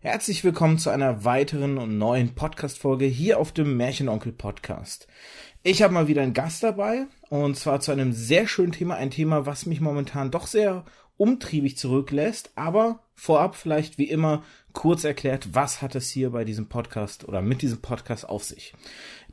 Herzlich 0.00 0.44
willkommen 0.44 0.78
zu 0.78 0.90
einer 0.90 1.24
weiteren 1.24 1.76
und 1.76 1.98
neuen 1.98 2.36
Podcast-Folge 2.36 3.04
hier 3.06 3.40
auf 3.40 3.50
dem 3.50 3.76
Märchenonkel 3.76 4.30
Podcast. 4.30 5.08
Ich 5.64 5.82
habe 5.82 5.92
mal 5.92 6.06
wieder 6.06 6.22
einen 6.22 6.34
Gast 6.34 6.62
dabei 6.62 7.06
und 7.30 7.56
zwar 7.56 7.80
zu 7.80 7.90
einem 7.90 8.12
sehr 8.12 8.46
schönen 8.46 8.70
Thema, 8.70 8.94
ein 8.94 9.10
Thema, 9.10 9.44
was 9.44 9.66
mich 9.66 9.80
momentan 9.80 10.30
doch 10.30 10.46
sehr 10.46 10.84
umtriebig 11.16 11.76
zurücklässt, 11.76 12.52
aber 12.54 13.00
vorab 13.16 13.56
vielleicht 13.56 13.98
wie 13.98 14.08
immer 14.08 14.44
kurz 14.72 15.02
erklärt, 15.02 15.52
was 15.56 15.82
hat 15.82 15.96
es 15.96 16.08
hier 16.08 16.30
bei 16.30 16.44
diesem 16.44 16.68
Podcast 16.68 17.26
oder 17.26 17.42
mit 17.42 17.60
diesem 17.60 17.80
Podcast 17.80 18.28
auf 18.28 18.44
sich. 18.44 18.74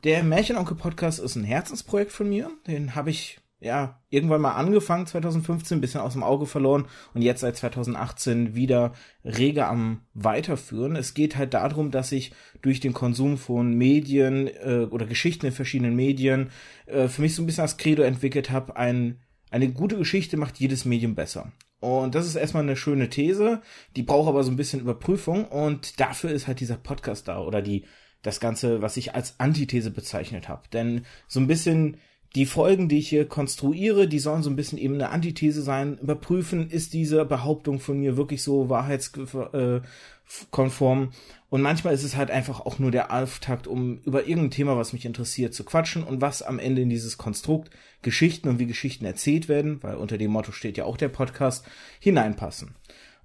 Der 0.02 0.24
Märchenonkel 0.24 0.76
Podcast 0.76 1.20
ist 1.20 1.36
ein 1.36 1.44
Herzensprojekt 1.44 2.10
von 2.10 2.28
mir, 2.28 2.50
den 2.66 2.96
habe 2.96 3.10
ich 3.10 3.38
ja, 3.58 4.02
irgendwann 4.10 4.42
mal 4.42 4.52
angefangen, 4.52 5.06
2015, 5.06 5.80
bisschen 5.80 6.00
aus 6.00 6.12
dem 6.12 6.22
Auge 6.22 6.46
verloren 6.46 6.86
und 7.14 7.22
jetzt 7.22 7.40
seit 7.40 7.56
2018 7.56 8.54
wieder 8.54 8.92
rege 9.24 9.66
am 9.66 10.02
Weiterführen. 10.12 10.94
Es 10.94 11.14
geht 11.14 11.36
halt 11.36 11.54
darum, 11.54 11.90
dass 11.90 12.12
ich 12.12 12.32
durch 12.60 12.80
den 12.80 12.92
Konsum 12.92 13.38
von 13.38 13.72
Medien 13.72 14.48
äh, 14.48 14.86
oder 14.90 15.06
Geschichten 15.06 15.46
in 15.46 15.52
verschiedenen 15.52 15.96
Medien 15.96 16.50
äh, 16.84 17.08
für 17.08 17.22
mich 17.22 17.34
so 17.34 17.42
ein 17.42 17.46
bisschen 17.46 17.64
das 17.64 17.78
Credo 17.78 18.02
entwickelt 18.02 18.50
habe, 18.50 18.76
ein, 18.76 19.20
eine 19.50 19.70
gute 19.70 19.96
Geschichte 19.96 20.36
macht 20.36 20.58
jedes 20.58 20.84
Medium 20.84 21.14
besser. 21.14 21.52
Und 21.80 22.14
das 22.14 22.26
ist 22.26 22.36
erstmal 22.36 22.62
eine 22.62 22.76
schöne 22.76 23.08
These, 23.08 23.62
die 23.96 24.02
braucht 24.02 24.28
aber 24.28 24.44
so 24.44 24.50
ein 24.50 24.56
bisschen 24.56 24.80
Überprüfung 24.80 25.46
und 25.46 25.98
dafür 26.00 26.30
ist 26.30 26.46
halt 26.46 26.60
dieser 26.60 26.76
Podcast 26.76 27.28
da 27.28 27.40
oder 27.40 27.62
die 27.62 27.84
das 28.22 28.40
Ganze, 28.40 28.82
was 28.82 28.96
ich 28.96 29.14
als 29.14 29.38
Antithese 29.38 29.90
bezeichnet 29.90 30.48
habe. 30.48 30.68
Denn 30.72 31.06
so 31.28 31.38
ein 31.38 31.46
bisschen 31.46 31.98
die 32.34 32.46
Folgen, 32.46 32.88
die 32.88 32.98
ich 32.98 33.08
hier 33.08 33.26
konstruiere, 33.26 34.08
die 34.08 34.18
sollen 34.18 34.42
so 34.42 34.50
ein 34.50 34.56
bisschen 34.56 34.78
eben 34.78 34.94
eine 34.94 35.10
Antithese 35.10 35.62
sein. 35.62 35.98
Überprüfen, 35.98 36.68
ist 36.68 36.92
diese 36.92 37.24
Behauptung 37.24 37.80
von 37.80 37.98
mir 37.98 38.16
wirklich 38.16 38.42
so 38.42 38.68
wahrheitskonform? 38.68 41.10
Und 41.48 41.62
manchmal 41.62 41.94
ist 41.94 42.02
es 42.02 42.16
halt 42.16 42.30
einfach 42.30 42.60
auch 42.60 42.78
nur 42.78 42.90
der 42.90 43.12
Auftakt, 43.12 43.66
um 43.66 44.00
über 44.04 44.26
irgendein 44.26 44.50
Thema, 44.50 44.76
was 44.76 44.92
mich 44.92 45.06
interessiert, 45.06 45.54
zu 45.54 45.64
quatschen 45.64 46.02
und 46.02 46.20
was 46.20 46.42
am 46.42 46.58
Ende 46.58 46.82
in 46.82 46.90
dieses 46.90 47.16
Konstrukt 47.16 47.70
Geschichten 48.02 48.48
und 48.48 48.58
wie 48.58 48.66
Geschichten 48.66 49.04
erzählt 49.04 49.48
werden, 49.48 49.82
weil 49.82 49.96
unter 49.96 50.18
dem 50.18 50.32
Motto 50.32 50.52
steht 50.52 50.76
ja 50.76 50.84
auch 50.84 50.96
der 50.96 51.08
Podcast, 51.08 51.64
hineinpassen. 52.00 52.74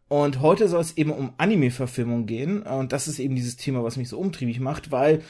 Und 0.08 0.41
heute 0.41 0.67
soll 0.67 0.81
es 0.81 0.97
eben 0.97 1.11
um 1.11 1.33
Anime-Verfilmung 1.38 2.25
gehen. 2.25 2.63
Und 2.63 2.91
das 2.91 3.08
ist 3.08 3.19
eben 3.19 3.36
dieses 3.36 3.55
Thema, 3.55 3.83
was 3.83 3.95
mich 3.95 4.09
so 4.09 4.19
umtriebig 4.19 4.59
macht, 4.59 4.91
weil 4.91 5.21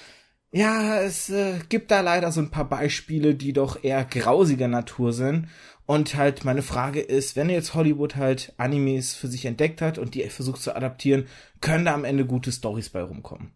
ja, 0.52 1.00
es 1.02 1.30
äh, 1.30 1.60
gibt 1.70 1.92
da 1.92 2.02
leider 2.02 2.32
so 2.32 2.42
ein 2.42 2.52
paar 2.52 2.68
Beispiele, 2.68 3.36
die 3.36 3.54
doch 3.54 3.84
eher 3.84 4.04
grausiger 4.04 4.68
Natur 4.68 5.14
sind. 5.14 5.48
Und 5.86 6.16
halt 6.16 6.46
meine 6.46 6.62
Frage 6.62 7.00
ist, 7.02 7.36
wenn 7.36 7.50
jetzt 7.50 7.74
Hollywood 7.74 8.16
halt 8.16 8.54
Animes 8.58 9.14
für 9.14 9.28
sich 9.28 9.46
entdeckt 9.46 9.82
hat 9.82 9.98
und 9.98 10.14
die 10.14 10.24
versucht 10.30 10.62
zu 10.62 10.76
adaptieren, 10.76 11.28
können 11.60 11.86
da 11.86 11.94
am 11.94 12.06
Ende 12.06 12.26
gute 12.26 12.52
Stories 12.52 12.90
bei 12.90 13.02
rumkommen. 13.02 13.52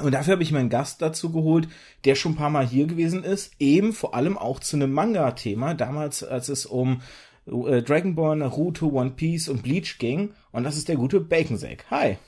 Und 0.00 0.12
dafür 0.12 0.32
habe 0.32 0.42
ich 0.42 0.50
meinen 0.50 0.70
Gast 0.70 1.02
dazu 1.02 1.30
geholt, 1.30 1.68
der 2.04 2.16
schon 2.16 2.32
ein 2.32 2.36
paar 2.36 2.50
Mal 2.50 2.66
hier 2.66 2.86
gewesen 2.86 3.22
ist, 3.22 3.52
eben 3.60 3.92
vor 3.92 4.14
allem 4.14 4.36
auch 4.36 4.58
zu 4.58 4.76
einem 4.76 4.92
Manga-Thema, 4.92 5.74
damals 5.74 6.24
als 6.24 6.48
es 6.48 6.66
um 6.66 7.00
äh, 7.46 7.80
Dragon 7.82 8.38
Naruto, 8.38 8.88
One 8.88 9.12
Piece 9.12 9.48
und 9.48 9.62
Bleach 9.62 9.98
ging. 9.98 10.32
Und 10.50 10.64
das 10.64 10.76
ist 10.76 10.88
der 10.88 10.96
gute 10.96 11.20
Baconsack. 11.20 11.84
Hi. 11.90 12.18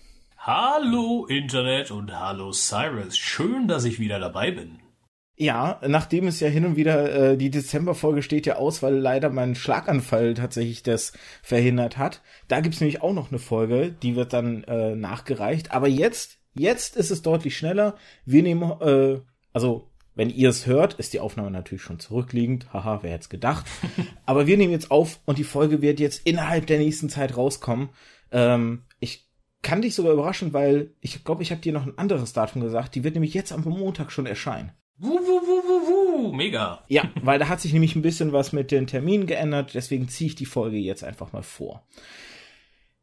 Hallo 0.48 1.26
Internet 1.26 1.90
und 1.90 2.16
hallo 2.16 2.52
Cyrus. 2.52 3.18
Schön, 3.18 3.66
dass 3.66 3.84
ich 3.84 3.98
wieder 3.98 4.20
dabei 4.20 4.52
bin. 4.52 4.78
Ja, 5.34 5.80
nachdem 5.84 6.28
es 6.28 6.38
ja 6.38 6.46
hin 6.46 6.64
und 6.64 6.76
wieder 6.76 7.32
äh, 7.32 7.36
die 7.36 7.50
Dezemberfolge 7.50 8.22
steht 8.22 8.46
ja 8.46 8.54
aus, 8.54 8.80
weil 8.80 8.94
leider 8.94 9.28
mein 9.28 9.56
Schlaganfall 9.56 10.34
tatsächlich 10.34 10.84
das 10.84 11.14
verhindert 11.42 11.98
hat. 11.98 12.22
Da 12.46 12.60
gibt's 12.60 12.80
nämlich 12.80 13.02
auch 13.02 13.12
noch 13.12 13.32
eine 13.32 13.40
Folge, 13.40 13.90
die 13.90 14.14
wird 14.14 14.32
dann 14.32 14.62
äh, 14.62 14.94
nachgereicht. 14.94 15.72
Aber 15.72 15.88
jetzt, 15.88 16.38
jetzt 16.54 16.94
ist 16.94 17.10
es 17.10 17.22
deutlich 17.22 17.56
schneller. 17.56 17.96
Wir 18.24 18.44
nehmen, 18.44 18.70
äh, 18.80 19.18
also 19.52 19.90
wenn 20.14 20.30
ihr 20.30 20.50
es 20.50 20.64
hört, 20.64 20.94
ist 20.94 21.12
die 21.12 21.18
Aufnahme 21.18 21.50
natürlich 21.50 21.82
schon 21.82 21.98
zurückliegend. 21.98 22.72
Haha, 22.72 23.00
wer 23.02 23.10
hätte 23.10 23.22
es 23.22 23.28
gedacht. 23.30 23.66
Aber 24.26 24.46
wir 24.46 24.56
nehmen 24.56 24.70
jetzt 24.70 24.92
auf 24.92 25.18
und 25.24 25.38
die 25.38 25.44
Folge 25.44 25.82
wird 25.82 25.98
jetzt 25.98 26.24
innerhalb 26.24 26.68
der 26.68 26.78
nächsten 26.78 27.08
Zeit 27.08 27.36
rauskommen. 27.36 27.88
Ähm, 28.30 28.82
kann 29.62 29.82
dich 29.82 29.94
sogar 29.94 30.12
überraschen, 30.12 30.52
weil 30.52 30.90
ich 31.00 31.24
glaube, 31.24 31.42
ich 31.42 31.50
habe 31.50 31.60
dir 31.60 31.72
noch 31.72 31.86
ein 31.86 31.98
anderes 31.98 32.32
Datum 32.32 32.62
gesagt. 32.62 32.94
Die 32.94 33.04
wird 33.04 33.14
nämlich 33.14 33.34
jetzt 33.34 33.52
am 33.52 33.62
Montag 33.62 34.12
schon 34.12 34.26
erscheinen. 34.26 34.72
Wuh, 34.98 35.10
wuh, 35.10 35.18
wuh, 35.18 35.62
wuh, 35.68 36.28
wuh, 36.28 36.32
mega. 36.32 36.82
Ja, 36.88 37.10
weil 37.22 37.38
da 37.38 37.48
hat 37.48 37.60
sich 37.60 37.72
nämlich 37.72 37.96
ein 37.96 38.02
bisschen 38.02 38.32
was 38.32 38.52
mit 38.52 38.70
den 38.70 38.86
Terminen 38.86 39.26
geändert, 39.26 39.74
deswegen 39.74 40.08
ziehe 40.08 40.28
ich 40.28 40.36
die 40.36 40.46
Folge 40.46 40.78
jetzt 40.78 41.04
einfach 41.04 41.32
mal 41.32 41.42
vor. 41.42 41.86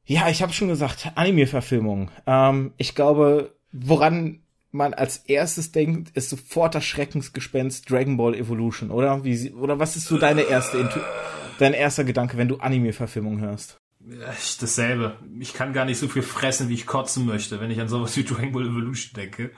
Ja, 0.05 0.27
ich 0.29 0.41
habe 0.41 0.53
schon 0.53 0.67
gesagt, 0.67 1.11
Anime-Verfilmung. 1.15 2.09
Ähm, 2.25 2.73
ich 2.77 2.95
glaube, 2.95 3.55
woran 3.71 4.39
man 4.71 4.93
als 4.95 5.17
erstes 5.17 5.71
denkt, 5.71 6.15
ist 6.17 6.29
sofort 6.29 6.75
das 6.75 6.83
Schreckensgespenst 6.83 7.89
Dragon 7.89 8.17
Ball 8.17 8.33
Evolution, 8.33 8.89
oder? 8.89 9.23
Wie, 9.23 9.51
oder 9.51 9.79
was 9.79 9.95
ist 9.95 10.07
so 10.07 10.17
deine 10.17 10.41
erste, 10.41 10.89
dein 11.59 11.73
erster 11.73 12.03
Gedanke, 12.03 12.37
wenn 12.37 12.47
du 12.47 12.57
Anime-Verfilmung 12.57 13.39
hörst? 13.39 13.77
Dasselbe. 14.05 15.17
Ich 15.39 15.53
kann 15.53 15.73
gar 15.73 15.85
nicht 15.85 15.97
so 15.97 16.07
viel 16.07 16.21
fressen, 16.21 16.69
wie 16.69 16.73
ich 16.73 16.85
kotzen 16.85 17.25
möchte, 17.25 17.59
wenn 17.59 17.71
ich 17.71 17.79
an 17.79 17.87
sowas 17.87 18.15
wie 18.17 18.23
Dragon 18.23 18.51
Ball 18.51 18.67
Evolution 18.67 19.13
denke. 19.15 19.51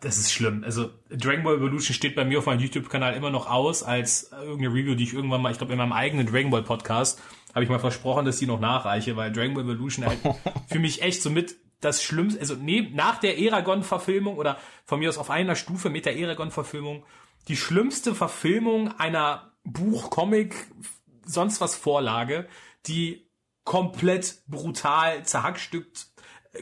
Das 0.00 0.18
ist 0.18 0.32
schlimm. 0.32 0.62
Also 0.64 0.90
Dragon 1.10 1.42
Ball 1.42 1.56
Evolution 1.56 1.94
steht 1.94 2.14
bei 2.14 2.24
mir 2.24 2.38
auf 2.38 2.46
meinem 2.46 2.60
YouTube-Kanal 2.60 3.14
immer 3.14 3.30
noch 3.30 3.50
aus 3.50 3.82
als 3.82 4.30
irgendeine 4.32 4.74
Review, 4.74 4.94
die 4.94 5.04
ich 5.04 5.14
irgendwann 5.14 5.42
mal, 5.42 5.52
ich 5.52 5.58
glaube 5.58 5.72
in 5.72 5.78
meinem 5.78 5.92
eigenen 5.92 6.26
Dragon 6.26 6.50
Ball 6.50 6.62
Podcast, 6.62 7.20
habe 7.54 7.64
ich 7.64 7.70
mal 7.70 7.78
versprochen, 7.78 8.24
dass 8.24 8.38
die 8.38 8.46
noch 8.46 8.60
nachreiche, 8.60 9.16
weil 9.16 9.32
Dragon 9.32 9.54
Ball 9.54 9.64
Evolution 9.64 10.06
halt 10.06 10.18
für 10.68 10.78
mich 10.78 11.02
echt 11.02 11.22
so 11.22 11.30
mit 11.30 11.56
das 11.80 12.02
Schlimmste, 12.02 12.40
also 12.40 12.54
neben, 12.54 12.94
nach 12.94 13.18
der 13.18 13.38
Eragon-Verfilmung 13.38 14.36
oder 14.36 14.58
von 14.86 14.98
mir 14.98 15.08
aus 15.08 15.18
auf 15.18 15.30
einer 15.30 15.54
Stufe 15.54 15.90
mit 15.90 16.06
der 16.06 16.16
Eragon-Verfilmung, 16.16 17.04
die 17.48 17.56
schlimmste 17.56 18.14
Verfilmung 18.14 18.98
einer 18.98 19.52
Buch, 19.64 20.10
Comic, 20.10 20.54
sonst 21.26 21.60
was 21.60 21.74
Vorlage, 21.74 22.48
die 22.86 23.26
komplett 23.64 24.42
brutal 24.46 25.24
zerhackstückt 25.24 26.08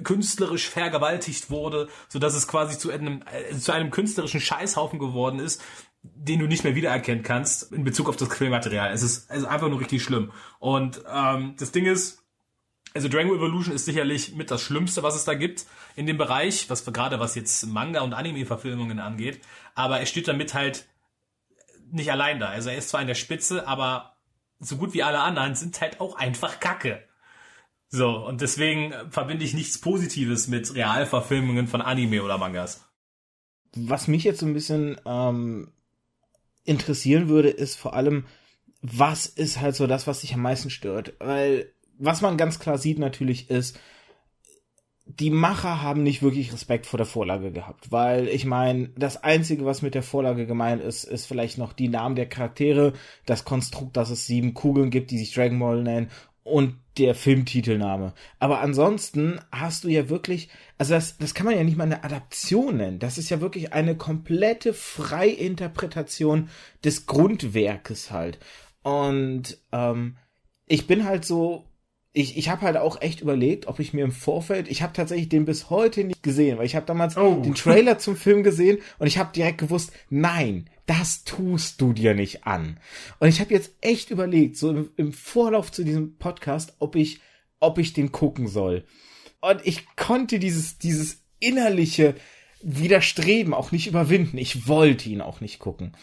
künstlerisch 0.05 0.69
vergewaltigt 0.69 1.51
wurde, 1.51 1.89
so 2.09 2.19
dass 2.19 2.35
es 2.35 2.49
quasi 2.49 2.79
zu 2.79 2.91
einem, 2.91 3.23
äh, 3.31 3.55
zu 3.57 3.73
einem 3.73 3.91
künstlerischen 3.91 4.41
Scheißhaufen 4.41 4.99
geworden 4.99 5.39
ist, 5.39 5.63
den 6.03 6.41
du 6.41 6.47
nicht 6.47 6.65
mehr 6.65 6.75
wiedererkennen 6.75 7.23
kannst 7.23 7.73
in 7.73 7.85
Bezug 7.85 8.09
auf 8.09 8.17
das 8.17 8.31
Quellmaterial. 8.31 8.93
Es 8.93 9.03
ist, 9.03 9.31
es 9.31 9.39
ist 9.39 9.45
einfach 9.45 9.69
nur 9.69 9.81
richtig 9.81 10.03
schlimm. 10.03 10.33
Und 10.59 11.03
ähm, 11.13 11.55
das 11.59 11.73
Ding 11.73 11.87
ist, 11.87 12.25
also 12.95 13.09
Dragon 13.09 13.29
Ball 13.29 13.39
Evolution 13.39 13.75
ist 13.75 13.85
sicherlich 13.85 14.35
mit 14.35 14.51
das 14.51 14.63
Schlimmste, 14.63 15.03
was 15.03 15.15
es 15.15 15.25
da 15.25 15.35
gibt 15.35 15.67
in 15.95 16.07
dem 16.07 16.19
Bereich, 16.19 16.69
was 16.69 16.85
gerade 16.85 17.21
was 17.21 17.35
jetzt 17.35 17.67
Manga 17.67 18.01
und 18.01 18.15
Anime-Verfilmungen 18.15 18.99
angeht. 18.99 19.41
Aber 19.75 20.01
er 20.01 20.07
steht 20.07 20.29
damit 20.29 20.55
halt 20.55 20.87
nicht 21.91 22.11
allein 22.11 22.41
da. 22.41 22.49
Also 22.49 22.71
er 22.71 22.77
ist 22.77 22.89
zwar 22.89 23.01
in 23.01 23.07
der 23.07 23.15
Spitze, 23.15 23.67
aber 23.69 24.12
so 24.63 24.77
gut 24.77 24.95
wie 24.95 25.03
alle 25.03 25.21
anderen 25.21 25.55
sind 25.55 25.81
halt 25.81 26.01
auch 26.01 26.17
einfach 26.17 26.61
Kacke. 26.61 27.03
So, 27.89 28.27
und 28.27 28.41
deswegen 28.41 28.95
verbinde 29.11 29.45
ich 29.45 29.53
nichts 29.53 29.79
Positives 29.79 30.49
mit 30.49 30.75
Realverfilmungen 30.75 31.67
von 31.67 31.83
Anime 31.83 32.23
oder 32.23 32.39
Mangas. 32.39 32.89
Was 33.75 34.09
mich 34.09 34.25
jetzt 34.25 34.41
so 34.41 34.47
ein 34.47 34.55
bisschen 34.55 34.99
ähm, 35.05 35.73
interessieren 36.65 37.29
würde, 37.29 37.51
ist 37.51 37.77
vor 37.77 37.95
allem, 37.95 38.25
was 38.81 39.27
ist 39.27 39.61
halt 39.61 39.77
so 39.77 39.87
das, 39.87 40.07
was 40.07 40.21
dich 40.21 40.33
am 40.33 40.41
meisten 40.41 40.71
stört? 40.71 41.15
Weil, 41.19 41.73
was 41.99 42.23
man 42.23 42.39
ganz 42.39 42.59
klar 42.59 42.79
sieht 42.79 42.99
natürlich 42.99 43.51
ist, 43.51 43.79
die 45.19 45.31
Macher 45.31 45.83
haben 45.83 46.03
nicht 46.03 46.23
wirklich 46.23 46.53
Respekt 46.53 46.87
vor 46.87 46.97
der 46.97 47.07
Vorlage 47.07 47.53
gehabt, 47.53 47.91
weil 47.91 48.29
ich 48.29 48.45
meine, 48.45 48.91
das 48.97 49.23
Einzige, 49.23 49.65
was 49.65 49.83
mit 49.83 49.95
der 49.95 50.03
Vorlage 50.03 50.47
gemeint 50.47 50.83
ist, 50.83 51.05
ist 51.05 51.27
vielleicht 51.27 51.59
noch 51.59 51.73
die 51.73 51.89
Namen 51.89 52.17
der 52.17 52.29
Charaktere, 52.29 52.93
das 53.27 53.45
Konstrukt, 53.45 53.97
dass 53.97 54.11
es 54.11 54.27
sieben 54.27 54.55
Kugeln 54.55 54.91
gibt, 54.91 55.11
die 55.11 55.19
sich 55.19 55.35
Dragon 55.35 55.59
Ball 55.59 55.83
nennen 55.83 56.11
und 56.45 56.77
der 56.99 57.15
Filmtitelname. 57.15 58.15
Aber 58.39 58.61
ansonsten 58.61 59.41
hast 59.51 59.85
du 59.85 59.89
ja 59.89 60.09
wirklich, 60.09 60.49
also 60.79 60.95
das, 60.95 61.17
das 61.19 61.35
kann 61.35 61.47
man 61.47 61.57
ja 61.57 61.65
nicht 61.65 61.77
mal 61.77 61.85
eine 61.85 62.05
Adaption 62.05 62.77
nennen. 62.77 62.99
Das 62.99 63.19
ist 63.19 63.31
ja 63.31 63.41
wirklich 63.41 63.73
eine 63.73 63.97
komplette 63.97 64.75
Freiinterpretation 64.75 66.49
des 66.85 67.07
Grundwerkes 67.07 68.11
halt. 68.11 68.39
Und 68.83 69.59
ähm, 69.73 70.17
ich 70.67 70.87
bin 70.87 71.05
halt 71.05 71.25
so 71.25 71.72
ich, 72.15 72.37
ich 72.37 72.49
habe 72.51 72.63
halt 72.63 72.77
auch 72.77 73.01
echt 73.01 73.23
überlegt, 73.23 73.67
ob 73.67 73.79
ich 73.79 73.95
mir 73.95 74.05
im 74.05 74.13
Vorfeld, 74.13 74.69
ich 74.69 74.83
habe 74.83 74.93
tatsächlich 74.93 75.31
den 75.31 75.47
bis 75.47 75.71
heute 75.71 76.05
nicht 76.05 76.23
gesehen, 76.23 76.59
weil 76.59 76.67
ich 76.67 76.77
habe 76.77 76.85
damals 76.85 77.17
oh. 77.17 77.41
den 77.41 77.55
Trailer 77.55 77.99
zum 77.99 78.17
Film 78.17 78.43
gesehen 78.43 78.79
und 78.99 79.07
ich 79.07 79.17
habe 79.17 79.33
direkt 79.33 79.59
gewusst, 79.59 79.93
nein, 80.11 80.69
das 80.85 81.25
tust 81.25 81.81
du 81.81 81.95
dir 81.95 82.15
nicht 82.15 82.45
an. 82.45 82.79
Und 83.19 83.29
ich 83.29 83.41
habe 83.41 83.55
jetzt 83.55 83.73
echt 83.81 84.11
überlegt, 84.11 84.59
so 84.59 84.71
im, 84.71 84.91
im 84.97 85.13
Vorlauf 85.13 85.73
zu 85.73 85.85
diesem 85.85 86.19
Podcast, 86.19 86.75
ob 86.81 86.97
ich, 86.97 87.21
ob 87.61 87.79
ich 87.79 87.95
den 87.95 88.13
gucken 88.13 88.47
soll. 88.47 88.85
Und 89.41 89.61
ich 89.65 89.87
konnte 89.97 90.39
dieses, 90.39 90.77
dieses 90.79 91.23
innerliche 91.41 92.15
Widerstreben 92.63 93.55
auch 93.55 93.73
nicht 93.73 93.87
überwinden. 93.87 94.37
Ich 94.37 94.69
wollte 94.69 95.09
ihn 95.09 95.23
auch 95.23 95.41
nicht 95.41 95.59
gucken. 95.59 95.97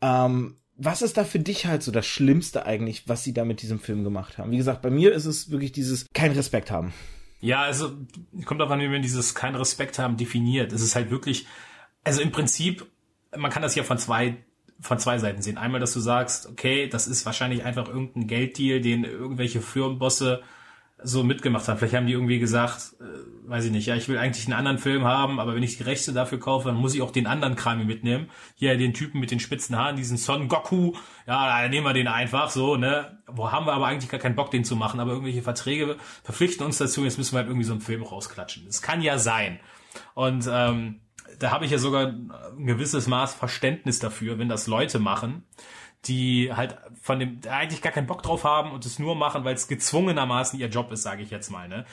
Ähm, 0.00 0.56
was 0.76 1.02
ist 1.02 1.16
da 1.16 1.24
für 1.24 1.38
dich 1.38 1.66
halt 1.66 1.82
so 1.82 1.92
das 1.92 2.06
Schlimmste 2.06 2.66
eigentlich, 2.66 3.08
was 3.08 3.24
sie 3.24 3.34
da 3.34 3.44
mit 3.44 3.62
diesem 3.62 3.78
Film 3.78 4.04
gemacht 4.04 4.38
haben? 4.38 4.50
Wie 4.50 4.56
gesagt, 4.56 4.82
bei 4.82 4.90
mir 4.90 5.12
ist 5.12 5.26
es 5.26 5.50
wirklich 5.50 5.72
dieses 5.72 6.06
kein 6.12 6.32
Respekt 6.32 6.70
haben. 6.70 6.92
Ja, 7.40 7.62
also 7.62 7.90
kommt 8.44 8.60
darauf 8.60 8.72
an, 8.72 8.80
wie 8.80 8.88
man 8.88 9.02
dieses 9.02 9.34
keinen 9.34 9.56
Respekt 9.56 9.98
haben 9.98 10.16
definiert. 10.16 10.72
Es 10.72 10.82
ist 10.82 10.94
halt 10.94 11.10
wirklich, 11.10 11.46
also 12.04 12.20
im 12.20 12.30
Prinzip, 12.30 12.86
man 13.36 13.50
kann 13.50 13.62
das 13.62 13.74
ja 13.74 13.82
von 13.82 13.98
zwei 13.98 14.38
von 14.82 14.98
zwei 14.98 15.18
Seiten 15.18 15.42
sehen. 15.42 15.58
Einmal, 15.58 15.80
dass 15.80 15.92
du 15.92 16.00
sagst, 16.00 16.48
okay, 16.48 16.88
das 16.88 17.06
ist 17.06 17.24
wahrscheinlich 17.24 17.64
einfach 17.64 17.88
irgendein 17.88 18.26
Gelddeal, 18.26 18.80
den 18.80 19.04
irgendwelche 19.04 19.60
Firmenbosse 19.60 20.42
so 21.04 21.24
mitgemacht 21.24 21.66
haben. 21.68 21.78
Vielleicht 21.78 21.94
haben 21.94 22.06
die 22.06 22.12
irgendwie 22.12 22.38
gesagt, 22.38 22.94
äh, 23.00 23.48
weiß 23.48 23.66
ich 23.66 23.72
nicht, 23.72 23.86
ja, 23.86 23.96
ich 23.96 24.08
will 24.08 24.18
eigentlich 24.18 24.46
einen 24.46 24.54
anderen 24.54 24.78
Film 24.78 25.04
haben, 25.04 25.40
aber 25.40 25.54
wenn 25.54 25.62
ich 25.62 25.76
die 25.76 25.82
Rechte 25.82 26.12
dafür 26.12 26.38
kaufe, 26.38 26.68
dann 26.68 26.76
muss 26.76 26.94
ich 26.94 27.02
auch 27.02 27.10
den 27.10 27.26
anderen 27.26 27.56
Kram 27.56 27.84
mitnehmen. 27.86 28.28
Hier 28.54 28.76
den 28.76 28.94
Typen 28.94 29.20
mit 29.20 29.30
den 29.30 29.40
spitzen 29.40 29.76
Haaren, 29.76 29.96
diesen 29.96 30.16
Son 30.16 30.48
Goku, 30.48 30.92
ja, 31.26 31.62
dann 31.62 31.70
nehmen 31.70 31.86
wir 31.86 31.92
den 31.92 32.08
einfach 32.08 32.50
so, 32.50 32.76
ne? 32.76 33.18
Wo 33.26 33.50
haben 33.50 33.66
wir 33.66 33.72
aber 33.72 33.86
eigentlich 33.86 34.10
gar 34.10 34.20
keinen 34.20 34.36
Bock, 34.36 34.50
den 34.50 34.64
zu 34.64 34.76
machen, 34.76 35.00
aber 35.00 35.12
irgendwelche 35.12 35.42
Verträge 35.42 35.96
verpflichten 36.22 36.64
uns 36.64 36.78
dazu, 36.78 37.04
jetzt 37.04 37.18
müssen 37.18 37.34
wir 37.34 37.38
halt 37.38 37.48
irgendwie 37.48 37.66
so 37.66 37.72
einen 37.72 37.80
Film 37.80 38.02
rausklatschen. 38.02 38.66
Das 38.66 38.82
kann 38.82 39.02
ja 39.02 39.18
sein. 39.18 39.58
Und 40.14 40.48
ähm, 40.50 41.00
da 41.38 41.50
habe 41.50 41.64
ich 41.64 41.70
ja 41.70 41.78
sogar 41.78 42.08
ein 42.08 42.66
gewisses 42.66 43.06
Maß 43.06 43.34
Verständnis 43.34 43.98
dafür, 43.98 44.38
wenn 44.38 44.48
das 44.48 44.66
Leute 44.66 44.98
machen, 44.98 45.44
die 46.06 46.52
halt 46.52 46.76
von 47.00 47.20
dem 47.20 47.40
eigentlich 47.48 47.80
gar 47.80 47.92
keinen 47.92 48.06
Bock 48.06 48.22
drauf 48.22 48.44
haben 48.44 48.72
und 48.72 48.84
es 48.84 48.98
nur 48.98 49.14
machen, 49.14 49.44
weil 49.44 49.54
es 49.54 49.68
gezwungenermaßen 49.68 50.58
ihr 50.58 50.68
Job 50.68 50.90
ist, 50.90 51.02
sage 51.02 51.22
ich 51.22 51.30
jetzt 51.30 51.50
mal. 51.50 51.68
Ne? 51.68 51.86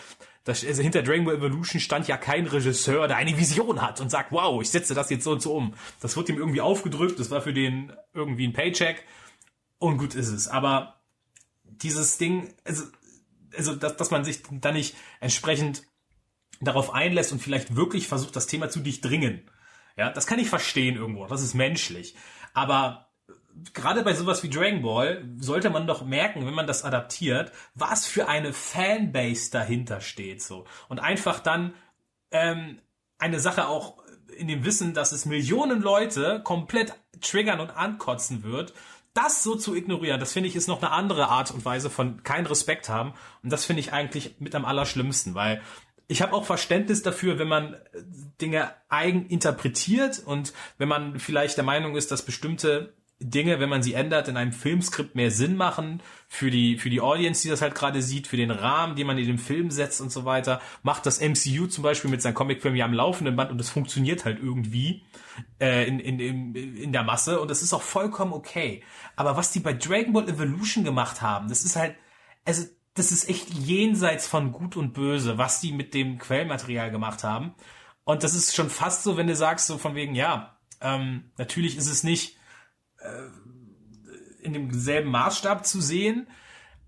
Das, 0.44 0.66
also 0.66 0.82
hinter 0.82 1.04
Dragon 1.04 1.26
Ball 1.26 1.36
Evolution 1.36 1.80
stand 1.80 2.08
ja 2.08 2.18
kein 2.18 2.48
Regisseur, 2.48 3.08
der 3.08 3.18
eine 3.18 3.38
Vision 3.38 3.82
hat 3.82 4.02
und 4.02 4.10
sagt, 4.10 4.32
wow, 4.32 4.62
ich 4.62 4.70
setze 4.70 4.96
das 4.96 5.10
jetzt 5.12 5.24
so 5.24 5.32
und 5.32 5.42
so 5.42 5.54
um. 5.54 5.76
Das 6.02 6.18
wird 6.18 6.30
ihm 6.30 6.38
irgendwie 6.38 6.62
aufgedrückt, 6.62 7.20
das 7.20 7.30
war 7.30 7.42
für 7.42 7.54
den 7.54 7.94
irgendwie 8.14 8.48
ein 8.48 8.54
Paycheck 8.54 9.04
und 9.78 9.98
gut 9.98 10.16
ist 10.16 10.30
es. 10.30 10.48
Aber 10.48 11.02
dieses 11.64 12.18
Ding, 12.18 12.54
also, 12.66 12.84
also 13.56 13.76
dass, 13.76 13.96
dass 13.96 14.10
man 14.10 14.24
sich 14.24 14.42
da 14.50 14.72
nicht 14.72 14.96
entsprechend 15.20 15.84
darauf 16.62 16.94
einlässt 16.94 17.32
und 17.32 17.42
vielleicht 17.42 17.76
wirklich 17.76 18.08
versucht, 18.08 18.36
das 18.36 18.48
Thema 18.48 18.70
zu 18.70 18.80
durchdringen. 18.80 19.50
Ja, 19.98 20.10
das 20.10 20.28
kann 20.28 20.40
ich 20.40 20.50
verstehen 20.50 20.96
irgendwo. 20.96 21.28
Das 21.28 21.42
ist 21.42 21.54
menschlich. 21.54 22.16
Aber 22.54 23.09
gerade 23.74 24.04
bei 24.04 24.14
sowas 24.14 24.44
wie 24.44 24.50
Dragon 24.50 24.82
Ball 24.82 25.24
sollte 25.38 25.70
man 25.70 25.88
doch 25.88 26.04
merken, 26.04 26.46
wenn 26.46 26.54
man 26.54 26.68
das 26.68 26.84
adaptiert, 26.84 27.52
was 27.76 28.06
für 28.06 28.28
eine 28.28 28.54
Fanbase 28.54 29.52
dahinter 29.52 30.02
steht, 30.02 30.42
so. 30.42 30.66
Und 30.88 31.00
einfach 31.00 31.40
dann, 31.40 31.74
ähm, 32.32 32.80
eine 33.18 33.40
Sache 33.40 33.68
auch 33.68 34.02
in 34.38 34.48
dem 34.48 34.64
Wissen, 34.66 34.94
dass 34.94 35.12
es 35.12 35.26
Millionen 35.26 35.82
Leute 35.82 36.42
komplett 36.44 36.94
triggern 37.22 37.60
und 37.60 37.72
ankotzen 37.72 38.44
wird, 38.44 38.74
das 39.14 39.44
so 39.44 39.56
zu 39.56 39.76
ignorieren, 39.76 40.20
das 40.20 40.34
finde 40.34 40.48
ich 40.48 40.56
ist 40.56 40.68
noch 40.68 40.82
eine 40.82 40.92
andere 40.92 41.28
Art 41.28 41.52
und 41.52 41.66
Weise 41.66 41.90
von 41.90 42.24
keinen 42.24 42.46
Respekt 42.46 42.90
haben. 42.90 43.14
Und 43.44 43.52
das 43.52 43.66
finde 43.66 43.82
ich 43.82 43.92
eigentlich 43.92 44.36
mit 44.40 44.56
am 44.56 44.66
allerschlimmsten, 44.66 45.36
weil 45.36 45.62
ich 46.08 46.22
habe 46.22 46.34
auch 46.34 46.46
Verständnis 46.46 47.04
dafür, 47.04 47.38
wenn 47.38 47.48
man 47.48 47.76
Dinge 48.42 48.72
eigen 48.88 49.28
interpretiert 49.28 50.20
und 50.20 50.54
wenn 50.78 50.88
man 50.88 51.20
vielleicht 51.20 51.58
der 51.58 51.64
Meinung 51.64 51.96
ist, 51.96 52.12
dass 52.12 52.24
bestimmte 52.24 52.94
Dinge, 53.22 53.60
wenn 53.60 53.68
man 53.68 53.84
sie 53.84 53.94
ändert, 53.94 54.30
in 54.30 54.38
einem 54.38 54.54
Filmskript 54.54 55.14
mehr 55.14 55.30
Sinn 55.30 55.58
machen 55.58 56.02
für 56.30 56.50
die 56.50 56.78
für 56.78 56.90
die 56.90 57.02
Audience, 57.02 57.42
die 57.42 57.50
das 57.50 57.62
halt 57.62 57.76
gerade 57.76 58.02
sieht, 58.02 58.28
für 58.28 58.38
den 58.38 58.50
Rahmen, 58.50 58.96
den 58.96 59.08
man 59.08 59.18
in 59.18 59.28
dem 59.28 59.38
Film 59.38 59.72
setzt 59.72 60.00
und 60.00 60.10
so 60.10 60.24
weiter. 60.24 60.62
Macht 60.84 61.06
das 61.06 61.20
MCU 61.20 61.68
zum 61.68 61.84
Beispiel 61.84 62.10
mit 62.10 62.22
seinem 62.22 62.36
Comicfilm 62.36 62.76
ja 62.76 62.86
am 62.86 62.94
laufenden 62.94 63.36
Band 63.36 63.52
und 63.52 63.60
es 63.60 63.70
funktioniert 63.70 64.24
halt 64.24 64.40
irgendwie 64.42 65.04
äh, 65.60 65.86
in, 65.86 66.00
in, 66.00 66.20
in, 66.20 66.78
in 66.78 66.94
der 66.94 67.04
Masse 67.04 67.42
und 67.42 67.52
das 67.52 67.62
ist 67.62 67.74
auch 67.74 67.82
vollkommen 67.82 68.32
okay. 68.32 68.84
Aber 69.18 69.36
was 69.36 69.52
die 69.52 69.60
bei 69.60 69.74
Dragon 69.74 70.14
Ball 70.14 70.30
Evolution 70.30 70.86
gemacht 70.86 71.22
haben, 71.22 71.50
das 71.50 71.64
ist 71.64 71.76
halt, 71.76 71.96
also 72.46 72.66
das 72.94 73.12
ist 73.12 73.30
echt 73.30 73.54
jenseits 73.54 74.28
von 74.28 74.54
Gut 74.54 74.78
und 74.78 74.94
Böse, 74.94 75.38
was 75.38 75.60
die 75.60 75.74
mit 75.74 75.94
dem 75.94 76.20
Quellmaterial 76.20 76.90
gemacht 76.90 77.26
haben. 77.26 77.54
Und 78.06 78.24
das 78.24 78.34
ist 78.34 78.56
schon 78.56 78.70
fast 78.70 79.04
so, 79.04 79.18
wenn 79.18 79.28
du 79.28 79.36
sagst, 79.36 79.68
so 79.68 79.78
von 79.78 79.96
wegen, 79.96 80.16
ja, 80.16 80.58
ähm, 80.82 81.32
natürlich 81.38 81.78
ist 81.78 81.88
es 81.88 82.04
nicht 82.04 82.39
äh, 83.02 84.46
in 84.46 84.54
demselben 84.54 85.12
Maßstab 85.12 85.66
zu 85.66 85.82
sehen. 85.82 86.28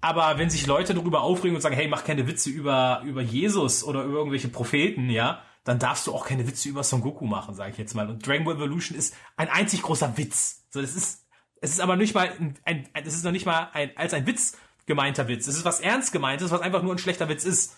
Aber 0.02 0.38
wenn 0.40 0.50
sich 0.50 0.66
Leute 0.66 0.94
darüber 0.96 1.22
aufregen 1.22 1.56
und 1.56 1.62
sagen, 1.62 1.76
hey, 1.76 1.88
mach 1.88 2.04
keine 2.04 2.28
Witze 2.28 2.50
über, 2.50 3.04
über 3.06 3.22
Jesus 3.22 3.84
oder 3.84 4.04
über 4.04 4.18
irgendwelche 4.18 4.48
Propheten, 4.48 5.10
ja, 5.10 5.44
dann 5.64 5.78
darfst 5.78 6.08
du 6.08 6.14
auch 6.14 6.26
keine 6.26 6.48
Witze 6.48 6.70
über 6.70 6.84
Son 6.84 7.02
Goku 7.02 7.26
machen, 7.26 7.54
sage 7.54 7.72
ich 7.72 7.78
jetzt 7.78 7.94
mal. 7.94 8.10
Und 8.10 8.26
Dragon 8.26 8.46
Ball 8.46 8.56
Evolution 8.56 8.98
ist 8.98 9.16
ein 9.38 9.48
einzig 9.48 9.84
großer 9.84 10.18
Witz. 10.18 10.66
So, 10.72 10.82
das 10.82 10.96
ist, 10.96 11.28
es 11.62 11.72
ist 11.72 11.80
aber 11.80 11.96
nicht 11.96 12.16
mal 12.16 12.32
ein, 12.40 12.58
ein 12.66 13.06
es 13.06 13.14
ist 13.14 13.24
noch 13.24 13.32
nicht 13.32 13.46
mal 13.46 13.70
ein, 13.74 13.96
als 13.96 14.16
ein 14.16 14.26
Witz 14.26 14.58
gemeinter 14.88 15.28
Witz. 15.28 15.48
Es 15.48 15.56
ist 15.56 15.66
was 15.66 15.80
ernst 15.80 16.12
gemeintes, 16.12 16.50
was 16.50 16.62
einfach 16.62 16.82
nur 16.82 16.94
ein 16.94 16.98
schlechter 16.98 17.30
Witz 17.30 17.46
ist. 17.46 17.78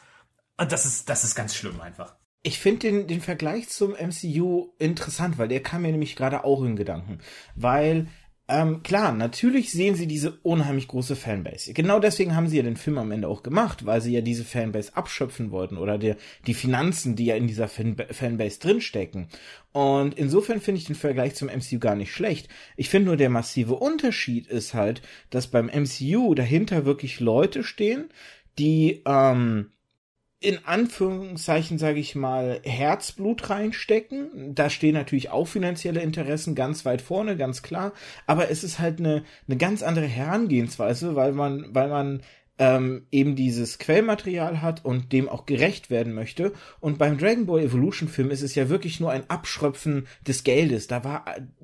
Und 0.57 0.71
das 0.71 0.85
ist, 0.85 1.09
das 1.09 1.25
ist 1.25 1.35
ganz 1.35 1.55
schlimm 1.55 1.81
einfach. 1.81 2.15
Ich 2.41 2.59
finde 2.59 2.79
den, 2.79 3.07
den 3.07 3.21
Vergleich 3.21 3.69
zum 3.69 3.91
MCU 3.91 4.73
interessant, 4.77 5.37
weil 5.37 5.47
der 5.47 5.63
kam 5.63 5.81
mir 5.81 5.91
nämlich 5.91 6.15
gerade 6.15 6.43
auch 6.43 6.63
in 6.63 6.75
Gedanken. 6.75 7.19
Weil 7.55 8.07
ähm, 8.53 8.83
klar, 8.83 9.11
natürlich 9.13 9.71
sehen 9.71 9.95
sie 9.95 10.05
diese 10.05 10.37
unheimlich 10.43 10.87
große 10.87 11.15
Fanbase. 11.15 11.73
Genau 11.73 11.99
deswegen 11.99 12.35
haben 12.35 12.47
sie 12.47 12.57
ja 12.57 12.63
den 12.63 12.77
Film 12.77 12.99
am 12.99 13.11
Ende 13.11 13.27
auch 13.27 13.41
gemacht, 13.41 13.87
weil 13.87 13.99
sie 13.99 14.13
ja 14.13 14.21
diese 14.21 14.43
Fanbase 14.43 14.95
abschöpfen 14.95 15.49
wollten 15.49 15.77
oder 15.77 15.97
der, 15.97 16.17
die 16.45 16.53
Finanzen, 16.53 17.15
die 17.15 17.25
ja 17.25 17.35
in 17.35 17.47
dieser 17.47 17.67
Fan 17.67 17.95
Fanbase 18.11 18.59
drinstecken. 18.59 19.27
Und 19.71 20.13
insofern 20.13 20.61
finde 20.61 20.79
ich 20.79 20.85
den 20.85 20.95
Vergleich 20.95 21.33
zum 21.33 21.47
MCU 21.47 21.79
gar 21.79 21.95
nicht 21.95 22.13
schlecht. 22.13 22.47
Ich 22.77 22.89
finde 22.89 23.07
nur 23.07 23.17
der 23.17 23.31
massive 23.31 23.73
Unterschied 23.73 24.45
ist 24.45 24.75
halt, 24.75 25.01
dass 25.31 25.47
beim 25.47 25.65
MCU 25.65 26.35
dahinter 26.35 26.85
wirklich 26.85 27.19
Leute 27.19 27.63
stehen, 27.63 28.09
die 28.59 29.01
ähm, 29.07 29.71
in 30.43 30.65
Anführungszeichen, 30.65 31.77
sage 31.77 31.99
ich 31.99 32.15
mal, 32.15 32.59
Herzblut 32.63 33.49
reinstecken. 33.49 34.53
Da 34.53 34.69
stehen 34.69 34.93
natürlich 34.93 35.29
auch 35.29 35.47
finanzielle 35.47 36.01
Interessen 36.01 36.53
ganz 36.53 36.83
weit 36.83 37.01
vorne, 37.01 37.37
ganz 37.37 37.63
klar. 37.63 37.93
Aber 38.27 38.51
es 38.51 38.63
ist 38.63 38.77
halt 38.77 38.99
eine, 38.99 39.23
eine 39.47 39.57
ganz 39.57 39.83
andere 39.83 40.05
Herangehensweise, 40.05 41.15
weil 41.15 41.31
man, 41.31 41.73
weil 41.73 41.87
man 41.87 42.21
ähm, 42.59 43.07
eben 43.09 43.37
dieses 43.37 43.79
Quellmaterial 43.79 44.61
hat 44.61 44.83
und 44.83 45.13
dem 45.13 45.29
auch 45.29 45.45
gerecht 45.45 45.89
werden 45.89 46.13
möchte. 46.13 46.51
Und 46.81 46.97
beim 46.97 47.17
Dragon 47.17 47.45
Ball 47.45 47.61
Evolution 47.61 48.09
Film 48.09 48.29
ist 48.29 48.43
es 48.43 48.53
ja 48.53 48.67
wirklich 48.67 48.99
nur 48.99 49.11
ein 49.11 49.29
Abschröpfen 49.29 50.07
des 50.27 50.43
Geldes. 50.43 50.87
Da 50.87 51.05
war 51.05 51.23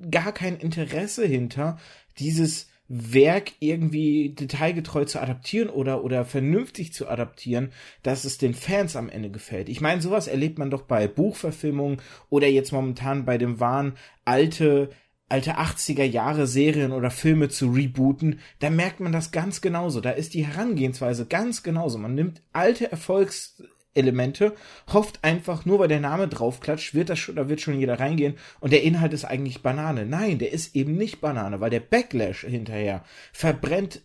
gar 0.10 0.32
kein 0.32 0.58
Interesse 0.58 1.26
hinter, 1.26 1.78
dieses 2.18 2.69
Werk 2.90 3.52
irgendwie 3.60 4.30
detailgetreu 4.30 5.06
zu 5.06 5.22
adaptieren 5.22 5.70
oder, 5.70 6.04
oder 6.04 6.26
vernünftig 6.26 6.92
zu 6.92 7.08
adaptieren, 7.08 7.72
dass 8.02 8.26
es 8.26 8.40
den 8.40 8.56
Fans 8.56 8.96
am 8.96 9.10
Ende 9.10 9.30
gefällt. 9.30 9.70
Ich 9.70 9.80
meine, 9.80 10.02
sowas 10.02 10.28
erlebt 10.28 10.58
man 10.58 10.72
doch 10.72 10.82
bei 10.82 11.08
Buchverfilmungen 11.08 12.02
oder 12.30 12.48
jetzt 12.48 12.72
momentan 12.72 13.26
bei 13.26 13.38
dem 13.38 13.60
Wahn, 13.60 13.94
alte, 14.26 14.90
alte 15.30 15.60
80er 15.60 16.04
Jahre 16.04 16.48
Serien 16.48 16.92
oder 16.92 17.12
Filme 17.12 17.50
zu 17.50 17.70
rebooten. 17.70 18.40
Da 18.58 18.72
merkt 18.72 19.00
man 19.00 19.12
das 19.12 19.32
ganz 19.32 19.62
genauso. 19.62 20.02
Da 20.02 20.10
ist 20.10 20.34
die 20.34 20.48
Herangehensweise 20.48 21.28
ganz 21.28 21.62
genauso. 21.62 22.00
Man 22.00 22.16
nimmt 22.16 22.42
alte 22.54 22.92
Erfolgs 22.92 23.62
Elemente, 24.00 24.56
hofft 24.92 25.24
einfach, 25.24 25.66
nur 25.66 25.80
weil 25.80 25.88
der 25.88 26.00
Name 26.00 26.28
draufklatscht, 26.28 26.94
wird 26.96 27.10
das 27.10 27.20
schon, 27.20 27.36
da 27.36 27.50
wird 27.50 27.62
schon 27.62 27.80
jeder 27.80 28.00
reingehen 28.00 28.36
und 28.60 28.74
der 28.74 28.84
Inhalt 28.84 29.14
ist 29.14 29.26
eigentlich 29.26 29.62
Banane. 29.62 30.06
Nein, 30.06 30.40
der 30.40 30.52
ist 30.52 30.76
eben 30.76 30.96
nicht 30.96 31.22
Banane, 31.22 31.60
weil 31.62 31.70
der 31.70 31.80
Backlash 31.80 32.42
hinterher 32.42 33.04
verbrennt 33.32 34.02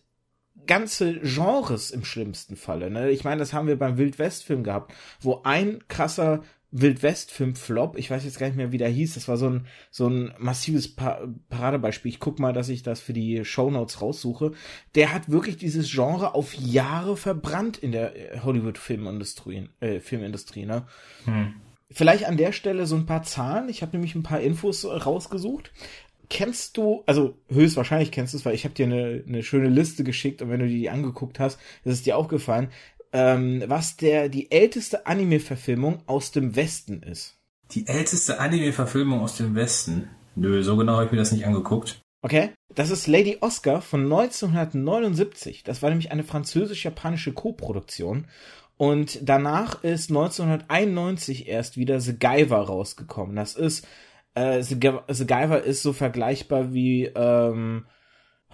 ganze 0.67 1.21
Genres 1.21 1.91
im 1.91 2.05
schlimmsten 2.05 2.57
Falle. 2.57 2.91
Ne? 2.91 3.11
Ich 3.11 3.25
meine, 3.25 3.39
das 3.39 3.53
haben 3.53 3.69
wir 3.69 3.79
beim 3.79 3.99
Wildwest-Film 3.99 4.65
gehabt, 4.65 4.93
wo 5.21 5.43
ein 5.45 5.83
krasser 5.89 6.43
Wildwest-Film-Flop, 6.77 7.97
ich 7.97 8.11
weiß 8.11 8.25
jetzt 8.25 8.41
gar 8.41 8.49
nicht 8.49 8.57
mehr, 8.57 8.73
wie 8.73 8.79
der 8.79 8.89
hieß, 8.89 9.15
das 9.15 9.29
war 9.29 9.37
so 9.37 9.49
ein, 9.49 9.67
so 9.93 10.09
ein 10.09 10.35
massives 10.39 10.93
pa 10.93 11.21
Paradebeispiel. 11.49 12.11
Ich 12.11 12.19
guck 12.19 12.41
mal, 12.41 12.53
dass 12.53 12.69
ich 12.69 12.83
das 12.83 13.01
für 13.01 13.13
die 13.13 13.45
Shownotes 13.45 14.03
raussuche. 14.03 14.53
Der 14.97 15.15
hat 15.15 15.31
wirklich 15.31 15.57
dieses 15.57 15.91
Genre 15.91 16.35
auf 16.35 16.53
Jahre 16.55 17.17
verbrannt 17.17 17.79
in 17.79 17.93
der 17.93 18.35
äh, 18.35 18.41
Hollywood-Filmindustrie, 18.41 19.69
äh, 19.79 20.01
Filmindustrie, 20.01 20.67
ne? 20.67 20.87
Hm. 21.27 21.55
Vielleicht 21.91 22.25
an 22.25 22.37
der 22.37 22.51
Stelle 22.51 22.87
so 22.87 22.97
ein 22.97 23.07
paar 23.07 23.23
Zahlen. 23.23 23.69
Ich 23.69 23.83
habe 23.83 23.93
nämlich 23.93 24.17
ein 24.17 24.25
paar 24.25 24.41
Infos 24.41 24.85
rausgesucht. 24.85 25.71
Kennst 26.29 26.77
du, 26.77 27.05
also 27.07 27.37
höchstwahrscheinlich 27.49 28.11
kennst 28.11 28.35
du 28.35 28.39
es, 28.39 28.45
weil 28.45 28.55
ich 28.55 28.65
habe 28.65 28.75
dir 28.75 28.87
eine, 28.87 29.23
eine 29.29 29.43
schöne 29.45 29.69
Liste 29.69 30.03
geschickt 30.03 30.43
und 30.43 30.51
wenn 30.51 30.59
du 30.59 30.67
die 30.67 30.91
angeguckt 30.91 31.39
hast, 31.39 31.61
ist 31.85 31.93
es 31.93 32.03
dir 32.03 32.17
aufgefallen 32.17 32.71
ähm, 33.15 33.63
was 33.69 33.97
der 33.97 34.29
die 34.29 34.51
älteste 34.51 35.07
Anime-Verfilmung 35.07 36.03
aus 36.07 36.33
dem 36.33 36.57
Westen 36.57 37.03
ist. 37.03 37.39
Die 37.71 37.87
älteste 37.87 38.41
Anime-Verfilmung 38.41 39.21
aus 39.21 39.37
dem 39.37 39.55
Westen? 39.55 40.11
Nö, 40.35 40.63
so 40.65 40.77
genau 40.77 40.95
habe 40.95 41.07
ich 41.07 41.13
mir 41.13 41.19
das 41.19 41.31
nicht 41.31 41.47
angeguckt. 41.47 42.03
Okay, 42.23 42.51
das 42.75 42.91
ist 42.91 43.07
Lady 43.07 43.39
Oscar 43.41 43.81
von 43.83 44.03
1979. 44.03 45.63
Das 45.63 45.81
war 45.81 45.91
nämlich 45.91 46.11
eine 46.11 46.25
französisch-japanische 46.25 47.33
Co-Produktion. 47.33 48.27
Und 48.77 49.21
danach 49.23 49.85
ist 49.85 50.11
1991 50.11 51.47
erst 51.47 51.77
wieder 51.77 52.01
The 52.01 52.19
Guyver 52.19 52.63
rausgekommen. 52.63 53.37
Das 53.37 53.55
ist, 53.55 53.87
äh, 54.35 54.61
The, 54.63 54.77
Guyver 54.81 55.63
ist 55.63 55.83
so 55.83 55.93
vergleichbar 55.93 56.75
wie, 56.75 57.05
ähm, 57.15 57.87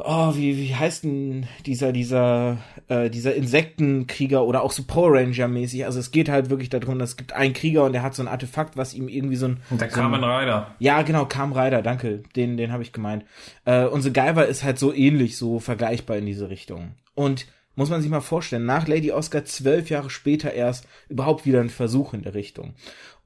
oh, 0.04 0.34
wie, 0.34 0.56
wie 0.56 0.74
heißt 0.74 1.04
denn 1.04 1.46
dieser, 1.66 1.92
dieser, 1.92 2.58
äh, 2.88 3.10
dieser 3.10 3.34
Insektenkrieger 3.34 4.44
oder 4.44 4.62
auch 4.62 4.72
so 4.72 4.84
Power 4.84 5.14
Ranger 5.14 5.48
mäßig. 5.48 5.84
Also 5.84 5.98
es 6.00 6.10
geht 6.10 6.28
halt 6.28 6.50
wirklich 6.50 6.68
darum, 6.68 6.98
dass 6.98 7.10
es 7.10 7.16
gibt 7.16 7.32
einen 7.32 7.54
Krieger 7.54 7.84
und 7.84 7.92
der 7.92 8.02
hat 8.02 8.14
so 8.14 8.22
ein 8.22 8.28
Artefakt, 8.28 8.76
was 8.76 8.94
ihm 8.94 9.08
irgendwie 9.08 9.36
so 9.36 9.46
ein. 9.46 9.60
Und 9.70 9.80
der 9.80 9.90
so 9.90 9.96
Kamen 9.96 10.22
Rider. 10.22 10.74
Ja, 10.78 11.02
genau, 11.02 11.24
Kam 11.26 11.52
Rider, 11.52 11.82
danke. 11.82 12.22
Den, 12.36 12.56
den 12.56 12.72
habe 12.72 12.82
ich 12.82 12.92
gemeint. 12.92 13.24
Äh, 13.64 13.84
und 13.84 14.02
The 14.02 14.12
Guyver 14.12 14.46
ist 14.46 14.64
halt 14.64 14.78
so 14.78 14.92
ähnlich, 14.92 15.36
so 15.36 15.58
vergleichbar 15.58 16.16
in 16.16 16.26
diese 16.26 16.50
Richtung. 16.50 16.92
Und 17.14 17.46
muss 17.76 17.90
man 17.90 18.02
sich 18.02 18.10
mal 18.10 18.20
vorstellen, 18.20 18.66
nach 18.66 18.88
Lady 18.88 19.12
Oscar 19.12 19.44
zwölf 19.44 19.90
Jahre 19.90 20.10
später 20.10 20.52
erst 20.52 20.86
überhaupt 21.08 21.46
wieder 21.46 21.60
ein 21.60 21.70
Versuch 21.70 22.14
in 22.14 22.22
der 22.22 22.34
Richtung. 22.34 22.74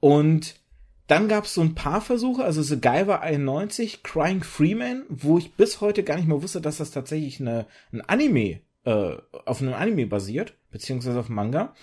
Und 0.00 0.56
dann 1.06 1.28
gab 1.28 1.44
es 1.44 1.54
so 1.54 1.60
ein 1.60 1.74
paar 1.74 2.00
Versuche, 2.00 2.44
also 2.44 2.62
The 2.62 2.80
Guyver 2.80 3.20
91, 3.20 4.02
Crying 4.02 4.42
Freeman, 4.42 5.04
wo 5.08 5.38
ich 5.38 5.54
bis 5.54 5.80
heute 5.80 6.02
gar 6.02 6.16
nicht 6.16 6.28
mehr 6.28 6.42
wusste, 6.42 6.60
dass 6.60 6.78
das 6.78 6.90
tatsächlich 6.90 7.40
eine, 7.40 7.66
ein 7.92 8.00
Anime, 8.02 8.60
äh, 8.84 9.16
auf 9.44 9.60
einem 9.60 9.74
Anime 9.74 10.06
basiert, 10.06 10.54
beziehungsweise 10.70 11.20
auf 11.20 11.28
Manga. 11.28 11.74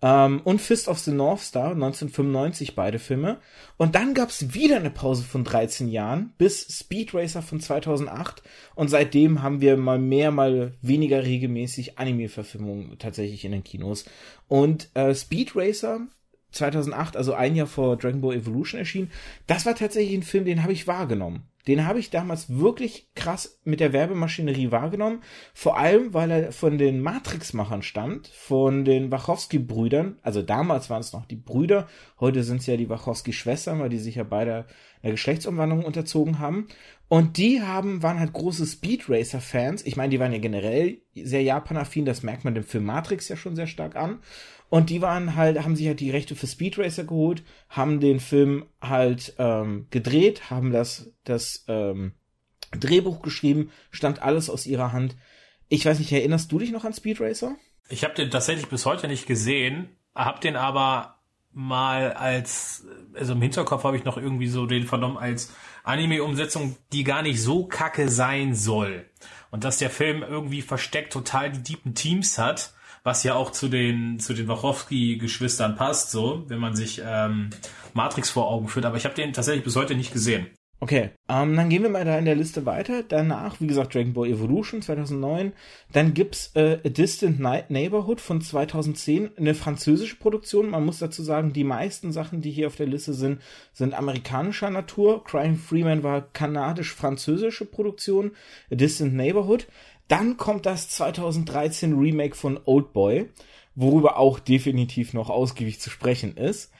Ähm, 0.00 0.40
und 0.44 0.60
Fist 0.60 0.86
of 0.86 1.00
the 1.00 1.10
North 1.10 1.40
Star, 1.40 1.72
1995, 1.72 2.76
beide 2.76 3.00
Filme. 3.00 3.38
Und 3.78 3.96
dann 3.96 4.14
gab's 4.14 4.54
wieder 4.54 4.76
eine 4.76 4.90
Pause 4.90 5.24
von 5.24 5.42
13 5.42 5.88
Jahren, 5.88 6.32
bis 6.38 6.78
Speed 6.78 7.14
Racer 7.14 7.42
von 7.42 7.60
2008. 7.60 8.42
Und 8.76 8.88
seitdem 8.88 9.42
haben 9.42 9.60
wir 9.60 9.76
mal 9.76 9.98
mehr, 9.98 10.30
mal 10.30 10.74
weniger 10.82 11.24
regelmäßig 11.24 11.98
Anime-Verfilmungen 11.98 12.96
tatsächlich 12.98 13.44
in 13.44 13.50
den 13.50 13.64
Kinos. 13.64 14.04
Und 14.46 14.88
äh, 14.94 15.14
Speed 15.16 15.56
Racer 15.56 16.06
2008, 16.50 17.16
also 17.16 17.34
ein 17.34 17.54
Jahr 17.54 17.66
vor 17.66 17.96
Dragon 17.96 18.20
Ball 18.20 18.36
Evolution 18.36 18.78
erschien. 18.78 19.10
Das 19.46 19.66
war 19.66 19.74
tatsächlich 19.74 20.16
ein 20.16 20.22
Film, 20.22 20.44
den 20.44 20.62
habe 20.62 20.72
ich 20.72 20.86
wahrgenommen. 20.86 21.48
Den 21.68 21.86
habe 21.86 21.98
ich 21.98 22.08
damals 22.08 22.48
wirklich 22.48 23.10
krass 23.14 23.60
mit 23.64 23.80
der 23.80 23.92
Werbemaschinerie 23.92 24.70
wahrgenommen. 24.70 25.22
Vor 25.52 25.76
allem, 25.76 26.14
weil 26.14 26.30
er 26.30 26.52
von 26.52 26.78
den 26.78 27.00
Matrix-Machern 27.02 27.82
stammt, 27.82 28.28
von 28.28 28.86
den 28.86 29.12
Wachowski-Brüdern. 29.12 30.18
Also 30.22 30.40
damals 30.40 30.88
waren 30.88 31.02
es 31.02 31.12
noch 31.12 31.26
die 31.26 31.36
Brüder, 31.36 31.86
heute 32.20 32.42
sind 32.42 32.60
es 32.60 32.66
ja 32.66 32.78
die 32.78 32.88
Wachowski-Schwestern, 32.88 33.80
weil 33.80 33.90
die 33.90 33.98
sich 33.98 34.14
ja 34.14 34.24
beide 34.24 34.64
einer 35.02 35.12
Geschlechtsumwandlung 35.12 35.84
unterzogen 35.84 36.38
haben. 36.38 36.68
Und 37.08 37.36
die 37.36 37.60
haben, 37.60 38.02
waren 38.02 38.18
halt 38.18 38.32
große 38.32 38.66
Speed 38.66 39.10
Racer-Fans. 39.10 39.84
Ich 39.84 39.96
meine, 39.96 40.10
die 40.10 40.20
waren 40.20 40.32
ja 40.32 40.38
generell 40.38 41.02
sehr 41.14 41.42
japanaffin, 41.42 42.06
das 42.06 42.22
merkt 42.22 42.44
man 42.44 42.54
dem 42.54 42.64
Film 42.64 42.84
Matrix 42.84 43.28
ja 43.28 43.36
schon 43.36 43.56
sehr 43.56 43.66
stark 43.66 43.94
an. 43.94 44.20
Und 44.70 44.90
die 44.90 45.00
waren 45.00 45.34
halt, 45.34 45.62
haben 45.62 45.76
sich 45.76 45.86
halt 45.86 46.00
die 46.00 46.10
Rechte 46.10 46.36
für 46.36 46.46
Speed 46.46 46.78
Racer 46.78 47.04
geholt, 47.04 47.42
haben 47.68 48.00
den 48.00 48.20
Film 48.20 48.66
halt 48.82 49.34
ähm, 49.38 49.86
gedreht, 49.90 50.50
haben 50.50 50.72
das, 50.72 51.10
das 51.24 51.64
ähm, 51.68 52.12
Drehbuch 52.72 53.22
geschrieben, 53.22 53.70
stand 53.90 54.22
alles 54.22 54.50
aus 54.50 54.66
ihrer 54.66 54.92
Hand. 54.92 55.16
Ich 55.68 55.86
weiß 55.86 55.98
nicht, 55.98 56.12
erinnerst 56.12 56.52
du 56.52 56.58
dich 56.58 56.70
noch 56.70 56.84
an 56.84 56.92
Speed 56.92 57.20
Racer? 57.20 57.56
Ich 57.88 58.04
habe 58.04 58.14
den 58.14 58.30
tatsächlich 58.30 58.68
bis 58.68 58.84
heute 58.84 59.08
nicht 59.08 59.26
gesehen, 59.26 59.88
hab 60.14 60.42
den 60.42 60.56
aber 60.56 61.18
mal 61.50 62.12
als, 62.12 62.86
also 63.14 63.32
im 63.32 63.42
Hinterkopf 63.42 63.84
habe 63.84 63.96
ich 63.96 64.04
noch 64.04 64.18
irgendwie 64.18 64.48
so 64.48 64.66
den 64.66 64.86
vernommen 64.86 65.16
als 65.16 65.52
Anime-Umsetzung, 65.82 66.76
die 66.92 67.04
gar 67.04 67.22
nicht 67.22 67.42
so 67.42 67.66
kacke 67.66 68.10
sein 68.10 68.54
soll. 68.54 69.08
Und 69.50 69.64
dass 69.64 69.78
der 69.78 69.88
Film 69.88 70.22
irgendwie 70.22 70.60
versteckt 70.60 71.12
total 71.12 71.50
die 71.50 71.62
deepen 71.62 71.94
Teams 71.94 72.36
hat 72.36 72.74
was 73.02 73.24
ja 73.24 73.34
auch 73.34 73.52
zu 73.52 73.68
den 73.68 74.18
zu 74.18 74.34
den 74.34 74.48
Wachowski-Geschwistern 74.48 75.76
passt, 75.76 76.10
so 76.10 76.44
wenn 76.48 76.58
man 76.58 76.76
sich 76.76 77.02
ähm, 77.04 77.50
Matrix 77.94 78.30
vor 78.30 78.48
Augen 78.48 78.68
führt. 78.68 78.86
Aber 78.86 78.96
ich 78.96 79.04
habe 79.04 79.14
den 79.14 79.32
tatsächlich 79.32 79.64
bis 79.64 79.76
heute 79.76 79.94
nicht 79.94 80.12
gesehen. 80.12 80.46
Okay, 80.80 81.10
ähm, 81.28 81.56
dann 81.56 81.70
gehen 81.70 81.82
wir 81.82 81.90
mal 81.90 82.04
da 82.04 82.16
in 82.16 82.24
der 82.24 82.36
Liste 82.36 82.64
weiter. 82.64 83.02
Danach, 83.02 83.60
wie 83.60 83.66
gesagt, 83.66 83.96
Dragon 83.96 84.12
Ball 84.12 84.28
Evolution 84.28 84.80
2009. 84.80 85.52
Dann 85.92 86.14
gibt's 86.14 86.52
äh, 86.54 86.78
A 86.84 86.88
Distant 86.88 87.40
Night 87.40 87.70
Neighborhood 87.70 88.20
von 88.20 88.40
2010, 88.40 89.30
eine 89.36 89.54
französische 89.56 90.14
Produktion. 90.14 90.70
Man 90.70 90.86
muss 90.86 91.00
dazu 91.00 91.24
sagen, 91.24 91.52
die 91.52 91.64
meisten 91.64 92.12
Sachen, 92.12 92.42
die 92.42 92.52
hier 92.52 92.68
auf 92.68 92.76
der 92.76 92.86
Liste 92.86 93.12
sind, 93.12 93.40
sind 93.72 93.92
amerikanischer 93.92 94.70
Natur. 94.70 95.24
Crying 95.24 95.56
Freeman 95.56 96.04
war 96.04 96.20
kanadisch-französische 96.32 97.64
Produktion. 97.64 98.30
A 98.70 98.76
Distant 98.76 99.14
Neighborhood. 99.14 99.66
Dann 100.08 100.36
kommt 100.36 100.66
das 100.66 100.88
2013 100.88 101.96
Remake 101.98 102.34
von 102.34 102.58
Oldboy, 102.64 103.28
worüber 103.74 104.16
auch 104.16 104.38
definitiv 104.38 105.12
noch 105.12 105.30
ausgiebig 105.30 105.80
zu 105.80 105.90
sprechen 105.90 106.36
ist. 106.36 106.72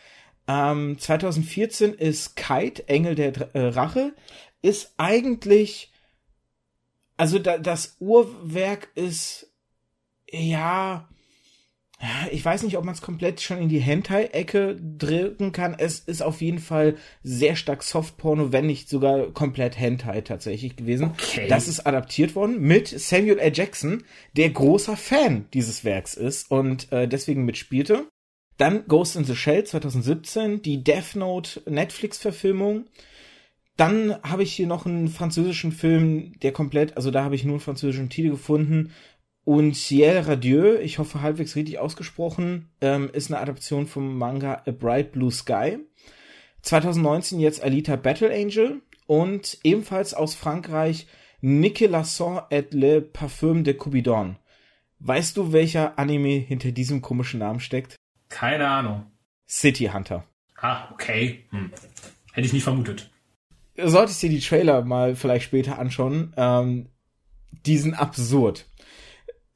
Ähm, 0.48 0.98
2014 0.98 1.92
ist 1.92 2.36
Kite, 2.36 2.88
Engel 2.88 3.14
der 3.14 3.54
äh, 3.54 3.68
Rache, 3.68 4.14
ist 4.62 4.94
eigentlich, 4.96 5.92
also 7.16 7.38
da, 7.38 7.58
das 7.58 7.96
Uhrwerk 8.00 8.88
ist, 8.94 9.52
ja, 10.30 11.08
ich 12.30 12.44
weiß 12.44 12.62
nicht, 12.62 12.76
ob 12.76 12.84
man 12.84 12.94
es 12.94 13.02
komplett 13.02 13.40
schon 13.40 13.58
in 13.58 13.68
die 13.68 13.80
Hentai-Ecke 13.80 14.76
drücken 14.80 15.50
kann. 15.50 15.74
Es 15.76 15.98
ist 15.98 16.22
auf 16.22 16.40
jeden 16.40 16.60
Fall 16.60 16.96
sehr 17.24 17.56
stark 17.56 17.82
Softporno, 17.82 18.52
wenn 18.52 18.66
nicht 18.66 18.88
sogar 18.88 19.32
komplett 19.32 19.78
Hentai 19.78 20.20
tatsächlich 20.20 20.76
gewesen. 20.76 21.10
Okay. 21.14 21.48
Das 21.48 21.66
ist 21.66 21.86
adaptiert 21.86 22.36
worden 22.36 22.60
mit 22.60 22.88
Samuel 22.88 23.38
L. 23.38 23.52
Jackson, 23.52 24.04
der 24.36 24.50
großer 24.50 24.96
Fan 24.96 25.46
dieses 25.52 25.84
Werks 25.84 26.14
ist 26.14 26.50
und 26.50 26.92
äh, 26.92 27.08
deswegen 27.08 27.44
mitspielte. 27.44 28.06
Dann 28.58 28.86
Ghost 28.86 29.16
in 29.16 29.24
the 29.24 29.36
Shell 29.36 29.64
2017, 29.64 30.62
die 30.62 30.84
Death 30.84 31.16
Note 31.16 31.62
Netflix-Verfilmung. 31.66 32.86
Dann 33.76 34.20
habe 34.22 34.42
ich 34.42 34.52
hier 34.52 34.66
noch 34.66 34.86
einen 34.86 35.08
französischen 35.08 35.70
Film, 35.70 36.32
der 36.42 36.52
komplett, 36.52 36.96
also 36.96 37.12
da 37.12 37.22
habe 37.22 37.36
ich 37.36 37.44
nur 37.44 37.54
einen 37.54 37.60
französischen 37.60 38.10
Titel 38.10 38.30
gefunden, 38.30 38.92
und 39.48 39.76
Ciel 39.76 40.18
Radieux, 40.26 40.78
ich 40.82 40.98
hoffe 40.98 41.22
halbwegs 41.22 41.56
richtig 41.56 41.78
ausgesprochen, 41.78 42.68
ähm, 42.82 43.08
ist 43.10 43.32
eine 43.32 43.40
Adaption 43.40 43.86
vom 43.86 44.18
Manga 44.18 44.62
A 44.66 44.72
Bright 44.72 45.12
Blue 45.12 45.32
Sky. 45.32 45.78
2019 46.60 47.40
jetzt 47.40 47.62
Alita 47.62 47.96
Battle 47.96 48.30
Angel 48.30 48.82
und 49.06 49.56
ebenfalls 49.64 50.12
aus 50.12 50.34
Frankreich 50.34 51.06
Nicolas 51.40 52.22
et 52.50 52.74
le 52.74 53.00
Parfum 53.00 53.64
de 53.64 53.72
Cupidon. 53.72 54.36
Weißt 54.98 55.38
du, 55.38 55.50
welcher 55.50 55.98
Anime 55.98 56.40
hinter 56.40 56.70
diesem 56.70 57.00
komischen 57.00 57.40
Namen 57.40 57.60
steckt? 57.60 57.96
Keine 58.28 58.68
Ahnung. 58.68 59.06
City 59.48 59.86
Hunter. 59.86 60.26
Ah, 60.60 60.90
okay. 60.92 61.46
Hm. 61.52 61.72
Hätte 62.34 62.46
ich 62.46 62.52
nicht 62.52 62.64
vermutet. 62.64 63.10
Solltest 63.82 64.22
dir 64.22 64.28
die 64.28 64.40
Trailer 64.40 64.84
mal 64.84 65.16
vielleicht 65.16 65.46
später 65.46 65.78
anschauen. 65.78 66.34
Ähm, 66.36 66.90
die 67.64 67.78
sind 67.78 67.94
absurd 67.94 68.67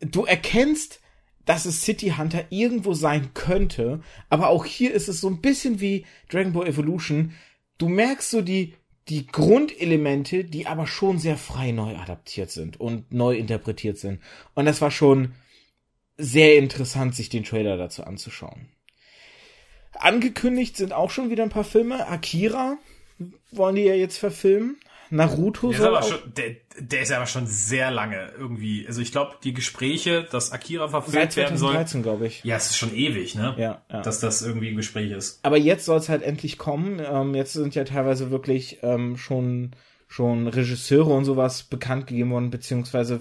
du 0.03 0.25
erkennst, 0.25 1.01
dass 1.45 1.65
es 1.65 1.83
City 1.83 2.15
Hunter 2.17 2.45
irgendwo 2.51 2.95
sein 2.95 3.35
könnte, 3.35 4.01
aber 4.29 4.49
auch 4.49 4.65
hier 4.65 4.93
ist 4.93 5.09
es 5.09 5.21
so 5.21 5.29
ein 5.29 5.41
bisschen 5.41 5.81
wie 5.81 6.07
Dragon 6.31 6.53
Ball 6.53 6.69
Evolution. 6.69 7.35
Du 7.79 7.89
merkst 7.89 8.31
so 8.31 8.43
die, 8.43 8.75
die 9.09 9.27
Grundelemente, 9.27 10.45
die 10.45 10.67
aber 10.67 10.87
schon 10.87 11.19
sehr 11.19 11.37
frei 11.37 11.73
neu 11.73 11.97
adaptiert 11.97 12.51
sind 12.51 12.79
und 12.79 13.13
neu 13.13 13.37
interpretiert 13.37 13.99
sind. 13.99 14.21
Und 14.55 14.67
das 14.67 14.81
war 14.81 14.91
schon 14.91 15.33
sehr 16.17 16.57
interessant, 16.59 17.17
sich 17.17 17.29
den 17.29 17.45
Trailer 17.45 17.77
dazu 17.77 18.05
anzuschauen. 18.05 18.69
Angekündigt 19.95 20.77
sind 20.77 20.93
auch 20.93 21.11
schon 21.11 21.31
wieder 21.31 21.43
ein 21.43 21.51
paar 21.51 21.65
Filme. 21.65 22.07
Akira 22.07 22.79
wollen 23.51 23.77
die 23.77 23.83
ja 23.83 23.95
jetzt 23.95 24.19
verfilmen. 24.19 24.77
Naruto 25.13 25.71
der 25.71 25.79
soll 25.79 25.99
ist 25.99 26.09
schon, 26.09 26.35
der, 26.35 26.57
der 26.79 27.03
ist 27.03 27.13
aber 27.13 27.27
schon 27.27 27.47
sehr 27.47 27.91
lange 27.91 28.33
irgendwie. 28.39 28.87
Also 28.87 29.03
ich 29.03 29.13
glaube, 29.13 29.37
die 29.45 29.53
Gespräche, 29.53 30.27
dass 30.31 30.53
Akira 30.53 30.89
verfilmt 30.89 31.37
werden 31.37 31.59
soll. 31.59 31.73
2013, 31.73 32.03
glaube 32.03 32.27
ich. 32.27 32.43
Ja, 32.45 32.57
es 32.57 32.71
ist 32.71 32.79
schon 32.79 32.95
ewig, 32.95 33.35
ne? 33.35 33.55
Ja, 33.59 33.83
ja. 33.91 34.01
Dass 34.01 34.21
das 34.21 34.41
irgendwie 34.41 34.69
ein 34.69 34.77
Gespräch 34.77 35.11
ist. 35.11 35.41
Aber 35.45 35.59
jetzt 35.59 35.85
soll 35.85 35.99
es 35.99 36.09
halt 36.09 36.23
endlich 36.23 36.57
kommen. 36.57 36.99
Ähm, 37.05 37.35
jetzt 37.35 37.53
sind 37.53 37.75
ja 37.75 37.85
teilweise 37.85 38.31
wirklich 38.31 38.79
ähm, 38.83 39.19
schon 39.19 39.73
schon 40.09 40.47
Regisseure 40.47 41.11
und 41.13 41.25
sowas 41.25 41.63
bekannt 41.63 42.07
gegeben 42.07 42.31
worden, 42.31 42.51
beziehungsweise 42.51 43.21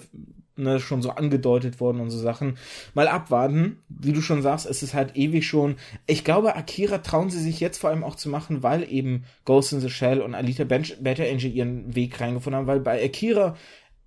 ne, 0.55 0.79
schon 0.79 1.01
so 1.01 1.12
angedeutet 1.12 1.79
worden 1.79 2.00
und 2.00 2.10
so 2.10 2.17
Sachen. 2.17 2.58
Mal 2.93 3.08
abwarten. 3.08 3.79
Wie 3.89 4.13
du 4.13 4.22
schon 4.22 4.41
sagst, 4.41 4.65
es 4.65 4.84
ist 4.84 4.93
halt 4.93 5.15
ewig 5.15 5.46
schon. 5.48 5.75
Ich 6.08 6.24
glaube, 6.24 6.55
Akira 6.55 7.00
trauen 7.00 7.29
sie 7.29 7.39
sich 7.39 7.60
jetzt 7.60 7.79
vor 7.79 7.89
allem 7.89 8.03
auch 8.03 8.15
zu 8.15 8.29
machen, 8.29 8.63
weil 8.63 8.91
eben 8.91 9.24
Ghost 9.46 9.74
in 9.74 9.79
the 9.79 9.89
Shell 9.89 10.22
und 10.22 10.36
Alita 10.36 10.63
Better 10.63 11.24
Angel 11.24 11.51
ihren 11.51 11.96
Weg 11.96 12.20
reingefunden 12.20 12.60
haben, 12.60 12.67
weil 12.67 12.79
bei 12.79 13.03
Akira 13.03 13.55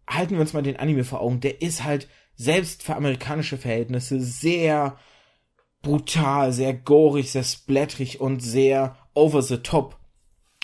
halten 0.06 0.34
wir 0.34 0.40
uns 0.40 0.52
mal 0.52 0.62
den 0.62 0.76
Anime 0.76 1.04
vor 1.04 1.20
Augen, 1.20 1.40
der 1.40 1.62
ist 1.62 1.84
halt 1.84 2.08
selbst 2.36 2.82
für 2.82 2.96
amerikanische 2.96 3.56
Verhältnisse 3.56 4.20
sehr 4.20 4.98
brutal, 5.82 6.52
sehr 6.52 6.74
gorig, 6.74 7.30
sehr 7.30 7.44
splatterig 7.44 8.20
und 8.20 8.40
sehr 8.40 8.96
over 9.14 9.42
the 9.42 9.58
top. 9.58 9.96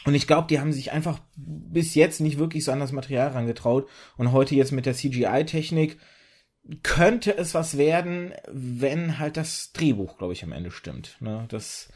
Und 0.04 0.14
ich 0.14 0.26
glaube, 0.26 0.47
die 0.49 0.61
haben 0.61 0.73
sich 0.73 0.92
einfach 0.92 1.21
bis 1.37 1.95
jetzt 1.95 2.21
nicht 2.21 2.38
wirklich 2.38 2.64
so 2.64 2.73
an 2.73 2.80
das 2.80 2.92
Material 2.92 3.28
rangetraut. 3.28 3.88
Und 4.16 4.33
heute 4.33 4.54
jetzt 4.54 4.73
mit 4.73 4.87
der 4.87 4.95
CGI-Technik 4.95 5.99
könnte 6.83 7.37
es 7.37 7.54
was 7.54 7.78
werden, 7.78 8.33
wenn 8.50 9.19
halt 9.19 9.37
das 9.37 9.73
Drehbuch, 9.73 10.19
glaube 10.19 10.33
ich, 10.33 10.45
am 10.45 10.52
Ende 10.52 10.71
stimmt. 10.71 11.16
Ne? 11.21 11.47
Das 11.49 11.88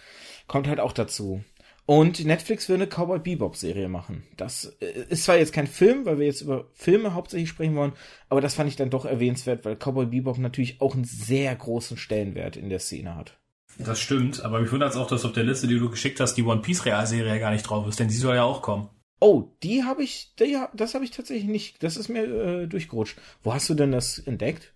kommt 0.46 0.68
halt 0.68 0.80
auch 0.80 0.92
dazu. 0.92 1.42
Und 1.86 2.24
Netflix 2.24 2.68
will 2.68 2.76
eine 2.76 2.86
Cowboy 2.86 3.18
Bebop 3.18 3.56
Serie 3.56 3.88
machen. 3.88 4.24
Das 4.38 4.76
äh, 4.80 5.04
ist 5.10 5.24
zwar 5.24 5.36
jetzt 5.36 5.52
kein 5.52 5.66
Film, 5.66 6.06
weil 6.06 6.18
wir 6.18 6.26
jetzt 6.26 6.40
über 6.40 6.70
Filme 6.72 7.12
hauptsächlich 7.12 7.50
sprechen 7.50 7.76
wollen, 7.76 7.92
aber 8.30 8.40
das 8.40 8.54
fand 8.54 8.70
ich 8.70 8.76
dann 8.76 8.88
doch 8.88 9.04
erwähnenswert, 9.04 9.66
weil 9.66 9.76
Cowboy 9.76 10.06
Bebop 10.06 10.38
natürlich 10.38 10.80
auch 10.80 10.94
einen 10.94 11.04
sehr 11.04 11.54
großen 11.54 11.98
Stellenwert 11.98 12.56
in 12.56 12.70
der 12.70 12.78
Szene 12.78 13.14
hat. 13.16 13.38
Das 13.78 14.00
stimmt, 14.00 14.42
aber 14.42 14.60
mich 14.60 14.70
wundert 14.70 14.92
es 14.92 14.96
auch, 14.96 15.08
dass 15.08 15.24
auf 15.24 15.32
der 15.32 15.44
Liste, 15.44 15.66
die 15.66 15.78
du 15.78 15.90
geschickt 15.90 16.20
hast, 16.20 16.34
die 16.34 16.42
One 16.42 16.60
Piece 16.60 16.84
Realserie 16.84 17.40
gar 17.40 17.50
nicht 17.50 17.62
drauf 17.62 17.86
ist, 17.88 17.98
denn 17.98 18.08
die 18.08 18.14
soll 18.14 18.36
ja 18.36 18.44
auch 18.44 18.62
kommen. 18.62 18.88
Oh, 19.20 19.44
die 19.62 19.84
habe 19.84 20.02
ich, 20.02 20.34
die, 20.38 20.58
das 20.74 20.94
habe 20.94 21.04
ich 21.04 21.10
tatsächlich 21.10 21.48
nicht. 21.48 21.82
Das 21.82 21.96
ist 21.96 22.08
mir 22.08 22.24
äh, 22.24 22.66
durchgerutscht. 22.66 23.18
Wo 23.42 23.54
hast 23.54 23.68
du 23.70 23.74
denn 23.74 23.92
das 23.92 24.18
entdeckt? 24.18 24.72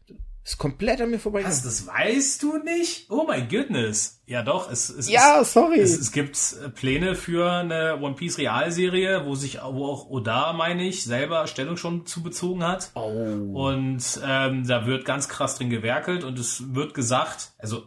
Ist 0.48 0.56
komplett 0.56 1.02
an 1.02 1.10
mir 1.10 1.18
vorbei. 1.18 1.44
Was, 1.44 1.62
das 1.62 1.86
weißt 1.86 2.42
du 2.42 2.56
nicht? 2.56 3.10
Oh 3.10 3.26
my 3.28 3.42
goodness. 3.46 4.22
Ja 4.24 4.42
doch, 4.42 4.72
es, 4.72 4.88
es 4.88 5.10
Ja, 5.10 5.44
sorry. 5.44 5.78
Es, 5.78 5.98
es 5.98 6.10
gibt 6.10 6.38
äh, 6.64 6.70
Pläne 6.70 7.14
für 7.14 7.52
eine 7.52 7.98
One 8.00 8.14
Piece 8.14 8.38
Realserie, 8.38 9.26
wo 9.26 9.34
sich, 9.34 9.58
wo 9.62 9.84
auch 9.84 10.08
Oda, 10.08 10.54
meine 10.54 10.84
ich, 10.84 11.04
selber 11.04 11.46
Stellung 11.48 11.76
schon 11.76 12.06
zu 12.06 12.22
bezogen 12.22 12.64
hat. 12.64 12.92
Oh. 12.94 13.10
Und 13.52 14.02
ähm, 14.24 14.66
da 14.66 14.86
wird 14.86 15.04
ganz 15.04 15.28
krass 15.28 15.56
drin 15.56 15.68
gewerkelt 15.68 16.24
und 16.24 16.38
es 16.38 16.74
wird 16.74 16.94
gesagt, 16.94 17.50
also 17.58 17.82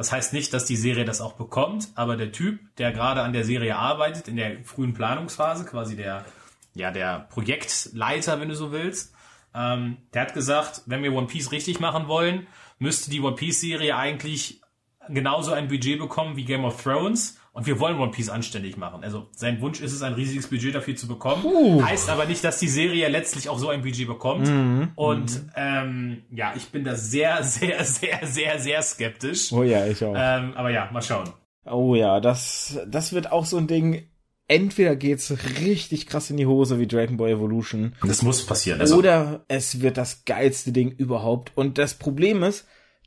das 0.00 0.12
heißt 0.12 0.32
nicht, 0.32 0.54
dass 0.54 0.64
die 0.64 0.76
Serie 0.76 1.04
das 1.04 1.20
auch 1.20 1.34
bekommt, 1.34 1.90
aber 1.94 2.16
der 2.16 2.32
Typ, 2.32 2.58
der 2.78 2.90
gerade 2.90 3.20
an 3.20 3.34
der 3.34 3.44
Serie 3.44 3.76
arbeitet, 3.76 4.28
in 4.28 4.36
der 4.36 4.64
frühen 4.64 4.94
Planungsphase, 4.94 5.66
quasi 5.66 5.94
der, 5.94 6.24
ja, 6.72 6.90
der 6.90 7.26
Projektleiter, 7.28 8.40
wenn 8.40 8.48
du 8.48 8.54
so 8.54 8.72
willst, 8.72 9.14
ähm, 9.54 9.98
der 10.14 10.22
hat 10.22 10.32
gesagt, 10.32 10.84
wenn 10.86 11.02
wir 11.02 11.12
One 11.12 11.26
Piece 11.26 11.52
richtig 11.52 11.80
machen 11.80 12.08
wollen, 12.08 12.46
müsste 12.78 13.10
die 13.10 13.20
One 13.20 13.36
Piece 13.36 13.60
Serie 13.60 13.94
eigentlich 13.94 14.62
genauso 15.10 15.52
ein 15.52 15.68
Budget 15.68 15.98
bekommen 15.98 16.34
wie 16.34 16.46
Game 16.46 16.64
of 16.64 16.82
Thrones 16.82 17.38
und 17.60 17.66
wir 17.66 17.78
wollen 17.78 17.98
One 17.98 18.10
Piece 18.10 18.30
anständig 18.30 18.78
machen. 18.78 19.04
Also 19.04 19.28
sein 19.32 19.60
Wunsch 19.60 19.82
ist 19.82 19.92
es, 19.92 20.00
ein 20.00 20.14
riesiges 20.14 20.46
Budget 20.46 20.74
dafür 20.74 20.96
zu 20.96 21.06
bekommen. 21.06 21.42
Puh. 21.42 21.82
Heißt 21.82 22.08
aber 22.08 22.24
nicht, 22.24 22.42
dass 22.42 22.58
die 22.58 22.68
Serie 22.68 23.06
letztlich 23.10 23.50
auch 23.50 23.58
so 23.58 23.68
ein 23.68 23.82
Budget 23.82 24.06
bekommt. 24.06 24.48
Mhm. 24.48 24.92
Und 24.94 25.42
ähm, 25.56 26.22
ja, 26.30 26.54
ich 26.56 26.68
bin 26.70 26.84
da 26.84 26.94
sehr, 26.94 27.44
sehr, 27.44 27.84
sehr, 27.84 28.20
sehr, 28.22 28.58
sehr 28.58 28.80
skeptisch. 28.80 29.52
Oh 29.52 29.62
ja, 29.62 29.86
ich 29.86 30.02
auch. 30.02 30.14
Ähm, 30.16 30.54
aber 30.54 30.70
ja, 30.70 30.88
mal 30.90 31.02
schauen. 31.02 31.28
Oh 31.66 31.94
ja, 31.94 32.18
das, 32.20 32.78
das 32.88 33.12
wird 33.12 33.30
auch 33.30 33.44
so 33.44 33.58
ein 33.58 33.66
Ding. 33.66 34.06
Entweder 34.48 34.96
geht's 34.96 35.30
richtig 35.60 36.06
krass 36.06 36.30
in 36.30 36.38
die 36.38 36.46
Hose 36.46 36.78
wie 36.78 36.86
Dragon 36.86 37.18
Ball 37.18 37.28
Evolution. 37.28 37.94
Das 38.02 38.22
muss 38.22 38.46
passieren. 38.46 38.80
Also, 38.80 38.96
Oder 38.96 39.44
es 39.48 39.82
wird 39.82 39.98
das 39.98 40.24
geilste 40.24 40.72
Ding 40.72 40.92
überhaupt. 40.92 41.52
Und 41.56 41.76
das 41.76 41.92
Problem 41.92 42.42
ist, 42.42 42.66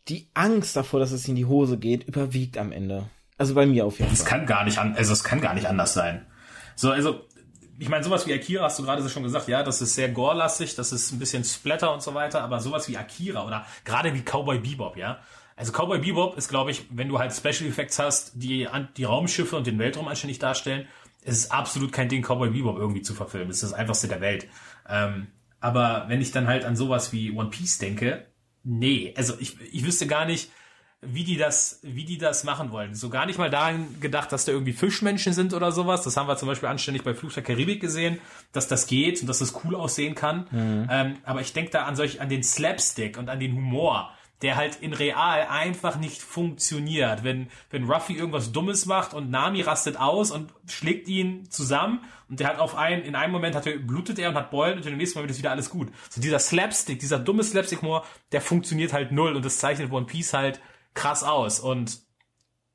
die 0.10 0.30
Angst 0.36 0.76
davor, 0.76 1.00
dass 1.00 1.12
es 1.12 1.28
in 1.28 1.34
die 1.34 1.46
Hose 1.46 1.80
geht, 1.80 2.04
überwiegt 2.04 2.60
am 2.60 2.72
Ende. 2.72 3.10
Also 3.38 3.56
bei 3.56 3.66
mir 3.66 3.86
auf 3.86 4.00
jeden 4.00 4.14
es 4.14 4.22
Fall. 4.22 4.30
kann 4.30 4.46
gar 4.46 4.64
nicht 4.64 4.78
an, 4.78 4.96
also 4.96 5.14
es 5.14 5.24
kann 5.24 5.42
gar 5.42 5.54
nicht 5.54 5.68
anders 5.68 5.94
sein. 5.94 6.26
So, 6.76 6.92
also 6.92 7.22
ich 7.80 7.90
meine, 7.90 8.04
sowas 8.04 8.28
wie 8.28 8.34
Akira 8.34 8.66
hast 8.66 8.80
du 8.80 8.84
gerade 8.84 9.08
schon 9.10 9.24
gesagt, 9.24 9.48
ja, 9.48 9.64
das 9.64 9.82
ist 9.82 9.96
sehr 9.96 10.10
gore-lastig, 10.10 10.76
das 10.76 10.92
ist 10.92 11.12
ein 11.12 11.20
bisschen 11.20 11.44
Splatter 11.44 11.94
und 11.94 12.02
so 12.02 12.14
weiter, 12.14 12.42
aber 12.42 12.60
sowas 12.60 12.88
wie 12.88 12.98
Akira 12.98 13.46
oder 13.46 13.66
gerade 13.84 14.14
wie 14.14 14.22
Cowboy 14.22 14.60
Bebop, 14.60 14.96
ja. 14.98 15.20
Also 15.56 15.72
Cowboy 15.72 16.00
Bebop 16.00 16.38
ist, 16.38 16.50
glaube 16.50 16.72
ich, 16.72 16.86
wenn 16.90 17.10
du 17.10 17.20
halt 17.20 17.34
Special 17.34 17.70
Effects 17.70 18.00
hast, 18.00 18.32
die 18.36 18.68
die 18.98 19.04
Raumschiffe 19.04 19.56
und 19.56 19.68
den 19.68 19.78
Weltraum 19.80 20.08
anständig 20.08 20.40
darstellen, 20.40 20.88
es 21.24 21.38
ist 21.38 21.52
absolut 21.52 21.92
kein 21.92 22.10
Ding, 22.10 22.24
Cowboy 22.24 22.50
Bebop 22.50 22.78
irgendwie 22.78 23.02
zu 23.02 23.14
verfilmen. 23.14 23.50
Das 23.50 23.58
ist 23.58 23.72
das 23.72 23.74
einfachste 23.74 24.08
der 24.08 24.22
Welt. 24.22 24.48
Ähm, 24.90 25.28
aber 25.60 26.06
wenn 26.08 26.22
ich 26.22 26.32
dann 26.32 26.48
halt 26.48 26.66
an 26.66 26.76
sowas 26.76 27.14
wie 27.14 27.32
One 27.32 27.50
Piece 27.50 27.78
denke, 27.78 28.28
nee, 28.64 29.14
also 29.16 29.36
ich, 29.40 29.60
ich 29.62 29.86
wüsste 29.86 30.08
gar 30.08 30.26
nicht, 30.26 30.52
wie 31.06 31.24
die 31.24 31.38
das, 31.38 31.80
wie 31.82 32.06
die 32.06 32.18
das 32.18 32.44
machen 32.44 32.72
wollen. 32.72 32.96
So 32.96 33.10
gar 33.10 33.26
nicht 33.26 33.38
mal 33.38 33.50
daran 33.50 34.00
gedacht, 34.00 34.32
dass 34.32 34.46
da 34.46 34.52
irgendwie 34.52 34.74
Fischmenschen 34.74 35.34
sind 35.34 35.54
oder 35.54 35.72
sowas. 35.72 36.04
Das 36.04 36.18
haben 36.18 36.28
wir 36.28 36.38
zum 36.38 36.48
Beispiel 36.48 36.70
anständig 36.70 37.04
bei 37.04 37.14
der 37.14 37.44
Karibik 37.44 37.82
gesehen, 37.82 38.20
dass 38.52 38.68
das 38.68 38.88
geht 38.88 39.22
und 39.22 39.28
dass 39.28 39.40
das 39.40 39.54
cool 39.64 39.76
aussehen 39.76 40.16
kann. 40.16 40.48
Ähm, 40.90 41.18
aber 41.24 41.42
ich 41.42 41.54
denke 41.54 41.72
da 41.72 41.84
an 41.86 41.96
solch, 41.96 42.22
an 42.22 42.30
den 42.30 42.44
Slapstick 42.44 43.18
und 43.18 43.30
an 43.30 43.40
den 43.40 43.54
Humor, 43.54 44.12
der 44.44 44.58
halt 44.58 44.78
in 44.82 44.94
real 44.94 45.48
einfach 45.50 45.98
nicht 45.98 46.22
funktioniert. 46.22 47.24
Wenn, 47.24 47.48
wenn 47.70 47.90
Ruffy 47.90 48.14
irgendwas 48.14 48.52
Dummes 48.52 48.86
macht 48.86 49.14
und 49.14 49.32
Nami 49.32 49.62
rastet 49.62 49.98
aus 49.98 50.32
und 50.32 50.54
schlägt 50.68 51.08
ihn 51.08 51.50
zusammen 51.50 52.02
und 52.30 52.40
der 52.40 52.48
hat 52.50 52.60
auf 52.60 52.76
einen, 52.76 53.04
in 53.04 53.16
einem 53.16 53.32
Moment 53.32 53.56
hat 53.56 53.66
er, 53.66 53.78
blutet 53.78 54.20
er 54.20 54.30
und 54.30 54.36
hat 54.36 54.52
Beulen 54.52 54.78
und 54.78 54.86
im 54.86 54.98
nächsten 54.98 55.18
Mal 55.18 55.24
wird 55.24 55.32
es 55.32 55.38
wieder 55.38 55.52
alles 55.52 55.70
gut. 55.70 55.90
So 56.10 56.20
dieser 56.20 56.40
Slapstick, 56.40 57.00
dieser 57.00 57.20
dumme 57.20 57.44
Slapstick-Humor, 57.44 58.06
der 58.34 58.42
funktioniert 58.42 58.92
halt 58.92 59.12
null 59.12 59.36
und 59.36 59.46
das 59.46 59.60
zeichnet 59.60 59.92
One 59.92 60.06
Piece 60.06 60.34
halt 60.34 60.60
krass 60.94 61.24
aus 61.24 61.60
und 61.60 62.04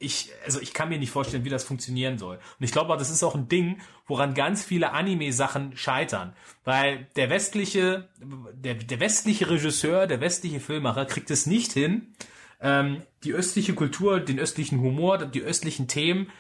ich, 0.01 0.31
also 0.45 0.61
ich 0.61 0.73
kann 0.73 0.89
mir 0.89 0.99
nicht 0.99 1.11
vorstellen, 1.11 1.45
wie 1.45 1.51
das 1.51 1.65
funktionieren 1.65 2.19
soll. 2.19 2.37
Und 2.37 2.65
ich 2.65 2.71
glaube, 2.71 2.97
das 2.97 3.11
ist 3.11 3.25
auch 3.25 3.35
ein 3.35 3.49
Ding, 3.49 3.81
woran 4.07 4.35
ganz 4.35 4.65
viele 4.65 4.93
Anime-Sachen 4.93 5.77
scheitern. 5.77 6.35
Weil 6.65 7.09
der 7.17 7.31
westliche, 7.31 8.09
der, 8.53 8.75
der 8.75 9.01
westliche 9.01 9.51
Regisseur, 9.51 10.07
der 10.07 10.21
westliche 10.21 10.61
Filmmacher 10.61 11.05
kriegt 11.05 11.31
es 11.31 11.47
nicht 11.47 11.73
hin, 11.73 12.15
ähm, 12.61 13.03
die 13.25 13.33
östliche 13.33 13.75
Kultur, 13.75 14.21
den 14.21 14.39
östlichen 14.39 14.81
Humor, 14.81 15.19
die 15.19 15.43
östlichen 15.43 15.89
Themen 15.89 16.31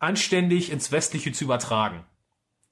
anständig 0.00 0.70
ins 0.70 0.90
Westliche 0.90 1.32
zu 1.32 1.44
übertragen. 1.44 2.04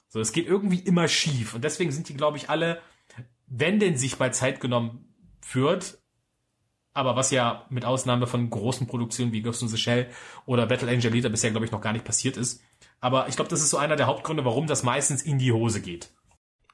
So, 0.09 0.21
es 0.21 0.33
geht 0.33 0.47
irgendwie 0.47 0.81
immer 0.81 1.09
schief. 1.09 1.55
Und 1.55 1.63
deswegen 1.63 1.93
sind 1.93 2.09
die, 2.09 2.15
glaube 2.15 2.37
ich, 2.37 2.51
alle, 2.51 2.83
wenn 3.47 3.79
denn 3.79 3.97
sich 3.97 4.17
bei 4.17 4.31
Zeit 4.31 4.61
genommen 4.61 5.09
führt, 5.41 5.99
aber 6.95 7.17
was 7.17 7.31
ja 7.31 7.65
mit 7.71 7.85
Ausnahme 7.85 8.27
von 8.27 8.51
großen 8.51 8.87
Produktionen 8.87 9.33
wie 9.33 9.43
Ghost 9.43 9.63
in 9.63 9.69
the 9.69 9.77
Shell 9.77 10.09
oder 10.47 10.67
Battle 10.67 10.91
Angel 10.91 11.11
Alita 11.11 11.29
bisher, 11.29 11.51
glaube 11.51 11.67
ich, 11.67 11.73
noch 11.73 11.81
gar 11.81 11.93
nicht 11.93 12.05
passiert 12.05 12.37
ist. 12.37 12.63
Aber 13.01 13.29
ich 13.29 13.37
glaube, 13.37 13.51
das 13.51 13.61
ist 13.61 13.71
so 13.71 13.79
einer 13.79 13.97
der 13.97 14.07
Hauptgründe, 14.07 14.45
warum 14.45 14.67
das 14.67 14.83
meistens 14.83 15.23
in 15.23 15.39
die 15.39 15.53
Hose 15.53 15.81
geht. 15.81 16.11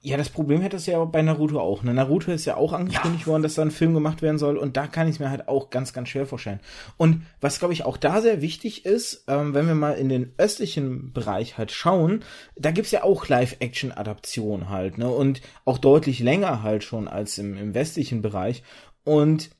Ja, 0.00 0.16
das 0.16 0.28
Problem 0.28 0.60
hätte 0.60 0.76
es 0.76 0.86
ja 0.86 1.04
bei 1.04 1.22
Naruto 1.22 1.58
auch. 1.58 1.82
Ne? 1.82 1.92
Naruto 1.92 2.30
ist 2.30 2.44
ja 2.44 2.56
auch 2.56 2.72
angekündigt 2.72 3.26
worden, 3.26 3.42
dass 3.42 3.54
da 3.54 3.62
ein 3.62 3.72
Film 3.72 3.94
gemacht 3.94 4.22
werden 4.22 4.38
soll 4.38 4.56
und 4.56 4.76
da 4.76 4.86
kann 4.86 5.08
ich 5.08 5.14
es 5.14 5.18
mir 5.18 5.28
halt 5.28 5.48
auch 5.48 5.70
ganz, 5.70 5.92
ganz 5.92 6.08
schwer 6.08 6.24
vorstellen. 6.24 6.60
Und 6.96 7.22
was, 7.40 7.58
glaube 7.58 7.74
ich, 7.74 7.84
auch 7.84 7.96
da 7.96 8.20
sehr 8.20 8.40
wichtig 8.40 8.86
ist, 8.86 9.24
ähm, 9.26 9.54
wenn 9.54 9.66
wir 9.66 9.74
mal 9.74 9.94
in 9.94 10.08
den 10.08 10.32
östlichen 10.38 11.12
Bereich 11.12 11.58
halt 11.58 11.72
schauen, 11.72 12.22
da 12.56 12.70
gibt's 12.70 12.92
ja 12.92 13.02
auch 13.02 13.26
Live-Action-Adaptionen 13.26 14.68
halt, 14.68 14.98
ne? 14.98 15.08
Und 15.08 15.40
auch 15.64 15.78
deutlich 15.78 16.20
länger 16.20 16.62
halt 16.62 16.84
schon 16.84 17.08
als 17.08 17.36
im, 17.38 17.56
im 17.56 17.74
westlichen 17.74 18.22
Bereich. 18.22 18.62
Und 19.02 19.50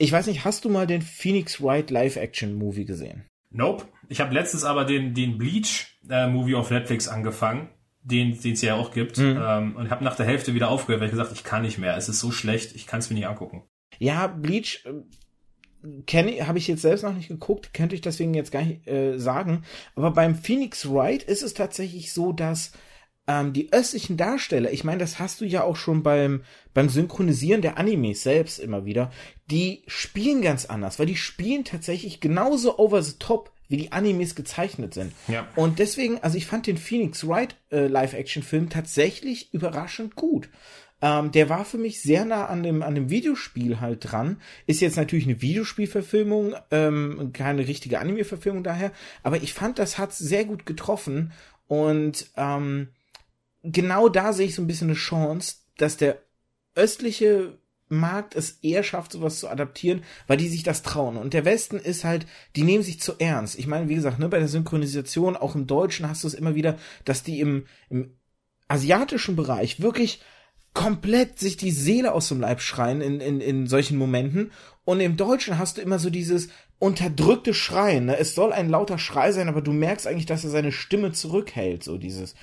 ich 0.00 0.10
weiß 0.10 0.28
nicht, 0.28 0.44
hast 0.46 0.64
du 0.64 0.70
mal 0.70 0.86
den 0.86 1.02
Phoenix 1.02 1.62
Wright 1.62 1.90
Live-Action-Movie 1.90 2.86
gesehen? 2.86 3.26
Nope. 3.50 3.84
Ich 4.08 4.20
habe 4.20 4.32
letztens 4.32 4.64
aber 4.64 4.86
den, 4.86 5.12
den 5.12 5.36
Bleach-Movie 5.36 6.54
auf 6.54 6.70
Netflix 6.70 7.06
angefangen, 7.06 7.68
den 8.02 8.30
es 8.32 8.62
ja 8.62 8.76
auch 8.76 8.92
gibt, 8.92 9.18
ähm, 9.18 9.76
und 9.76 9.90
habe 9.90 10.02
nach 10.02 10.16
der 10.16 10.24
Hälfte 10.24 10.54
wieder 10.54 10.70
aufgehört, 10.70 11.00
weil 11.00 11.08
ich 11.08 11.12
gesagt, 11.12 11.32
ich 11.32 11.44
kann 11.44 11.62
nicht 11.62 11.76
mehr. 11.76 11.96
Es 11.98 12.08
ist 12.08 12.18
so 12.18 12.30
schlecht, 12.30 12.74
ich 12.74 12.86
kann 12.86 13.00
es 13.00 13.10
mir 13.10 13.16
nicht 13.16 13.26
angucken. 13.26 13.62
Ja, 13.98 14.26
Bleach 14.26 14.86
äh, 14.86 15.92
kenne 16.06 16.46
habe 16.46 16.56
ich 16.56 16.66
jetzt 16.66 16.82
selbst 16.82 17.02
noch 17.02 17.14
nicht 17.14 17.28
geguckt, 17.28 17.74
könnte 17.74 17.94
ich 17.94 18.00
deswegen 18.00 18.32
jetzt 18.32 18.52
gar 18.52 18.62
nicht 18.62 18.88
äh, 18.88 19.18
sagen. 19.18 19.64
Aber 19.96 20.12
beim 20.12 20.34
Phoenix 20.34 20.90
Wright 20.90 21.22
ist 21.22 21.42
es 21.42 21.52
tatsächlich 21.52 22.14
so, 22.14 22.32
dass 22.32 22.72
ähm, 23.30 23.52
die 23.52 23.72
östlichen 23.72 24.16
Darsteller, 24.16 24.72
ich 24.72 24.82
meine, 24.82 24.98
das 24.98 25.20
hast 25.20 25.40
du 25.40 25.44
ja 25.44 25.62
auch 25.62 25.76
schon 25.76 26.02
beim 26.02 26.42
beim 26.74 26.88
Synchronisieren 26.88 27.62
der 27.62 27.78
Animes 27.78 28.22
selbst 28.22 28.58
immer 28.58 28.84
wieder, 28.84 29.12
die 29.50 29.82
spielen 29.86 30.42
ganz 30.42 30.66
anders, 30.66 30.98
weil 30.98 31.06
die 31.06 31.16
spielen 31.16 31.64
tatsächlich 31.64 32.20
genauso 32.20 32.78
over 32.78 33.02
the 33.02 33.14
top 33.18 33.52
wie 33.68 33.76
die 33.76 33.92
Animes 33.92 34.34
gezeichnet 34.34 34.94
sind. 34.94 35.12
Ja. 35.28 35.46
Und 35.54 35.78
deswegen, 35.78 36.18
also 36.22 36.36
ich 36.36 36.46
fand 36.46 36.66
den 36.66 36.76
Phoenix 36.76 37.26
Wright 37.26 37.54
äh, 37.70 37.86
Live-Action-Film 37.86 38.68
tatsächlich 38.68 39.54
überraschend 39.54 40.16
gut. 40.16 40.48
Ähm, 41.00 41.30
der 41.30 41.48
war 41.48 41.64
für 41.64 41.78
mich 41.78 42.02
sehr 42.02 42.24
nah 42.24 42.46
an 42.46 42.64
dem, 42.64 42.82
an 42.82 42.96
dem 42.96 43.10
Videospiel 43.10 43.80
halt 43.80 44.10
dran. 44.10 44.40
Ist 44.66 44.80
jetzt 44.80 44.96
natürlich 44.96 45.26
eine 45.26 45.40
Videospielverfilmung, 45.40 46.54
ähm, 46.72 47.30
keine 47.32 47.68
richtige 47.68 48.00
Anime-Verfilmung 48.00 48.64
daher. 48.64 48.90
Aber 49.22 49.36
ich 49.36 49.54
fand, 49.54 49.78
das 49.78 49.98
hat 49.98 50.12
sehr 50.12 50.44
gut 50.44 50.66
getroffen. 50.66 51.32
Und 51.68 52.26
ähm, 52.36 52.88
genau 53.62 54.08
da 54.08 54.32
sehe 54.32 54.46
ich 54.46 54.54
so 54.54 54.62
ein 54.62 54.66
bisschen 54.66 54.88
eine 54.88 54.96
Chance, 54.96 55.56
dass 55.76 55.96
der 55.96 56.18
östliche 56.74 57.58
Markt 57.88 58.36
es 58.36 58.58
eher 58.62 58.84
schafft, 58.84 59.12
sowas 59.12 59.40
zu 59.40 59.48
adaptieren, 59.48 60.04
weil 60.28 60.36
die 60.36 60.48
sich 60.48 60.62
das 60.62 60.82
trauen. 60.82 61.16
Und 61.16 61.34
der 61.34 61.44
Westen 61.44 61.76
ist 61.76 62.04
halt, 62.04 62.24
die 62.54 62.62
nehmen 62.62 62.84
sich 62.84 63.00
zu 63.00 63.14
ernst. 63.18 63.58
Ich 63.58 63.66
meine, 63.66 63.88
wie 63.88 63.96
gesagt, 63.96 64.18
ne, 64.18 64.28
bei 64.28 64.38
der 64.38 64.48
Synchronisation, 64.48 65.36
auch 65.36 65.56
im 65.56 65.66
Deutschen 65.66 66.08
hast 66.08 66.22
du 66.22 66.28
es 66.28 66.34
immer 66.34 66.54
wieder, 66.54 66.78
dass 67.04 67.24
die 67.24 67.40
im, 67.40 67.66
im 67.88 68.14
asiatischen 68.68 69.34
Bereich 69.34 69.80
wirklich 69.80 70.22
komplett 70.72 71.40
sich 71.40 71.56
die 71.56 71.72
Seele 71.72 72.12
aus 72.12 72.28
dem 72.28 72.40
Leib 72.40 72.60
schreien 72.60 73.00
in, 73.00 73.20
in, 73.20 73.40
in 73.40 73.66
solchen 73.66 73.98
Momenten. 73.98 74.52
Und 74.84 75.00
im 75.00 75.16
Deutschen 75.16 75.58
hast 75.58 75.76
du 75.76 75.80
immer 75.80 75.98
so 75.98 76.10
dieses 76.10 76.48
unterdrückte 76.78 77.54
Schreien. 77.54 78.06
Ne? 78.06 78.16
Es 78.16 78.36
soll 78.36 78.52
ein 78.52 78.70
lauter 78.70 78.98
Schrei 78.98 79.32
sein, 79.32 79.48
aber 79.48 79.62
du 79.62 79.72
merkst 79.72 80.06
eigentlich, 80.06 80.26
dass 80.26 80.44
er 80.44 80.50
seine 80.50 80.70
Stimme 80.70 81.10
zurückhält. 81.10 81.82
So 81.82 81.98
dieses. 81.98 82.36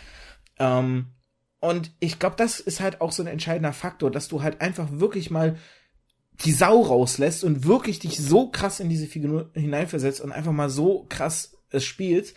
Ähm, 0.60 1.08
und 1.60 1.92
ich 2.00 2.20
glaube, 2.20 2.36
das 2.38 2.60
ist 2.60 2.80
halt 2.80 3.02
auch 3.02 3.12
so 3.12 3.24
ein 3.24 3.28
entscheidender 3.28 3.74
Faktor, 3.74 4.12
dass 4.12 4.28
du 4.28 4.44
halt 4.44 4.62
einfach 4.62 4.88
wirklich 4.92 5.32
mal 5.32 5.58
die 6.46 6.52
Sau 6.52 6.82
rauslässt 6.82 7.44
und 7.44 7.66
wirklich 7.66 8.00
dich 8.00 8.18
so 8.18 8.50
krass 8.50 8.80
in 8.80 8.90
diese 8.90 9.08
Figur 9.08 9.50
hineinversetzt 9.54 10.22
und 10.22 10.32
einfach 10.32 10.52
mal 10.52 10.70
so 10.70 11.06
krass 11.10 11.58
es 11.70 11.84
spielst. 11.84 12.36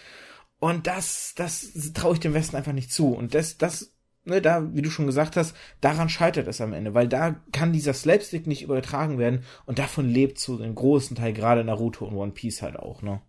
Und 0.59 0.87
das, 0.87 1.35
das 1.37 1.71
traue 1.95 2.15
ich 2.15 2.21
dem 2.21 2.35
Westen 2.35 2.57
einfach 2.57 2.73
nicht 2.73 2.93
zu. 2.93 3.13
Und 3.15 3.35
das, 3.35 3.59
das, 3.59 3.93
ne, 4.25 4.41
da, 4.41 4.75
wie 4.75 4.83
du 4.83 4.91
schon 4.91 5.07
gesagt 5.07 5.37
hast, 5.37 5.55
daran 5.81 6.09
scheitert 6.09 6.49
es 6.49 6.61
am 6.61 6.73
Ende, 6.73 6.95
weil 6.95 7.09
da 7.09 7.43
kann 7.53 7.73
dieser 7.73 7.95
Slapstick 7.95 8.47
nicht 8.47 8.63
übertragen 8.63 9.19
werden 9.19 9.45
und 9.67 9.79
davon 9.79 10.09
lebt 10.09 10.39
zu 10.39 10.59
dem 10.59 10.75
großen 10.75 11.17
Teil 11.17 11.33
gerade 11.33 11.65
Naruto 11.65 12.07
und 12.07 12.17
One 12.17 12.33
Piece 12.33 12.63
halt 12.63 12.77
auch, 12.77 13.03
ne? 13.03 13.21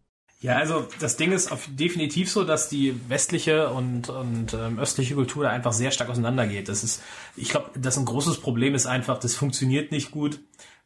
Ja, 0.42 0.58
also 0.58 0.88
das 1.00 1.18
Ding 1.18 1.32
ist 1.32 1.52
definitiv 1.68 2.32
so, 2.32 2.44
dass 2.44 2.68
die 2.68 3.00
westliche 3.10 3.70
und, 3.70 4.10
und 4.10 4.56
ähm, 4.56 4.80
östliche 4.80 5.14
Kultur 5.14 5.44
da 5.44 5.52
einfach 5.52 5.72
sehr 5.72 5.92
stark 5.92 6.10
auseinandergeht. 6.10 6.68
Das 6.68 6.84
ist, 6.84 7.04
ich 7.36 7.50
glaube, 7.50 7.70
das 7.80 7.98
ein 7.98 8.06
großes 8.06 8.42
Problem 8.42 8.74
ist 8.74 8.88
einfach, 8.88 9.20
das 9.20 9.36
funktioniert 9.36 9.92
nicht 9.92 10.10
gut, 10.10 10.40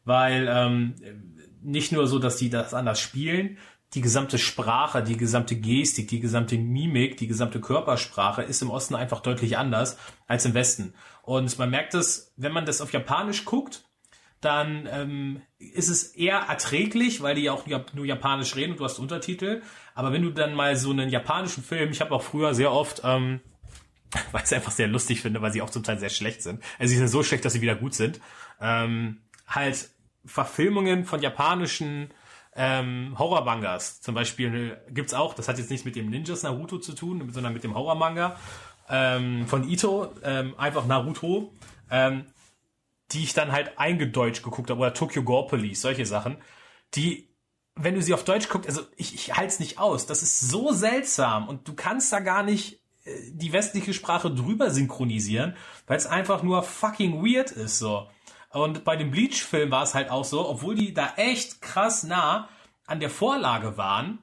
weil 0.04 0.46
ähm, 0.50 0.94
nicht 1.62 1.90
nur 1.90 2.06
so, 2.06 2.18
dass 2.18 2.36
die 2.36 2.50
das 2.50 2.74
anders 2.74 3.00
spielen, 3.00 3.56
die 3.94 4.02
gesamte 4.02 4.36
Sprache, 4.36 5.02
die 5.02 5.16
gesamte 5.16 5.56
Gestik, 5.56 6.08
die 6.08 6.20
gesamte 6.20 6.58
Mimik, 6.58 7.16
die 7.16 7.26
gesamte 7.26 7.58
Körpersprache 7.58 8.42
ist 8.42 8.60
im 8.60 8.68
Osten 8.68 8.94
einfach 8.94 9.20
deutlich 9.20 9.56
anders 9.56 9.96
als 10.26 10.44
im 10.44 10.52
Westen. 10.52 10.92
Und 11.22 11.58
man 11.58 11.70
merkt 11.70 11.94
es, 11.94 12.34
wenn 12.36 12.52
man 12.52 12.66
das 12.66 12.82
auf 12.82 12.92
Japanisch 12.92 13.46
guckt, 13.46 13.84
dann 14.40 14.88
ähm, 14.90 15.42
ist 15.58 15.88
es 15.88 16.04
eher 16.14 16.38
erträglich, 16.38 17.22
weil 17.22 17.34
die 17.34 17.42
ja 17.42 17.52
auch 17.52 17.66
nur 17.94 18.04
Japanisch 18.04 18.54
reden 18.54 18.72
und 18.72 18.80
du 18.80 18.84
hast 18.84 18.98
Untertitel. 18.98 19.62
Aber 19.94 20.12
wenn 20.12 20.22
du 20.22 20.30
dann 20.30 20.54
mal 20.54 20.76
so 20.76 20.90
einen 20.90 21.08
japanischen 21.08 21.64
Film, 21.64 21.90
ich 21.90 22.00
habe 22.00 22.14
auch 22.14 22.22
früher 22.22 22.54
sehr 22.54 22.72
oft, 22.72 23.02
ähm, 23.04 23.40
weil 24.32 24.40
ich 24.40 24.46
es 24.46 24.52
einfach 24.52 24.72
sehr 24.72 24.88
lustig 24.88 25.22
finde, 25.22 25.42
weil 25.42 25.52
sie 25.52 25.62
auch 25.62 25.70
zum 25.70 25.82
Teil 25.82 25.98
sehr 25.98 26.10
schlecht 26.10 26.42
sind. 26.42 26.62
Also 26.78 26.90
sie 26.90 26.98
sind 26.98 27.08
so 27.08 27.22
schlecht, 27.22 27.44
dass 27.44 27.54
sie 27.54 27.60
wieder 27.60 27.74
gut 27.74 27.94
sind. 27.94 28.20
Ähm, 28.60 29.22
halt 29.48 29.90
Verfilmungen 30.24 31.04
von 31.04 31.22
japanischen 31.22 32.10
ähm, 32.54 33.14
Horror-Mangas. 33.18 34.00
Zum 34.00 34.14
Beispiel 34.14 34.78
gibt's 34.90 35.14
auch, 35.14 35.34
das 35.34 35.48
hat 35.48 35.58
jetzt 35.58 35.70
nichts 35.70 35.84
mit 35.84 35.96
dem 35.96 36.10
Ninjas 36.10 36.42
Naruto 36.42 36.78
zu 36.78 36.94
tun, 36.94 37.30
sondern 37.32 37.52
mit 37.52 37.64
dem 37.64 37.74
Horror-Manga 37.74 38.36
ähm, 38.88 39.46
von 39.46 39.68
Ito, 39.68 40.12
ähm, 40.22 40.54
einfach 40.58 40.86
Naruto. 40.86 41.52
Ähm, 41.90 42.26
die 43.12 43.22
ich 43.22 43.34
dann 43.34 43.52
halt 43.52 43.78
eingedeutscht 43.78 44.42
geguckt 44.42 44.70
habe, 44.70 44.80
oder 44.80 44.94
Tokyo 44.94 45.22
Gore 45.22 45.74
solche 45.74 46.06
Sachen, 46.06 46.38
die, 46.94 47.28
wenn 47.74 47.94
du 47.94 48.02
sie 48.02 48.14
auf 48.14 48.24
Deutsch 48.24 48.48
guckst, 48.48 48.68
also 48.68 48.82
ich, 48.96 49.14
ich 49.14 49.36
halte 49.36 49.48
es 49.48 49.60
nicht 49.60 49.78
aus. 49.78 50.06
Das 50.06 50.22
ist 50.22 50.40
so 50.40 50.72
seltsam 50.72 51.48
und 51.48 51.68
du 51.68 51.74
kannst 51.74 52.12
da 52.12 52.20
gar 52.20 52.42
nicht 52.42 52.80
äh, 53.04 53.10
die 53.30 53.52
westliche 53.52 53.94
Sprache 53.94 54.30
drüber 54.30 54.70
synchronisieren, 54.70 55.56
weil 55.86 55.96
es 55.96 56.06
einfach 56.06 56.42
nur 56.42 56.62
fucking 56.62 57.22
weird 57.24 57.50
ist 57.50 57.78
so. 57.78 58.08
Und 58.50 58.84
bei 58.84 58.96
dem 58.96 59.10
Bleach-Film 59.10 59.70
war 59.70 59.82
es 59.82 59.94
halt 59.94 60.10
auch 60.10 60.24
so, 60.24 60.48
obwohl 60.48 60.74
die 60.74 60.94
da 60.94 61.12
echt 61.16 61.60
krass 61.60 62.04
nah 62.04 62.48
an 62.86 63.00
der 63.00 63.10
Vorlage 63.10 63.76
waren, 63.76 64.18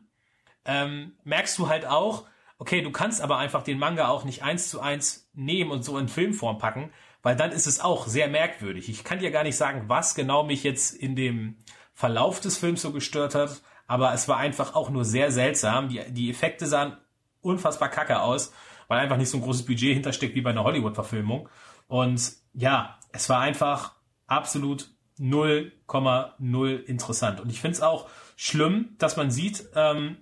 ähm, 0.65 1.13
merkst 1.23 1.57
du 1.59 1.67
halt 1.67 1.85
auch, 1.85 2.25
okay, 2.57 2.81
du 2.81 2.91
kannst 2.91 3.21
aber 3.21 3.37
einfach 3.37 3.63
den 3.63 3.77
Manga 3.77 4.07
auch 4.07 4.23
nicht 4.23 4.43
eins 4.43 4.69
zu 4.69 4.79
eins 4.79 5.29
nehmen 5.33 5.69
und 5.69 5.83
so 5.83 5.97
in 5.97 6.07
Filmform 6.07 6.57
packen, 6.57 6.91
weil 7.23 7.36
dann 7.36 7.51
ist 7.51 7.65
es 7.65 7.79
auch 7.79 8.05
sehr 8.05 8.27
merkwürdig. 8.27 8.89
Ich 8.89 9.03
kann 9.03 9.19
dir 9.19 9.31
gar 9.31 9.43
nicht 9.43 9.55
sagen, 9.55 9.86
was 9.88 10.13
genau 10.13 10.43
mich 10.43 10.63
jetzt 10.63 10.93
in 10.93 11.15
dem 11.15 11.57
Verlauf 11.93 12.39
des 12.39 12.57
Films 12.57 12.81
so 12.81 12.91
gestört 12.91 13.33
hat, 13.33 13.62
aber 13.88 14.13
es 14.13 14.27
war 14.27 14.38
einfach 14.38 14.75
auch 14.75 14.89
nur 14.89 15.05
sehr 15.05 15.31
seltsam. 15.31 15.88
Die, 15.89 16.01
die 16.09 16.29
Effekte 16.29 16.67
sahen 16.67 16.97
unfassbar 17.41 17.89
kacke 17.89 18.21
aus, 18.21 18.53
weil 18.88 18.99
einfach 18.99 19.17
nicht 19.17 19.29
so 19.29 19.38
ein 19.38 19.43
großes 19.43 19.65
Budget 19.65 19.93
hintersteckt 19.93 20.36
wie 20.36 20.41
bei 20.41 20.49
einer 20.49 20.63
Hollywood-Verfilmung. 20.63 21.49
Und 21.88 22.33
ja, 22.53 22.99
es 23.12 23.29
war 23.29 23.39
einfach 23.39 23.93
absolut 24.27 24.89
0,0 25.19 26.83
interessant. 26.83 27.39
Und 27.39 27.49
ich 27.49 27.62
finde 27.62 27.75
es 27.75 27.81
auch 27.81 28.09
schlimm, 28.36 28.95
dass 28.97 29.15
man 29.15 29.31
sieht, 29.31 29.65
ähm, 29.75 30.17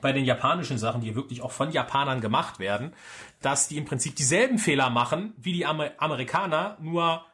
bei 0.00 0.12
den 0.12 0.24
japanischen 0.24 0.78
Sachen, 0.78 1.00
die 1.00 1.14
wirklich 1.14 1.42
auch 1.42 1.50
von 1.50 1.72
Japanern 1.72 2.20
gemacht 2.20 2.58
werden, 2.58 2.92
dass 3.40 3.68
die 3.68 3.76
im 3.76 3.84
Prinzip 3.84 4.16
dieselben 4.16 4.58
Fehler 4.58 4.90
machen 4.90 5.34
wie 5.36 5.52
die 5.52 5.66
Amer 5.66 5.92
Amerikaner, 5.98 6.76
nur 6.80 7.24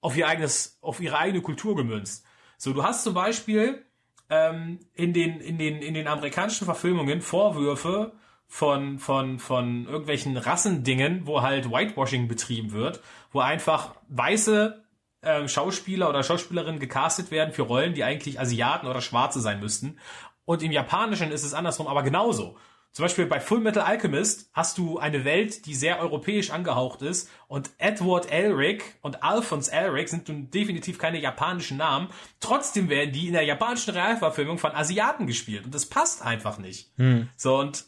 auf 0.00 0.16
ihr 0.16 0.28
eigenes, 0.28 0.78
auf 0.80 1.00
ihre 1.00 1.18
eigene 1.18 1.42
Kultur 1.42 1.76
gemünzt. 1.76 2.24
So, 2.56 2.72
du 2.72 2.82
hast 2.82 3.04
zum 3.04 3.14
Beispiel 3.14 3.84
ähm, 4.30 4.80
in 4.94 5.12
den 5.12 5.40
in 5.40 5.58
den 5.58 5.82
in 5.82 5.94
den 5.94 6.06
amerikanischen 6.06 6.64
Verfilmungen 6.64 7.20
Vorwürfe 7.20 8.12
von 8.46 8.98
von 8.98 9.38
von 9.38 9.86
irgendwelchen 9.86 10.36
Rassendingen, 10.36 11.26
wo 11.26 11.42
halt 11.42 11.70
Whitewashing 11.70 12.28
betrieben 12.28 12.72
wird, 12.72 13.00
wo 13.32 13.40
einfach 13.40 13.94
weiße 14.08 14.82
äh, 15.20 15.48
Schauspieler 15.48 16.08
oder 16.08 16.22
Schauspielerinnen 16.22 16.80
gecastet 16.80 17.30
werden 17.30 17.52
für 17.52 17.62
Rollen, 17.62 17.94
die 17.94 18.04
eigentlich 18.04 18.40
Asiaten 18.40 18.86
oder 18.86 19.00
Schwarze 19.00 19.40
sein 19.40 19.60
müssten. 19.60 19.98
Und 20.44 20.62
im 20.62 20.72
Japanischen 20.72 21.30
ist 21.30 21.44
es 21.44 21.54
andersrum, 21.54 21.86
aber 21.86 22.02
genauso. 22.02 22.56
Zum 22.98 23.04
Beispiel 23.04 23.26
bei 23.26 23.38
Full 23.38 23.60
Metal 23.60 23.84
Alchemist 23.84 24.50
hast 24.52 24.76
du 24.76 24.98
eine 24.98 25.24
Welt, 25.24 25.66
die 25.66 25.76
sehr 25.76 26.00
europäisch 26.00 26.50
angehaucht 26.50 27.00
ist 27.02 27.30
und 27.46 27.70
Edward 27.78 28.28
Elric 28.32 28.82
und 29.02 29.22
Alphonse 29.22 29.70
Elric 29.70 30.08
sind 30.08 30.26
nun 30.26 30.50
definitiv 30.50 30.98
keine 30.98 31.20
japanischen 31.20 31.76
Namen. 31.76 32.08
Trotzdem 32.40 32.88
werden 32.88 33.12
die 33.12 33.28
in 33.28 33.34
der 33.34 33.44
japanischen 33.44 33.94
Realverfilmung 33.94 34.58
von 34.58 34.72
Asiaten 34.72 35.28
gespielt 35.28 35.64
und 35.64 35.72
das 35.72 35.86
passt 35.86 36.26
einfach 36.26 36.58
nicht. 36.58 36.90
Hm. 36.96 37.28
So 37.36 37.60
und 37.60 37.84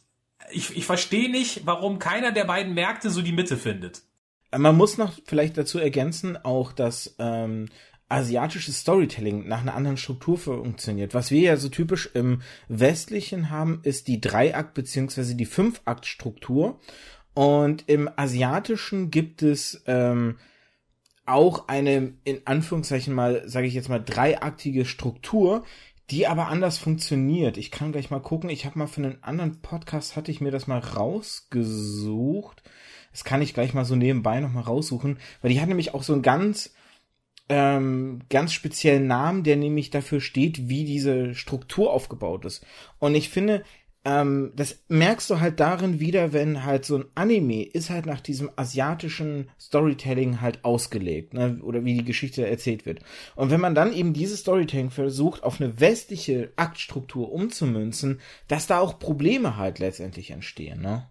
ich, 0.52 0.76
ich 0.76 0.86
verstehe 0.86 1.28
nicht, 1.28 1.66
warum 1.66 1.98
keiner 1.98 2.30
der 2.30 2.44
beiden 2.44 2.74
Märkte 2.74 3.10
so 3.10 3.20
die 3.20 3.32
Mitte 3.32 3.56
findet. 3.56 4.02
Man 4.56 4.76
muss 4.76 4.96
noch 4.96 5.14
vielleicht 5.26 5.58
dazu 5.58 5.80
ergänzen, 5.80 6.36
auch 6.36 6.70
dass 6.70 7.16
ähm, 7.18 7.68
asiatisches 8.10 8.80
Storytelling 8.80 9.46
nach 9.46 9.60
einer 9.60 9.74
anderen 9.74 9.96
Struktur 9.96 10.38
funktioniert. 10.38 11.14
Was 11.14 11.30
wir 11.30 11.40
ja 11.40 11.56
so 11.56 11.68
typisch 11.68 12.10
im 12.14 12.42
Westlichen 12.68 13.50
haben, 13.50 13.80
ist 13.82 14.08
die 14.08 14.20
Dreiakt- 14.20 14.74
beziehungsweise 14.74 15.34
die 15.34 15.46
Fünfakt-Struktur. 15.46 16.80
Und 17.34 17.88
im 17.88 18.10
Asiatischen 18.16 19.10
gibt 19.10 19.42
es 19.42 19.82
ähm, 19.86 20.36
auch 21.24 21.68
eine, 21.68 22.14
in 22.24 22.40
Anführungszeichen 22.44 23.14
mal, 23.14 23.48
sage 23.48 23.66
ich 23.66 23.74
jetzt 23.74 23.88
mal, 23.88 24.02
dreiaktige 24.02 24.84
Struktur, 24.84 25.64
die 26.10 26.26
aber 26.26 26.48
anders 26.48 26.78
funktioniert. 26.78 27.56
Ich 27.56 27.70
kann 27.70 27.92
gleich 27.92 28.10
mal 28.10 28.20
gucken. 28.20 28.50
Ich 28.50 28.66
habe 28.66 28.78
mal 28.78 28.88
für 28.88 29.02
einen 29.02 29.22
anderen 29.22 29.62
Podcast, 29.62 30.16
hatte 30.16 30.32
ich 30.32 30.40
mir 30.40 30.50
das 30.50 30.66
mal 30.66 30.80
rausgesucht. 30.80 32.62
Das 33.12 33.24
kann 33.24 33.42
ich 33.42 33.54
gleich 33.54 33.74
mal 33.74 33.84
so 33.84 33.94
nebenbei 33.94 34.40
noch 34.40 34.52
mal 34.52 34.62
raussuchen, 34.62 35.18
weil 35.40 35.52
die 35.52 35.60
hat 35.60 35.68
nämlich 35.68 35.94
auch 35.94 36.02
so 36.02 36.12
ein 36.12 36.22
ganz 36.22 36.74
ähm, 37.50 38.20
ganz 38.30 38.52
speziellen 38.52 39.08
Namen, 39.08 39.42
der 39.42 39.56
nämlich 39.56 39.90
dafür 39.90 40.20
steht, 40.20 40.68
wie 40.68 40.84
diese 40.84 41.34
Struktur 41.34 41.92
aufgebaut 41.92 42.44
ist. 42.44 42.64
Und 43.00 43.16
ich 43.16 43.28
finde, 43.28 43.64
ähm, 44.04 44.52
das 44.54 44.84
merkst 44.88 45.28
du 45.28 45.40
halt 45.40 45.58
darin 45.58 45.98
wieder, 45.98 46.32
wenn 46.32 46.64
halt 46.64 46.84
so 46.84 46.96
ein 46.96 47.06
Anime 47.16 47.64
ist 47.64 47.90
halt 47.90 48.06
nach 48.06 48.20
diesem 48.20 48.50
asiatischen 48.54 49.50
Storytelling 49.58 50.40
halt 50.40 50.64
ausgelegt, 50.64 51.34
ne? 51.34 51.58
oder 51.60 51.84
wie 51.84 51.94
die 51.94 52.04
Geschichte 52.04 52.46
erzählt 52.46 52.86
wird. 52.86 53.00
Und 53.34 53.50
wenn 53.50 53.60
man 53.60 53.74
dann 53.74 53.92
eben 53.92 54.12
dieses 54.12 54.40
Storytelling 54.40 54.90
versucht, 54.90 55.42
auf 55.42 55.60
eine 55.60 55.80
westliche 55.80 56.52
Aktstruktur 56.54 57.32
umzumünzen, 57.32 58.20
dass 58.46 58.68
da 58.68 58.78
auch 58.78 59.00
Probleme 59.00 59.56
halt 59.56 59.80
letztendlich 59.80 60.30
entstehen, 60.30 60.80
ne? 60.80 61.08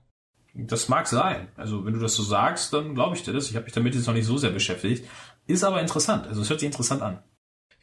Das 0.55 0.89
mag 0.89 1.07
sein. 1.07 1.47
Also 1.55 1.85
wenn 1.85 1.93
du 1.93 1.99
das 1.99 2.15
so 2.15 2.23
sagst, 2.23 2.73
dann 2.73 2.95
glaube 2.95 3.15
ich 3.15 3.23
dir 3.23 3.33
das. 3.33 3.49
Ich 3.49 3.55
habe 3.55 3.65
mich 3.65 3.73
damit 3.73 3.93
jetzt 3.93 4.07
noch 4.07 4.13
nicht 4.13 4.25
so 4.25 4.37
sehr 4.37 4.49
beschäftigt. 4.49 5.07
Ist 5.49 5.63
aber 5.63 5.81
interessant. 5.81 6.27
Also 6.27 6.43
es 6.43 6.49
hört 6.51 6.59
sich 6.59 6.67
interessant 6.67 7.01
an. 7.01 7.23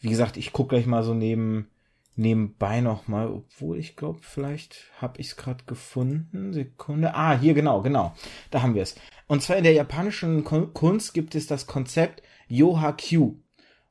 Wie 0.01 0.09
gesagt, 0.09 0.37
ich 0.37 0.53
gucke 0.53 0.77
gleich 0.77 0.87
mal 0.87 1.03
so 1.03 1.15
neben 1.15 1.69
nebenbei 2.15 2.81
noch 2.81 3.09
mal, 3.09 3.27
obwohl 3.29 3.77
ich 3.79 3.97
glaube, 3.97 4.21
vielleicht 4.23 4.85
habe 5.01 5.21
ich 5.21 5.29
es 5.29 5.37
gerade 5.37 5.65
gefunden. 5.65 6.53
Sekunde. 6.53 7.17
Ah, 7.17 7.37
hier 7.37 7.55
genau, 7.55 7.83
genau. 7.83 8.15
Da 8.53 8.63
haben 8.63 8.77
wir 8.77 8.85
es. 8.85 8.95
Und 9.27 9.43
zwar 9.43 9.57
in 9.57 9.65
der 9.65 9.73
japanischen 9.73 10.45
Kunst 10.45 11.13
gibt 11.13 11.35
es 11.35 11.49
das 11.49 11.67
Konzept 11.67 12.23
Yoha-Kyu. 12.47 13.35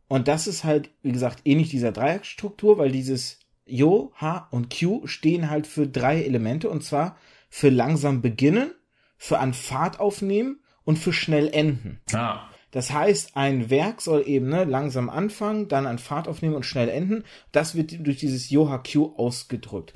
Und 0.07 0.29
das 0.29 0.47
ist 0.47 0.63
halt, 0.63 0.89
wie 1.01 1.11
gesagt, 1.11 1.41
ähnlich 1.43 1.67
dieser 1.67 1.91
Dreieckstruktur, 1.91 2.77
weil 2.77 2.93
dieses 2.93 3.39
Yo, 3.65 4.13
Ha 4.21 4.47
und 4.51 4.73
Q 4.73 5.05
stehen 5.05 5.49
halt 5.49 5.67
für 5.67 5.85
drei 5.85 6.23
Elemente 6.23 6.69
und 6.69 6.81
zwar 6.81 7.17
für 7.49 7.69
langsam 7.69 8.21
beginnen, 8.21 8.71
für 9.17 9.39
an 9.39 9.53
Fahrt 9.53 9.99
aufnehmen 9.99 10.61
und 10.85 10.97
für 10.97 11.11
schnell 11.11 11.49
enden. 11.49 11.99
Ah. 12.13 12.47
Das 12.75 12.91
heißt, 12.91 13.38
ein 13.38 13.69
Werk 13.69 14.01
soll 14.01 14.27
eben 14.27 14.49
ne, 14.49 14.65
langsam 14.65 15.09
anfangen, 15.09 15.69
dann 15.69 15.88
an 15.88 15.97
Fahrt 15.97 16.27
aufnehmen 16.27 16.55
und 16.55 16.65
schnell 16.65 16.89
enden. 16.89 17.23
Das 17.53 17.75
wird 17.75 18.05
durch 18.05 18.17
dieses 18.17 18.49
Yoha-Q 18.49 19.13
ausgedrückt. 19.15 19.93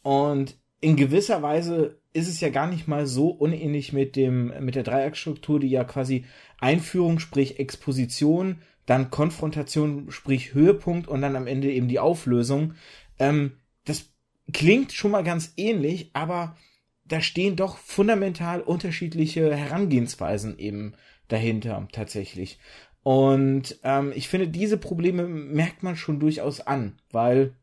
Und 0.00 0.56
in 0.80 0.96
gewisser 0.96 1.42
Weise 1.42 2.00
ist 2.14 2.28
es 2.28 2.40
ja 2.40 2.48
gar 2.48 2.68
nicht 2.68 2.88
mal 2.88 3.06
so 3.06 3.28
unähnlich 3.28 3.92
mit 3.92 4.16
dem, 4.16 4.50
mit 4.64 4.76
der 4.76 4.82
Dreieckstruktur, 4.82 5.60
die 5.60 5.68
ja 5.68 5.84
quasi 5.84 6.24
Einführung, 6.58 7.18
sprich 7.18 7.58
Exposition, 7.58 8.62
dann 8.86 9.10
Konfrontation, 9.10 10.10
sprich 10.10 10.54
Höhepunkt 10.54 11.08
und 11.08 11.20
dann 11.20 11.36
am 11.36 11.46
Ende 11.46 11.70
eben 11.70 11.88
die 11.88 11.98
Auflösung. 11.98 12.76
Ähm, 13.18 13.58
das 13.84 14.06
klingt 14.54 14.92
schon 14.94 15.10
mal 15.10 15.22
ganz 15.22 15.52
ähnlich, 15.58 16.12
aber 16.14 16.56
da 17.04 17.20
stehen 17.20 17.56
doch 17.56 17.76
fundamental 17.76 18.62
unterschiedliche 18.62 19.54
Herangehensweisen 19.54 20.58
eben 20.58 20.94
dahinter 21.32 21.88
tatsächlich. 21.92 22.58
Und 23.02 23.78
ähm, 23.82 24.12
ich 24.14 24.28
finde, 24.28 24.48
diese 24.48 24.78
Probleme 24.78 25.26
merkt 25.26 25.82
man 25.82 25.96
schon 25.96 26.20
durchaus 26.20 26.60
an, 26.60 27.00
weil 27.10 27.56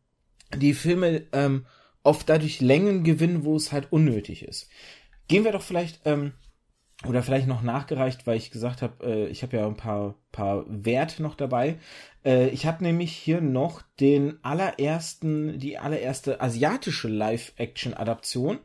die 0.56 0.74
Filme 0.74 1.24
ähm, 1.32 1.66
oft 2.04 2.28
dadurch 2.28 2.60
Längen 2.60 3.04
gewinnen, 3.04 3.46
wo 3.46 3.56
es 3.56 3.72
halt 3.72 3.92
unnötig 3.92 4.44
ist. 4.44 4.70
Gehen 5.28 5.44
wir 5.44 5.52
doch 5.52 5.62
vielleicht, 5.62 6.02
ähm, 6.06 6.34
oder 7.08 7.24
vielleicht 7.24 7.48
noch 7.48 7.62
nachgereicht, 7.62 8.28
weil 8.28 8.38
ich 8.38 8.52
gesagt 8.52 8.82
habe, 8.82 9.06
äh, 9.06 9.28
ich 9.28 9.44
habe 9.44 9.56
ja 9.56 9.66
ein 9.66 9.78
paar, 9.78 10.16
paar 10.32 10.66
Werte 10.68 11.22
noch 11.24 11.36
dabei. 11.36 11.78
Äh, 12.26 12.50
ich 12.50 12.66
habe 12.66 12.84
nämlich 12.84 13.14
hier 13.14 13.40
noch 13.40 13.82
den 14.00 14.44
allerersten, 14.44 15.60
die 15.60 15.78
allererste 15.78 16.42
asiatische 16.42 17.08
Live-Action-Adaption. 17.08 18.60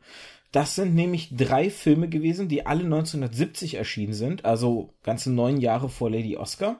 Das 0.55 0.73
sind 0.73 0.95
nämlich 0.95 1.35
drei 1.35 1.69
Filme 1.69 2.07
gewesen, 2.07 2.47
die 2.47 2.65
alle 2.65 2.85
1970 2.85 3.73
erschienen 3.73 4.13
sind, 4.13 4.45
also 4.45 4.93
ganze 5.03 5.29
neun 5.29 5.57
Jahre 5.57 5.89
vor 5.89 6.09
Lady 6.09 6.37
Oscar. 6.37 6.79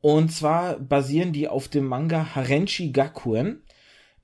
Und 0.00 0.32
zwar 0.32 0.78
basieren 0.78 1.34
die 1.34 1.46
auf 1.46 1.68
dem 1.68 1.84
Manga 1.84 2.34
Harenchi 2.34 2.92
Gakuen. 2.92 3.62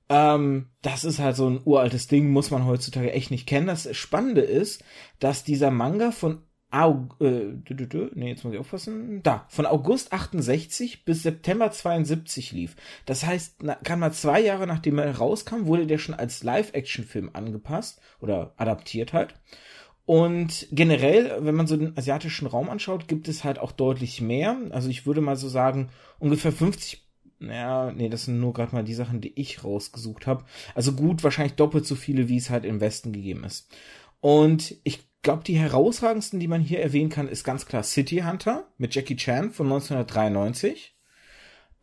Ähm, 0.09 0.71
das 0.81 1.03
ist 1.03 1.19
halt 1.19 1.35
so 1.35 1.47
ein 1.47 1.61
uraltes 1.63 2.07
Ding, 2.07 2.31
muss 2.31 2.49
man 2.49 2.65
heutzutage 2.65 3.11
echt 3.11 3.29
nicht 3.29 3.45
kennen. 3.45 3.67
Das 3.67 3.95
Spannende 3.95 4.41
ist, 4.41 4.83
dass 5.19 5.43
dieser 5.43 5.69
Manga 5.69 6.09
von 6.09 6.41
Aug 6.71 7.15
äh, 7.19 7.53
nee, 8.13 8.29
jetzt 8.29 8.43
muss 8.43 8.53
ich 8.53 8.59
aufpassen. 8.59 9.21
Da, 9.23 9.45
von 9.49 9.65
August 9.65 10.13
68 10.13 11.05
bis 11.05 11.23
September 11.23 11.71
72 11.71 12.51
lief. 12.53 12.75
Das 13.05 13.25
heißt, 13.25 13.63
na, 13.63 13.75
kann 13.75 13.99
mal 13.99 14.13
zwei 14.13 14.39
Jahre 14.41 14.67
nachdem 14.67 14.97
er 14.97 15.17
rauskam, 15.17 15.65
wurde 15.65 15.85
der 15.85 15.97
schon 15.97 16.15
als 16.15 16.43
Live-Action-Film 16.43 17.31
angepasst 17.33 18.01
oder 18.19 18.53
adaptiert 18.57 19.13
halt. 19.13 19.35
Und 20.05 20.67
generell, 20.71 21.37
wenn 21.45 21.55
man 21.55 21.67
so 21.67 21.77
den 21.77 21.97
asiatischen 21.97 22.47
Raum 22.47 22.69
anschaut, 22.69 23.07
gibt 23.07 23.27
es 23.27 23.43
halt 23.43 23.59
auch 23.59 23.71
deutlich 23.71 24.19
mehr. 24.19 24.57
Also 24.71 24.89
ich 24.89 25.05
würde 25.05 25.21
mal 25.21 25.35
so 25.35 25.47
sagen, 25.47 25.89
ungefähr 26.19 26.51
50 26.51 27.07
ja, 27.41 27.91
nee, 27.91 28.07
das 28.07 28.25
sind 28.25 28.39
nur 28.39 28.53
gerade 28.53 28.75
mal 28.75 28.83
die 28.83 28.93
Sachen, 28.93 29.19
die 29.19 29.39
ich 29.39 29.63
rausgesucht 29.63 30.27
habe. 30.27 30.45
Also 30.75 30.93
gut, 30.93 31.23
wahrscheinlich 31.23 31.55
doppelt 31.55 31.87
so 31.87 31.95
viele, 31.95 32.29
wie 32.29 32.37
es 32.37 32.51
halt 32.51 32.65
im 32.65 32.79
Westen 32.79 33.13
gegeben 33.13 33.43
ist. 33.43 33.67
Und 34.19 34.75
ich 34.83 35.10
glaube, 35.21 35.43
die 35.43 35.57
herausragendsten, 35.57 36.39
die 36.39 36.47
man 36.47 36.61
hier 36.61 36.81
erwähnen 36.81 37.09
kann, 37.09 37.27
ist 37.27 37.43
ganz 37.43 37.65
klar 37.65 37.83
City 37.83 38.23
Hunter 38.25 38.67
mit 38.77 38.95
Jackie 38.95 39.15
Chan 39.15 39.51
von 39.51 39.67
1993. 39.67 40.95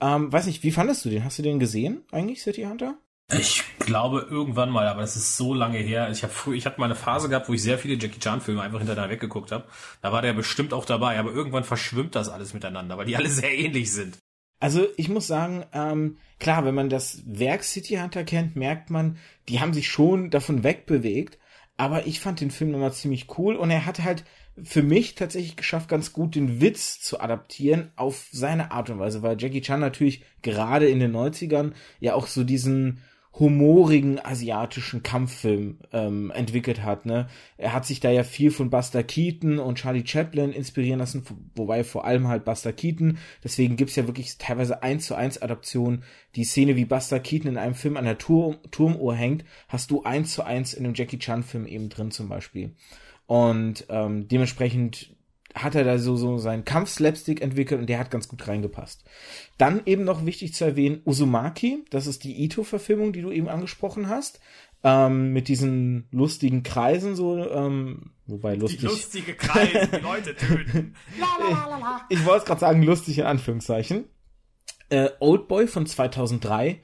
Ähm, 0.01 0.33
weiß 0.33 0.47
nicht, 0.47 0.63
wie 0.63 0.71
fandest 0.71 1.05
du 1.05 1.11
den? 1.11 1.25
Hast 1.25 1.39
du 1.39 1.43
den 1.43 1.59
gesehen 1.59 2.05
eigentlich, 2.11 2.43
City 2.43 2.63
Hunter? 2.63 2.99
Ich 3.31 3.63
glaube 3.79 4.27
irgendwann 4.31 4.71
mal, 4.71 4.89
aber 4.89 5.03
das 5.03 5.17
ist 5.17 5.37
so 5.37 5.53
lange 5.53 5.79
her. 5.79 6.11
Ich 6.11 6.23
habe 6.23 6.33
früh, 6.33 6.57
ich 6.57 6.65
hatte 6.65 6.81
mal 6.81 6.87
eine 6.87 6.95
Phase 6.95 7.29
gehabt, 7.29 7.49
wo 7.49 7.53
ich 7.53 7.63
sehr 7.63 7.79
viele 7.79 7.95
Jackie 7.95 8.21
Chan 8.21 8.41
Filme 8.41 8.63
einfach 8.63 8.79
hintereinander 8.79 9.11
weggeguckt 9.11 9.53
habe. 9.53 9.65
Da 10.01 10.13
war 10.13 10.23
der 10.23 10.33
bestimmt 10.33 10.73
auch 10.73 10.87
dabei, 10.87 11.19
aber 11.19 11.33
irgendwann 11.33 11.65
verschwimmt 11.65 12.15
das 12.15 12.31
alles 12.31 12.55
miteinander, 12.55 12.97
weil 12.97 13.07
die 13.07 13.17
alle 13.17 13.29
sehr 13.29 13.53
ähnlich 13.57 13.93
sind. 13.93 14.19
Also 14.61 14.87
ich 14.97 15.09
muss 15.09 15.27
sagen, 15.27 15.65
ähm, 15.73 16.17
klar, 16.41 16.65
wenn 16.65 16.75
man 16.75 16.89
das 16.89 17.23
Werk 17.27 17.65
City 17.65 17.97
Hunter 17.97 18.25
kennt, 18.25 18.57
merkt 18.57 18.91
man, 18.91 19.19
die 19.49 19.61
haben 19.61 19.75
sich 19.75 19.89
schon 19.89 20.31
davon 20.31 20.65
wegbewegt. 20.65 21.39
Aber 21.79 22.07
ich 22.07 22.21
fand 22.21 22.41
den 22.41 22.51
Film 22.51 22.73
nochmal 22.73 22.93
ziemlich 22.93 23.39
cool 23.39 23.55
und 23.57 23.71
er 23.71 23.87
hat 23.87 24.03
halt 24.03 24.25
für 24.63 24.83
mich 24.83 25.15
tatsächlich 25.15 25.57
geschafft, 25.57 25.89
ganz 25.89 26.13
gut 26.13 26.35
den 26.35 26.61
Witz 26.61 27.01
zu 27.01 27.21
adaptieren 27.21 27.93
auf 27.95 28.27
seine 28.33 28.73
Art 28.73 28.91
und 28.91 28.99
Weise, 28.99 29.23
weil 29.23 29.41
Jackie 29.41 29.61
Chan 29.61 29.79
natürlich 29.79 30.25
gerade 30.43 30.89
in 30.89 30.99
den 30.99 31.15
90ern 31.15 31.73
ja 32.01 32.15
auch 32.15 32.27
so 32.27 32.43
diesen 32.43 33.01
humorigen 33.35 34.19
asiatischen 34.19 35.03
Kampffilm 35.03 35.79
ähm, 35.93 36.31
entwickelt 36.33 36.83
hat. 36.83 37.07
Ne? 37.07 37.29
Er 37.57 37.73
hat 37.73 37.87
sich 37.87 38.01
da 38.01 38.11
ja 38.11 38.25
viel 38.25 38.51
von 38.51 38.71
Buster 38.71 39.03
Keaton 39.03 39.59
und 39.59 39.79
Charlie 39.79 40.07
Chaplin 40.07 40.53
inspirieren 40.53 40.99
lassen, 40.99 41.25
wobei 41.55 41.85
vor 41.85 42.05
allem 42.05 42.29
halt 42.29 42.45
Buster 42.45 42.73
Keaton. 42.73 43.19
Deswegen 43.45 43.77
gibt's 43.77 43.97
ja 43.97 44.07
wirklich 44.07 44.39
teilweise 44.39 44.83
eins 44.83 45.07
zu 45.07 45.15
eins 45.15 45.41
Adaptionen. 45.41 46.03
Die 46.35 46.45
Szene, 46.45 46.77
wie 46.77 46.85
Buster 46.85 47.21
Keaton 47.21 47.51
in 47.51 47.59
einem 47.59 47.75
Film 47.75 47.97
an 47.97 48.05
der 48.05 48.19
Turm 48.19 48.57
Turmuhr 48.71 49.15
hängt, 49.15 49.45
hast 49.69 49.91
du 49.91 50.03
eins 50.03 50.33
zu 50.33 50.43
eins 50.43 50.75
in 50.75 50.85
einem 50.85 50.95
Jackie 50.95 51.19
Chan 51.19 51.43
Film 51.43 51.67
eben 51.67 51.89
drin 51.91 52.11
zum 52.11 52.29
Beispiel. 52.29 52.75
Und 53.27 53.87
ähm, 53.91 54.27
dementsprechend 54.27 55.15
hat 55.63 55.75
er 55.75 55.85
da 55.85 55.99
so, 55.99 56.17
so 56.17 56.39
seinen 56.39 56.65
Kampfslapstick 56.65 57.41
entwickelt 57.43 57.81
und 57.81 57.89
der 57.89 57.99
hat 57.99 58.11
ganz 58.11 58.29
gut 58.29 58.47
reingepasst. 58.47 59.05
Dann 59.57 59.83
eben 59.87 60.05
noch 60.05 60.25
wichtig 60.27 60.55
zu 60.55 60.65
erwähnen, 60.65 61.01
Uzumaki, 61.05 61.85
das 61.91 62.07
ist 62.07 62.25
die 62.25 62.43
Ito-Verfilmung, 62.45 63.13
die 63.13 63.23
du 63.23 63.31
eben 63.31 63.49
angesprochen 63.49 64.09
hast. 64.09 64.41
Ähm, 64.85 65.33
mit 65.33 65.49
diesen 65.49 66.07
lustigen 66.13 66.63
Kreisen 66.63 67.17
so, 67.17 67.37
ähm, 67.51 68.13
wobei 68.27 68.55
lustig. 68.55 68.81
Die 68.81 68.87
lustige 68.87 69.35
Kreise, 69.35 69.89
die 69.89 70.01
Leute 70.01 70.37
töten. 70.37 70.95
ich 72.09 72.25
wollte 72.25 72.39
es 72.39 72.45
gerade 72.45 72.61
sagen, 72.61 72.83
lustig 72.85 73.19
in 73.19 73.25
Anführungszeichen. 73.25 74.05
Äh, 74.89 75.11
Oldboy 75.19 75.67
von 75.67 75.85
2003. 75.85 76.81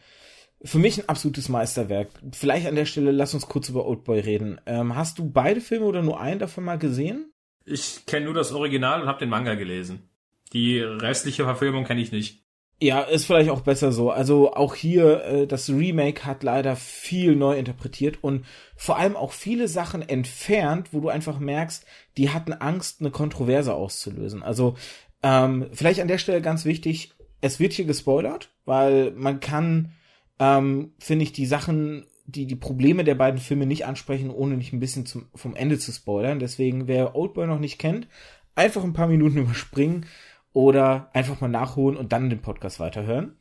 Für 0.65 0.79
mich 0.79 0.99
ein 0.99 1.09
absolutes 1.09 1.49
Meisterwerk. 1.49 2.09
Vielleicht 2.33 2.67
an 2.67 2.75
der 2.75 2.87
Stelle 2.87 3.13
lass 3.13 3.35
uns 3.35 3.47
kurz 3.47 3.69
über 3.69 3.87
Oldboy 3.87 4.19
reden. 4.19 4.61
Ähm, 4.67 4.97
hast 4.97 5.19
du 5.19 5.31
beide 5.31 5.61
Filme 5.61 5.87
oder 5.87 6.03
nur 6.03 6.19
einen 6.19 6.41
davon 6.41 6.65
mal 6.65 6.79
gesehen? 6.79 7.34
Ich 7.65 8.07
kenne 8.07 8.27
nur 8.27 8.35
das 8.35 8.53
Original 8.53 9.03
und 9.03 9.09
habe 9.09 9.19
den 9.19 9.31
Manga 9.31 9.55
gelesen. 9.55 10.09
Die 10.53 10.81
restliche 10.81 11.45
Verfilmung 11.45 11.85
kenne 11.85 12.01
ich 12.01 12.13
nicht. 12.13 12.45
Ja, 12.81 13.01
ist 13.01 13.27
vielleicht 13.27 13.51
auch 13.51 13.63
besser 13.63 13.93
so. 13.93 14.11
Also 14.11 14.53
auch 14.53 14.75
hier, 14.75 15.25
äh, 15.25 15.47
das 15.47 15.71
Remake 15.71 16.25
hat 16.25 16.43
leider 16.43 16.77
viel 16.77 17.37
neu 17.37 17.57
interpretiert 17.57 18.23
und 18.23 18.45
vor 18.77 18.99
allem 18.99 19.17
auch 19.17 19.33
viele 19.33 19.69
Sachen 19.69 20.07
entfernt, 20.07 20.89
wo 20.93 21.01
du 21.01 21.09
einfach 21.09 21.39
merkst, 21.39 21.87
die 22.17 22.31
hatten 22.31 22.53
Angst, 22.53 23.01
eine 23.01 23.11
Kontroverse 23.11 23.75
auszulösen. 23.75 24.43
Also 24.43 24.77
ähm, 25.23 25.69
vielleicht 25.73 26.01
an 26.01 26.09
der 26.09 26.19
Stelle 26.19 26.43
ganz 26.43 26.65
wichtig, 26.65 27.15
es 27.41 27.61
wird 27.61 27.73
hier 27.73 27.85
gespoilert, 27.85 28.51
weil 28.65 29.13
man 29.13 29.41
kann, 29.41 29.93
ähm, 30.39 30.95
finde 30.99 31.25
ich, 31.25 31.33
die 31.33 31.47
Sachen 31.47 32.07
die, 32.27 32.47
die 32.47 32.57
Probleme 32.57 33.05
der 33.05 33.15
beiden 33.15 33.41
Filme 33.41 33.67
nicht 33.67 33.87
ansprechen, 33.87 34.31
ohne 34.31 34.57
nicht 34.57 34.73
ein 34.73 34.81
bisschen 34.81 35.07
zum, 35.07 35.27
vom 35.35 35.55
Ende 35.55 35.79
zu 35.79 35.93
spoilern. 35.93 36.39
Deswegen, 36.39 36.87
wer 36.87 37.15
Oldboy 37.15 37.47
noch 37.47 37.59
nicht 37.59 37.79
kennt, 37.79 38.09
einfach 38.55 38.85
ein 38.85 38.93
paar 38.93 39.09
Minuten 39.09 39.39
überspringen 39.39 40.07
oder 40.53 41.11
einfach 41.13 41.41
mal 41.41 41.49
nachholen 41.49 41.97
und 41.97 42.13
dann 42.13 42.31
den 42.31 42.41
Podcast 42.41 42.81
weiterhören. 42.81 43.37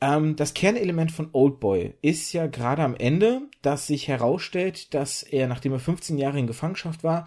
Ähm, 0.00 0.36
das 0.36 0.54
Kernelement 0.54 1.10
von 1.10 1.30
Oldboy 1.32 1.94
ist 2.02 2.32
ja 2.32 2.46
gerade 2.46 2.82
am 2.82 2.94
Ende, 2.94 3.42
dass 3.62 3.86
sich 3.86 4.08
herausstellt, 4.08 4.94
dass 4.94 5.22
er, 5.22 5.48
nachdem 5.48 5.72
er 5.72 5.78
15 5.78 6.18
Jahre 6.18 6.38
in 6.38 6.46
Gefangenschaft 6.46 7.02
war, 7.02 7.26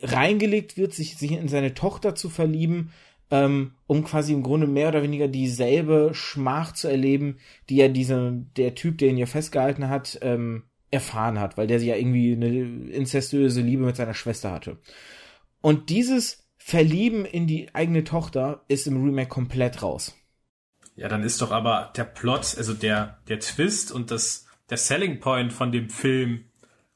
reingelegt 0.00 0.76
wird, 0.76 0.94
sich, 0.94 1.16
sich 1.16 1.32
in 1.32 1.48
seine 1.48 1.74
Tochter 1.74 2.14
zu 2.14 2.30
verlieben 2.30 2.92
ähm, 3.30 3.72
um 3.86 4.04
quasi 4.04 4.32
im 4.32 4.42
Grunde 4.42 4.66
mehr 4.66 4.88
oder 4.88 5.02
weniger 5.02 5.28
dieselbe 5.28 6.10
Schmach 6.12 6.72
zu 6.72 6.88
erleben, 6.88 7.38
die 7.68 7.76
ja 7.76 7.88
dieser, 7.88 8.32
der 8.32 8.74
Typ, 8.74 8.98
der 8.98 9.08
ihn 9.10 9.18
ja 9.18 9.26
festgehalten 9.26 9.88
hat, 9.88 10.18
ähm, 10.22 10.64
erfahren 10.90 11.38
hat, 11.38 11.56
weil 11.58 11.66
der 11.66 11.82
ja 11.82 11.96
irgendwie 11.96 12.32
eine 12.32 12.48
incestuöse 12.90 13.60
Liebe 13.60 13.84
mit 13.84 13.96
seiner 13.96 14.14
Schwester 14.14 14.50
hatte. 14.50 14.78
Und 15.60 15.90
dieses 15.90 16.48
Verlieben 16.56 17.24
in 17.24 17.46
die 17.46 17.74
eigene 17.74 18.04
Tochter 18.04 18.64
ist 18.68 18.86
im 18.86 19.02
Remake 19.02 19.28
komplett 19.28 19.82
raus. 19.82 20.14
Ja, 20.96 21.08
dann 21.08 21.22
ist 21.22 21.40
doch 21.40 21.52
aber 21.52 21.92
der 21.96 22.04
Plot, 22.04 22.56
also 22.56 22.74
der, 22.74 23.18
der 23.28 23.40
Twist 23.40 23.92
und 23.92 24.10
das, 24.10 24.46
der 24.68 24.76
Selling 24.76 25.20
Point 25.20 25.52
von 25.52 25.72
dem 25.72 25.90
Film 25.90 26.44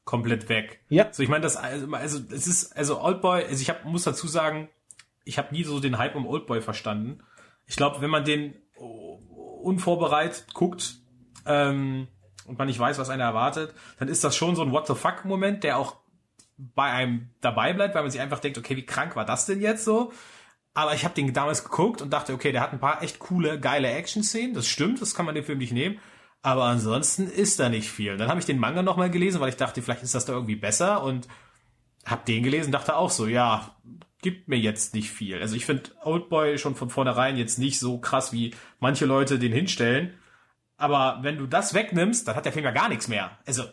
komplett 0.03 0.49
weg. 0.49 0.81
Ja. 0.89 1.07
So, 1.11 1.23
ich 1.23 1.29
meine, 1.29 1.41
das, 1.41 1.55
also, 1.55 1.87
also, 1.93 2.19
es 2.31 2.47
ist, 2.47 2.75
also 2.75 3.01
Oldboy, 3.01 3.45
also 3.45 3.61
ich 3.61 3.69
hab, 3.69 3.85
muss 3.85 4.03
dazu 4.03 4.27
sagen, 4.27 4.69
ich 5.25 5.37
habe 5.37 5.53
nie 5.53 5.63
so 5.63 5.79
den 5.79 5.97
Hype 5.97 6.15
um 6.15 6.25
Oldboy 6.25 6.61
verstanden. 6.61 7.23
Ich 7.65 7.75
glaube, 7.75 8.01
wenn 8.01 8.09
man 8.09 8.25
den 8.25 8.55
unvorbereitet 8.77 10.53
guckt 10.53 10.95
ähm, 11.45 12.07
und 12.45 12.57
man 12.57 12.67
nicht 12.67 12.79
weiß, 12.79 12.97
was 12.97 13.09
einer 13.09 13.23
erwartet, 13.23 13.73
dann 13.99 14.07
ist 14.07 14.23
das 14.23 14.35
schon 14.35 14.55
so 14.55 14.61
ein 14.61 14.71
What 14.71 14.87
the 14.87 14.95
fuck 14.95 15.25
Moment, 15.25 15.63
der 15.63 15.77
auch 15.77 15.95
bei 16.57 16.91
einem 16.91 17.29
dabei 17.41 17.73
bleibt, 17.73 17.95
weil 17.95 18.03
man 18.03 18.11
sich 18.11 18.21
einfach 18.21 18.39
denkt, 18.39 18.57
okay, 18.57 18.75
wie 18.75 18.85
krank 18.85 19.15
war 19.15 19.25
das 19.25 19.45
denn 19.45 19.61
jetzt 19.61 19.85
so? 19.85 20.11
Aber 20.73 20.93
ich 20.93 21.03
habe 21.03 21.13
den 21.13 21.33
damals 21.33 21.63
geguckt 21.63 22.01
und 22.01 22.11
dachte, 22.11 22.33
okay, 22.33 22.51
der 22.51 22.61
hat 22.61 22.73
ein 22.73 22.79
paar 22.79 23.03
echt 23.03 23.19
coole, 23.19 23.59
geile 23.59 23.89
Action-Szenen. 23.89 24.55
Das 24.55 24.67
stimmt, 24.67 25.01
das 25.01 25.13
kann 25.13 25.25
man 25.25 25.35
den 25.35 25.43
Film 25.43 25.59
nicht 25.59 25.71
nehmen. 25.71 25.99
Aber 26.41 26.63
ansonsten 26.65 27.27
ist 27.27 27.59
da 27.59 27.69
nicht 27.69 27.89
viel. 27.89 28.17
Dann 28.17 28.27
habe 28.27 28.39
ich 28.39 28.45
den 28.45 28.59
Manga 28.59 28.81
nochmal 28.81 29.09
gelesen, 29.09 29.39
weil 29.39 29.49
ich 29.49 29.55
dachte, 29.55 29.81
vielleicht 29.81 30.03
ist 30.03 30.15
das 30.15 30.25
da 30.25 30.33
irgendwie 30.33 30.55
besser 30.55 31.03
und 31.03 31.27
hab 32.05 32.25
den 32.25 32.43
gelesen, 32.43 32.71
dachte 32.71 32.95
auch 32.97 33.11
so, 33.11 33.27
ja, 33.27 33.75
gibt 34.23 34.47
mir 34.47 34.57
jetzt 34.57 34.95
nicht 34.95 35.11
viel. 35.11 35.39
Also 35.39 35.55
ich 35.55 35.65
finde 35.65 35.91
Oldboy 36.03 36.57
schon 36.57 36.75
von 36.75 36.89
vornherein 36.89 37.37
jetzt 37.37 37.59
nicht 37.59 37.79
so 37.79 37.99
krass, 37.99 38.33
wie 38.33 38.55
manche 38.79 39.05
Leute 39.05 39.37
den 39.37 39.53
hinstellen. 39.53 40.13
Aber 40.77 41.19
wenn 41.21 41.37
du 41.37 41.45
das 41.45 41.73
wegnimmst, 41.73 42.27
dann 42.27 42.35
hat 42.35 42.45
der 42.45 42.51
Film 42.51 42.65
ja 42.65 42.71
gar 42.71 42.89
nichts 42.89 43.07
mehr. 43.07 43.37
Also 43.45 43.63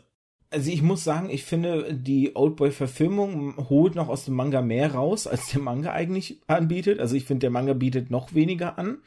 also 0.51 0.71
ich 0.71 0.83
muss 0.83 1.05
sagen, 1.05 1.31
ich 1.31 1.45
finde, 1.45 1.95
die 1.95 2.35
Oldboy-Verfilmung 2.35 3.69
holt 3.69 3.95
noch 3.95 4.09
aus 4.09 4.25
dem 4.25 4.35
Manga 4.35 4.63
mehr 4.63 4.95
raus, 4.95 5.29
als 5.29 5.49
der 5.51 5.61
Manga 5.61 5.93
eigentlich 5.93 6.41
anbietet. 6.49 6.99
Also 6.99 7.15
ich 7.15 7.25
finde, 7.25 7.43
der 7.43 7.51
Manga 7.51 7.73
bietet 7.73 8.11
noch 8.11 8.35
weniger 8.35 8.77
an. 8.77 8.99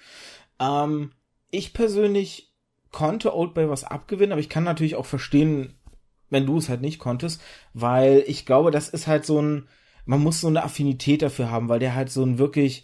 Ähm, 0.60 1.12
ich 1.51 1.73
persönlich 1.73 2.53
konnte 2.91 3.36
Oldboy 3.36 3.69
was 3.69 3.84
abgewinnen, 3.84 4.32
aber 4.32 4.39
ich 4.39 4.49
kann 4.49 4.63
natürlich 4.63 4.95
auch 4.95 5.06
verstehen, 5.06 5.73
wenn 6.29 6.45
du 6.45 6.58
es 6.58 6.69
halt 6.69 6.82
nicht 6.82 6.99
konntest, 6.99 7.41
weil 7.73 8.23
ich 8.27 8.45
glaube, 8.45 8.71
das 8.71 8.89
ist 8.89 9.08
halt 9.08 9.25
so 9.25 9.41
ein, 9.41 9.67
man 10.05 10.21
muss 10.21 10.41
so 10.41 10.47
eine 10.47 10.63
Affinität 10.63 11.21
dafür 11.21 11.49
haben, 11.49 11.69
weil 11.69 11.79
der 11.79 11.95
halt 11.95 12.11
so 12.11 12.23
ein 12.23 12.37
wirklich 12.37 12.83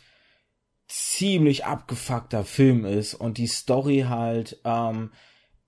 ziemlich 0.88 1.66
abgefuckter 1.66 2.44
Film 2.44 2.84
ist 2.86 3.14
und 3.14 3.38
die 3.38 3.48
Story 3.48 4.06
halt, 4.10 4.60
ähm, 4.66 5.12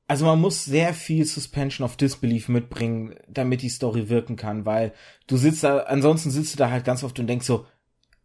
also 0.08 0.26
man 0.26 0.42
muss 0.42 0.66
sehr 0.66 0.94
viel 0.94 1.26
Suspension 1.26 1.86
of 1.86 1.96
Disbelief 1.96 2.50
mitbringen, 2.50 3.16
damit 3.28 3.62
die 3.62 3.70
Story 3.70 4.10
wirken 4.10 4.36
kann, 4.36 4.66
weil 4.66 4.94
du 5.28 5.38
sitzt 5.38 5.64
da, 5.64 5.80
ansonsten 5.80 6.32
sitzt 6.32 6.56
du 6.56 6.58
da 6.58 6.72
halt 6.72 6.86
ganz 6.86 7.04
oft 7.04 7.20
und 7.20 7.28
denkst 7.28 7.46
so, 7.46 7.66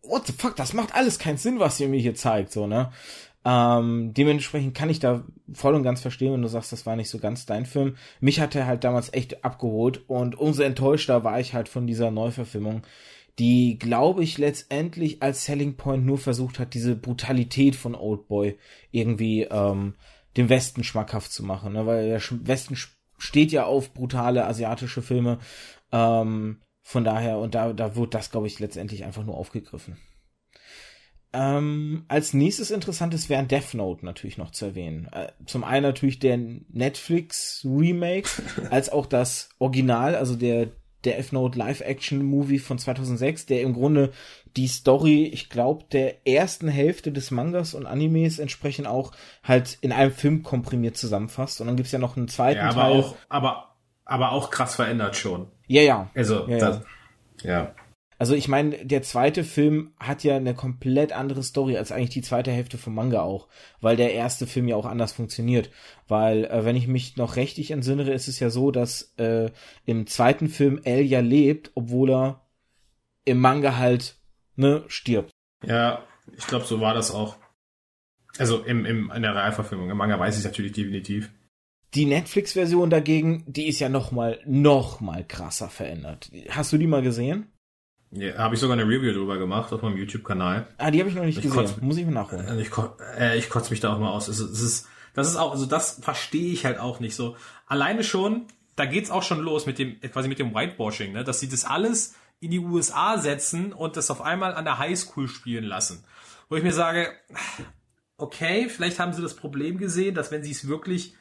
what 0.03 0.27
the 0.27 0.33
fuck, 0.33 0.57
das 0.57 0.73
macht 0.73 0.95
alles 0.95 1.19
keinen 1.19 1.37
Sinn, 1.37 1.61
was 1.61 1.79
ihr 1.81 1.89
mir 1.89 2.01
hier 2.01 2.15
zeigt, 2.15 2.51
so, 2.53 2.67
ne? 2.67 2.91
Ähm, 3.45 4.13
dementsprechend 4.13 4.75
kann 4.75 4.91
ich 4.91 4.99
da 4.99 5.23
voll 5.53 5.77
und 5.77 5.85
ganz 5.85 6.01
verstehen, 6.01 6.33
wenn 6.33 6.43
du 6.43 6.49
sagst, 6.49 6.73
das 6.73 6.85
war 6.85 6.97
nicht 6.97 7.09
so 7.09 7.19
ganz 7.19 7.47
dein 7.47 7.65
Film. 7.65 7.97
Mich 8.19 8.41
hat 8.41 8.57
er 8.57 8.67
halt 8.67 8.83
damals 8.83 9.13
echt 9.13 9.45
abgeholt 9.45 10.09
und 10.09 10.37
umso 10.37 10.65
enttäuschter 10.65 11.23
war 11.23 11.39
ich 11.39 11.55
halt 11.55 11.69
von 11.69 11.87
dieser 11.87 12.11
Neuverfilmung, 12.11 12.83
die, 13.39 13.79
glaube 13.79 14.23
ich, 14.25 14.39
letztendlich 14.39 15.23
als 15.23 15.45
Selling 15.45 15.77
Point 15.77 16.07
nur 16.07 16.19
versucht 16.19 16.59
hat, 16.59 16.75
diese 16.75 16.97
Brutalität 16.97 17.77
von 17.77 17.95
Oldboy 17.95 18.57
irgendwie 18.91 19.43
ähm, 19.43 19.95
dem 20.37 20.49
Westen 20.49 20.85
schmackhaft 20.85 21.33
zu 21.33 21.45
machen, 21.45 21.75
ne? 21.75 21.87
weil 21.87 22.09
der 22.09 22.23
Westen 22.47 22.77
steht 23.19 23.53
ja 23.53 23.65
auf 23.65 23.93
brutale 23.93 24.47
asiatische 24.47 25.03
Filme. 25.03 25.39
Ähm, 25.93 26.63
von 26.83 27.05
daher, 27.05 27.39
und 27.39 27.55
da, 27.55 27.73
da 27.73 27.97
wird 27.97 28.15
das, 28.15 28.31
glaube 28.31 28.47
ich, 28.47 28.61
letztendlich 28.61 29.05
einfach 29.05 29.25
nur 29.25 29.37
aufgegriffen. 29.37 29.97
Ähm, 31.33 32.05
als 32.09 32.33
nächstes 32.33 32.71
interessantes 32.71 33.29
wäre 33.29 33.45
Death 33.45 33.75
Note 33.75 34.05
natürlich 34.05 34.39
noch 34.39 34.53
zu 34.53 34.67
erwähnen. 34.67 35.09
Äh, 35.13 35.33
zum 35.45 35.65
einen 35.65 35.83
natürlich 35.83 36.19
der 36.19 36.39
Netflix 36.39 37.67
Remake, 37.69 38.29
als 38.71 38.89
auch 38.89 39.07
das 39.07 39.51
Original, 39.59 40.15
also 40.15 40.37
der 40.37 40.69
Death 41.05 41.33
Note 41.33 41.59
Live-Action-Movie 41.59 42.59
von 42.59 42.79
2006, 42.79 43.47
der 43.47 43.63
im 43.63 43.75
Grunde 43.75 44.13
die 44.57 44.67
Story, 44.67 45.25
ich 45.25 45.51
glaube, 45.51 45.85
der 45.93 46.27
ersten 46.27 46.69
Hälfte 46.69 47.13
des 47.13 47.31
Mangas 47.31 47.75
und 47.75 47.87
Animes 47.87 48.39
entsprechend 48.39 48.89
auch 48.89 49.13
halt 49.45 49.79
in 49.81 49.93
einem 49.93 50.13
Film 50.13 50.43
komprimiert 50.43 50.97
zusammenfasst. 50.97 51.61
Und 51.61 51.67
dann 51.67 51.77
gibt's 51.77 51.93
ja 51.93 51.99
noch 51.99 52.17
einen 52.17 52.29
zweiten 52.29 52.59
ja, 52.59 52.71
aber 52.71 52.81
Teil. 52.81 53.01
Auch, 53.01 53.17
aber, 53.29 53.77
aber 54.05 54.33
auch 54.33 54.51
krass 54.51 54.75
verändert 54.75 55.17
schon. 55.17 55.49
Ja, 55.67 55.83
ja. 55.83 56.11
Also, 56.15 56.49
ja. 56.49 56.59
Das, 56.59 56.81
ja. 57.43 57.75
Also 58.19 58.35
ich 58.35 58.49
meine, 58.49 58.85
der 58.85 59.03
zweite 59.03 59.45
Film 59.45 59.93
hat 59.99 60.25
ja 60.25 60.37
eine 60.37 60.55
komplett 60.55 61.13
andere 61.13 61.43
Story 61.43 61.77
als 61.77 61.93
eigentlich 61.93 62.11
die 62.11 62.23
zweite 62.23 62.51
Hälfte 62.51 62.79
vom 62.79 62.95
Manga 62.95 63.21
auch, 63.21 63.49
weil 63.81 63.97
der 63.97 64.15
erste 64.15 64.47
Film 64.47 64.69
ja 64.69 64.77
auch 64.77 64.87
anders 64.87 65.13
funktioniert. 65.13 65.71
Weil, 66.09 66.47
äh, 66.47 66.65
wenn 66.65 66.77
ich 66.77 66.89
mich 66.89 67.17
noch 67.17 67.37
richtig 67.37 67.71
entsinnere, 67.71 68.13
ist 68.13 68.29
es 68.29 68.41
ja 68.41 68.49
so, 68.49 68.71
dass 68.71 69.13
äh, 69.19 69.51
im 69.85 70.07
zweiten 70.07 70.49
Film 70.49 70.81
L 70.85 71.03
ja 71.03 71.21
lebt, 71.21 71.73
obwohl 71.75 72.11
er 72.11 72.47
im 73.25 73.39
Manga 73.39 73.77
halt 73.77 74.17
ne 74.55 74.85
stirbt. 74.89 75.31
Ja, 75.65 76.03
ich 76.37 76.47
glaube, 76.47 76.65
so 76.65 76.81
war 76.81 76.95
das 76.95 77.11
auch. 77.11 77.37
Also 78.39 78.63
im, 78.63 78.87
im, 78.87 79.11
in 79.15 79.23
der 79.23 79.35
Realverfilmung. 79.35 79.91
Im 79.91 79.97
Manga 79.97 80.19
weiß 80.19 80.39
ich 80.39 80.45
natürlich 80.45 80.73
definitiv. 80.73 81.31
Die 81.95 82.07
Netflix-Version 82.07 82.91
dagegen, 82.91 83.45
die 83.47 83.69
ist 83.69 83.81
ja 83.81 83.89
noch 83.89 84.11
mal, 84.11 84.41
noch 84.45 85.01
mal 85.01 85.25
krasser 85.25 85.69
verändert. 85.69 86.31
Hast 86.51 86.73
du 86.73 86.79
die 86.79 86.87
mal 86.87 87.03
gesehen? 87.03 87.53
Ja, 88.21 88.39
habe 88.39 88.55
ich 88.55 88.61
sogar 88.61 88.77
eine 88.77 88.89
Review 88.89 89.13
drüber 89.13 89.39
gemacht 89.39 89.73
auf 89.73 89.83
meinem 89.83 89.97
YouTube-Kanal. 89.97 90.67
Ah, 90.79 90.91
die 90.91 91.01
habe 91.01 91.09
ich 91.09 91.17
noch 91.17 91.25
nicht 91.25 91.39
ich 91.39 91.45
gesehen. 91.45 91.59
Kotz, 91.59 91.81
Muss 91.81 91.97
ich 91.97 92.07
mir 92.07 92.13
nachholen. 92.13 92.47
Äh, 92.47 92.61
ich, 92.61 92.71
äh, 93.19 93.39
ich 93.39 93.49
kotze 93.49 93.71
mich 93.71 93.81
da 93.81 93.95
auch 93.95 93.99
mal 93.99 94.11
aus. 94.11 94.29
Es, 94.29 94.39
es 94.39 94.61
ist, 94.61 94.89
das 95.15 95.29
ist 95.29 95.37
auch, 95.37 95.53
also 95.53 95.67
das 95.67 95.99
verstehe 96.01 96.53
ich 96.53 96.65
halt 96.65 96.79
auch 96.79 97.01
nicht 97.01 97.15
so. 97.15 97.37
Alleine 97.67 98.05
schon, 98.05 98.47
da 98.77 98.85
geht's 98.85 99.11
auch 99.11 99.23
schon 99.23 99.41
los 99.41 99.67
mit 99.67 99.79
dem, 99.79 100.01
quasi 100.01 100.29
mit 100.29 100.39
dem 100.39 100.55
Whitewashing, 100.55 101.13
ne? 101.13 101.25
dass 101.25 101.41
sie 101.41 101.49
das 101.49 101.65
alles 101.65 102.15
in 102.41 102.51
die 102.51 102.59
USA 102.59 103.19
setzen 103.19 103.73
und 103.73 103.97
das 103.97 104.11
auf 104.11 104.21
einmal 104.21 104.55
an 104.55 104.65
der 104.65 104.79
Highschool 104.79 105.29
spielen 105.29 105.65
lassen. 105.65 106.05
Wo 106.49 106.57
ich 106.57 106.63
mir 106.63 106.73
sage, 106.73 107.09
okay, 108.19 108.69
vielleicht 108.69 108.99
haben 108.99 109.13
sie 109.13 109.23
das 109.23 109.35
Problem 109.35 109.79
gesehen, 109.79 110.15
dass 110.15 110.31
wenn 110.31 110.43
sie 110.43 110.53
es 110.53 110.69
wirklich 110.69 111.15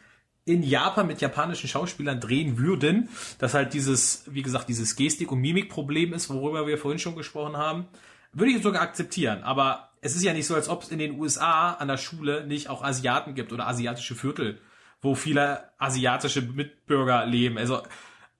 in 0.46 0.62
Japan 0.62 1.08
mit 1.08 1.22
japanischen 1.22 1.68
Schauspielern 1.68 2.20
drehen 2.20 2.58
würden, 2.60 3.10
dass 3.40 3.56
halt 3.56 3.74
dieses, 3.74 4.24
wie 4.28 4.44
gesagt, 4.44 4.70
dieses 4.70 4.96
Gestik- 4.96 5.32
und 5.32 5.42
Mimikproblem 5.42 6.14
ist, 6.14 6.30
worüber 6.30 6.68
wir 6.68 6.78
vorhin 6.78 7.00
schon 7.00 7.16
gesprochen 7.16 7.58
haben, 7.58 7.88
würde 8.32 8.52
ich 8.52 8.62
sogar 8.62 8.84
akzeptieren. 8.84 9.42
Aber 9.44 9.90
es 10.02 10.16
ist 10.16 10.24
ja 10.24 10.34
nicht 10.34 10.46
so, 10.46 10.54
als 10.54 10.70
ob 10.70 10.84
es 10.84 10.90
in 10.90 11.00
den 11.00 11.20
USA 11.20 11.72
an 11.72 11.88
der 11.88 11.98
Schule 11.98 12.46
nicht 12.46 12.70
auch 12.70 12.84
Asiaten 12.84 13.34
gibt 13.34 13.52
oder 13.54 13.68
asiatische 13.68 14.14
Viertel, 14.14 14.60
wo 15.02 15.16
viele 15.16 15.72
asiatische 15.80 16.42
Mitbürger 16.42 17.26
leben. 17.26 17.58
Also 17.58 17.82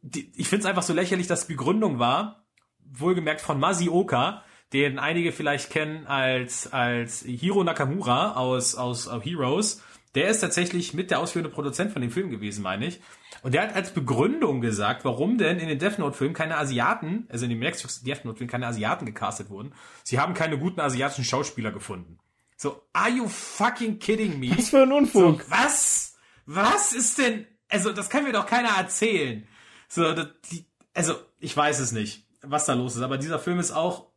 die, 0.04 0.32
ich 0.36 0.48
finde 0.48 0.64
es 0.64 0.70
einfach 0.70 0.84
so 0.84 0.94
lächerlich, 0.94 1.26
dass 1.26 1.48
die 1.48 1.54
Begründung 1.54 1.98
war, 1.98 2.46
wohlgemerkt 2.86 3.42
von 3.42 3.60
Masioka, 3.60 4.44
den 4.74 5.00
einige 5.00 5.32
vielleicht 5.32 5.72
kennen 5.72 6.06
als, 6.06 6.72
als 6.72 7.24
Hiro 7.24 7.64
Nakamura 7.64 8.34
aus, 8.34 8.76
aus, 8.76 9.08
aus 9.08 9.24
Heroes, 9.24 9.82
der 10.16 10.30
ist 10.30 10.40
tatsächlich 10.40 10.94
mit 10.94 11.12
der 11.12 11.20
ausführende 11.20 11.50
Produzent 11.50 11.92
von 11.92 12.02
dem 12.02 12.10
Film 12.10 12.30
gewesen, 12.30 12.64
meine 12.64 12.88
ich. 12.88 13.02
Und 13.44 13.54
der 13.54 13.64
hat 13.64 13.76
als 13.76 13.92
Begründung 13.92 14.62
gesagt, 14.62 15.06
warum 15.06 15.38
denn 15.38 15.60
in 15.60 15.68
den 15.68 15.78
Death 15.78 16.00
Note 16.00 16.18
Filmen 16.18 16.34
keine 16.34 16.58
Asiaten, 16.58 17.28
also 17.30 17.46
in 17.46 17.52
dem 17.52 17.60
Netflix 17.60 18.02
Death 18.02 18.26
Note 18.26 18.38
Film 18.38 18.50
keine 18.50 18.68
Asiaten 18.68 19.06
gecastet 19.06 19.50
wurden. 19.50 19.74
Sie 20.04 20.20
haben 20.20 20.34
keine 20.34 20.58
guten 20.58 20.80
asiatischen 20.80 21.26
Schauspieler 21.26 21.72
gefunden. 21.72 22.18
So, 22.58 22.82
are 22.94 23.10
you 23.10 23.28
fucking 23.28 24.00
kidding 24.00 24.40
me? 24.40 24.58
Was 24.58 24.70
für 24.70 24.84
ein 24.84 24.92
Unfug. 24.92 25.42
So, 25.42 25.52
was? 25.52 26.16
Was 26.46 26.94
ist 26.94 27.18
denn, 27.18 27.46
also 27.68 27.92
das 27.92 28.10
kann 28.10 28.24
mir 28.24 28.32
doch 28.32 28.46
keiner 28.46 28.70
erzählen. 28.70 29.46
So, 29.90 30.14
das, 30.14 30.28
die, 30.52 30.66
also 30.94 31.16
ich 31.40 31.56
weiß 31.56 31.80
es 31.80 31.92
nicht, 31.92 32.26
was 32.42 32.66
da 32.66 32.74
los 32.74 32.96
ist, 32.96 33.02
aber 33.02 33.18
dieser 33.18 33.40
Film 33.40 33.60
ist 33.60 33.72
auch 33.72 34.08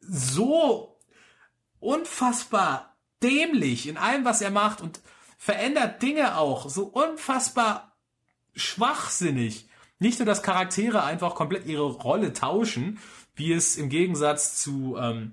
so 0.00 1.00
unfassbar 1.80 2.96
dämlich 3.22 3.88
in 3.88 3.96
allem, 3.96 4.24
was 4.24 4.40
er 4.40 4.50
macht 4.50 4.80
und 4.80 5.00
verändert 5.38 6.02
Dinge 6.02 6.36
auch 6.36 6.68
so 6.68 6.84
unfassbar 6.84 7.96
schwachsinnig. 8.54 9.68
Nicht 10.00 10.18
nur, 10.18 10.26
dass 10.26 10.42
Charaktere 10.42 11.04
einfach 11.04 11.34
komplett 11.34 11.64
ihre 11.66 11.86
Rolle 11.86 12.32
tauschen, 12.32 12.98
wie 13.34 13.52
es 13.52 13.76
im 13.76 13.88
Gegensatz 13.88 14.60
zu 14.60 14.96
ähm, 15.00 15.32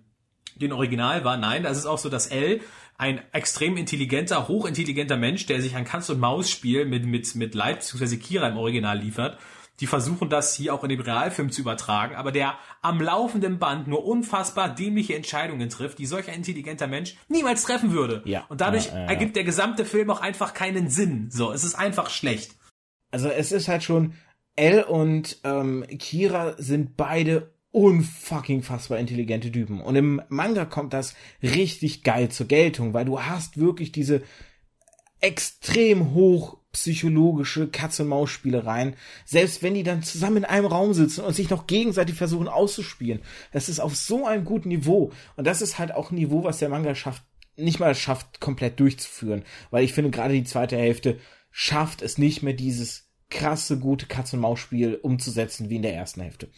den 0.55 0.71
Original 0.71 1.25
war. 1.25 1.37
Nein, 1.37 1.63
das 1.63 1.77
ist 1.77 1.85
auch 1.87 1.97
so, 1.97 2.09
dass 2.09 2.27
L 2.27 2.61
ein 2.97 3.21
extrem 3.33 3.75
intelligenter, 3.77 4.47
hochintelligenter 4.47 5.17
Mensch, 5.17 5.47
der 5.47 5.61
sich 5.61 5.75
ein 5.75 5.83
Kanz- 5.83 6.09
und 6.09 6.19
Maus-Spiel 6.19 6.85
mit, 6.85 7.05
mit, 7.05 7.35
mit 7.35 7.53
Light 7.53 7.79
bzw. 7.79 8.17
Kira 8.17 8.47
im 8.47 8.57
Original 8.57 8.97
liefert, 8.97 9.37
die 9.79 9.87
versuchen 9.87 10.29
das 10.29 10.55
hier 10.55 10.73
auch 10.73 10.83
in 10.83 10.89
dem 10.89 11.01
Realfilm 11.01 11.51
zu 11.51 11.61
übertragen, 11.61 12.15
aber 12.15 12.31
der 12.31 12.55
am 12.81 13.01
laufenden 13.01 13.59
Band 13.59 13.87
nur 13.87 14.05
unfassbar 14.05 14.73
dämliche 14.73 15.15
Entscheidungen 15.15 15.69
trifft, 15.69 15.99
die 15.99 16.05
solch 16.05 16.29
ein 16.29 16.35
intelligenter 16.35 16.87
Mensch 16.87 17.15
niemals 17.27 17.63
treffen 17.63 17.91
würde. 17.91 18.21
Ja. 18.25 18.45
Und 18.49 18.61
dadurch 18.61 18.87
ja, 18.87 18.93
ja, 18.93 18.99
ja. 19.01 19.05
ergibt 19.07 19.35
der 19.35 19.43
gesamte 19.43 19.85
Film 19.85 20.09
auch 20.09 20.21
einfach 20.21 20.53
keinen 20.53 20.89
Sinn. 20.89 21.29
So, 21.31 21.51
es 21.51 21.63
ist 21.63 21.75
einfach 21.75 22.09
schlecht. 22.09 22.55
Also 23.11 23.29
es 23.29 23.51
ist 23.51 23.67
halt 23.67 23.83
schon, 23.83 24.13
L 24.55 24.83
und 24.83 25.39
ähm, 25.43 25.85
Kira 25.99 26.55
sind 26.57 26.95
beide 26.95 27.53
unfucking 27.71 28.63
fassbar 28.63 28.99
intelligente 28.99 29.51
Typen. 29.51 29.81
Und 29.81 29.95
im 29.97 30.21
Manga 30.29 30.63
kommt 30.63 30.93
das 30.93 31.13
richtig 31.43 32.03
geil 32.03 32.29
zur 32.29 32.47
Geltung, 32.47 32.93
weil 32.93 33.03
du 33.03 33.21
hast 33.21 33.59
wirklich 33.59 33.91
diese 33.91 34.23
extrem 35.19 36.13
hoch 36.13 36.57
psychologische 36.75 37.69
Katz-und-Maus-Spielereien, 37.69 38.95
selbst 39.23 39.63
wenn 39.63 39.75
die 39.75 39.83
dann 39.83 40.03
zusammen 40.03 40.37
in 40.37 40.45
einem 40.45 40.65
Raum 40.65 40.93
sitzen 40.93 41.23
und 41.23 41.33
sich 41.33 41.49
noch 41.49 41.67
gegenseitig 41.67 42.15
versuchen 42.15 42.49
auszuspielen. 42.49 43.21
Das 43.53 43.69
ist 43.69 43.79
auf 43.79 43.95
so 43.95 44.25
einem 44.25 44.43
guten 44.43 44.67
Niveau. 44.67 45.13
Und 45.37 45.47
das 45.47 45.61
ist 45.61 45.79
halt 45.79 45.93
auch 45.93 46.11
ein 46.11 46.15
Niveau, 46.15 46.43
was 46.43 46.59
der 46.59 46.67
Manga 46.67 46.93
schafft, 46.93 47.23
nicht 47.55 47.79
mal 47.79 47.95
schafft, 47.95 48.41
komplett 48.41 48.81
durchzuführen. 48.81 49.43
Weil 49.71 49.85
ich 49.85 49.93
finde, 49.93 50.11
gerade 50.11 50.33
die 50.33 50.43
zweite 50.43 50.75
Hälfte 50.75 51.17
schafft 51.49 52.01
es 52.01 52.17
nicht 52.17 52.43
mehr, 52.43 52.53
dieses 52.53 53.09
krasse, 53.29 53.79
gute 53.79 54.05
Katz-und-Maus-Spiel 54.05 54.99
umzusetzen 55.01 55.69
wie 55.69 55.77
in 55.77 55.81
der 55.81 55.95
ersten 55.95 56.19
Hälfte. 56.19 56.49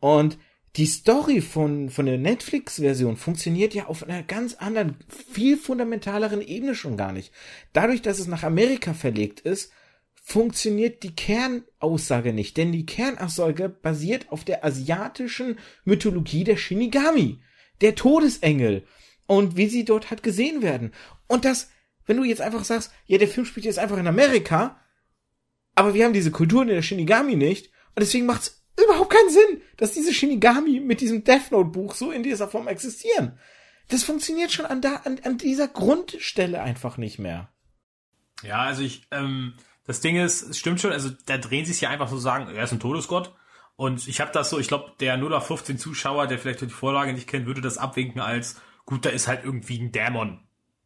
Und 0.00 0.36
die 0.76 0.86
Story 0.86 1.42
von, 1.42 1.90
von 1.90 2.06
der 2.06 2.16
Netflix-Version 2.16 3.16
funktioniert 3.16 3.74
ja 3.74 3.86
auf 3.86 4.02
einer 4.02 4.22
ganz 4.22 4.54
anderen, 4.54 4.96
viel 5.08 5.58
fundamentaleren 5.58 6.40
Ebene 6.40 6.74
schon 6.74 6.96
gar 6.96 7.12
nicht. 7.12 7.32
Dadurch, 7.74 8.00
dass 8.00 8.18
es 8.18 8.26
nach 8.26 8.42
Amerika 8.42 8.94
verlegt 8.94 9.40
ist, 9.40 9.70
funktioniert 10.24 11.02
die 11.02 11.14
Kernaussage 11.14 12.32
nicht, 12.32 12.56
denn 12.56 12.72
die 12.72 12.86
Kernaussage 12.86 13.68
basiert 13.68 14.30
auf 14.30 14.44
der 14.44 14.64
asiatischen 14.64 15.58
Mythologie 15.84 16.44
der 16.44 16.56
Shinigami, 16.56 17.40
der 17.80 17.94
Todesengel 17.94 18.86
und 19.26 19.56
wie 19.56 19.68
sie 19.68 19.84
dort 19.84 20.10
halt 20.10 20.22
gesehen 20.22 20.62
werden. 20.62 20.92
Und 21.26 21.44
das, 21.44 21.70
wenn 22.06 22.16
du 22.16 22.24
jetzt 22.24 22.40
einfach 22.40 22.64
sagst, 22.64 22.92
ja, 23.06 23.18
der 23.18 23.28
Film 23.28 23.44
spielt 23.44 23.66
jetzt 23.66 23.78
einfach 23.78 23.98
in 23.98 24.06
Amerika, 24.06 24.80
aber 25.74 25.92
wir 25.92 26.04
haben 26.04 26.12
diese 26.14 26.30
Kulturen 26.30 26.68
der 26.68 26.82
Shinigami 26.82 27.36
nicht 27.36 27.66
und 27.94 28.00
deswegen 28.00 28.26
macht's 28.26 28.61
überhaupt 28.76 29.10
keinen 29.10 29.30
Sinn, 29.30 29.62
dass 29.76 29.92
diese 29.92 30.12
Shinigami 30.12 30.80
mit 30.80 31.00
diesem 31.00 31.24
Death 31.24 31.50
Note 31.50 31.70
Buch 31.70 31.94
so 31.94 32.10
in 32.10 32.22
dieser 32.22 32.48
Form 32.48 32.68
existieren. 32.68 33.38
Das 33.88 34.04
funktioniert 34.04 34.52
schon 34.52 34.66
an, 34.66 34.80
da, 34.80 34.96
an, 35.04 35.20
an 35.24 35.38
dieser 35.38 35.68
Grundstelle 35.68 36.62
einfach 36.62 36.96
nicht 36.96 37.18
mehr. 37.18 37.50
Ja, 38.42 38.62
also 38.62 38.82
ich, 38.82 39.06
ähm, 39.10 39.54
das 39.86 40.00
Ding 40.00 40.16
ist, 40.16 40.42
es 40.42 40.58
stimmt 40.58 40.80
schon, 40.80 40.92
also 40.92 41.10
da 41.26 41.38
drehen 41.38 41.64
sie 41.64 41.72
es 41.72 41.80
ja 41.80 41.90
einfach 41.90 42.08
so 42.08 42.18
sagen, 42.18 42.54
er 42.54 42.64
ist 42.64 42.72
ein 42.72 42.80
Todesgott. 42.80 43.34
Und 43.76 44.06
ich 44.06 44.20
habe 44.20 44.32
das 44.32 44.50
so, 44.50 44.58
ich 44.58 44.68
glaube, 44.68 44.92
der 45.00 45.16
0 45.16 45.34
auf 45.34 45.46
15 45.46 45.78
Zuschauer, 45.78 46.26
der 46.26 46.38
vielleicht 46.38 46.60
die 46.60 46.68
Vorlage 46.68 47.12
nicht 47.12 47.28
kennt, 47.28 47.46
würde 47.46 47.60
das 47.60 47.78
abwinken 47.78 48.20
als, 48.20 48.60
gut, 48.84 49.04
da 49.04 49.10
ist 49.10 49.28
halt 49.28 49.44
irgendwie 49.44 49.78
ein 49.78 49.92
Dämon. 49.92 50.40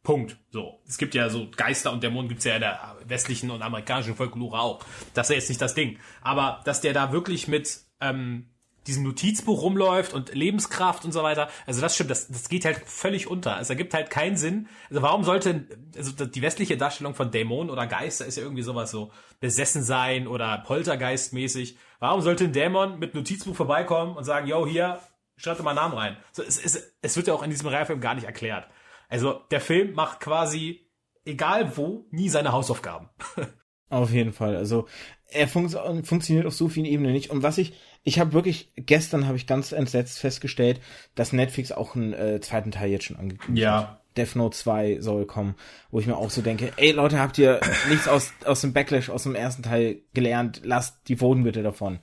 Punkt. 0.07 0.37
So. 0.51 0.79
Es 0.87 0.97
gibt 0.97 1.15
ja 1.15 1.29
so 1.29 1.49
Geister 1.53 1.91
und 1.91 2.01
Dämonen 2.01 2.29
gibt's 2.29 2.45
ja 2.45 2.55
in 2.55 2.61
der 2.61 2.95
westlichen 3.05 3.51
und 3.51 3.61
amerikanischen 3.61 4.15
Folklore 4.15 4.57
auch. 4.57 4.79
Das 5.13 5.25
ist 5.25 5.31
ja 5.31 5.35
jetzt 5.35 5.49
nicht 5.49 5.61
das 5.61 5.73
Ding. 5.73 5.99
Aber 6.21 6.61
dass 6.63 6.79
der 6.79 6.93
da 6.93 7.11
wirklich 7.11 7.49
mit 7.49 7.81
ähm, 7.99 8.47
diesem 8.87 9.03
Notizbuch 9.03 9.61
rumläuft 9.61 10.13
und 10.13 10.33
Lebenskraft 10.33 11.03
und 11.03 11.11
so 11.11 11.23
weiter. 11.23 11.49
Also 11.65 11.81
das 11.81 11.93
stimmt, 11.93 12.09
das, 12.09 12.29
das 12.29 12.47
geht 12.47 12.63
halt 12.63 12.77
völlig 12.85 13.27
unter. 13.27 13.59
Es 13.59 13.69
ergibt 13.69 13.93
halt 13.93 14.09
keinen 14.09 14.37
Sinn. 14.37 14.69
Also 14.89 15.01
warum 15.01 15.25
sollte, 15.25 15.67
also 15.97 16.25
die 16.25 16.41
westliche 16.41 16.77
Darstellung 16.77 17.13
von 17.13 17.29
Dämonen 17.29 17.69
oder 17.69 17.85
Geister 17.85 18.25
ist 18.25 18.37
ja 18.37 18.43
irgendwie 18.43 18.63
sowas 18.63 18.89
so 18.89 19.11
besessen 19.41 19.83
sein 19.83 20.25
oder 20.25 20.59
Poltergeistmäßig. 20.59 21.77
Warum 21.99 22.21
sollte 22.21 22.45
ein 22.45 22.53
Dämon 22.53 22.97
mit 22.97 23.13
Notizbuch 23.13 23.57
vorbeikommen 23.57 24.15
und 24.15 24.23
sagen, 24.23 24.47
yo, 24.47 24.65
hier, 24.65 25.01
schreib 25.35 25.61
mal 25.63 25.73
Namen 25.73 25.97
rein. 25.97 26.17
So, 26.31 26.43
es, 26.43 26.63
es, 26.63 26.93
es 27.01 27.17
wird 27.17 27.27
ja 27.27 27.33
auch 27.33 27.43
in 27.43 27.49
diesem 27.49 27.67
Reifilm 27.67 27.99
gar 27.99 28.15
nicht 28.15 28.25
erklärt. 28.25 28.69
Also 29.07 29.41
der 29.51 29.61
Film 29.61 29.93
macht 29.93 30.19
quasi, 30.19 30.89
egal 31.25 31.77
wo, 31.77 32.05
nie 32.11 32.29
seine 32.29 32.51
Hausaufgaben. 32.51 33.09
Auf 33.89 34.11
jeden 34.11 34.33
Fall. 34.33 34.55
Also 34.55 34.87
er 35.29 35.47
fun 35.47 35.69
funktioniert 36.03 36.45
auf 36.45 36.53
so 36.53 36.67
vielen 36.67 36.85
Ebenen 36.85 37.13
nicht. 37.13 37.29
Und 37.29 37.43
was 37.43 37.57
ich, 37.57 37.73
ich 38.03 38.19
habe 38.19 38.33
wirklich, 38.33 38.71
gestern 38.75 39.27
habe 39.27 39.37
ich 39.37 39.47
ganz 39.47 39.71
entsetzt 39.71 40.19
festgestellt, 40.19 40.81
dass 41.15 41.33
Netflix 41.33 41.71
auch 41.71 41.95
einen 41.95 42.13
äh, 42.13 42.39
zweiten 42.41 42.71
Teil 42.71 42.89
jetzt 42.91 43.05
schon 43.05 43.17
angekündigt 43.17 43.63
ja. 43.63 43.79
hat. 43.79 44.01
Death 44.17 44.35
Note 44.35 44.57
2 44.57 44.99
soll 44.99 45.25
kommen, 45.25 45.55
wo 45.91 45.99
ich 45.99 46.07
mir 46.07 46.17
auch 46.17 46.31
so 46.31 46.41
denke, 46.41 46.71
ey 46.77 46.91
Leute, 46.91 47.19
habt 47.19 47.37
ihr 47.37 47.61
nichts 47.89 48.07
aus, 48.07 48.33
aus 48.45 48.61
dem 48.61 48.73
Backlash, 48.73 49.09
aus 49.09 49.23
dem 49.23 49.35
ersten 49.35 49.63
Teil 49.63 50.01
gelernt? 50.13 50.61
Lasst 50.63 51.07
die 51.07 51.17
Pfoten 51.17 51.43
bitte 51.43 51.61
davon. 51.61 51.99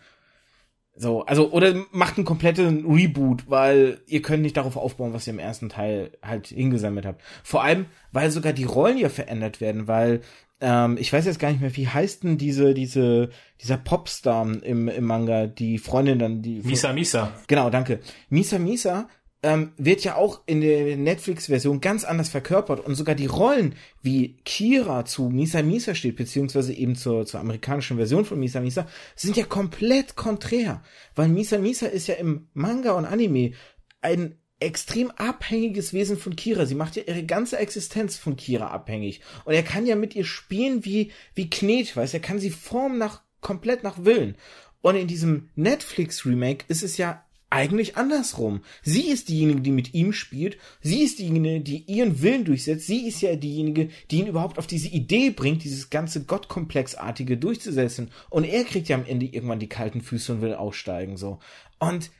So, 0.97 1.25
also, 1.25 1.51
oder 1.51 1.75
macht 1.91 2.17
einen 2.17 2.25
kompletten 2.25 2.87
Reboot, 2.87 3.51
weil 3.51 4.01
ihr 4.07 4.23
könnt 4.23 4.43
nicht 4.43 4.57
darauf 4.57 4.77
aufbauen, 4.77 5.13
was 5.13 5.27
ihr 5.27 5.33
im 5.33 5.41
ersten 5.41 5.69
Teil 5.69 6.13
halt 6.23 6.47
hingesammelt 6.47 7.05
habt. 7.05 7.21
Vor 7.43 7.65
allem, 7.65 7.87
weil 8.13 8.31
sogar 8.31 8.53
die 8.53 8.65
Rollen 8.65 8.99
ja 8.99 9.09
verändert 9.09 9.61
werden, 9.61 9.89
weil, 9.89 10.21
ähm, 10.61 10.97
ich 10.99 11.13
weiß 11.13 11.27
jetzt 11.27 11.41
gar 11.41 11.51
nicht 11.51 11.61
mehr, 11.61 11.75
wie 11.77 11.89
heißt 11.89 12.23
denn 12.23 12.39
diese, 12.39 12.75
diese, 12.75 13.31
dieser 13.61 13.77
Popstar 13.77 14.47
im, 14.63 14.87
im 14.87 15.05
Manga, 15.05 15.49
die 15.49 15.79
Freundin 15.79 16.21
dann, 16.21 16.43
die. 16.43 16.61
Misa 16.63 16.93
Misa. 16.93 17.33
Genau, 17.49 17.71
danke. 17.71 17.99
Misa 18.29 18.61
Misa 18.61 19.09
ähm, 19.45 19.73
wird 19.77 20.03
ja 20.05 20.17
auch 20.17 20.41
in 20.47 20.63
der 20.63 20.97
Netflix-Version 20.97 21.83
ganz 21.83 22.05
anders 22.05 22.31
verkörpert 22.31 22.81
und 22.81 22.95
sogar 22.95 23.15
die 23.15 23.27
Rollen, 23.27 23.75
wie 24.01 24.39
Kira 24.45 25.05
zu 25.05 25.29
Misa 25.29 25.63
Misa 25.63 25.95
steht, 25.95 26.17
beziehungsweise 26.17 26.73
eben 26.73 26.97
zur, 26.97 27.27
zur 27.27 27.41
amerikanischen 27.41 27.99
Version 27.99 28.25
von 28.25 28.41
Misa 28.41 28.61
Misa, 28.61 28.87
sind 29.15 29.37
ja 29.37 29.45
komplett 29.45 30.17
konträr, 30.17 30.83
weil 31.15 31.29
Misa 31.29 31.59
Misa 31.59 31.87
ist 31.87 32.07
ja 32.07 32.15
im 32.15 32.49
Manga 32.55 32.93
und 32.93 33.05
Anime 33.05 33.53
ein 34.01 34.37
extrem 34.61 35.11
abhängiges 35.11 35.93
Wesen 35.93 36.17
von 36.17 36.37
Kira. 36.37 36.65
Sie 36.65 36.75
macht 36.75 36.97
ja 36.97 37.03
ihre 37.07 37.25
ganze 37.25 37.59
Existenz 37.59 38.17
von 38.17 38.37
Kira 38.37 38.69
abhängig. 38.69 39.21
Und 39.45 39.53
er 39.53 39.63
kann 39.63 39.85
ja 39.85 39.95
mit 39.95 40.17
ihr 40.17 40.25
spielen 40.25 40.87
wie, 40.87 41.13
wie 41.35 41.51
Knet, 41.51 41.95
weißt 41.95 42.15
Er 42.15 42.21
kann 42.21 42.39
sie 42.39 42.51
formen 42.51 42.97
nach, 42.97 43.21
komplett 43.43 43.83
nach 43.83 44.07
Willen. 44.07 44.37
Und 44.81 44.97
in 44.97 45.07
diesem 45.07 45.51
Netflix-Remake 45.55 46.65
ist 46.69 46.83
es 46.83 46.97
ja 46.97 47.24
eigentlich 47.55 47.97
andersrum. 47.97 48.63
Sie 48.83 49.09
ist 49.09 49.29
diejenige, 49.29 49.61
die 49.61 49.71
mit 49.71 49.95
ihm 49.95 50.13
spielt. 50.13 50.59
Sie 50.83 51.05
ist 51.05 51.21
diejenige, 51.21 51.61
die 51.61 51.85
ihren 51.85 52.21
Willen 52.21 52.45
durchsetzt. 52.45 52.89
Sie 52.89 53.07
ist 53.07 53.21
ja 53.21 53.37
diejenige, 53.37 53.91
die 54.11 54.19
ihn 54.19 54.27
überhaupt 54.27 54.59
auf 54.59 54.67
diese 54.67 54.89
Idee 54.89 55.31
bringt, 55.31 55.63
dieses 55.63 55.89
ganze 55.89 56.25
Gottkomplexartige 56.25 57.39
durchzusetzen. 57.39 58.11
Und 58.29 58.43
er 58.43 58.65
kriegt 58.65 58.89
ja 58.89 58.97
am 58.97 59.07
Ende 59.07 59.27
irgendwann 59.27 59.61
die 59.61 59.69
kalten 59.69 60.01
Füße 60.01 60.33
und 60.33 60.43
will 60.43 60.55
aussteigen, 60.55 61.17
so. 61.17 61.39
Und 61.79 62.11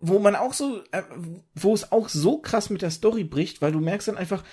wo 0.00 0.18
man 0.18 0.36
auch 0.36 0.52
so, 0.52 0.82
äh, 0.92 1.02
wo 1.54 1.72
es 1.72 1.90
auch 1.90 2.10
so 2.10 2.38
krass 2.38 2.68
mit 2.68 2.82
der 2.82 2.90
Story 2.90 3.24
bricht, 3.24 3.62
weil 3.62 3.72
du 3.72 3.80
merkst 3.80 4.08
dann 4.08 4.18
einfach, 4.18 4.44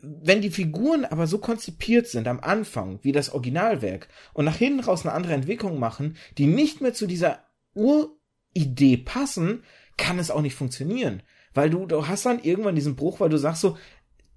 wenn 0.00 0.40
die 0.40 0.50
Figuren 0.50 1.04
aber 1.04 1.26
so 1.26 1.38
konzipiert 1.38 2.06
sind 2.06 2.26
am 2.26 2.40
Anfang, 2.40 3.00
wie 3.02 3.12
das 3.12 3.30
Originalwerk, 3.30 4.08
und 4.32 4.46
nach 4.46 4.56
hinten 4.56 4.80
raus 4.80 5.04
eine 5.04 5.14
andere 5.14 5.34
Entwicklung 5.34 5.78
machen, 5.78 6.16
die 6.38 6.46
nicht 6.46 6.80
mehr 6.80 6.94
zu 6.94 7.06
dieser 7.06 7.44
Ur 7.74 8.15
Idee 8.56 8.96
passen, 8.96 9.62
kann 9.96 10.18
es 10.18 10.30
auch 10.30 10.42
nicht 10.42 10.54
funktionieren. 10.54 11.22
Weil 11.54 11.70
du, 11.70 11.86
du 11.86 12.06
hast 12.06 12.26
dann 12.26 12.42
irgendwann 12.42 12.74
diesen 12.74 12.96
Bruch, 12.96 13.20
weil 13.20 13.30
du 13.30 13.38
sagst 13.38 13.62
so, 13.62 13.78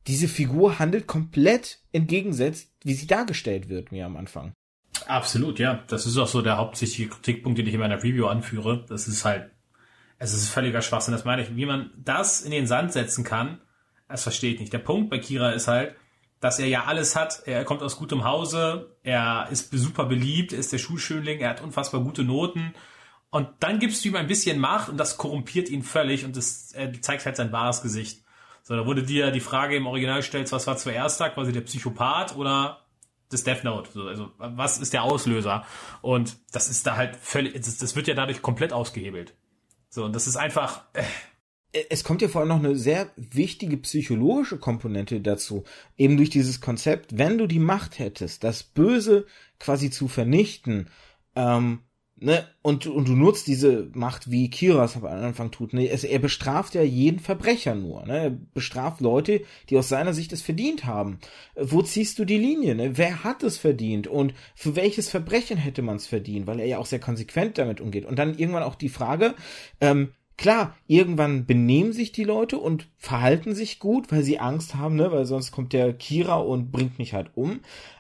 diese 0.08 0.28
Figur 0.28 0.80
handelt 0.80 1.08
komplett 1.08 1.80
entgegensetzt, 1.92 2.72
wie 2.84 2.94
sie 2.94 3.08
dargestellt 3.08 3.70
wird 3.70 3.92
mir 3.92 4.06
am 4.06 4.18
Anfang. 4.18 4.54
Absolut, 5.08 5.60
ja. 5.60 5.84
Das 5.88 6.06
ist 6.06 6.18
auch 6.18 6.28
so 6.28 6.42
der 6.42 6.58
hauptsächliche 6.58 7.10
Kritikpunkt, 7.10 7.60
den 7.60 7.68
ich 7.68 7.74
in 7.74 7.80
meiner 7.80 8.02
Review 8.02 8.28
anführe. 8.28 8.86
Das 8.88 9.08
ist 9.08 9.26
halt, 9.26 9.52
es 10.18 10.34
ist 10.34 10.50
völliger 10.50 10.82
Schwachsinn. 10.82 11.14
Das 11.14 11.26
meine 11.26 11.42
ich. 11.42 11.56
Wie 11.56 11.66
man 11.66 11.92
das 11.98 12.42
in 12.42 12.52
den 12.52 12.68
Sand 12.68 12.94
setzen 12.94 13.24
kann, 13.24 13.62
das 14.08 14.24
verstehe 14.24 14.54
ich 14.54 14.60
nicht. 14.60 14.74
Der 14.74 14.80
Punkt 14.80 15.10
bei 15.10 15.20
Kira 15.20 15.52
ist 15.52 15.68
halt, 15.68 15.96
dass 16.40 16.60
er 16.60 16.68
ja 16.68 16.86
alles 16.86 17.16
hat. 17.16 17.44
Er 17.46 17.66
kommt 17.66 17.84
aus 17.84 17.98
gutem 17.98 18.24
Hause, 18.24 18.96
er 19.04 19.48
ist 19.52 19.72
super 19.72 20.06
beliebt, 20.06 20.54
er 20.54 20.60
ist 20.60 20.72
der 20.72 20.78
Schulschönling, 20.78 21.40
er 21.40 21.50
hat 21.50 21.62
unfassbar 21.62 22.02
gute 22.02 22.24
Noten 22.24 22.74
und 23.32 23.50
dann 23.60 23.80
gibst 23.80 24.04
du 24.04 24.10
ihm 24.10 24.16
ein 24.16 24.28
bisschen 24.28 24.60
Macht 24.60 24.90
und 24.90 24.98
das 24.98 25.18
korrumpiert 25.18 25.70
ihn 25.70 25.84
völlig 25.84 26.26
und 26.26 26.36
das 26.36 26.72
er 26.72 27.00
zeigt 27.02 27.26
halt 27.26 27.36
sein 27.36 27.52
wahres 27.52 27.82
Gesicht. 27.82 28.24
So, 28.64 28.76
da 28.76 28.86
wurde 28.86 29.04
dir 29.04 29.32
die 29.32 29.40
Frage 29.40 29.76
im 29.76 29.88
Original 29.88 30.18
gestellt, 30.18 30.52
was 30.52 30.68
war 30.68 30.78
zuerst 30.78 31.20
da, 31.20 31.30
quasi 31.30 31.52
der 31.52 31.62
Psychopath 31.62 32.36
oder 32.36 32.86
das 33.30 33.44
Death 33.44 33.64
Note? 33.64 33.90
So, 33.92 34.04
also, 34.04 34.32
was 34.38 34.80
ist 34.80 34.94
der 34.94 35.04
Auslöser? 35.04 35.66
Und 36.02 36.38
das 36.52 36.70
ist 36.70 36.86
da 36.86 36.96
halt 36.96 37.16
völlig, 37.16 37.54
das, 37.54 37.78
das 37.78 37.96
wird 37.96 38.08
ja 38.08 38.14
dadurch 38.14 38.42
komplett 38.42 38.74
ausgehebelt. 38.74 39.34
So, 39.90 40.06
und 40.06 40.16
das 40.16 40.28
ist 40.28 40.36
einfach, 40.36 40.84
äh, 40.94 41.04
es 41.90 42.04
kommt 42.04 42.22
ja 42.22 42.28
vor 42.28 42.42
allem 42.42 42.50
noch 42.50 42.60
eine 42.60 42.76
sehr 42.76 43.12
wichtige 43.16 43.78
psychologische 43.78 44.58
Komponente 44.58 45.22
dazu. 45.22 45.64
Eben 45.98 46.18
durch 46.18 46.30
dieses 46.30 46.62
Konzept, 46.62 47.18
wenn 47.18 47.38
du 47.38 47.48
die 47.48 47.60
Macht 47.60 48.00
hättest, 48.00 48.44
das 48.44 48.64
Böse 48.64 49.26
quasi 49.60 49.92
zu 49.92 50.08
vernichten, 50.08 50.90
ähm, 51.36 51.84
ne, 52.22 52.46
und, 52.62 52.88
und 52.88 53.08
du 53.08 53.14
nutzt 53.14 53.48
diese 53.48 53.90
Macht, 53.94 54.30
wie 54.32 54.50
Kiras 54.50 54.96
am 54.96 55.06
Anfang 55.06 55.52
tut, 55.52 55.74
ne, 55.74 55.90
es, 55.90 56.04
er 56.04 56.20
bestraft 56.20 56.76
ja 56.76 56.82
jeden 56.82 57.20
Verbrecher 57.20 57.76
nur, 57.76 58.06
ne, 58.06 58.18
er 58.18 58.30
bestraft 58.30 59.02
Leute, 59.02 59.42
die 59.70 59.78
aus 59.78 59.90
seiner 59.90 60.14
Sicht 60.14 60.34
es 60.34 60.42
verdient 60.42 60.86
haben. 60.86 61.20
Wo 61.56 61.82
ziehst 61.82 62.20
du 62.20 62.26
die 62.26 62.38
Linie, 62.38 62.76
ne, 62.76 62.98
wer 62.98 63.24
hat 63.24 63.44
es 63.44 63.58
verdient? 63.58 64.08
Und 64.08 64.34
für 64.56 64.76
welches 64.76 65.10
Verbrechen 65.10 65.58
hätte 65.58 65.82
man 65.82 65.98
es 65.98 66.08
verdient, 66.08 66.48
weil 66.48 66.60
er 66.60 66.68
ja 66.68 66.78
auch 66.78 66.86
sehr 66.86 67.00
konsequent 67.00 67.58
damit 67.58 67.82
umgeht. 67.82 68.06
Und 68.06 68.18
dann 68.20 68.38
irgendwann 68.38 68.64
auch 68.64 68.76
die 68.76 68.90
Frage, 68.90 69.36
ähm, 69.82 70.10
Klar, 70.40 70.78
irgendwann 70.88 71.46
benehmen 71.46 71.92
sich 71.92 72.14
die 72.14 72.24
Leute 72.24 72.60
und 72.60 72.88
verhalten 72.96 73.54
sich 73.54 73.78
gut, 73.78 74.10
weil 74.10 74.24
sie 74.24 74.40
Angst 74.40 74.74
haben, 74.76 74.96
ne, 74.96 75.12
weil 75.12 75.26
sonst 75.26 75.52
kommt 75.52 75.74
der 75.74 75.92
Kira 75.92 76.38
und 76.38 76.72
bringt 76.72 76.98
mich 76.98 77.14
halt 77.14 77.32
um. 77.36 77.60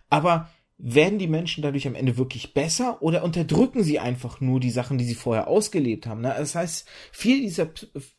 Aber 0.09 0.49
werden 0.81 1.19
die 1.19 1.27
Menschen 1.27 1.61
dadurch 1.61 1.85
am 1.87 1.93
Ende 1.93 2.17
wirklich 2.17 2.53
besser 2.53 3.01
oder 3.01 3.23
unterdrücken 3.23 3.83
sie 3.83 3.99
einfach 3.99 4.39
nur 4.39 4.61
die 4.61 4.71
Sachen, 4.71 4.97
die 4.97 5.03
sie 5.03 5.13
vorher 5.13 5.49
ausgelebt 5.49 6.07
haben? 6.07 6.21
Ne? 6.21 6.33
Das 6.35 6.55
heißt, 6.55 6.87
viel 7.11 7.41
dieser 7.41 7.69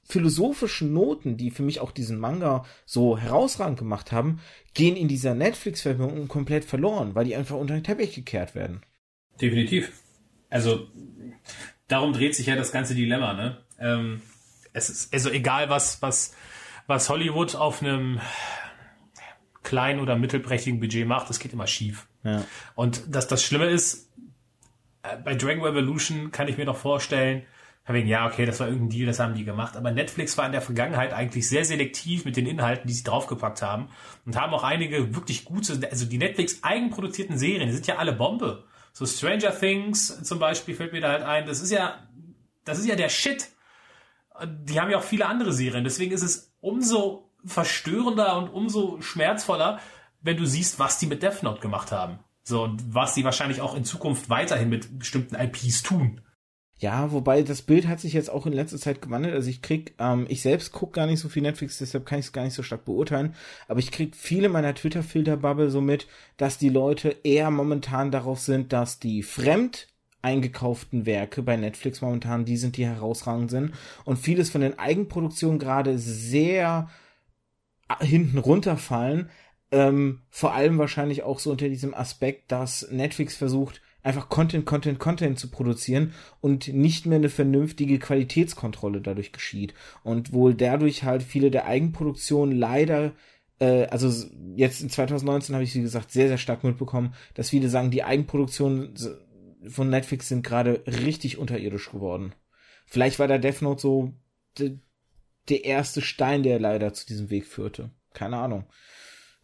philosophischen 0.05 0.93
Noten, 0.93 1.39
die 1.39 1.51
für 1.51 1.63
mich 1.63 1.81
auch 1.81 1.91
diesen 1.91 2.19
Manga 2.19 2.67
so 2.85 3.17
herausragend 3.17 3.79
gemacht 3.79 4.13
haben, 4.13 4.41
gehen 4.75 4.95
in 4.95 5.09
dieser 5.09 5.35
Netflix-Verfilmung 5.35 6.29
komplett 6.29 6.67
verloren, 6.67 7.15
weil 7.15 7.25
die 7.25 7.35
einfach 7.35 7.57
unter 7.57 7.73
den 7.73 7.83
Teppich 7.83 8.15
gekehrt 8.15 8.55
werden. 8.55 8.83
Definitiv. 9.41 9.91
Also 10.51 10.87
darum 11.89 12.13
dreht 12.13 12.35
sich 12.35 12.47
ja 12.47 12.57
das 12.57 12.73
ganze 12.73 12.95
Dilemma. 12.95 13.33
Ne? 13.33 13.57
Ähm, 13.79 14.21
es 14.75 14.91
ist 14.91 15.15
also 15.15 15.31
egal, 15.31 15.71
was 15.71 16.03
was 16.03 16.37
was 16.87 17.09
Hollywood 17.09 17.55
auf 17.55 17.83
einem 17.83 18.21
kleinen 19.63 20.01
oder 20.01 20.17
mittelprächtigen 20.17 20.79
Budget 20.79 21.07
macht, 21.07 21.31
es 21.31 21.39
geht 21.39 21.55
immer 21.55 21.67
schief. 21.67 22.07
Ja. 22.23 22.45
Und 22.75 23.14
dass 23.14 23.29
das 23.29 23.43
Schlimme 23.43 23.66
ist, 23.66 24.11
äh, 25.03 25.16
bei 25.16 25.35
Dragon 25.35 25.62
Ball 25.62 25.73
Evolution 25.73 26.31
kann 26.31 26.49
ich 26.49 26.59
mir 26.59 26.66
noch 26.66 26.77
vorstellen, 26.77 27.47
ja, 27.89 28.27
okay, 28.27 28.47
das 28.47 28.61
war 28.61 28.68
irgendein 28.68 28.91
Deal, 28.91 29.07
das 29.07 29.18
haben 29.18 29.35
die 29.35 29.45
gemacht. 29.45 29.77
Aber 29.77 29.91
Netflix 29.91 30.39
war 30.39 30.47
in 30.47 30.53
der 30.53 30.61
Vergangenheit 30.61 31.12
eigentlich 31.12 31.49
sehr 31.49 31.64
selektiv 31.64 32.25
mit 32.25 32.37
den 32.37 32.47
Inhalten, 32.47 32.87
die 32.87 32.93
sie 32.93 33.03
draufgepackt 33.03 33.62
haben. 33.62 33.89
Und 34.25 34.41
haben 34.41 34.55
auch 34.55 34.62
einige 34.62 35.14
wirklich 35.14 35.45
gute, 35.45 35.81
also 35.91 36.07
die 36.07 36.18
Netflix 36.18 36.62
eigenproduzierten 36.62 37.37
Serien, 37.37 37.66
die 37.66 37.75
sind 37.75 37.89
ja 37.89 37.97
alle 37.97 38.12
Bombe. 38.12 38.64
So 38.93 39.07
Stranger 39.07 39.59
Things 39.59 40.23
zum 40.23 40.39
Beispiel 40.39 40.75
fällt 40.75 40.93
mir 40.93 41.01
da 41.01 41.11
halt 41.11 41.23
ein. 41.23 41.47
Das 41.47 41.61
ist 41.61 41.73
ja, 41.73 42.07
das 42.64 42.79
ist 42.79 42.87
ja 42.87 42.95
der 42.95 43.09
Shit. 43.09 43.49
Die 44.47 44.81
haben 44.81 44.91
ja 44.91 44.99
auch 44.99 45.05
viele 45.05 45.27
andere 45.27 45.53
Serien. 45.53 45.83
Deswegen 45.83 46.12
ist 46.12 46.23
es 46.23 46.55
umso 46.61 47.31
verstörender 47.45 48.37
und 48.37 48.51
umso 48.51 49.01
schmerzvoller, 49.01 49.81
wenn 50.23 50.37
du 50.37 50.47
siehst, 50.47 50.79
was 50.79 50.99
die 50.99 51.07
mit 51.07 51.23
Death 51.23 51.43
Note 51.43 51.61
gemacht 51.61 51.93
haben. 51.93 52.18
So, 52.43 52.64
und 52.64 52.95
was 52.95 53.14
sie 53.14 53.25
wahrscheinlich 53.25 53.61
auch 53.61 53.75
in 53.75 53.85
Zukunft 53.85 54.29
weiterhin 54.29 54.68
mit 54.68 54.99
bestimmten 54.99 55.35
IPs 55.35 55.83
tun. 55.83 56.21
Ja, 56.79 57.12
wobei 57.12 57.43
das 57.43 57.61
Bild 57.61 57.87
hat 57.87 58.01
sich 58.01 58.14
jetzt 58.14 58.31
auch 58.31 58.47
in 58.47 58.55
letzter 58.55 58.79
Zeit 58.79 59.03
gewandelt. 59.03 59.35
Also 59.35 59.51
ich 59.51 59.61
krieg, 59.61 59.95
ähm, 59.99 60.25
ich 60.31 60.41
selbst 60.41 60.73
guck 60.73 60.95
gar 60.95 61.07
nicht 61.07 61.21
so 61.21 61.29
viel 61.29 61.43
Netflix, 61.43 61.77
deshalb 61.77 62.07
kann 62.07 62.18
ich 62.18 62.27
es 62.27 62.33
gar 62.33 62.43
nicht 62.43 62.55
so 62.55 62.62
stark 62.62 62.87
beurteilen. 62.87 63.35
Aber 63.68 63.81
ich 63.81 63.91
krieg 63.91 64.16
viele 64.16 64.49
meiner 64.49 64.75
Twitter-Filter-Bubble 64.75 65.71
so 65.71 65.83
mit, 65.83 66.07
dass 66.39 66.57
die 66.57 66.71
Leute 66.71 67.14
eher 67.23 67.51
momentan 67.51 68.11
darauf 68.11 68.41
sind, 68.41 68.73
dass 68.73 68.99
die 68.99 69.23
fremd 69.23 69.89
eingekauften 70.23 71.05
Werke 71.05 71.43
bei 71.43 71.57
Netflix 71.57 72.01
momentan 72.01 72.47
die 72.47 72.57
sind, 72.57 72.79
die 72.79 72.87
herausragend 72.87 73.51
sind. 73.51 73.75
Und 74.07 74.18
vieles 74.18 74.49
von 74.49 74.62
den 74.62 74.79
Eigenproduktionen 74.79 75.59
gerade 75.59 75.99
sehr 75.99 76.89
hinten 78.01 78.39
runterfallen. 78.39 79.29
Ähm, 79.73 80.23
vor 80.31 80.55
allem 80.55 80.79
wahrscheinlich 80.79 81.23
auch 81.23 81.39
so 81.39 81.51
unter 81.51 81.68
diesem 81.68 81.95
Aspekt, 81.95 82.51
dass 82.51 82.91
Netflix 82.91 83.37
versucht, 83.37 83.81
einfach 84.03 84.29
Content, 84.29 84.66
Content, 84.66 84.99
Content 84.99 85.39
zu 85.39 85.51
produzieren 85.51 86.12
und 86.41 86.68
nicht 86.68 87.07
mehr 87.07 87.18
eine 87.18 87.29
vernünftige 87.29 87.99
Qualitätskontrolle 87.99 89.01
dadurch 89.01 89.33
geschieht. 89.33 89.75
Und 90.03 90.33
wohl 90.33 90.55
dadurch 90.55 91.05
halt 91.05 91.23
viele 91.23 91.51
der 91.51 91.66
Eigenproduktionen 91.66 92.57
leider 92.57 93.12
äh, 93.61 93.87
also 93.87 94.27
jetzt 94.57 94.81
in 94.81 94.91
2019 94.91 95.55
habe 95.55 95.62
ich, 95.62 95.75
wie 95.75 95.83
gesagt, 95.83 96.11
sehr, 96.11 96.29
sehr 96.29 96.39
stark 96.39 96.64
mitbekommen, 96.64 97.14
dass 97.35 97.51
viele 97.51 97.68
sagen, 97.68 97.91
die 97.91 98.03
Eigenproduktionen 98.03 98.95
von 99.68 99.91
Netflix 99.91 100.29
sind 100.29 100.45
gerade 100.45 100.83
richtig 100.87 101.39
unterirdisch 101.39 101.91
geworden. 101.91 102.35
Vielleicht 102.87 103.18
war 103.18 103.29
der 103.29 103.39
Death 103.39 103.62
Note 103.62 103.81
so 103.81 104.14
de, 104.59 104.79
der 105.49 105.64
erste 105.64 106.01
Stein, 106.01 106.43
der 106.43 106.59
leider 106.59 106.93
zu 106.93 107.07
diesem 107.07 107.31
Weg 107.31 107.47
führte. 107.47 107.91
Keine 108.14 108.39
Ahnung. 108.39 108.64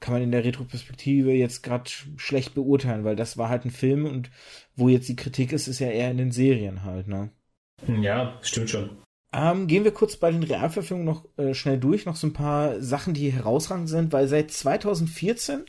Kann 0.07 0.15
man 0.15 0.23
in 0.23 0.31
der 0.31 0.45
Retroperspektive 0.45 1.33
jetzt 1.33 1.65
gerade 1.65 1.91
schlecht 2.17 2.55
beurteilen, 2.55 3.03
weil 3.03 3.17
das 3.17 3.39
war 3.39 3.49
halt 3.49 3.65
ein 3.65 3.73
Film 3.73 4.05
und 4.05 4.31
wo 4.77 4.89
jetzt 4.89 5.09
die 5.09 5.17
Kritik 5.17 5.53
ist, 5.53 5.67
ist 5.67 5.81
ja 5.81 5.89
eher 5.89 6.13
in 6.13 6.17
den 6.17 6.31
Serien 6.31 6.85
halt, 6.85 7.09
ne? 7.09 7.31
Ja, 7.89 8.39
stimmt 8.41 8.71
schon. 8.71 8.91
Ähm, 9.33 9.67
gehen 9.67 9.83
wir 9.83 9.91
kurz 9.91 10.17
bei 10.17 10.31
den 10.31 10.45
Realverfilmungen 10.45 11.13
noch 11.13 11.25
äh, 11.37 11.55
schnell 11.55 11.79
durch, 11.79 12.07
noch 12.07 12.15
so 12.15 12.29
ein 12.29 12.33
paar 12.35 12.81
Sachen, 12.81 13.15
die 13.15 13.33
herausragend 13.33 13.89
sind, 13.89 14.13
weil 14.13 14.29
seit 14.29 14.53
2014 14.53 15.65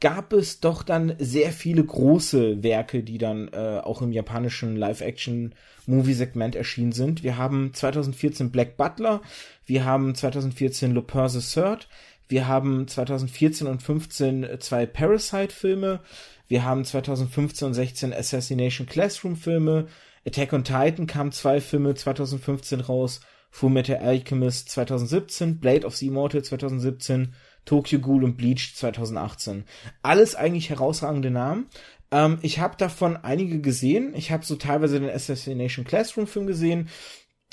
gab 0.00 0.32
es 0.32 0.60
doch 0.60 0.82
dann 0.82 1.14
sehr 1.18 1.52
viele 1.52 1.84
große 1.84 2.62
Werke, 2.62 3.02
die 3.02 3.18
dann 3.18 3.48
äh, 3.48 3.82
auch 3.84 4.00
im 4.00 4.12
japanischen 4.12 4.74
Live-Action-Movie-Segment 4.76 6.56
erschienen 6.56 6.92
sind. 6.92 7.22
Wir 7.22 7.36
haben 7.36 7.74
2014 7.74 8.50
Black 8.50 8.78
Butler, 8.78 9.20
wir 9.66 9.84
haben 9.84 10.14
2014 10.14 10.94
Lupin 10.94 11.28
the 11.28 11.40
Third, 11.40 11.88
wir 12.32 12.48
haben 12.48 12.88
2014 12.88 13.66
und 13.66 13.82
15 13.82 14.48
zwei 14.58 14.86
Parasite-Filme, 14.86 16.00
wir 16.48 16.64
haben 16.64 16.84
2015 16.84 17.68
und 17.68 17.74
16 17.74 18.12
Assassination 18.14 18.86
Classroom-Filme, 18.86 19.86
Attack 20.26 20.52
on 20.54 20.64
Titan 20.64 21.06
kam 21.06 21.30
zwei 21.30 21.60
Filme 21.60 21.94
2015 21.94 22.80
raus, 22.80 23.20
Fullmetal 23.50 23.98
Alchemist 23.98 24.70
2017, 24.70 25.58
Blade 25.58 25.86
of 25.86 25.94
the 25.94 26.06
Immortal 26.06 26.42
2017, 26.42 27.34
Tokyo 27.66 28.00
Ghoul 28.00 28.24
und 28.24 28.38
Bleach 28.38 28.74
2018. 28.76 29.64
Alles 30.00 30.34
eigentlich 30.34 30.70
herausragende 30.70 31.30
Namen. 31.30 31.66
Ähm, 32.10 32.38
ich 32.40 32.60
habe 32.60 32.76
davon 32.78 33.16
einige 33.16 33.60
gesehen. 33.60 34.14
Ich 34.14 34.32
habe 34.32 34.44
so 34.44 34.56
teilweise 34.56 34.98
den 34.98 35.10
Assassination 35.10 35.84
Classroom 35.84 36.26
Film 36.26 36.46
gesehen. 36.46 36.88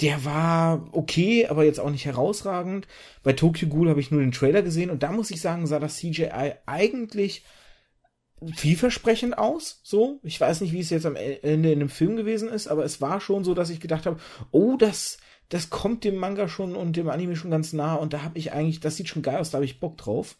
Der 0.01 0.23
war 0.23 0.87
okay, 0.93 1.47
aber 1.47 1.65
jetzt 1.65 1.79
auch 1.79 1.89
nicht 1.89 2.05
herausragend. 2.05 2.87
Bei 3.23 3.33
Tokyo 3.33 3.67
Ghoul 3.67 3.89
habe 3.89 3.99
ich 3.99 4.11
nur 4.11 4.21
den 4.21 4.31
Trailer 4.31 4.61
gesehen 4.61 4.89
und 4.89 5.03
da 5.03 5.11
muss 5.11 5.31
ich 5.31 5.41
sagen, 5.41 5.67
sah 5.67 5.79
das 5.79 5.97
CGI 5.97 6.53
eigentlich 6.65 7.43
vielversprechend 8.55 9.37
aus, 9.37 9.81
so. 9.83 10.19
Ich 10.23 10.39
weiß 10.39 10.61
nicht, 10.61 10.71
wie 10.71 10.79
es 10.79 10.89
jetzt 10.89 11.05
am 11.05 11.15
e-, 11.15 11.39
Ende 11.41 11.71
in 11.71 11.79
dem 11.79 11.89
Film 11.89 12.15
gewesen 12.15 12.49
ist, 12.49 12.67
aber 12.67 12.85
es 12.85 13.01
war 13.01 13.19
schon 13.19 13.43
so, 13.43 13.53
dass 13.53 13.69
ich 13.69 13.81
gedacht 13.81 14.05
habe, 14.05 14.19
oh, 14.51 14.77
das, 14.77 15.17
das 15.49 15.69
kommt 15.69 16.03
dem 16.03 16.15
Manga 16.15 16.47
schon 16.47 16.75
und 16.75 16.95
dem 16.95 17.09
Anime 17.09 17.35
schon 17.35 17.51
ganz 17.51 17.73
nah 17.73 17.95
und 17.95 18.13
da 18.13 18.23
habe 18.23 18.37
ich 18.37 18.53
eigentlich, 18.53 18.79
das 18.79 18.95
sieht 18.95 19.09
schon 19.09 19.21
geil 19.21 19.37
aus, 19.37 19.51
da 19.51 19.57
habe 19.57 19.65
ich 19.65 19.79
Bock 19.79 19.97
drauf. 19.97 20.37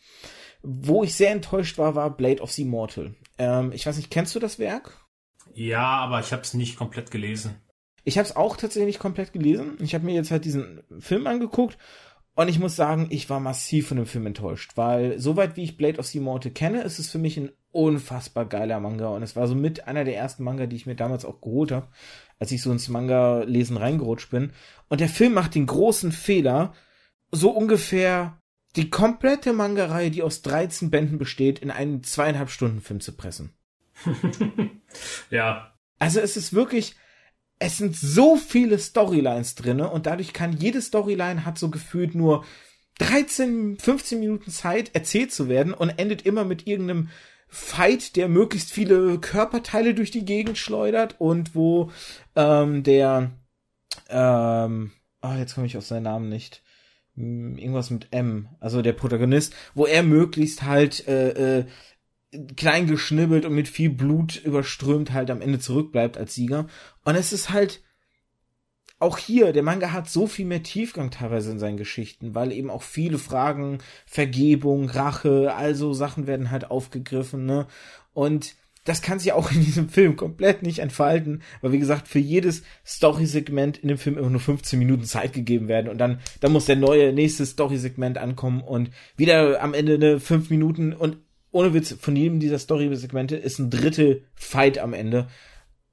Wo 0.62 1.03
ich 1.03 1.16
sehr 1.16 1.32
enttäuscht 1.32 1.78
war, 1.78 1.95
war 1.95 2.16
Blade 2.16 2.41
of 2.41 2.51
the 2.51 2.64
Immortal. 2.64 3.16
Ähm, 3.38 3.72
ich 3.74 3.86
weiß 3.86 3.97
nicht, 3.97 4.12
kennst 4.12 4.36
du 4.36 4.39
das 4.39 4.60
Werk? 4.60 5.05
Ja, 5.53 5.86
aber 5.86 6.20
ich 6.20 6.32
habe 6.32 6.41
es 6.41 6.53
nicht 6.53 6.78
komplett 6.78 7.12
gelesen. 7.12 7.62
Ich 8.03 8.17
habe 8.17 8.27
es 8.27 8.35
auch 8.35 8.57
tatsächlich 8.57 8.87
nicht 8.87 8.99
komplett 8.99 9.33
gelesen. 9.33 9.77
Ich 9.79 9.93
habe 9.93 10.05
mir 10.05 10.13
jetzt 10.13 10.31
halt 10.31 10.45
diesen 10.45 10.81
Film 10.99 11.27
angeguckt 11.27 11.77
und 12.35 12.47
ich 12.47 12.59
muss 12.59 12.75
sagen, 12.75 13.07
ich 13.09 13.29
war 13.29 13.39
massiv 13.39 13.89
von 13.89 13.97
dem 13.97 14.05
Film 14.05 14.25
enttäuscht, 14.25 14.71
weil 14.75 15.19
soweit 15.19 15.57
wie 15.57 15.63
ich 15.63 15.77
Blade 15.77 15.99
of 15.99 16.07
the 16.07 16.19
Immortal 16.19 16.51
kenne, 16.51 16.83
ist 16.83 16.99
es 16.99 17.09
für 17.09 17.17
mich 17.17 17.37
ein 17.37 17.51
unfassbar 17.71 18.45
geiler 18.45 18.79
Manga 18.79 19.09
und 19.09 19.23
es 19.23 19.35
war 19.35 19.47
so 19.47 19.55
mit 19.55 19.87
einer 19.87 20.05
der 20.05 20.15
ersten 20.15 20.43
Manga, 20.43 20.65
die 20.65 20.75
ich 20.75 20.85
mir 20.85 20.95
damals 20.95 21.25
auch 21.25 21.41
geholt 21.41 21.71
habe, 21.71 21.87
als 22.39 22.51
ich 22.51 22.61
so 22.61 22.71
ins 22.71 22.87
Manga-Lesen 22.87 23.77
reingerutscht 23.77 24.31
bin. 24.31 24.53
Und 24.87 25.01
der 25.01 25.09
Film 25.09 25.33
macht 25.33 25.55
den 25.55 25.65
großen 25.65 26.11
Fehler, 26.11 26.73
so 27.31 27.51
ungefähr 27.51 28.39
die 28.75 28.89
komplette 28.89 29.53
Manga-Reihe, 29.53 30.11
die 30.11 30.23
aus 30.23 30.41
13 30.41 30.89
Bänden 30.89 31.17
besteht, 31.17 31.59
in 31.59 31.71
einen 31.71 32.03
zweieinhalb 32.03 32.49
Stunden 32.49 32.81
Film 32.81 33.01
zu 33.01 33.11
pressen. 33.13 33.51
ja. 35.29 35.73
Also 35.97 36.19
es 36.19 36.37
ist 36.37 36.53
wirklich, 36.53 36.95
es 37.60 37.78
sind 37.78 37.95
so 37.95 38.38
viele 38.38 38.80
Storylines 38.80 39.55
drinne 39.55 39.89
und 39.89 40.05
dadurch 40.05 40.34
kann 40.34 40.53
jede 40.53 40.82
Storyline 40.82 41.45
hat 41.45 41.57
so 41.57 41.70
gefühlt 41.70 42.16
nur 42.16 42.45
13, 42.99 43.78
15 43.78 44.20
Minuten 44.20 44.51
Zeit 44.51 44.95
erzählt 44.95 45.32
zu 45.32 45.47
werden 45.49 45.74
und 45.74 45.89
endet 45.89 46.24
immer 46.26 46.45
mit 46.45 46.68
irgendeinem 46.68 47.10
Fight, 47.47 48.16
der 48.16 48.30
möglichst 48.30 48.72
viele 48.72 49.20
Körperteile 49.20 49.93
durch 49.93 50.12
die 50.12 50.26
Gegend 50.26 50.57
schleudert 50.57 51.16
und 51.20 51.55
wo 51.55 51.91
ähm, 52.36 52.84
der 52.84 53.32
ähm, 54.10 54.91
ah, 55.22 55.38
jetzt 55.38 55.55
komme 55.55 55.68
ich 55.68 55.78
auf 55.78 55.86
seinen 55.86 56.03
Namen 56.03 56.30
nicht. 56.30 56.64
Hm, 57.16 57.57
irgendwas 57.57 57.89
mit 57.89 58.07
M, 58.12 58.49
also 58.60 58.82
der 58.82 58.93
Protagonist, 58.93 59.55
wo 59.74 59.86
er 59.86 60.03
möglichst 60.03 60.64
halt 60.64 61.07
äh, 61.07 61.60
äh, 61.60 61.66
klein 62.55 62.88
geschnibbelt 62.88 63.45
und 63.45 63.53
mit 63.53 63.67
viel 63.67 63.89
Blut 63.89 64.36
überströmt 64.38 65.13
halt 65.13 65.32
am 65.32 65.41
Ende 65.41 65.59
zurückbleibt 65.59 66.17
als 66.17 66.36
Sieger. 66.36 66.67
Und 67.03 67.15
es 67.15 67.34
ist 67.34 67.49
halt 67.49 67.82
auch 68.99 69.17
hier, 69.17 69.53
der 69.53 69.63
Manga 69.63 69.93
hat 69.93 70.09
so 70.09 70.27
viel 70.27 70.45
mehr 70.45 70.61
Tiefgang 70.61 71.09
teilweise 71.09 71.51
in 71.51 71.59
seinen 71.59 71.77
Geschichten, 71.77 72.36
weil 72.36 72.51
eben 72.51 72.69
auch 72.69 72.84
viele 72.84 73.17
Fragen, 73.17 73.80
Vergebung, 74.05 74.89
Rache, 74.89 75.53
also 75.55 75.93
Sachen 75.93 76.27
werden 76.27 76.51
halt 76.51 76.69
aufgegriffen, 76.69 77.45
ne? 77.45 77.67
Und 78.13 78.55
das 78.84 79.01
kann 79.01 79.19
sich 79.19 79.32
auch 79.34 79.51
in 79.51 79.61
diesem 79.63 79.88
Film 79.88 80.15
komplett 80.15 80.63
nicht 80.63 80.80
entfalten, 80.80 81.43
weil 81.61 81.71
wie 81.71 81.80
gesagt, 81.80 82.07
für 82.07 82.19
jedes 82.19 82.63
Story-Segment 82.86 83.77
in 83.77 83.88
dem 83.88 83.97
Film 83.97 84.17
immer 84.17 84.30
nur 84.30 84.39
15 84.41 84.77
Minuten 84.80 85.03
Zeit 85.03 85.32
gegeben 85.32 85.67
werden 85.67 85.89
und 85.89 85.97
dann, 85.97 86.19
dann 86.41 86.51
muss 86.51 86.65
der 86.65 86.75
neue, 86.75 87.13
nächste 87.13 87.45
Story-Segment 87.45 88.17
ankommen 88.17 88.61
und 88.61 88.89
wieder 89.15 89.61
am 89.61 89.73
Ende 89.73 89.95
eine 89.95 90.19
5 90.19 90.49
Minuten 90.49 90.93
und 90.93 91.17
ohne 91.51 91.73
Witz, 91.73 91.95
von 91.99 92.15
jedem 92.15 92.39
dieser 92.39 92.59
Story-Segmente 92.59 93.35
ist 93.35 93.59
ein 93.59 93.69
Drittel 93.69 94.25
Fight 94.35 94.77
am 94.77 94.93
Ende. 94.93 95.27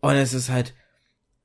Und 0.00 0.14
es 0.14 0.34
ist 0.34 0.50
halt, 0.50 0.74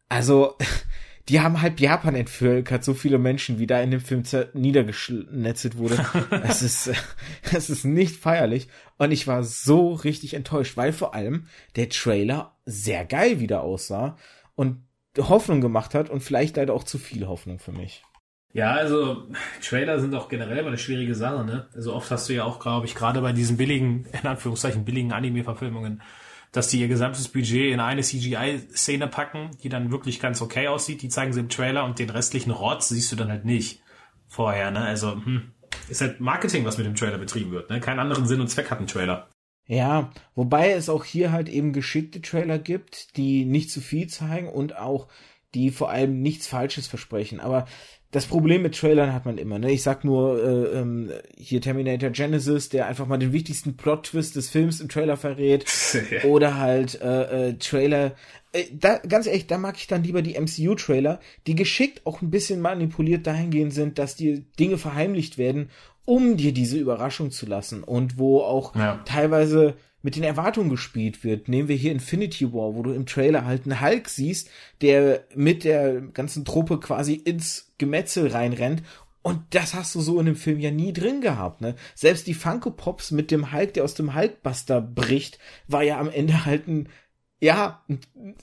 also, 0.09 0.57
die 1.29 1.39
haben 1.39 1.61
halb 1.61 1.79
Japan 1.79 2.15
entvölkert, 2.15 2.83
so 2.83 2.93
viele 2.93 3.17
Menschen, 3.17 3.59
wie 3.59 3.67
da 3.67 3.81
in 3.81 3.91
dem 3.91 4.01
Film 4.01 4.23
niedergeschnetzelt 4.53 5.77
wurde. 5.77 6.05
es 6.43 6.61
ist, 6.61 6.91
es 7.53 7.69
ist 7.69 7.85
nicht 7.85 8.17
feierlich. 8.17 8.67
Und 8.97 9.11
ich 9.11 9.27
war 9.27 9.43
so 9.43 9.93
richtig 9.93 10.33
enttäuscht, 10.33 10.77
weil 10.77 10.93
vor 10.93 11.15
allem 11.15 11.47
der 11.75 11.89
Trailer 11.89 12.57
sehr 12.65 13.05
geil 13.05 13.39
wieder 13.39 13.61
aussah 13.61 14.17
und 14.55 14.83
Hoffnung 15.17 15.61
gemacht 15.61 15.93
hat 15.93 16.09
und 16.09 16.21
vielleicht 16.21 16.57
leider 16.57 16.73
auch 16.73 16.83
zu 16.83 16.97
viel 16.97 17.27
Hoffnung 17.27 17.59
für 17.59 17.71
mich. 17.71 18.03
Ja, 18.53 18.71
also 18.71 19.27
Trailer 19.61 19.99
sind 19.99 20.13
auch 20.13 20.27
generell 20.27 20.57
immer 20.57 20.67
eine 20.67 20.77
schwierige 20.77 21.15
Sache, 21.15 21.45
ne? 21.45 21.67
Also 21.73 21.93
oft 21.93 22.11
hast 22.11 22.27
du 22.27 22.33
ja 22.33 22.43
auch, 22.43 22.59
glaube 22.59 22.85
ich, 22.85 22.95
gerade 22.95 23.21
bei 23.21 23.31
diesen 23.31 23.57
billigen, 23.57 24.05
in 24.11 24.27
Anführungszeichen 24.27 24.83
billigen 24.83 25.13
Anime-Verfilmungen, 25.13 26.01
dass 26.51 26.67
die 26.67 26.81
ihr 26.81 26.89
gesamtes 26.89 27.29
Budget 27.29 27.71
in 27.71 27.79
eine 27.79 28.01
CGI-Szene 28.01 29.07
packen, 29.07 29.51
die 29.63 29.69
dann 29.69 29.91
wirklich 29.91 30.19
ganz 30.19 30.41
okay 30.41 30.67
aussieht, 30.67 31.01
die 31.01 31.07
zeigen 31.07 31.31
sie 31.31 31.39
im 31.39 31.49
Trailer 31.49 31.85
und 31.85 31.97
den 31.99 32.09
restlichen 32.09 32.51
Rotz 32.51 32.89
siehst 32.89 33.11
du 33.11 33.15
dann 33.15 33.29
halt 33.29 33.45
nicht 33.45 33.81
vorher, 34.27 34.71
ne? 34.71 34.81
Also, 34.81 35.13
hm, 35.13 35.53
ist 35.87 36.01
halt 36.01 36.19
Marketing, 36.19 36.65
was 36.65 36.77
mit 36.77 36.85
dem 36.85 36.95
Trailer 36.95 37.17
betrieben 37.17 37.51
wird, 37.51 37.69
ne? 37.69 37.79
Keinen 37.79 37.99
anderen 37.99 38.27
Sinn 38.27 38.41
und 38.41 38.49
Zweck 38.49 38.69
hat 38.69 38.81
ein 38.81 38.87
Trailer. 38.87 39.29
Ja, 39.65 40.09
wobei 40.35 40.71
es 40.71 40.89
auch 40.89 41.05
hier 41.05 41.31
halt 41.31 41.47
eben 41.47 41.71
geschickte 41.71 42.21
Trailer 42.21 42.59
gibt, 42.59 43.15
die 43.15 43.45
nicht 43.45 43.71
zu 43.71 43.79
viel 43.79 44.07
zeigen 44.07 44.49
und 44.49 44.75
auch 44.75 45.07
die 45.53 45.69
vor 45.71 45.89
allem 45.89 46.21
nichts 46.21 46.47
Falsches 46.47 46.87
versprechen. 46.87 47.39
Aber 47.39 47.65
das 48.11 48.25
Problem 48.25 48.61
mit 48.61 48.77
Trailern 48.77 49.13
hat 49.13 49.25
man 49.25 49.37
immer. 49.37 49.57
Ne? 49.57 49.71
Ich 49.71 49.83
sag 49.83 50.03
nur 50.03 50.43
äh, 50.43 50.79
ähm, 50.79 51.11
hier 51.37 51.61
Terminator 51.61 52.09
Genesis, 52.09 52.67
der 52.67 52.87
einfach 52.87 53.07
mal 53.07 53.17
den 53.17 53.31
wichtigsten 53.31 53.77
Plot-Twist 53.77 54.35
des 54.35 54.49
Films 54.49 54.81
im 54.81 54.89
Trailer 54.89 55.15
verrät. 55.15 55.65
Oder 56.25 56.57
halt 56.57 56.99
äh, 57.01 57.49
äh, 57.49 57.53
Trailer. 57.53 58.13
Äh, 58.51 58.65
da, 58.73 58.97
ganz 58.97 59.27
ehrlich, 59.27 59.47
da 59.47 59.57
mag 59.57 59.77
ich 59.77 59.87
dann 59.87 60.03
lieber 60.03 60.21
die 60.21 60.37
MCU-Trailer, 60.37 61.21
die 61.47 61.55
geschickt 61.55 62.05
auch 62.05 62.21
ein 62.21 62.31
bisschen 62.31 62.59
manipuliert 62.59 63.25
dahingehend 63.25 63.73
sind, 63.73 63.97
dass 63.97 64.17
die 64.17 64.43
Dinge 64.59 64.77
verheimlicht 64.77 65.37
werden, 65.37 65.69
um 66.03 66.35
dir 66.35 66.53
diese 66.53 66.77
Überraschung 66.77 67.31
zu 67.31 67.45
lassen. 67.45 67.81
Und 67.81 68.17
wo 68.17 68.41
auch 68.41 68.75
ja. 68.75 69.01
teilweise 69.05 69.75
mit 70.01 70.15
den 70.15 70.23
Erwartungen 70.23 70.69
gespielt 70.69 71.23
wird. 71.23 71.47
Nehmen 71.47 71.67
wir 71.67 71.75
hier 71.75 71.91
Infinity 71.91 72.51
War, 72.53 72.75
wo 72.75 72.83
du 72.83 72.91
im 72.91 73.05
Trailer 73.05 73.45
halt 73.45 73.65
einen 73.65 73.81
Hulk 73.81 74.09
siehst, 74.09 74.49
der 74.81 75.25
mit 75.35 75.63
der 75.63 76.01
ganzen 76.01 76.45
Truppe 76.45 76.79
quasi 76.79 77.13
ins 77.13 77.73
Gemetzel 77.77 78.27
reinrennt. 78.27 78.83
Und 79.23 79.41
das 79.51 79.75
hast 79.75 79.93
du 79.93 80.01
so 80.01 80.19
in 80.19 80.25
dem 80.25 80.35
Film 80.35 80.59
ja 80.59 80.71
nie 80.71 80.93
drin 80.93 81.21
gehabt, 81.21 81.61
ne? 81.61 81.75
Selbst 81.93 82.25
die 82.25 82.33
Funko 82.33 82.71
Pops 82.71 83.11
mit 83.11 83.29
dem 83.29 83.51
Hulk, 83.51 83.75
der 83.75 83.83
aus 83.83 83.93
dem 83.93 84.15
Hulkbuster 84.15 84.81
bricht, 84.81 85.37
war 85.67 85.83
ja 85.83 85.99
am 85.99 86.09
Ende 86.09 86.43
halt 86.45 86.67
ein, 86.67 86.89
ja, 87.39 87.83
ein, 87.87 87.99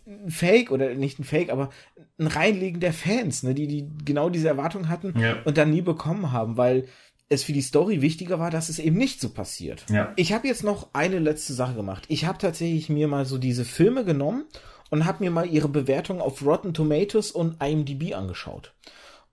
ein 0.07 0.31
Fake 0.31 0.71
oder 0.71 0.95
nicht 0.95 1.19
ein 1.19 1.25
Fake, 1.25 1.51
aber 1.51 1.71
ein 2.17 2.29
Reinlegen 2.29 2.79
der 2.79 2.93
Fans, 2.93 3.43
ne? 3.43 3.55
Die, 3.55 3.67
die 3.67 3.89
genau 4.05 4.31
diese 4.31 4.47
Erwartung 4.47 4.89
hatten 4.89 5.19
ja. 5.19 5.43
und 5.45 5.59
dann 5.59 5.73
nie 5.73 5.83
bekommen 5.83 6.31
haben, 6.31 6.57
weil 6.57 6.87
es 7.29 7.45
für 7.45 7.53
die 7.53 7.63
Story 7.63 8.01
wichtiger 8.01 8.39
war, 8.39 8.51
dass 8.51 8.69
es 8.69 8.79
eben 8.79 8.97
nicht 8.97 9.21
so 9.21 9.29
passiert. 9.29 9.85
Ja. 9.91 10.13
Ich 10.17 10.33
habe 10.33 10.49
jetzt 10.49 10.65
noch 10.65 10.89
eine 10.93 11.19
letzte 11.19 11.53
Sache 11.53 11.75
gemacht. 11.75 12.05
Ich 12.09 12.25
habe 12.25 12.39
tatsächlich 12.39 12.89
mir 12.89 13.09
mal 13.09 13.27
so 13.27 13.39
diese 13.39 13.65
Filme 13.65 14.05
genommen 14.05 14.45
und 14.91 15.05
habe 15.05 15.25
mir 15.25 15.31
mal 15.31 15.47
ihre 15.47 15.69
Bewertung 15.69 16.21
auf 16.21 16.45
Rotten 16.45 16.73
Tomatoes 16.73 17.31
und 17.31 17.63
IMDb 17.63 18.15
angeschaut. 18.15 18.73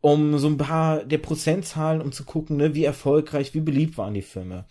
Um 0.01 0.37
so 0.37 0.47
ein 0.47 0.57
paar 0.57 1.03
der 1.03 1.17
Prozentzahlen, 1.17 2.01
um 2.01 2.11
zu 2.11 2.25
gucken, 2.25 2.57
ne, 2.57 2.75
wie 2.75 2.83
erfolgreich, 2.83 3.53
wie 3.53 3.61
beliebt 3.61 3.97
waren 3.97 4.13
die 4.13 4.21
Filme. 4.21 4.65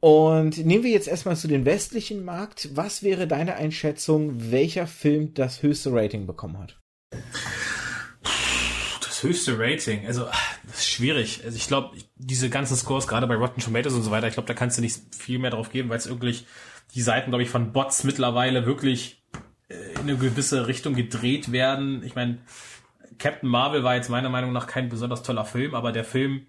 Und 0.00 0.64
nehmen 0.64 0.84
wir 0.84 0.92
jetzt 0.92 1.08
erstmal 1.08 1.36
zu 1.36 1.48
den 1.48 1.64
westlichen 1.64 2.24
Markt. 2.24 2.70
Was 2.74 3.02
wäre 3.02 3.26
deine 3.26 3.56
Einschätzung, 3.56 4.52
welcher 4.52 4.86
Film 4.86 5.34
das 5.34 5.62
höchste 5.62 5.92
Rating 5.92 6.26
bekommen 6.26 6.58
hat? 6.58 6.78
Das 9.16 9.22
höchste 9.22 9.58
Rating, 9.58 10.06
also 10.06 10.26
das 10.66 10.80
ist 10.80 10.88
schwierig. 10.90 11.40
Also 11.42 11.56
ich 11.56 11.68
glaube, 11.68 11.96
diese 12.16 12.50
ganzen 12.50 12.76
Scores, 12.76 13.06
gerade 13.06 13.26
bei 13.26 13.34
Rotten 13.34 13.62
Tomatoes 13.62 13.94
und 13.94 14.02
so 14.02 14.10
weiter, 14.10 14.28
ich 14.28 14.34
glaube, 14.34 14.46
da 14.46 14.52
kannst 14.52 14.76
du 14.76 14.82
nicht 14.82 15.14
viel 15.14 15.38
mehr 15.38 15.50
drauf 15.50 15.70
geben, 15.70 15.88
weil 15.88 15.96
es 15.96 16.06
wirklich 16.06 16.44
die 16.94 17.00
Seiten, 17.00 17.30
glaube 17.30 17.42
ich, 17.42 17.48
von 17.48 17.72
Bots 17.72 18.04
mittlerweile 18.04 18.66
wirklich 18.66 19.24
äh, 19.70 19.74
in 19.94 20.00
eine 20.00 20.18
gewisse 20.18 20.66
Richtung 20.66 20.94
gedreht 20.94 21.50
werden. 21.50 22.02
Ich 22.04 22.14
meine, 22.14 22.40
Captain 23.18 23.48
Marvel 23.48 23.84
war 23.84 23.96
jetzt 23.96 24.10
meiner 24.10 24.28
Meinung 24.28 24.52
nach 24.52 24.66
kein 24.66 24.90
besonders 24.90 25.22
toller 25.22 25.46
Film, 25.46 25.74
aber 25.74 25.92
der 25.92 26.04
Film 26.04 26.46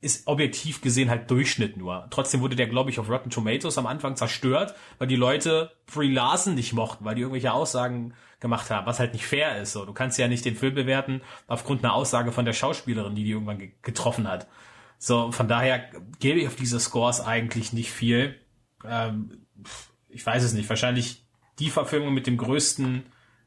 ist 0.00 0.26
objektiv 0.26 0.80
gesehen 0.80 1.08
halt 1.08 1.30
Durchschnitt 1.30 1.76
nur. 1.76 2.08
Trotzdem 2.10 2.40
wurde 2.40 2.56
der, 2.56 2.66
glaube 2.66 2.90
ich, 2.90 2.98
auf 2.98 3.08
Rotten 3.08 3.30
Tomatoes 3.30 3.78
am 3.78 3.86
Anfang 3.86 4.16
zerstört, 4.16 4.74
weil 4.98 5.06
die 5.06 5.14
Leute 5.14 5.70
Brie 5.86 6.12
Larson 6.12 6.56
nicht 6.56 6.72
mochten, 6.72 7.04
weil 7.04 7.14
die 7.14 7.20
irgendwelche 7.20 7.52
Aussagen 7.52 8.12
gemacht 8.40 8.70
haben, 8.70 8.86
was 8.86 8.98
halt 8.98 9.12
nicht 9.12 9.26
fair 9.26 9.60
ist. 9.60 9.72
So, 9.72 9.84
du 9.84 9.92
kannst 9.92 10.18
ja 10.18 10.28
nicht 10.28 10.44
den 10.44 10.56
Film 10.56 10.74
bewerten 10.74 11.22
aufgrund 11.46 11.84
einer 11.84 11.94
Aussage 11.94 12.32
von 12.32 12.44
der 12.44 12.52
Schauspielerin, 12.52 13.14
die 13.14 13.24
die 13.24 13.30
irgendwann 13.30 13.58
ge 13.58 13.72
getroffen 13.82 14.28
hat. 14.28 14.46
So, 14.98 15.32
von 15.32 15.48
daher 15.48 15.90
gebe 16.20 16.40
ich 16.40 16.46
auf 16.46 16.56
diese 16.56 16.80
Scores 16.80 17.20
eigentlich 17.20 17.72
nicht 17.72 17.90
viel. 17.90 18.40
Ähm, 18.84 19.46
ich 20.08 20.24
weiß 20.24 20.42
es 20.42 20.52
nicht. 20.52 20.68
Wahrscheinlich 20.68 21.26
die 21.58 21.70
Verfilmung 21.70 22.14
mit 22.14 22.26
dem 22.26 22.36
größten 22.36 23.04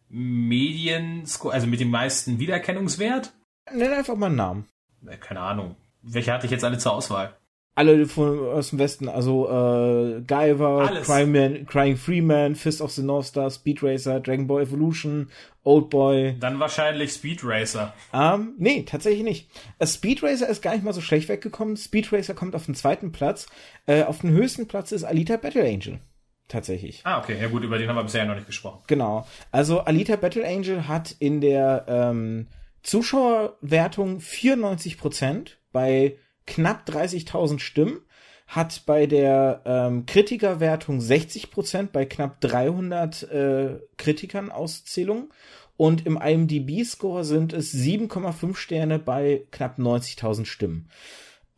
Medien, 0.09 1.23
also 1.43 1.67
mit 1.67 1.79
dem 1.79 1.89
meisten 1.89 2.39
Wiedererkennungswert. 2.39 3.33
Nenn 3.71 3.93
einfach 3.93 4.15
mal 4.15 4.27
einen 4.27 4.35
Namen. 4.35 4.69
Äh, 5.07 5.17
Keine 5.17 5.41
Ahnung. 5.41 5.75
Welche 6.01 6.33
hatte 6.33 6.45
ich 6.45 6.51
jetzt 6.51 6.63
alle 6.63 6.77
zur 6.77 6.93
Auswahl? 6.93 7.37
Alle 7.79 8.05
von, 8.07 8.49
aus 8.49 8.71
dem 8.71 8.79
Westen, 8.79 9.07
also 9.07 9.47
äh, 9.47 10.19
Guyver. 10.27 11.01
Crying, 11.01 11.31
Man, 11.31 11.65
Crying 11.65 11.95
Freeman, 11.95 12.55
Fist 12.55 12.81
of 12.81 12.91
the 12.91 13.01
North 13.01 13.27
Star, 13.27 13.49
Speed 13.49 13.81
Racer, 13.81 14.19
Dragon 14.19 14.47
Ball 14.47 14.63
Evolution, 14.63 15.29
Old 15.63 15.89
Boy. 15.89 16.35
Dann 16.41 16.59
wahrscheinlich 16.59 17.13
Speed 17.13 17.39
Racer. 17.41 17.93
Ähm, 18.11 18.55
nee, 18.57 18.83
tatsächlich 18.83 19.23
nicht. 19.23 19.49
Äh, 19.77 19.87
Speed 19.87 20.21
Racer 20.23 20.49
ist 20.49 20.61
gar 20.61 20.73
nicht 20.73 20.83
mal 20.83 20.91
so 20.91 20.99
schlecht 20.99 21.29
weggekommen. 21.29 21.77
Speed 21.77 22.11
Racer 22.11 22.33
kommt 22.33 22.53
auf 22.53 22.65
den 22.65 22.75
zweiten 22.75 23.13
Platz. 23.13 23.47
Äh, 23.85 24.03
auf 24.03 24.19
den 24.19 24.31
höchsten 24.31 24.67
Platz 24.67 24.91
ist 24.91 25.05
Alita 25.05 25.37
Battle 25.37 25.63
Angel. 25.63 26.01
Tatsächlich. 26.49 26.99
Ah, 27.05 27.19
okay. 27.19 27.37
Ja 27.39 27.47
gut, 27.47 27.63
über 27.63 27.77
den 27.77 27.87
haben 27.87 27.95
wir 27.95 28.03
bisher 28.03 28.25
noch 28.25 28.35
nicht 28.35 28.47
gesprochen. 28.47 28.83
Genau. 28.87 29.25
Also 29.53 29.79
Alita 29.79 30.17
Battle 30.17 30.45
Angel 30.45 30.89
hat 30.89 31.15
in 31.19 31.39
der 31.39 31.85
ähm, 31.87 32.47
Zuschauerwertung 32.83 34.17
94% 34.17 35.51
bei 35.71 36.17
knapp 36.49 36.89
30.000 36.89 37.59
Stimmen, 37.59 38.01
hat 38.47 38.85
bei 38.87 39.05
der 39.05 39.61
ähm, 39.65 40.07
Kritikerwertung 40.07 40.99
60% 40.99 41.89
bei 41.91 42.05
knapp 42.05 42.41
300 42.41 43.23
äh, 43.23 43.79
Kritikern 43.97 44.51
Auszählung 44.51 45.31
und 45.77 46.07
im 46.07 46.17
IMDb-Score 46.17 47.23
sind 47.23 47.53
es 47.53 47.71
7,5 47.73 48.55
Sterne 48.55 48.97
bei 48.97 49.43
knapp 49.51 49.77
90.000 49.77 50.45
Stimmen. 50.45 50.89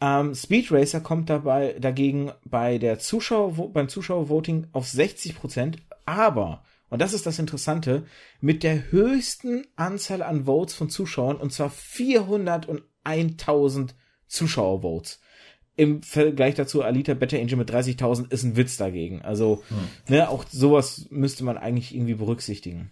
Ähm, 0.01 0.35
Speed 0.35 0.69
Racer 0.71 0.99
kommt 0.99 1.29
dabei 1.29 1.77
dagegen 1.79 2.33
bei 2.43 2.77
der 2.77 2.99
Zuschauer 2.99 3.71
beim 3.71 3.87
Zuschauervoting 3.87 4.67
auf 4.73 4.85
60 4.85 5.37
Prozent, 5.37 5.77
aber 6.05 6.63
und 6.89 7.01
das 7.01 7.13
ist 7.13 7.25
das 7.25 7.39
Interessante 7.39 8.03
mit 8.41 8.63
der 8.63 8.91
höchsten 8.91 9.65
Anzahl 9.77 10.21
an 10.21 10.43
Votes 10.43 10.75
von 10.75 10.89
Zuschauern 10.89 11.37
und 11.37 11.53
zwar 11.53 11.69
401.000 11.69 13.91
Zuschauervotes. 14.31 15.19
Im 15.75 16.03
Vergleich 16.03 16.55
dazu 16.55 16.83
Alita 16.83 17.13
Better 17.13 17.39
Angel 17.39 17.57
mit 17.57 17.71
30.000 17.71 18.31
ist 18.31 18.43
ein 18.43 18.55
Witz 18.55 18.77
dagegen. 18.77 19.21
Also 19.21 19.63
ne, 20.07 20.29
auch 20.29 20.45
sowas 20.49 21.07
müsste 21.09 21.43
man 21.43 21.57
eigentlich 21.57 21.95
irgendwie 21.95 22.15
berücksichtigen. 22.15 22.91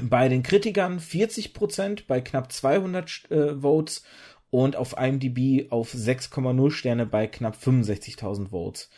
Bei 0.00 0.28
den 0.28 0.42
Kritikern 0.42 1.00
40 1.00 1.54
Prozent 1.54 2.06
bei 2.06 2.20
knapp 2.20 2.52
200 2.52 3.30
äh, 3.30 3.60
Votes 3.60 4.02
und 4.50 4.76
auf 4.76 4.96
IMDb 4.98 5.70
auf 5.70 5.94
6,0 5.94 6.70
Sterne 6.70 7.06
bei 7.06 7.26
knapp 7.26 7.56
65.000 7.56 8.48
Votes. 8.50 8.90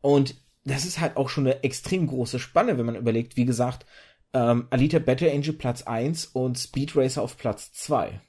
Und 0.00 0.36
das 0.64 0.84
ist 0.84 1.00
halt 1.00 1.16
auch 1.16 1.28
schon 1.28 1.46
eine 1.46 1.62
extrem 1.62 2.06
große 2.06 2.38
Spanne, 2.38 2.78
wenn 2.78 2.86
man 2.86 2.96
überlegt, 2.96 3.36
wie 3.36 3.44
gesagt, 3.44 3.86
ähm, 4.32 4.66
Alita 4.70 4.98
Battle 4.98 5.30
Angel 5.30 5.54
Platz 5.54 5.82
1 5.82 6.26
und 6.26 6.58
Speed 6.58 6.96
Racer 6.96 7.22
auf 7.22 7.36
Platz 7.36 7.72
2. 7.72 8.20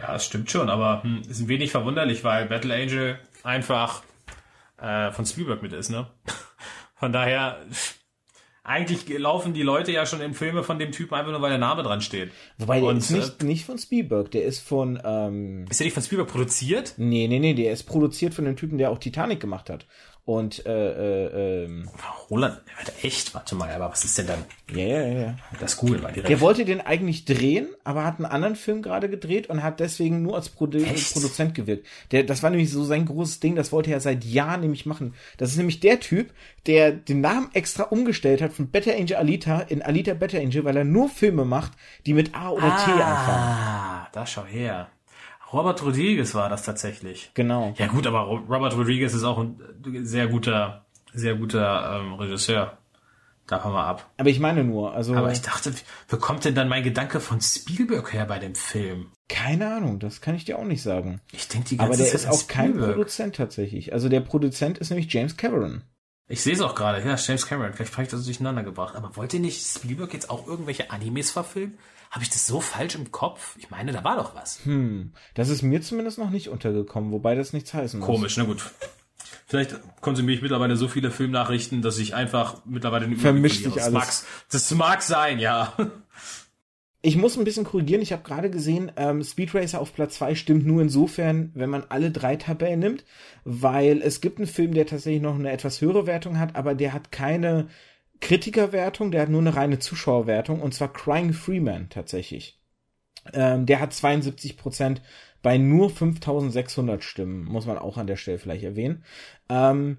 Ja, 0.00 0.12
das 0.14 0.24
stimmt 0.24 0.50
schon, 0.50 0.70
aber 0.70 1.02
hm, 1.02 1.22
ist 1.28 1.40
ein 1.40 1.48
wenig 1.48 1.70
verwunderlich, 1.70 2.24
weil 2.24 2.46
Battle 2.46 2.74
Angel 2.74 3.18
einfach 3.42 4.02
äh, 4.80 5.10
von 5.12 5.26
Spielberg 5.26 5.62
mit 5.62 5.72
ist, 5.72 5.90
ne? 5.90 6.06
Von 6.94 7.12
daher, 7.14 7.56
eigentlich 8.62 9.08
laufen 9.18 9.54
die 9.54 9.62
Leute 9.62 9.90
ja 9.90 10.04
schon 10.04 10.20
in 10.20 10.34
Filme 10.34 10.62
von 10.62 10.78
dem 10.78 10.92
Typen 10.92 11.14
einfach 11.14 11.32
nur, 11.32 11.40
weil 11.40 11.48
der 11.48 11.58
Name 11.58 11.82
dran 11.82 12.02
steht. 12.02 12.30
Wobei 12.58 12.78
der 12.80 12.90
Und, 12.90 12.98
ist 12.98 13.10
nicht, 13.10 13.42
nicht 13.42 13.64
von 13.64 13.78
Spielberg, 13.78 14.30
der 14.30 14.44
ist 14.44 14.60
von, 14.60 15.00
ähm, 15.02 15.64
Ist 15.70 15.80
der 15.80 15.86
nicht 15.86 15.94
von 15.94 16.02
Spielberg 16.02 16.28
produziert? 16.28 16.94
nee, 16.98 17.26
nee, 17.26 17.38
nee, 17.38 17.54
der 17.54 17.72
ist 17.72 17.84
produziert 17.84 18.34
von 18.34 18.44
dem 18.44 18.56
Typen, 18.56 18.76
der 18.76 18.90
auch 18.90 18.98
Titanic 18.98 19.40
gemacht 19.40 19.70
hat. 19.70 19.86
Und, 20.24 20.64
äh, 20.66 20.70
äh, 20.70 21.64
ähm, 21.64 21.88
Roland, 22.28 22.60
echt? 23.02 23.34
Warte 23.34 23.54
mal, 23.54 23.70
aber 23.70 23.90
was 23.90 24.04
ist 24.04 24.18
denn 24.18 24.26
dann? 24.28 24.44
ja, 24.72 24.86
ja, 24.86 25.06
ja, 25.06 25.20
ja. 25.20 25.36
Das 25.58 25.76
Google 25.76 26.00
mal 26.00 26.12
direkt. 26.12 26.28
Der 26.28 26.40
wollte 26.40 26.64
den 26.64 26.80
eigentlich 26.80 27.24
drehen, 27.24 27.68
aber 27.82 28.04
hat 28.04 28.16
einen 28.18 28.26
anderen 28.26 28.54
Film 28.54 28.82
gerade 28.82 29.08
gedreht 29.08 29.48
und 29.48 29.62
hat 29.62 29.80
deswegen 29.80 30.22
nur 30.22 30.36
als 30.36 30.48
Produ 30.48 30.78
Echt? 30.78 31.12
Produzent 31.14 31.54
gewirkt. 31.54 31.86
Der, 32.12 32.22
das 32.22 32.42
war 32.42 32.50
nämlich 32.50 32.70
so 32.70 32.84
sein 32.84 33.06
großes 33.06 33.40
Ding, 33.40 33.56
das 33.56 33.72
wollte 33.72 33.90
er 33.90 34.00
seit 34.00 34.24
Jahren 34.24 34.60
nämlich 34.60 34.86
machen. 34.86 35.14
Das 35.38 35.50
ist 35.50 35.56
nämlich 35.56 35.80
der 35.80 35.98
Typ, 36.00 36.32
der 36.66 36.92
den 36.92 37.20
Namen 37.20 37.48
extra 37.54 37.84
umgestellt 37.84 38.42
hat 38.42 38.52
von 38.52 38.68
Better 38.68 38.94
Angel 38.94 39.16
Alita 39.16 39.60
in 39.60 39.82
Alita 39.82 40.14
Better 40.14 40.38
Angel, 40.38 40.64
weil 40.64 40.76
er 40.76 40.84
nur 40.84 41.08
Filme 41.08 41.44
macht, 41.44 41.72
die 42.06 42.14
mit 42.14 42.34
A 42.34 42.50
oder 42.50 42.76
T 42.84 42.90
anfangen. 42.92 43.08
ah, 43.28 44.08
da 44.12 44.26
schau 44.26 44.44
her. 44.44 44.88
Robert 45.52 45.82
Rodriguez 45.82 46.34
war 46.34 46.48
das 46.48 46.62
tatsächlich. 46.64 47.30
Genau. 47.34 47.74
Ja 47.76 47.86
gut, 47.88 48.06
aber 48.06 48.20
Ro- 48.20 48.42
Robert 48.48 48.74
Rodriguez 48.76 49.14
ist 49.14 49.24
auch 49.24 49.38
ein 49.38 49.60
sehr 50.02 50.28
guter, 50.28 50.84
sehr 51.12 51.34
guter 51.34 52.00
ähm, 52.00 52.14
Regisseur. 52.14 52.76
Davon 53.46 53.72
mal 53.72 53.84
ab. 53.88 54.08
Aber 54.16 54.28
ich 54.28 54.38
meine 54.38 54.62
nur, 54.62 54.94
also 54.94 55.12
Aber 55.16 55.32
ich 55.32 55.40
dachte, 55.42 55.72
wo 56.08 56.18
kommt 56.18 56.44
denn 56.44 56.54
dann 56.54 56.68
mein 56.68 56.84
Gedanke 56.84 57.18
von 57.18 57.40
Spielberg 57.40 58.12
her 58.12 58.24
bei 58.26 58.38
dem 58.38 58.54
Film? 58.54 59.06
keine 59.28 59.72
Ahnung, 59.74 60.00
das 60.00 60.20
kann 60.20 60.34
ich 60.34 60.44
dir 60.44 60.58
auch 60.58 60.64
nicht 60.64 60.82
sagen. 60.82 61.20
Ich 61.32 61.46
denke 61.48 61.68
die 61.68 61.76
ganze 61.76 61.88
Aber 61.92 61.96
der 61.96 62.06
Zeit 62.06 62.14
ist 62.16 62.26
auch 62.28 62.48
kein. 62.48 62.76
Produzent 62.76 63.36
tatsächlich. 63.36 63.92
Also 63.92 64.08
der 64.08 64.20
Produzent 64.20 64.78
ist 64.78 64.90
nämlich 64.90 65.12
James 65.12 65.36
Cameron. 65.36 65.82
Ich 66.28 66.42
sehe 66.42 66.52
es 66.52 66.60
auch 66.60 66.74
gerade, 66.76 66.98
ja, 67.04 67.14
James 67.16 67.46
Cameron. 67.46 67.72
Vielleicht 67.72 67.92
habe 67.92 68.02
ich 68.04 68.08
das 68.08 68.24
durcheinander 68.24 68.62
gebracht. 68.64 68.94
Aber 68.96 69.14
wollte 69.16 69.38
nicht 69.40 69.64
Spielberg 69.66 70.12
jetzt 70.14 70.30
auch 70.30 70.46
irgendwelche 70.48 70.90
Animes 70.90 71.30
verfilmen? 71.30 71.78
Habe 72.10 72.24
ich 72.24 72.30
das 72.30 72.46
so 72.46 72.60
falsch 72.60 72.96
im 72.96 73.12
Kopf? 73.12 73.56
Ich 73.58 73.70
meine, 73.70 73.92
da 73.92 74.02
war 74.02 74.16
doch 74.16 74.34
was. 74.34 74.64
Hm, 74.64 75.12
das 75.34 75.48
ist 75.48 75.62
mir 75.62 75.80
zumindest 75.80 76.18
noch 76.18 76.30
nicht 76.30 76.48
untergekommen, 76.48 77.12
wobei 77.12 77.34
das 77.36 77.52
nichts 77.52 77.72
heißen 77.72 78.00
muss. 78.00 78.06
Komisch, 78.06 78.36
na 78.36 78.44
gut. 78.44 78.70
Vielleicht 79.46 79.76
konsumiere 80.00 80.36
ich 80.36 80.42
mittlerweile 80.42 80.76
so 80.76 80.88
viele 80.88 81.10
Filmnachrichten, 81.10 81.82
dass 81.82 81.98
ich 81.98 82.14
einfach 82.14 82.62
mittlerweile 82.64 83.06
den 83.06 83.12
Überblick 83.14 83.22
Vermischt 83.52 83.64
sich 83.64 83.74
Das 83.74 83.84
alles. 83.84 83.92
mag, 83.94 84.08
das 84.50 84.70
mag 84.72 85.02
sein, 85.02 85.38
ja. 85.38 85.72
Ich 87.02 87.16
muss 87.16 87.38
ein 87.38 87.44
bisschen 87.44 87.64
korrigieren. 87.64 88.02
Ich 88.02 88.12
habe 88.12 88.22
gerade 88.22 88.50
gesehen, 88.50 88.92
ähm, 88.96 89.24
Speed 89.24 89.54
Racer 89.54 89.80
auf 89.80 89.94
Platz 89.94 90.16
2 90.16 90.34
stimmt 90.34 90.66
nur 90.66 90.82
insofern, 90.82 91.50
wenn 91.54 91.70
man 91.70 91.84
alle 91.88 92.10
drei 92.10 92.36
Tabellen 92.36 92.78
nimmt, 92.80 93.04
weil 93.44 94.02
es 94.02 94.20
gibt 94.20 94.38
einen 94.38 94.46
Film, 94.46 94.74
der 94.74 94.86
tatsächlich 94.86 95.22
noch 95.22 95.34
eine 95.36 95.50
etwas 95.50 95.80
höhere 95.80 96.06
Wertung 96.06 96.38
hat, 96.38 96.56
aber 96.56 96.74
der 96.74 96.92
hat 96.92 97.10
keine 97.10 97.68
Kritikerwertung, 98.20 99.10
der 99.10 99.22
hat 99.22 99.28
nur 99.28 99.40
eine 99.40 99.56
reine 99.56 99.78
Zuschauerwertung 99.78 100.60
und 100.60 100.74
zwar 100.74 100.92
Crying 100.92 101.32
Freeman 101.32 101.88
tatsächlich. 101.88 102.60
Ähm, 103.32 103.66
der 103.66 103.80
hat 103.80 103.92
72 103.92 104.56
Prozent 104.56 105.02
bei 105.42 105.58
nur 105.58 105.90
5600 105.90 107.02
Stimmen, 107.02 107.44
muss 107.44 107.66
man 107.66 107.78
auch 107.78 107.96
an 107.96 108.06
der 108.06 108.16
Stelle 108.16 108.38
vielleicht 108.38 108.64
erwähnen. 108.64 109.04
Ähm, 109.48 109.98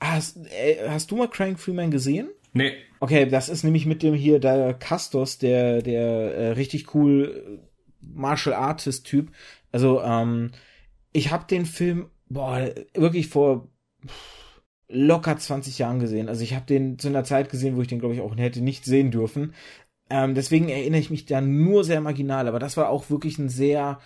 hast, 0.00 0.38
äh, 0.46 0.88
hast 0.88 1.10
du 1.10 1.16
mal 1.16 1.28
Crying 1.28 1.56
Freeman 1.56 1.90
gesehen? 1.90 2.30
Nee. 2.52 2.72
Okay, 3.00 3.26
das 3.26 3.48
ist 3.48 3.64
nämlich 3.64 3.86
mit 3.86 4.02
dem 4.02 4.14
hier 4.14 4.40
der 4.40 4.74
Castos, 4.74 5.38
der 5.38 5.82
der 5.82 6.34
äh, 6.34 6.48
richtig 6.52 6.94
cool 6.94 7.60
äh, 7.60 7.68
Martial 8.00 8.54
Artist 8.54 9.06
Typ. 9.06 9.32
Also 9.70 10.00
ähm, 10.02 10.52
ich 11.12 11.30
habe 11.30 11.46
den 11.48 11.66
Film 11.66 12.10
boah 12.28 12.70
wirklich 12.94 13.28
vor 13.28 13.68
locker 14.88 15.36
20 15.36 15.78
Jahren 15.78 16.00
gesehen. 16.00 16.28
Also 16.28 16.42
ich 16.42 16.54
habe 16.54 16.66
den 16.66 16.98
zu 16.98 17.08
einer 17.08 17.24
Zeit 17.24 17.50
gesehen, 17.50 17.76
wo 17.76 17.82
ich 17.82 17.88
den 17.88 17.98
glaube 17.98 18.14
ich 18.14 18.20
auch 18.20 18.36
hätte 18.36 18.60
nicht 18.60 18.84
sehen 18.84 19.10
dürfen. 19.10 19.54
Ähm, 20.10 20.34
deswegen 20.34 20.68
erinnere 20.68 21.00
ich 21.00 21.10
mich 21.10 21.26
da 21.26 21.40
nur 21.40 21.84
sehr 21.84 22.00
marginal. 22.00 22.48
Aber 22.48 22.58
das 22.58 22.76
war 22.76 22.88
auch 22.88 23.10
wirklich 23.10 23.38
ein 23.38 23.48
sehr 23.48 23.98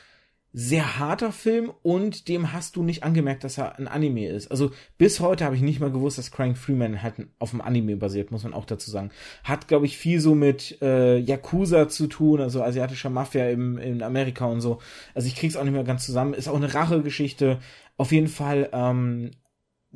sehr 0.54 0.98
harter 0.98 1.32
Film 1.32 1.72
und 1.82 2.28
dem 2.28 2.52
hast 2.52 2.76
du 2.76 2.82
nicht 2.82 3.04
angemerkt, 3.04 3.42
dass 3.42 3.56
er 3.56 3.78
ein 3.78 3.88
Anime 3.88 4.28
ist. 4.28 4.50
Also 4.50 4.70
bis 4.98 5.18
heute 5.20 5.46
habe 5.46 5.56
ich 5.56 5.62
nicht 5.62 5.80
mal 5.80 5.90
gewusst, 5.90 6.18
dass 6.18 6.30
Crying 6.30 6.56
Freeman 6.56 7.02
halt 7.02 7.14
auf 7.38 7.50
dem 7.50 7.62
Anime 7.62 7.96
basiert, 7.96 8.30
muss 8.30 8.44
man 8.44 8.52
auch 8.52 8.66
dazu 8.66 8.90
sagen. 8.90 9.10
Hat, 9.44 9.66
glaube 9.66 9.86
ich, 9.86 9.96
viel 9.96 10.20
so 10.20 10.34
mit 10.34 10.78
äh, 10.82 11.16
Yakuza 11.16 11.88
zu 11.88 12.06
tun, 12.06 12.42
also 12.42 12.62
asiatischer 12.62 13.08
Mafia 13.08 13.48
im, 13.48 13.78
in 13.78 14.02
Amerika 14.02 14.44
und 14.44 14.60
so. 14.60 14.78
Also 15.14 15.26
ich 15.26 15.36
krieg's 15.36 15.56
auch 15.56 15.64
nicht 15.64 15.72
mehr 15.72 15.84
ganz 15.84 16.04
zusammen. 16.04 16.34
Ist 16.34 16.48
auch 16.48 16.56
eine 16.56 16.74
Rachegeschichte. 16.74 17.58
Auf 17.96 18.12
jeden 18.12 18.28
Fall, 18.28 18.68
ähm, 18.74 19.30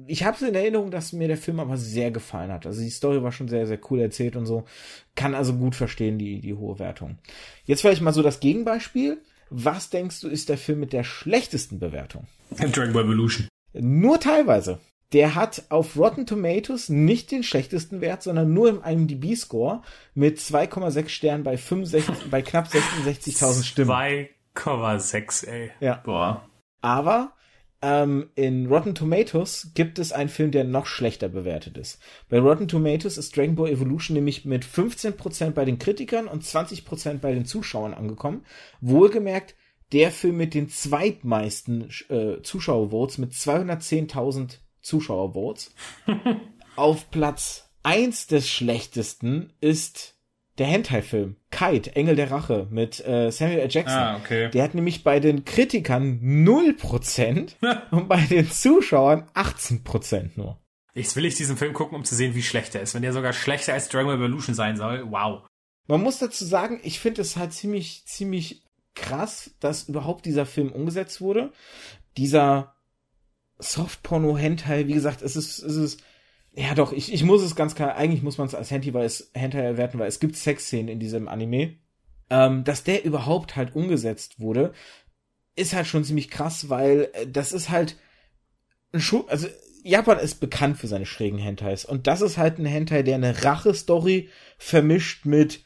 ich 0.07 0.24
habe 0.24 0.36
es 0.36 0.42
in 0.42 0.55
Erinnerung, 0.55 0.90
dass 0.90 1.12
mir 1.12 1.28
der 1.28 1.38
Film 1.38 1.61
aber 1.61 1.76
sehr 1.76 2.11
gefallen 2.11 2.53
hat. 2.53 2.66
Also 2.66 2.82
die 2.82 2.90
Story 2.90 3.22
war 3.22 3.32
schon 3.32 3.49
sehr, 3.49 3.66
sehr 3.66 3.78
cool 3.90 4.01
erzählt 4.01 4.36
und 4.36 4.47
so. 4.47 4.64
Kann 5.14 5.34
also 5.34 5.55
gut 5.55 5.74
verstehen, 5.74 6.18
die, 6.18 6.40
die 6.40 6.55
hohe 6.55 6.78
Wertung. 6.78 7.18
Jetzt 7.64 7.80
vielleicht 7.80 8.03
mal 8.03 8.12
so 8.12 8.22
das 8.22 8.40
Gegenbeispiel. 8.40 9.18
Was 9.49 9.90
denkst 9.90 10.20
du, 10.20 10.28
ist 10.28 10.49
der 10.49 10.59
Film 10.59 10.80
mit 10.80 10.92
der 10.92 11.05
schlechtesten 11.05 11.78
Bewertung? 11.78 12.26
Dragon 12.51 12.92
Ball 12.92 13.05
Evolution. 13.05 13.49
Nur 13.72 14.20
teilweise. 14.20 14.80
Der 15.12 15.36
hat 15.36 15.62
auf 15.68 15.97
Rotten 15.97 16.26
Tomatoes 16.26 16.88
nicht 16.88 17.30
den 17.30 17.44
schlechtesten 17.44 18.01
Wert, 18.01 18.24
sondern 18.24 18.53
nur 18.53 18.68
im 18.68 18.82
IMDb-Score 18.82 19.82
mit 20.14 20.38
2,6 20.38 21.09
Sternen 21.09 21.44
bei, 21.44 21.57
65, 21.57 22.28
bei 22.28 22.42
knapp 22.42 22.66
66.000 22.66 23.62
Stimmen. 23.62 23.90
2,6, 24.57 25.47
ey. 25.47 25.70
Ja. 25.80 26.03
Boah. 26.05 26.49
Aber 26.80 27.36
ähm, 27.87 28.30
in 28.34 28.66
Rotten 28.66 28.97
Tomatoes 28.97 29.70
gibt 29.74 30.01
es 30.01 30.11
einen 30.11 30.28
Film, 30.28 30.51
der 30.51 30.64
noch 30.64 30.87
schlechter 30.87 31.28
bewertet 31.28 31.78
ist. 31.78 32.01
Bei 32.28 32.41
Rotten 32.41 32.66
Tomatoes 32.66 33.16
ist 33.16 33.37
Dragon 33.37 33.55
Ball 33.55 33.70
Evolution 33.70 34.14
nämlich 34.14 34.45
mit 34.45 34.64
15% 34.64 35.51
bei 35.51 35.64
den 35.64 35.78
Kritikern 35.78 36.26
und 36.26 36.43
20% 36.43 37.18
bei 37.18 37.32
den 37.32 37.45
Zuschauern 37.45 37.95
angekommen. 37.95 38.45
Wohlgemerkt, 38.80 39.55
der 39.93 40.11
Film 40.11 40.37
mit 40.37 40.55
den 40.55 40.68
zweitmeisten 40.68 41.89
äh, 42.09 42.43
Zuschauervotes 42.43 43.18
mit 43.18 43.30
210.000 43.34 44.59
Zuschauervotes. 44.80 45.72
Auf 46.74 47.12
Platz 47.12 47.70
1 47.84 48.26
des 48.26 48.49
schlechtesten 48.49 49.53
ist 49.61 50.15
der 50.59 50.66
Hentai-Film 50.66 51.36
Kite, 51.50 51.94
Engel 51.96 52.16
der 52.16 52.30
Rache 52.30 52.66
mit 52.70 53.04
äh, 53.07 53.30
Samuel 53.30 53.61
L. 53.61 53.68
Jackson. 53.70 53.98
Ah, 53.98 54.16
okay. 54.16 54.50
Der 54.50 54.64
hat 54.64 54.74
nämlich 54.74 55.04
bei 55.04 55.20
den 55.20 55.44
Kritikern 55.44 56.20
0% 56.22 57.52
und 57.90 58.09
bei 58.09 58.20
den 58.22 58.50
Zuschauern 58.50 59.28
18% 59.34 60.30
nur. 60.36 60.59
Jetzt 60.94 61.14
will 61.14 61.26
ich 61.26 61.34
diesen 61.34 61.59
Film 61.59 61.74
gucken, 61.74 61.96
um 61.96 62.04
zu 62.04 62.14
sehen, 62.14 62.34
wie 62.34 62.42
schlecht 62.42 62.74
er 62.74 62.80
ist. 62.80 62.94
Wenn 62.94 63.02
der 63.02 63.12
sogar 63.12 63.34
schlechter 63.34 63.74
als 63.74 63.90
Dragon 63.90 64.07
Ball 64.07 64.16
Evolution 64.16 64.54
sein 64.54 64.76
soll, 64.76 65.04
wow. 65.11 65.46
Man 65.88 66.02
muss 66.02 66.18
dazu 66.18 66.44
sagen, 66.44 66.80
ich 66.82 67.00
finde 67.00 67.20
es 67.20 67.36
halt 67.36 67.52
ziemlich, 67.52 68.04
ziemlich 68.07 68.62
krass, 68.94 69.50
dass 69.61 69.88
überhaupt 69.88 70.24
dieser 70.24 70.46
Film 70.46 70.72
umgesetzt 70.72 71.20
wurde. 71.20 71.52
Dieser 72.16 72.74
Softporno-Hentai, 73.59 74.86
wie 74.88 74.94
gesagt, 74.94 75.20
es 75.22 75.36
ist, 75.36 75.59
es 75.59 75.76
ist, 75.76 76.02
ja 76.57 76.74
doch, 76.74 76.92
ich, 76.92 77.12
ich 77.12 77.22
muss 77.22 77.42
es 77.42 77.54
ganz 77.54 77.74
klar, 77.74 77.96
eigentlich 77.96 78.22
muss 78.22 78.38
man 78.38 78.46
es 78.46 78.54
als 78.54 78.70
Hentai, 78.70 78.94
weil 78.94 79.04
es, 79.04 79.30
Hentai 79.34 79.76
werten, 79.76 79.98
weil 79.98 80.09
es 80.09 80.20
gibt 80.20 80.36
Sexszenen 80.36 80.88
in 80.88 80.98
diesem 80.98 81.28
Anime. 81.28 81.76
Ähm, 82.28 82.64
dass 82.64 82.82
der 82.82 83.04
überhaupt 83.04 83.54
halt 83.54 83.76
umgesetzt 83.76 84.40
wurde, 84.40 84.72
ist 85.54 85.74
halt 85.74 85.86
schon 85.86 86.02
ziemlich 86.02 86.28
krass, 86.28 86.68
weil 86.68 87.11
äh, 87.12 87.26
das 87.28 87.52
ist 87.52 87.70
halt 87.70 87.96
ein 88.92 89.00
Schu 89.00 89.24
also 89.28 89.46
Japan 89.84 90.18
ist 90.18 90.40
bekannt 90.40 90.78
für 90.78 90.88
seine 90.88 91.07
schrägen 91.07 91.38
Hentais 91.38 91.84
und 91.84 92.09
das 92.09 92.20
ist 92.20 92.36
halt 92.36 92.59
ein 92.59 92.66
Hentai, 92.66 93.04
der 93.04 93.14
eine 93.14 93.44
Rache-Story 93.44 94.28
vermischt 94.59 95.24
mit 95.24 95.64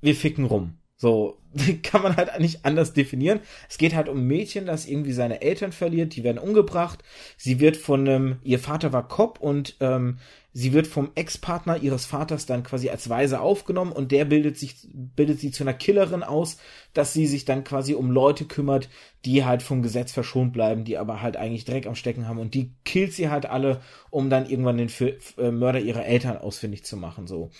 wir 0.00 0.16
ficken 0.16 0.46
rum. 0.46 0.78
So, 1.04 1.36
kann 1.82 2.00
man 2.00 2.16
halt 2.16 2.40
nicht 2.40 2.64
anders 2.64 2.94
definieren. 2.94 3.40
Es 3.68 3.76
geht 3.76 3.94
halt 3.94 4.08
um 4.08 4.26
Mädchen, 4.26 4.64
das 4.64 4.86
irgendwie 4.86 5.12
seine 5.12 5.42
Eltern 5.42 5.70
verliert, 5.70 6.16
die 6.16 6.24
werden 6.24 6.38
umgebracht. 6.38 7.04
Sie 7.36 7.60
wird 7.60 7.76
von 7.76 8.08
einem, 8.08 8.36
ihr 8.42 8.58
Vater 8.58 8.94
war 8.94 9.06
Cop 9.06 9.38
und 9.38 9.76
ähm, 9.80 10.16
sie 10.54 10.72
wird 10.72 10.86
vom 10.86 11.10
Ex-Partner 11.14 11.76
ihres 11.76 12.06
Vaters 12.06 12.46
dann 12.46 12.62
quasi 12.62 12.88
als 12.88 13.10
Weise 13.10 13.40
aufgenommen 13.40 13.92
und 13.92 14.12
der 14.12 14.24
bildet 14.24 14.56
sich, 14.56 14.76
bildet 14.94 15.40
sie 15.40 15.50
zu 15.50 15.64
einer 15.64 15.74
Killerin 15.74 16.22
aus, 16.22 16.56
dass 16.94 17.12
sie 17.12 17.26
sich 17.26 17.44
dann 17.44 17.64
quasi 17.64 17.92
um 17.92 18.10
Leute 18.10 18.46
kümmert, 18.46 18.88
die 19.26 19.44
halt 19.44 19.62
vom 19.62 19.82
Gesetz 19.82 20.10
verschont 20.10 20.54
bleiben, 20.54 20.84
die 20.84 20.96
aber 20.96 21.20
halt 21.20 21.36
eigentlich 21.36 21.66
Dreck 21.66 21.86
am 21.86 21.96
Stecken 21.96 22.28
haben 22.28 22.38
und 22.38 22.54
die 22.54 22.72
killt 22.86 23.12
sie 23.12 23.28
halt 23.28 23.44
alle, 23.44 23.82
um 24.08 24.30
dann 24.30 24.48
irgendwann 24.48 24.78
den 24.78 24.90
äh, 25.36 25.50
Mörder 25.50 25.80
ihrer 25.80 26.06
Eltern 26.06 26.38
ausfindig 26.38 26.82
zu 26.82 26.96
machen, 26.96 27.26
so. 27.26 27.50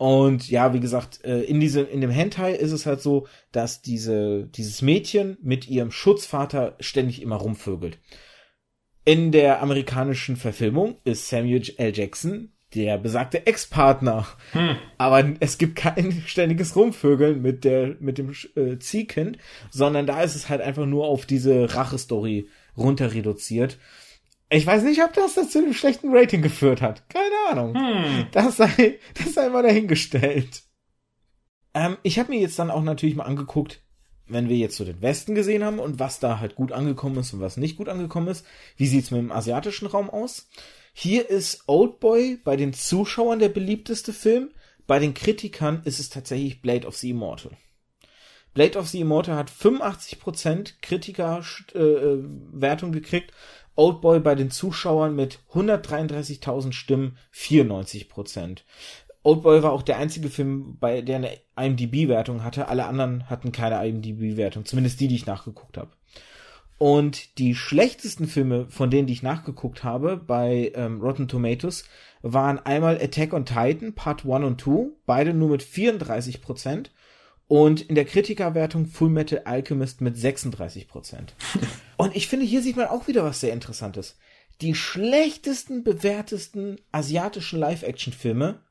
Und 0.00 0.48
ja, 0.48 0.72
wie 0.72 0.80
gesagt, 0.80 1.22
äh, 1.26 1.42
in 1.42 1.60
diesem, 1.60 1.86
in 1.86 2.00
dem 2.00 2.08
Hentai 2.08 2.54
ist 2.54 2.72
es 2.72 2.86
halt 2.86 3.02
so, 3.02 3.26
dass 3.52 3.82
diese, 3.82 4.44
dieses 4.46 4.80
Mädchen 4.80 5.36
mit 5.42 5.68
ihrem 5.68 5.90
Schutzvater 5.90 6.74
ständig 6.80 7.20
immer 7.20 7.36
rumvögelt. 7.36 7.98
In 9.04 9.30
der 9.30 9.60
amerikanischen 9.60 10.36
Verfilmung 10.36 10.96
ist 11.04 11.28
Samuel 11.28 11.62
L. 11.76 11.94
Jackson 11.94 12.50
der 12.74 12.96
besagte 12.96 13.46
Ex-Partner. 13.46 14.26
Hm. 14.52 14.76
Aber 14.96 15.34
es 15.40 15.58
gibt 15.58 15.76
kein 15.76 16.22
ständiges 16.26 16.76
Rumvögeln 16.76 17.42
mit 17.42 17.64
der, 17.64 17.96
mit 18.00 18.16
dem 18.16 18.32
äh, 18.56 18.78
Ziehkind, 18.78 19.36
sondern 19.70 20.06
da 20.06 20.22
ist 20.22 20.34
es 20.34 20.48
halt 20.48 20.62
einfach 20.62 20.86
nur 20.86 21.08
auf 21.08 21.26
diese 21.26 21.74
Rache-Story 21.74 22.48
runter 22.74 23.12
reduziert. 23.12 23.76
Ich 24.52 24.66
weiß 24.66 24.82
nicht, 24.82 25.00
ob 25.02 25.14
das 25.14 25.34
zu 25.34 25.58
einem 25.58 25.72
schlechten 25.72 26.12
Rating 26.12 26.42
geführt 26.42 26.82
hat. 26.82 27.08
Keine 27.08 27.34
Ahnung. 27.50 27.74
Hm. 27.74 28.26
Das 28.32 28.56
sei, 28.56 28.98
das 29.14 29.34
sei 29.34 29.48
mal 29.48 29.62
dahingestellt. 29.62 30.64
Ähm, 31.72 31.96
ich 32.02 32.18
habe 32.18 32.32
mir 32.32 32.40
jetzt 32.40 32.58
dann 32.58 32.72
auch 32.72 32.82
natürlich 32.82 33.14
mal 33.14 33.24
angeguckt, 33.24 33.80
wenn 34.26 34.48
wir 34.48 34.56
jetzt 34.56 34.76
so 34.76 34.84
den 34.84 35.02
Westen 35.02 35.36
gesehen 35.36 35.64
haben 35.64 35.78
und 35.78 36.00
was 36.00 36.18
da 36.18 36.40
halt 36.40 36.56
gut 36.56 36.72
angekommen 36.72 37.18
ist 37.18 37.32
und 37.32 37.40
was 37.40 37.56
nicht 37.56 37.76
gut 37.76 37.88
angekommen 37.88 38.26
ist. 38.26 38.44
Wie 38.76 38.88
sieht's 38.88 39.12
mit 39.12 39.20
dem 39.20 39.30
asiatischen 39.30 39.86
Raum 39.86 40.10
aus? 40.10 40.48
Hier 40.92 41.30
ist 41.30 41.62
Oldboy 41.68 42.38
bei 42.42 42.56
den 42.56 42.72
Zuschauern 42.72 43.38
der 43.38 43.50
beliebteste 43.50 44.12
Film. 44.12 44.50
Bei 44.88 44.98
den 44.98 45.14
Kritikern 45.14 45.82
ist 45.84 46.00
es 46.00 46.08
tatsächlich 46.08 46.60
Blade 46.60 46.88
of 46.88 46.96
the 46.96 47.10
Immortal. 47.10 47.52
Blade 48.52 48.76
of 48.76 48.88
the 48.88 49.00
Immortal 49.00 49.36
hat 49.36 49.50
85% 49.50 50.74
Kritikerwertung 50.82 52.90
äh, 52.90 52.92
gekriegt 52.92 53.32
Oldboy 53.80 54.20
bei 54.20 54.34
den 54.34 54.50
Zuschauern 54.50 55.16
mit 55.16 55.38
133.000 55.54 56.74
Stimmen 56.74 57.16
94 57.30 58.10
Prozent. 58.10 58.66
Oldboy 59.22 59.62
war 59.62 59.72
auch 59.72 59.80
der 59.80 59.96
einzige 59.96 60.28
Film, 60.28 60.76
bei 60.78 61.00
der 61.00 61.16
eine 61.16 61.30
IMDb-Wertung 61.56 62.44
hatte. 62.44 62.68
Alle 62.68 62.84
anderen 62.84 63.30
hatten 63.30 63.52
keine 63.52 63.82
IMDb-Wertung, 63.82 64.66
zumindest 64.66 65.00
die, 65.00 65.08
die 65.08 65.14
ich 65.14 65.24
nachgeguckt 65.24 65.78
habe. 65.78 65.92
Und 66.76 67.38
die 67.38 67.54
schlechtesten 67.54 68.26
Filme, 68.26 68.66
von 68.68 68.90
denen 68.90 69.06
die 69.06 69.14
ich 69.14 69.22
nachgeguckt 69.22 69.82
habe, 69.82 70.18
bei 70.18 70.72
ähm, 70.74 71.00
Rotten 71.00 71.26
Tomatoes, 71.26 71.84
waren 72.20 72.58
einmal 72.58 73.00
Attack 73.00 73.32
on 73.32 73.46
Titan, 73.46 73.94
Part 73.94 74.26
1 74.26 74.44
und 74.44 74.60
2, 74.60 74.90
beide 75.06 75.32
nur 75.32 75.48
mit 75.48 75.62
34 75.62 76.42
Prozent. 76.42 76.90
Und 77.50 77.80
in 77.80 77.96
der 77.96 78.04
Kritikerwertung 78.04 78.86
Full 78.86 79.08
Metal 79.08 79.42
Alchemist 79.44 80.00
mit 80.00 80.16
36 80.16 80.86
Prozent. 80.86 81.34
Und 81.96 82.14
ich 82.14 82.28
finde, 82.28 82.46
hier 82.46 82.62
sieht 82.62 82.76
man 82.76 82.86
auch 82.86 83.08
wieder 83.08 83.24
was 83.24 83.40
sehr 83.40 83.52
Interessantes. 83.52 84.16
Die 84.60 84.76
schlechtesten 84.76 85.82
bewertesten 85.82 86.76
asiatischen 86.92 87.58
Live-Action-Filme 87.58 88.62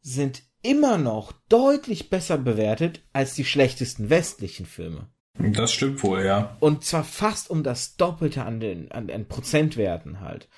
sind 0.00 0.42
immer 0.62 0.96
noch 0.96 1.32
deutlich 1.50 2.08
besser 2.08 2.38
bewertet 2.38 3.02
als 3.12 3.34
die 3.34 3.44
schlechtesten 3.44 4.08
westlichen 4.08 4.64
Filme. 4.64 5.08
Das 5.34 5.70
stimmt 5.70 6.02
wohl, 6.02 6.24
ja. 6.24 6.56
Und 6.60 6.86
zwar 6.86 7.04
fast 7.04 7.50
um 7.50 7.62
das 7.62 7.98
Doppelte 7.98 8.44
an 8.44 8.58
den, 8.58 8.90
an 8.90 9.08
den 9.08 9.28
Prozentwerten 9.28 10.20
halt. 10.20 10.48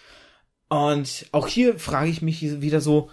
Und 0.68 1.26
auch 1.32 1.48
hier 1.48 1.80
frage 1.80 2.10
ich 2.10 2.22
mich 2.22 2.60
wieder 2.60 2.80
so, 2.80 3.10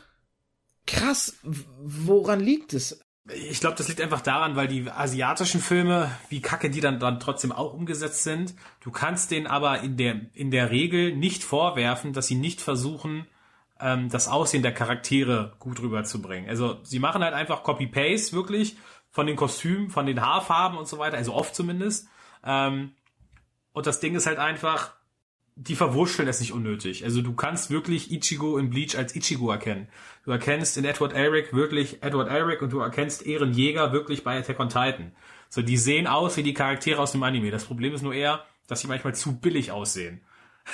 krass, 0.85 1.39
woran 1.41 2.39
liegt 2.39 2.75
es? 2.75 3.03
Ich 3.35 3.59
glaube, 3.59 3.75
das 3.77 3.87
liegt 3.87 4.01
einfach 4.01 4.21
daran, 4.21 4.55
weil 4.55 4.67
die 4.67 4.89
asiatischen 4.89 5.61
Filme, 5.61 6.11
wie 6.29 6.41
kacke 6.41 6.69
die 6.69 6.81
dann, 6.81 6.99
dann 6.99 7.19
trotzdem 7.19 7.51
auch 7.51 7.73
umgesetzt 7.73 8.23
sind. 8.23 8.55
Du 8.81 8.91
kannst 8.91 9.31
denen 9.31 9.47
aber 9.47 9.81
in 9.81 9.97
der, 9.97 10.21
in 10.33 10.51
der 10.51 10.71
Regel 10.71 11.15
nicht 11.15 11.43
vorwerfen, 11.43 12.13
dass 12.13 12.27
sie 12.27 12.35
nicht 12.35 12.61
versuchen, 12.61 13.25
ähm, 13.79 14.09
das 14.09 14.27
Aussehen 14.27 14.63
der 14.63 14.73
Charaktere 14.73 15.53
gut 15.59 15.81
rüberzubringen. 15.81 16.49
Also 16.49 16.79
sie 16.83 16.99
machen 16.99 17.23
halt 17.23 17.33
einfach 17.33 17.63
Copy-Paste 17.63 18.35
wirklich 18.35 18.77
von 19.09 19.27
den 19.27 19.35
Kostümen, 19.35 19.89
von 19.89 20.05
den 20.05 20.21
Haarfarben 20.21 20.77
und 20.77 20.87
so 20.87 20.97
weiter, 20.97 21.17
also 21.17 21.33
oft 21.33 21.55
zumindest. 21.55 22.07
Ähm, 22.45 22.91
und 23.73 23.87
das 23.87 23.99
Ding 23.99 24.15
ist 24.15 24.27
halt 24.27 24.39
einfach, 24.39 24.93
die 25.67 25.75
verwurschteln 25.75 26.27
es 26.27 26.39
nicht 26.39 26.53
unnötig. 26.53 27.03
Also 27.03 27.21
du 27.21 27.33
kannst 27.33 27.69
wirklich 27.69 28.11
Ichigo 28.11 28.57
in 28.57 28.71
Bleach 28.71 28.97
als 28.97 29.15
Ichigo 29.15 29.51
erkennen. 29.51 29.87
Du 30.25 30.31
erkennst 30.31 30.75
in 30.77 30.85
Edward 30.85 31.13
Elric 31.13 31.53
wirklich 31.53 32.01
Edward 32.01 32.29
Elric 32.29 32.63
und 32.63 32.73
du 32.73 32.79
erkennst 32.79 33.25
Eren 33.27 33.53
Jäger 33.53 33.93
wirklich 33.93 34.23
bei 34.23 34.39
Attack 34.39 34.59
on 34.59 34.69
Titan. 34.69 35.11
So, 35.49 35.61
die 35.61 35.77
sehen 35.77 36.07
aus 36.07 36.35
wie 36.37 36.43
die 36.43 36.55
Charaktere 36.55 36.99
aus 36.99 37.11
dem 37.11 37.21
Anime. 37.21 37.51
Das 37.51 37.65
Problem 37.65 37.93
ist 37.93 38.01
nur 38.01 38.13
eher, 38.13 38.43
dass 38.67 38.79
sie 38.79 38.87
manchmal 38.87 39.13
zu 39.13 39.39
billig 39.39 39.71
aussehen. 39.71 40.21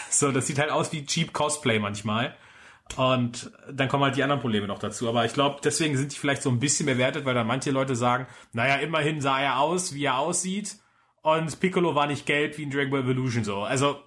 So, 0.10 0.32
das 0.34 0.46
sieht 0.46 0.60
halt 0.60 0.70
aus 0.70 0.92
wie 0.92 1.06
cheap 1.06 1.32
Cosplay 1.32 1.80
manchmal. 1.80 2.36
Und 2.98 3.52
dann 3.72 3.88
kommen 3.88 4.04
halt 4.04 4.18
die 4.18 4.24
anderen 4.24 4.42
Probleme 4.42 4.68
noch 4.68 4.80
dazu. 4.80 5.08
Aber 5.08 5.26
ich 5.26 5.34
glaube, 5.34 5.62
deswegen 5.64 5.98
sind 5.98 6.14
die 6.14 6.18
vielleicht 6.18 6.42
so 6.42 6.50
ein 6.50 6.60
bisschen 6.60 6.86
bewertet, 6.86 7.26
weil 7.26 7.34
dann 7.34 7.48
manche 7.48 7.72
Leute 7.72 7.96
sagen, 7.96 8.28
naja, 8.52 8.76
immerhin 8.76 9.22
sah 9.22 9.40
er 9.40 9.60
aus, 9.60 9.94
wie 9.94 10.04
er 10.04 10.18
aussieht 10.18 10.78
und 11.28 11.60
Piccolo 11.60 11.94
war 11.94 12.08
nicht 12.08 12.26
gelb 12.26 12.58
wie 12.58 12.64
in 12.64 12.72
Dragon 12.72 12.90
Ball 12.90 13.02
Evolution 13.02 13.44
so. 13.44 13.64
Also, 13.64 14.00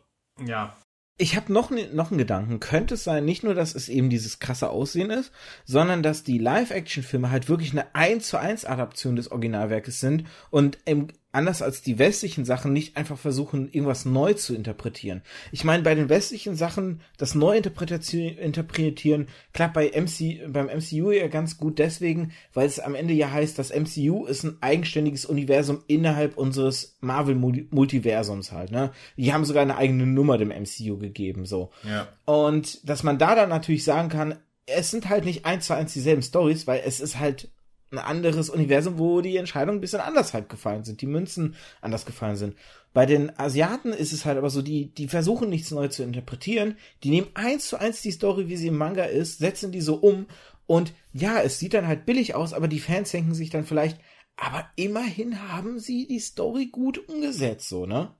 ja. 0.46 0.76
Ich 1.16 1.36
habe 1.36 1.52
noch, 1.52 1.70
ne, 1.70 1.86
noch 1.92 2.10
einen 2.10 2.18
Gedanken. 2.18 2.60
Könnte 2.60 2.94
es 2.94 3.04
sein, 3.04 3.26
nicht 3.26 3.44
nur, 3.44 3.54
dass 3.54 3.74
es 3.74 3.90
eben 3.90 4.08
dieses 4.08 4.38
krasse 4.38 4.70
Aussehen 4.70 5.10
ist, 5.10 5.32
sondern 5.66 6.02
dass 6.02 6.24
die 6.24 6.38
Live-Action-Filme 6.38 7.30
halt 7.30 7.48
wirklich 7.48 7.72
eine 7.72 7.94
1 7.94 8.26
zu 8.26 8.38
1 8.38 8.64
Adaption 8.64 9.16
des 9.16 9.30
Originalwerkes 9.30 10.00
sind 10.00 10.24
und 10.50 10.78
im, 10.86 11.08
anders 11.32 11.62
als 11.62 11.82
die 11.82 11.98
westlichen 11.98 12.44
Sachen 12.44 12.72
nicht 12.72 12.96
einfach 12.96 13.18
versuchen, 13.18 13.68
irgendwas 13.72 14.04
neu 14.04 14.34
zu 14.34 14.54
interpretieren. 14.54 15.22
Ich 15.52 15.64
meine, 15.64 15.82
bei 15.82 15.94
den 15.94 16.08
westlichen 16.08 16.56
Sachen, 16.56 17.00
das 17.18 17.34
Neuinterpretieren 17.34 19.28
klappt 19.52 19.74
bei 19.74 19.90
MC, 19.90 20.52
beim 20.52 20.66
MCU 20.66 21.10
ja 21.12 21.28
ganz 21.28 21.56
gut 21.56 21.78
deswegen, 21.78 22.32
weil 22.52 22.66
es 22.66 22.80
am 22.80 22.94
Ende 22.94 23.14
ja 23.14 23.30
heißt, 23.30 23.58
das 23.58 23.70
MCU 23.70 24.26
ist 24.26 24.42
ein 24.42 24.58
eigenständiges 24.60 25.24
Universum 25.24 25.82
innerhalb 25.86 26.36
unseres 26.36 26.96
Marvel-Multiversums 27.00 28.52
halt, 28.52 28.72
ne? 28.72 28.90
Die 29.16 29.32
haben 29.32 29.44
sogar 29.44 29.62
eine 29.62 29.76
eigene 29.76 30.06
Nummer 30.06 30.36
dem 30.38 30.48
MCU 30.48 30.98
gegeben, 30.98 31.46
so. 31.46 31.70
Ja. 31.88 32.08
Und 32.24 32.88
dass 32.88 33.02
man 33.02 33.18
da 33.18 33.34
dann 33.34 33.50
natürlich 33.50 33.84
sagen 33.84 34.08
kann, 34.08 34.34
es 34.66 34.90
sind 34.90 35.08
halt 35.08 35.24
nicht 35.24 35.46
eins 35.46 35.66
zu 35.66 35.74
eins 35.74 35.92
dieselben 35.92 36.22
Stories, 36.22 36.66
weil 36.66 36.82
es 36.84 37.00
ist 37.00 37.18
halt 37.18 37.48
ein 37.90 37.98
anderes 37.98 38.50
Universum, 38.50 38.98
wo 38.98 39.20
die 39.20 39.36
Entscheidungen 39.36 39.78
ein 39.78 39.80
bisschen 39.80 40.00
anders 40.00 40.32
halt 40.32 40.48
gefallen 40.48 40.84
sind, 40.84 41.00
die 41.00 41.06
Münzen 41.06 41.56
anders 41.80 42.06
gefallen 42.06 42.36
sind. 42.36 42.56
Bei 42.92 43.06
den 43.06 43.36
Asiaten 43.38 43.92
ist 43.92 44.12
es 44.12 44.24
halt 44.24 44.38
aber 44.38 44.50
so, 44.50 44.62
die, 44.62 44.92
die 44.94 45.08
versuchen 45.08 45.48
nichts 45.48 45.70
neu 45.70 45.88
zu 45.88 46.02
interpretieren, 46.02 46.76
die 47.02 47.10
nehmen 47.10 47.28
eins 47.34 47.68
zu 47.68 47.78
eins 47.78 48.02
die 48.02 48.12
Story, 48.12 48.48
wie 48.48 48.56
sie 48.56 48.68
im 48.68 48.76
Manga 48.76 49.04
ist, 49.04 49.38
setzen 49.38 49.72
die 49.72 49.80
so 49.80 49.96
um 49.96 50.26
und 50.66 50.92
ja, 51.12 51.40
es 51.40 51.58
sieht 51.58 51.74
dann 51.74 51.88
halt 51.88 52.06
billig 52.06 52.34
aus, 52.34 52.52
aber 52.52 52.68
die 52.68 52.80
Fans 52.80 53.10
denken 53.10 53.34
sich 53.34 53.50
dann 53.50 53.64
vielleicht, 53.64 53.98
aber 54.36 54.70
immerhin 54.76 55.50
haben 55.50 55.78
sie 55.80 56.06
die 56.06 56.20
Story 56.20 56.66
gut 56.66 57.08
umgesetzt, 57.08 57.68
so, 57.68 57.86
ne? 57.86 58.14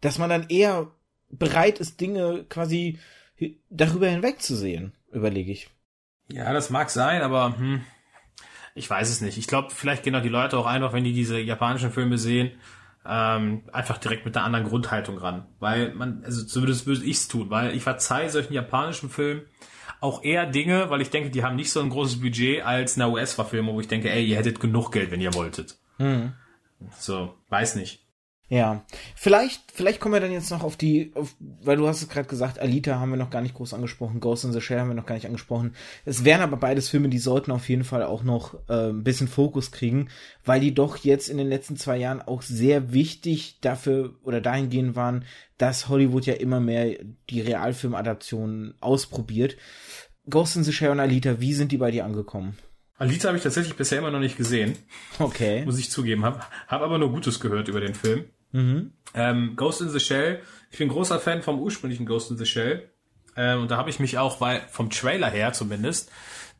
Dass 0.00 0.18
man 0.18 0.30
dann 0.30 0.48
eher 0.48 0.90
bereit 1.28 1.78
ist, 1.78 2.00
Dinge 2.00 2.44
quasi 2.48 2.98
darüber 3.70 4.08
hinwegzusehen, 4.08 4.92
überlege 5.12 5.52
ich. 5.52 5.70
Ja, 6.32 6.52
das 6.52 6.70
mag 6.70 6.90
sein, 6.90 7.22
aber 7.22 7.56
hm, 7.56 7.84
ich 8.80 8.88
weiß 8.88 9.10
es 9.10 9.20
nicht. 9.20 9.36
Ich 9.36 9.46
glaube, 9.46 9.68
vielleicht 9.74 10.02
gehen 10.02 10.16
auch 10.16 10.22
die 10.22 10.30
Leute 10.30 10.56
auch 10.56 10.66
einfach, 10.66 10.94
wenn 10.94 11.04
die 11.04 11.12
diese 11.12 11.38
japanischen 11.38 11.92
Filme 11.92 12.16
sehen, 12.16 12.50
ähm, 13.06 13.62
einfach 13.72 13.98
direkt 13.98 14.24
mit 14.24 14.34
einer 14.36 14.46
anderen 14.46 14.66
Grundhaltung 14.66 15.18
ran. 15.18 15.46
Weil 15.58 15.92
man, 15.94 16.22
also 16.24 16.44
zumindest 16.44 16.86
würde 16.86 17.04
ich 17.04 17.18
es 17.18 17.28
tun, 17.28 17.50
weil 17.50 17.76
ich 17.76 17.82
verzeihe 17.82 18.30
solchen 18.30 18.54
japanischen 18.54 19.10
Filmen 19.10 19.42
auch 20.00 20.24
eher 20.24 20.46
Dinge, 20.46 20.88
weil 20.88 21.02
ich 21.02 21.10
denke, 21.10 21.28
die 21.28 21.44
haben 21.44 21.56
nicht 21.56 21.70
so 21.70 21.80
ein 21.80 21.90
großes 21.90 22.22
Budget 22.22 22.64
als 22.64 22.96
eine 22.96 23.10
US-Verfilmung, 23.10 23.74
wo 23.74 23.80
ich 23.80 23.88
denke, 23.88 24.10
ey, 24.10 24.24
ihr 24.24 24.36
hättet 24.36 24.58
genug 24.58 24.92
Geld, 24.92 25.10
wenn 25.10 25.20
ihr 25.20 25.34
wolltet. 25.34 25.76
Hm. 25.98 26.32
So, 26.98 27.34
weiß 27.50 27.76
nicht. 27.76 27.99
Ja, 28.52 28.84
vielleicht, 29.14 29.62
vielleicht 29.72 30.00
kommen 30.00 30.12
wir 30.12 30.20
dann 30.20 30.32
jetzt 30.32 30.50
noch 30.50 30.64
auf 30.64 30.76
die, 30.76 31.12
auf, 31.14 31.36
weil 31.38 31.76
du 31.76 31.86
hast 31.86 32.02
es 32.02 32.08
gerade 32.08 32.26
gesagt, 32.26 32.58
Alita 32.58 32.98
haben 32.98 33.10
wir 33.10 33.16
noch 33.16 33.30
gar 33.30 33.42
nicht 33.42 33.54
groß 33.54 33.74
angesprochen, 33.74 34.18
Ghost 34.18 34.44
in 34.44 34.52
the 34.52 34.60
Shell 34.60 34.80
haben 34.80 34.88
wir 34.88 34.96
noch 34.96 35.06
gar 35.06 35.14
nicht 35.14 35.26
angesprochen. 35.26 35.76
Es 36.04 36.24
wären 36.24 36.40
aber 36.40 36.56
beides 36.56 36.88
Filme, 36.88 37.08
die 37.08 37.20
sollten 37.20 37.52
auf 37.52 37.68
jeden 37.68 37.84
Fall 37.84 38.02
auch 38.02 38.24
noch 38.24 38.54
äh, 38.68 38.88
ein 38.88 39.04
bisschen 39.04 39.28
Fokus 39.28 39.70
kriegen, 39.70 40.08
weil 40.44 40.58
die 40.58 40.74
doch 40.74 40.96
jetzt 40.96 41.28
in 41.28 41.38
den 41.38 41.48
letzten 41.48 41.76
zwei 41.76 41.96
Jahren 41.96 42.20
auch 42.20 42.42
sehr 42.42 42.92
wichtig 42.92 43.60
dafür 43.60 44.16
oder 44.24 44.40
dahingehend 44.40 44.96
waren, 44.96 45.26
dass 45.56 45.88
Hollywood 45.88 46.26
ja 46.26 46.34
immer 46.34 46.58
mehr 46.58 46.96
die 47.30 47.42
Realfilmadaptionen 47.42 48.74
ausprobiert. 48.80 49.58
Ghost 50.28 50.56
in 50.56 50.64
the 50.64 50.72
Shell 50.72 50.90
und 50.90 50.98
Alita, 50.98 51.40
wie 51.40 51.54
sind 51.54 51.70
die 51.70 51.78
bei 51.78 51.92
dir 51.92 52.04
angekommen? 52.04 52.58
Alita 52.98 53.28
habe 53.28 53.38
ich 53.38 53.44
tatsächlich 53.44 53.76
bisher 53.76 53.98
immer 53.98 54.10
noch 54.10 54.18
nicht 54.18 54.36
gesehen. 54.36 54.74
Okay. 55.20 55.64
Muss 55.64 55.78
ich 55.78 55.90
zugeben. 55.90 56.24
Hab, 56.24 56.50
hab 56.66 56.82
aber 56.82 56.98
nur 56.98 57.12
Gutes 57.12 57.38
gehört 57.38 57.68
über 57.68 57.80
den 57.80 57.94
Film. 57.94 58.24
Mhm. 58.52 58.92
Ähm, 59.14 59.56
Ghost 59.56 59.80
in 59.80 59.90
the 59.90 60.00
Shell. 60.00 60.42
Ich 60.70 60.78
bin 60.78 60.88
großer 60.88 61.18
Fan 61.18 61.42
vom 61.42 61.60
ursprünglichen 61.60 62.06
Ghost 62.06 62.30
in 62.30 62.36
the 62.36 62.46
Shell. 62.46 62.90
Ähm, 63.36 63.62
und 63.62 63.70
da 63.70 63.76
habe 63.76 63.90
ich 63.90 64.00
mich 64.00 64.18
auch, 64.18 64.40
weil 64.40 64.62
vom 64.68 64.90
Trailer 64.90 65.30
her 65.30 65.52
zumindest, 65.52 66.10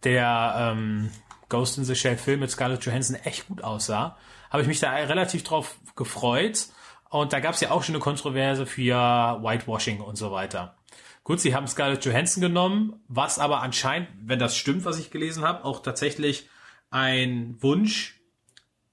der 0.05 0.55
ähm, 0.57 1.11
Ghost 1.49 1.79
in 1.79 1.85
the 1.85 1.95
Shell 1.95 2.17
Film 2.17 2.41
mit 2.41 2.51
Scarlett 2.51 2.85
Johansson 2.85 3.17
echt 3.17 3.49
gut 3.49 3.63
aussah, 3.63 4.17
habe 4.51 4.63
ich 4.63 4.69
mich 4.69 4.81
da 4.81 4.91
relativ 4.93 5.45
drauf 5.45 5.77
gefreut. 5.97 6.67
Und 7.09 7.33
da 7.33 7.41
gab 7.41 7.55
es 7.55 7.61
ja 7.61 7.71
auch 7.71 7.83
schon 7.83 7.95
eine 7.97 8.03
Kontroverse 8.03 8.67
für 8.67 8.95
Whitewashing 9.43 10.01
und 10.01 10.17
so 10.17 10.31
weiter. 10.31 10.77
Gut, 11.25 11.41
sie 11.41 11.55
haben 11.55 11.67
Scarlett 11.67 12.05
Johansson 12.05 12.41
genommen, 12.41 13.03
was 13.09 13.39
aber 13.39 13.63
anscheinend, 13.63 14.09
wenn 14.23 14.39
das 14.39 14.57
stimmt, 14.57 14.85
was 14.85 14.99
ich 14.99 15.11
gelesen 15.11 15.45
habe, 15.45 15.65
auch 15.65 15.83
tatsächlich 15.83 16.49
ein 16.91 17.57
Wunsch 17.61 18.20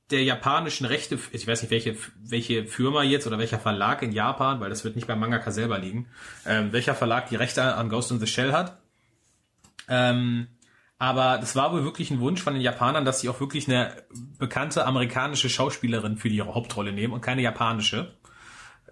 der 0.10 0.24
japanischen 0.24 0.86
Rechte, 0.86 1.20
ich 1.32 1.48
weiß 1.48 1.62
nicht, 1.62 1.72
welche, 1.72 1.98
welche 2.24 2.66
Firma 2.66 3.04
jetzt 3.04 3.28
oder 3.28 3.38
welcher 3.38 3.60
Verlag 3.60 4.02
in 4.02 4.14
Japan, 4.14 4.60
weil 4.60 4.70
das 4.70 4.84
wird 4.84 4.96
nicht 4.96 5.08
beim 5.08 5.20
Mangaka 5.20 5.52
selber 5.52 5.78
liegen, 5.78 6.08
ähm, 6.46 6.72
welcher 6.72 6.96
Verlag 6.96 7.28
die 7.30 7.36
Rechte 7.36 7.62
an 7.76 7.90
Ghost 7.90 8.12
in 8.12 8.20
the 8.20 8.28
Shell 8.28 8.54
hat. 8.54 8.80
Ähm, 9.90 10.48
aber 11.00 11.38
das 11.38 11.56
war 11.56 11.74
wohl 11.74 11.84
wirklich 11.84 12.10
ein 12.10 12.20
Wunsch 12.22 12.42
von 12.42 12.54
den 12.54 12.62
Japanern, 12.62 13.06
dass 13.06 13.20
sie 13.20 13.30
auch 13.30 13.40
wirklich 13.40 13.68
eine 13.68 14.04
bekannte 14.40 14.86
amerikanische 14.86 15.50
Schauspielerin 15.50 16.18
für 16.18 16.30
die 16.30 16.42
Hauptrolle 16.42 16.92
nehmen 16.92 17.14
und 17.14 17.22
keine 17.22 17.42
japanische 17.42 18.16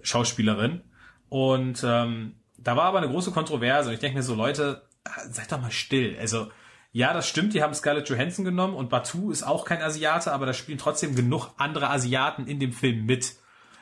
Schauspielerin. 0.01 0.81
Und 1.29 1.83
ähm, 1.83 2.35
da 2.57 2.75
war 2.75 2.85
aber 2.85 2.99
eine 2.99 3.09
große 3.09 3.31
Kontroverse. 3.31 3.89
Und 3.89 3.95
ich 3.95 4.01
denke 4.01 4.17
mir 4.17 4.23
so, 4.23 4.35
Leute, 4.35 4.83
seid 5.29 5.51
doch 5.51 5.61
mal 5.61 5.71
still. 5.71 6.15
Also 6.19 6.49
ja, 6.95 7.11
das 7.11 7.27
stimmt, 7.27 7.53
die 7.53 7.61
haben 7.61 7.73
Scarlett 7.73 8.07
Johansson 8.07 8.45
genommen 8.45 8.73
und 8.73 8.89
Batu 8.89 9.29
ist 9.29 9.43
auch 9.43 9.65
kein 9.65 9.81
Asiate, 9.81 10.31
aber 10.31 10.45
da 10.45 10.53
spielen 10.53 10.77
trotzdem 10.77 11.13
genug 11.13 11.49
andere 11.57 11.89
Asiaten 11.89 12.47
in 12.47 12.57
dem 12.57 12.71
Film 12.71 13.05
mit. 13.05 13.35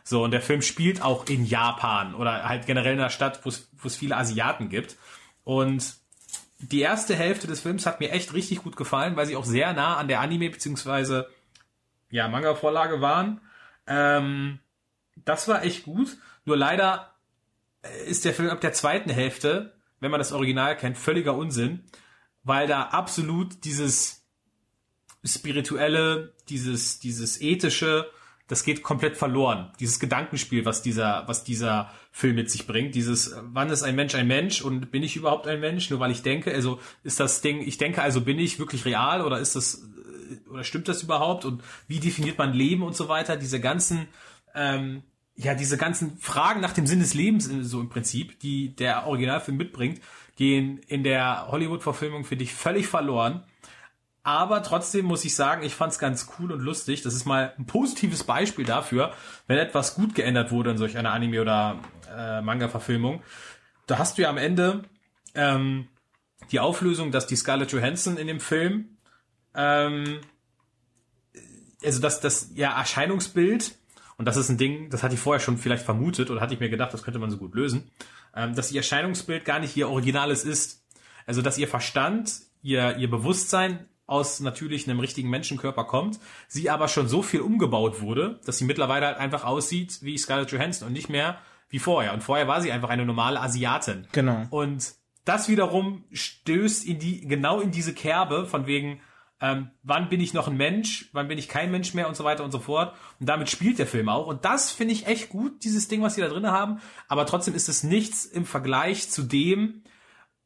So, 0.04 0.24
und 0.24 0.32
der 0.32 0.42
Film 0.42 0.64
spielt 0.64 1.04
auch 1.04 1.28
in 1.28 1.46
Japan 1.46 2.16
oder 2.16 2.50
halt 2.50 2.66
generell 2.66 2.94
in 2.94 3.00
einer 3.00 3.12
Stadt, 3.12 3.42
wo 3.44 3.50
es, 3.50 3.96
viele 3.96 4.18
Asiaten 4.18 4.70
gibt. 4.70 4.98
Und 5.44 5.94
die 6.58 6.80
erste 6.80 7.16
Hälfte 7.16 7.46
des 7.46 7.62
Films 7.62 7.86
hat 7.86 8.00
mir 8.00 8.10
echt 8.10 8.34
richtig 8.34 8.64
gut 8.64 8.76
gefallen, 8.78 9.16
weil 9.16 9.28
sie 9.28 9.36
auch 9.36 9.46
sehr 9.46 9.74
nah 9.74 9.98
an 9.98 10.08
der 10.08 10.20
Anime- 10.20 10.50
bzw. 10.50 11.26
ja, 12.10 12.28
Manga-Vorlage 12.28 13.00
waren. 13.00 13.42
Ähm, 13.86 14.58
das 15.24 15.48
war 15.48 15.64
echt 15.64 15.84
gut. 15.84 16.18
Nur 16.46 16.58
leider 16.58 17.14
ist 18.08 18.26
der 18.26 18.34
Film 18.34 18.50
ab 18.50 18.62
der 18.62 18.74
zweiten 18.74 19.12
Hälfte, 19.12 19.76
wenn 20.00 20.10
man 20.10 20.20
das 20.20 20.32
Original 20.32 20.76
kennt, 20.76 20.98
völliger 20.98 21.36
Unsinn 21.36 21.84
weil 22.44 22.68
da 22.68 22.84
absolut 22.84 23.64
dieses 23.64 24.24
spirituelle, 25.24 26.34
dieses, 26.50 27.00
dieses 27.00 27.40
ethische, 27.42 28.10
das 28.48 28.64
geht 28.64 28.84
komplett 28.84 29.16
verloren. 29.16 29.72
Dieses 29.80 30.00
Gedankenspiel, 30.00 30.66
was 30.66 30.82
dieser, 30.82 31.24
was 31.28 31.44
dieser 31.44 31.92
Film 32.12 32.36
mit 32.36 32.52
sich 32.52 32.68
bringt. 32.68 32.94
Dieses, 32.94 33.36
wann 33.42 33.70
ist 33.70 33.84
ein 33.84 33.96
Mensch 33.96 34.16
ein 34.16 34.28
Mensch 34.28 34.62
und 34.62 34.92
bin 34.92 35.02
ich 35.02 35.16
überhaupt 35.16 35.48
ein 35.48 35.62
Mensch? 35.62 35.90
Nur 35.90 36.00
weil 36.00 36.12
ich 36.12 36.22
denke, 36.22 36.54
also 36.54 36.80
ist 37.04 37.20
das 37.20 37.42
Ding, 37.42 37.62
ich 37.62 37.78
denke, 37.78 38.02
also 38.02 38.22
bin 38.22 38.40
ich 38.40 38.60
wirklich 38.60 38.84
real 38.84 39.22
oder 39.22 39.40
ist 39.40 39.56
das, 39.56 39.82
oder 40.52 40.66
stimmt 40.66 40.90
das 40.90 41.04
überhaupt? 41.04 41.46
Und 41.46 41.64
wie 41.88 42.00
definiert 42.00 42.38
man 42.38 42.54
Leben 42.54 42.84
und 42.84 42.96
so 42.96 43.08
weiter? 43.08 43.38
Diese 43.38 43.62
ganzen, 43.62 44.08
ähm, 44.54 45.04
ja, 45.36 45.56
diese 45.56 45.78
ganzen 45.78 46.18
Fragen 46.18 46.60
nach 46.60 46.74
dem 46.74 46.86
Sinn 46.86 47.00
des 47.00 47.14
Lebens, 47.14 47.46
so 47.62 47.80
im 47.80 47.90
Prinzip, 47.90 48.40
die 48.40 48.76
der 48.76 49.08
Originalfilm 49.08 49.58
mitbringt, 49.58 50.02
gehen 50.36 50.80
in 50.88 51.04
der 51.04 51.48
Hollywood-Verfilmung 51.50 52.24
für 52.24 52.38
dich 52.38 52.54
völlig 52.54 52.88
verloren. 52.88 53.44
Aber 54.24 54.64
trotzdem 54.64 55.06
muss 55.06 55.26
ich 55.26 55.36
sagen, 55.36 55.64
ich 55.64 55.76
fand's 55.76 56.00
ganz 56.00 56.30
cool 56.40 56.52
und 56.54 56.62
lustig. 56.62 57.02
Das 57.02 57.14
ist 57.14 57.26
mal 57.26 57.54
ein 57.58 57.66
positives 57.66 58.24
Beispiel 58.24 58.66
dafür, 58.66 59.14
wenn 59.48 59.58
etwas 59.58 59.96
gut 59.96 60.16
geändert 60.16 60.52
wurde 60.52 60.72
in 60.72 60.78
solch 60.78 60.98
einer 60.98 61.12
Anime- 61.12 61.42
oder 61.42 61.80
äh, 62.10 62.42
Manga-Verfilmung. 62.42 63.22
Da 63.86 63.98
hast 63.98 64.18
du 64.18 64.22
ja 64.22 64.30
am 64.30 64.38
Ende 64.38 64.84
ähm, 65.36 65.90
die 66.52 66.62
Auflösung, 66.62 67.12
dass 67.12 67.28
die 67.28 67.36
Scarlett 67.36 67.74
Johansson 67.74 68.18
in 68.18 68.28
dem 68.28 68.40
Film, 68.40 68.98
ähm, 69.56 70.22
also 71.84 72.00
dass 72.00 72.22
das 72.22 72.52
ja 72.56 72.78
Erscheinungsbild, 72.78 73.78
und 74.16 74.26
das 74.26 74.38
ist 74.38 74.48
ein 74.48 74.58
Ding, 74.58 74.90
das 74.90 75.04
hatte 75.04 75.16
ich 75.16 75.20
vorher 75.20 75.42
schon 75.42 75.58
vielleicht 75.58 75.84
vermutet 75.84 76.30
oder 76.30 76.40
hatte 76.40 76.54
ich 76.54 76.60
mir 76.62 76.70
gedacht, 76.70 76.94
das 76.94 77.04
könnte 77.04 77.20
man 77.20 77.30
so 77.30 77.38
gut 77.38 77.56
lösen, 77.56 77.92
ähm, 78.36 78.56
dass 78.56 78.72
ihr 78.72 78.80
Erscheinungsbild 78.80 79.46
gar 79.46 79.60
nicht 79.60 79.76
ihr 79.76 79.90
originales 79.90 80.44
ist. 80.44 80.84
Also 81.26 81.42
dass 81.42 81.58
ihr 81.58 81.68
Verstand, 81.68 82.34
ihr, 82.62 82.98
ihr 82.98 83.10
Bewusstsein 83.10 83.88
aus 84.06 84.40
natürlich 84.42 84.88
einem 84.88 85.00
richtigen 85.00 85.30
Menschenkörper 85.30 85.86
kommt, 85.86 86.20
sie 86.48 86.70
aber 86.70 86.88
schon 86.88 87.08
so 87.08 87.22
viel 87.22 87.42
umgebaut 87.42 88.02
wurde, 88.02 88.40
dass 88.46 88.58
sie 88.58 88.66
mittlerweile 88.66 89.06
halt 89.08 89.18
einfach 89.18 89.46
aussieht 89.46 90.00
wie 90.02 90.18
Scarlett 90.18 90.52
Johansson 90.52 90.88
und 90.88 90.94
nicht 90.94 91.10
mehr 91.10 91.38
wie 91.70 91.80
vorher. 91.80 92.14
Und 92.14 92.22
vorher 92.22 92.48
war 92.48 92.62
sie 92.62 92.72
einfach 92.72 92.90
eine 92.90 93.06
normale 93.06 93.40
Asiatin. 93.40 94.08
Genau. 94.12 94.46
Und 94.50 94.94
das 95.26 95.48
wiederum 95.48 96.04
stößt 96.12 96.86
in 96.86 97.00
die, 97.00 97.26
genau 97.28 97.62
in 97.62 97.72
diese 97.72 97.94
Kerbe 97.94 98.46
von 98.46 98.68
wegen, 98.68 99.00
ähm, 99.42 99.72
wann 99.82 100.10
bin 100.10 100.22
ich 100.22 100.34
noch 100.34 100.48
ein 100.48 100.58
Mensch, 100.58 101.10
wann 101.12 101.28
bin 101.28 101.38
ich 101.38 101.50
kein 101.50 101.72
Mensch 101.72 101.94
mehr 101.94 102.08
und 102.08 102.16
so 102.16 102.24
weiter 102.24 102.44
und 102.44 102.52
so 102.52 102.60
fort. 102.60 102.96
Und 103.20 103.28
damit 103.28 103.50
spielt 103.50 103.80
der 103.80 103.88
Film 103.88 104.10
auch. 104.10 104.28
Und 104.28 104.46
das 104.46 104.72
finde 104.72 104.94
ich 104.94 105.08
echt 105.08 105.30
gut, 105.30 105.64
dieses 105.64 105.88
Ding, 105.88 106.02
was 106.02 106.16
sie 106.16 106.22
da 106.22 106.30
drin 106.30 106.48
haben. 106.48 106.80
Aber 107.08 107.26
trotzdem 107.26 107.54
ist 107.56 107.70
es 107.70 107.84
nichts 107.84 108.26
im 108.26 108.46
Vergleich 108.46 109.10
zu 109.10 109.24
dem, 109.24 109.84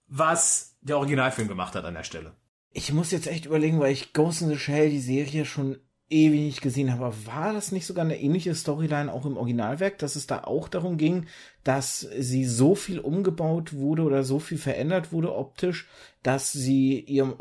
was 0.08 0.78
der 0.82 0.98
Originalfilm 0.98 1.48
gemacht 1.48 1.76
hat 1.76 1.86
an 1.86 1.94
der 1.94 2.04
Stelle. 2.04 2.36
Ich 2.72 2.92
muss 2.94 3.12
jetzt 3.12 3.28
echt 3.28 3.46
überlegen, 3.46 3.80
weil 3.80 3.92
ich 3.92 4.14
Ghost 4.14 4.42
in 4.42 4.50
the 4.50 4.58
Shell, 4.58 4.90
die 4.90 5.00
Serie, 5.00 5.46
schon 5.46 5.78
ewig 6.10 6.42
nicht 6.42 6.62
gesehen 6.62 6.92
habe, 6.92 7.14
war 7.26 7.54
das 7.54 7.72
nicht 7.72 7.86
sogar 7.86 8.06
eine 8.06 8.20
ähnliche 8.20 8.56
Storyline 8.56 9.12
auch 9.12 9.26
im 9.26 9.38
Originalwerk, 9.38 9.98
dass 9.98 10.16
es 10.16 10.26
da 10.26 10.44
auch 10.44 10.70
darum 10.70 10.98
ging, 10.98 11.26
dass 11.64 12.00
sie 12.00 12.46
so 12.46 12.76
viel 12.76 13.00
umgebaut 13.00 13.74
wurde 13.74 14.04
oder 14.04 14.24
so 14.24 14.40
viel 14.40 14.58
verändert 14.58 15.12
wurde 15.12 15.36
optisch, 15.36 15.88
dass 16.24 16.52
sie 16.52 17.00
ihrem 17.00 17.34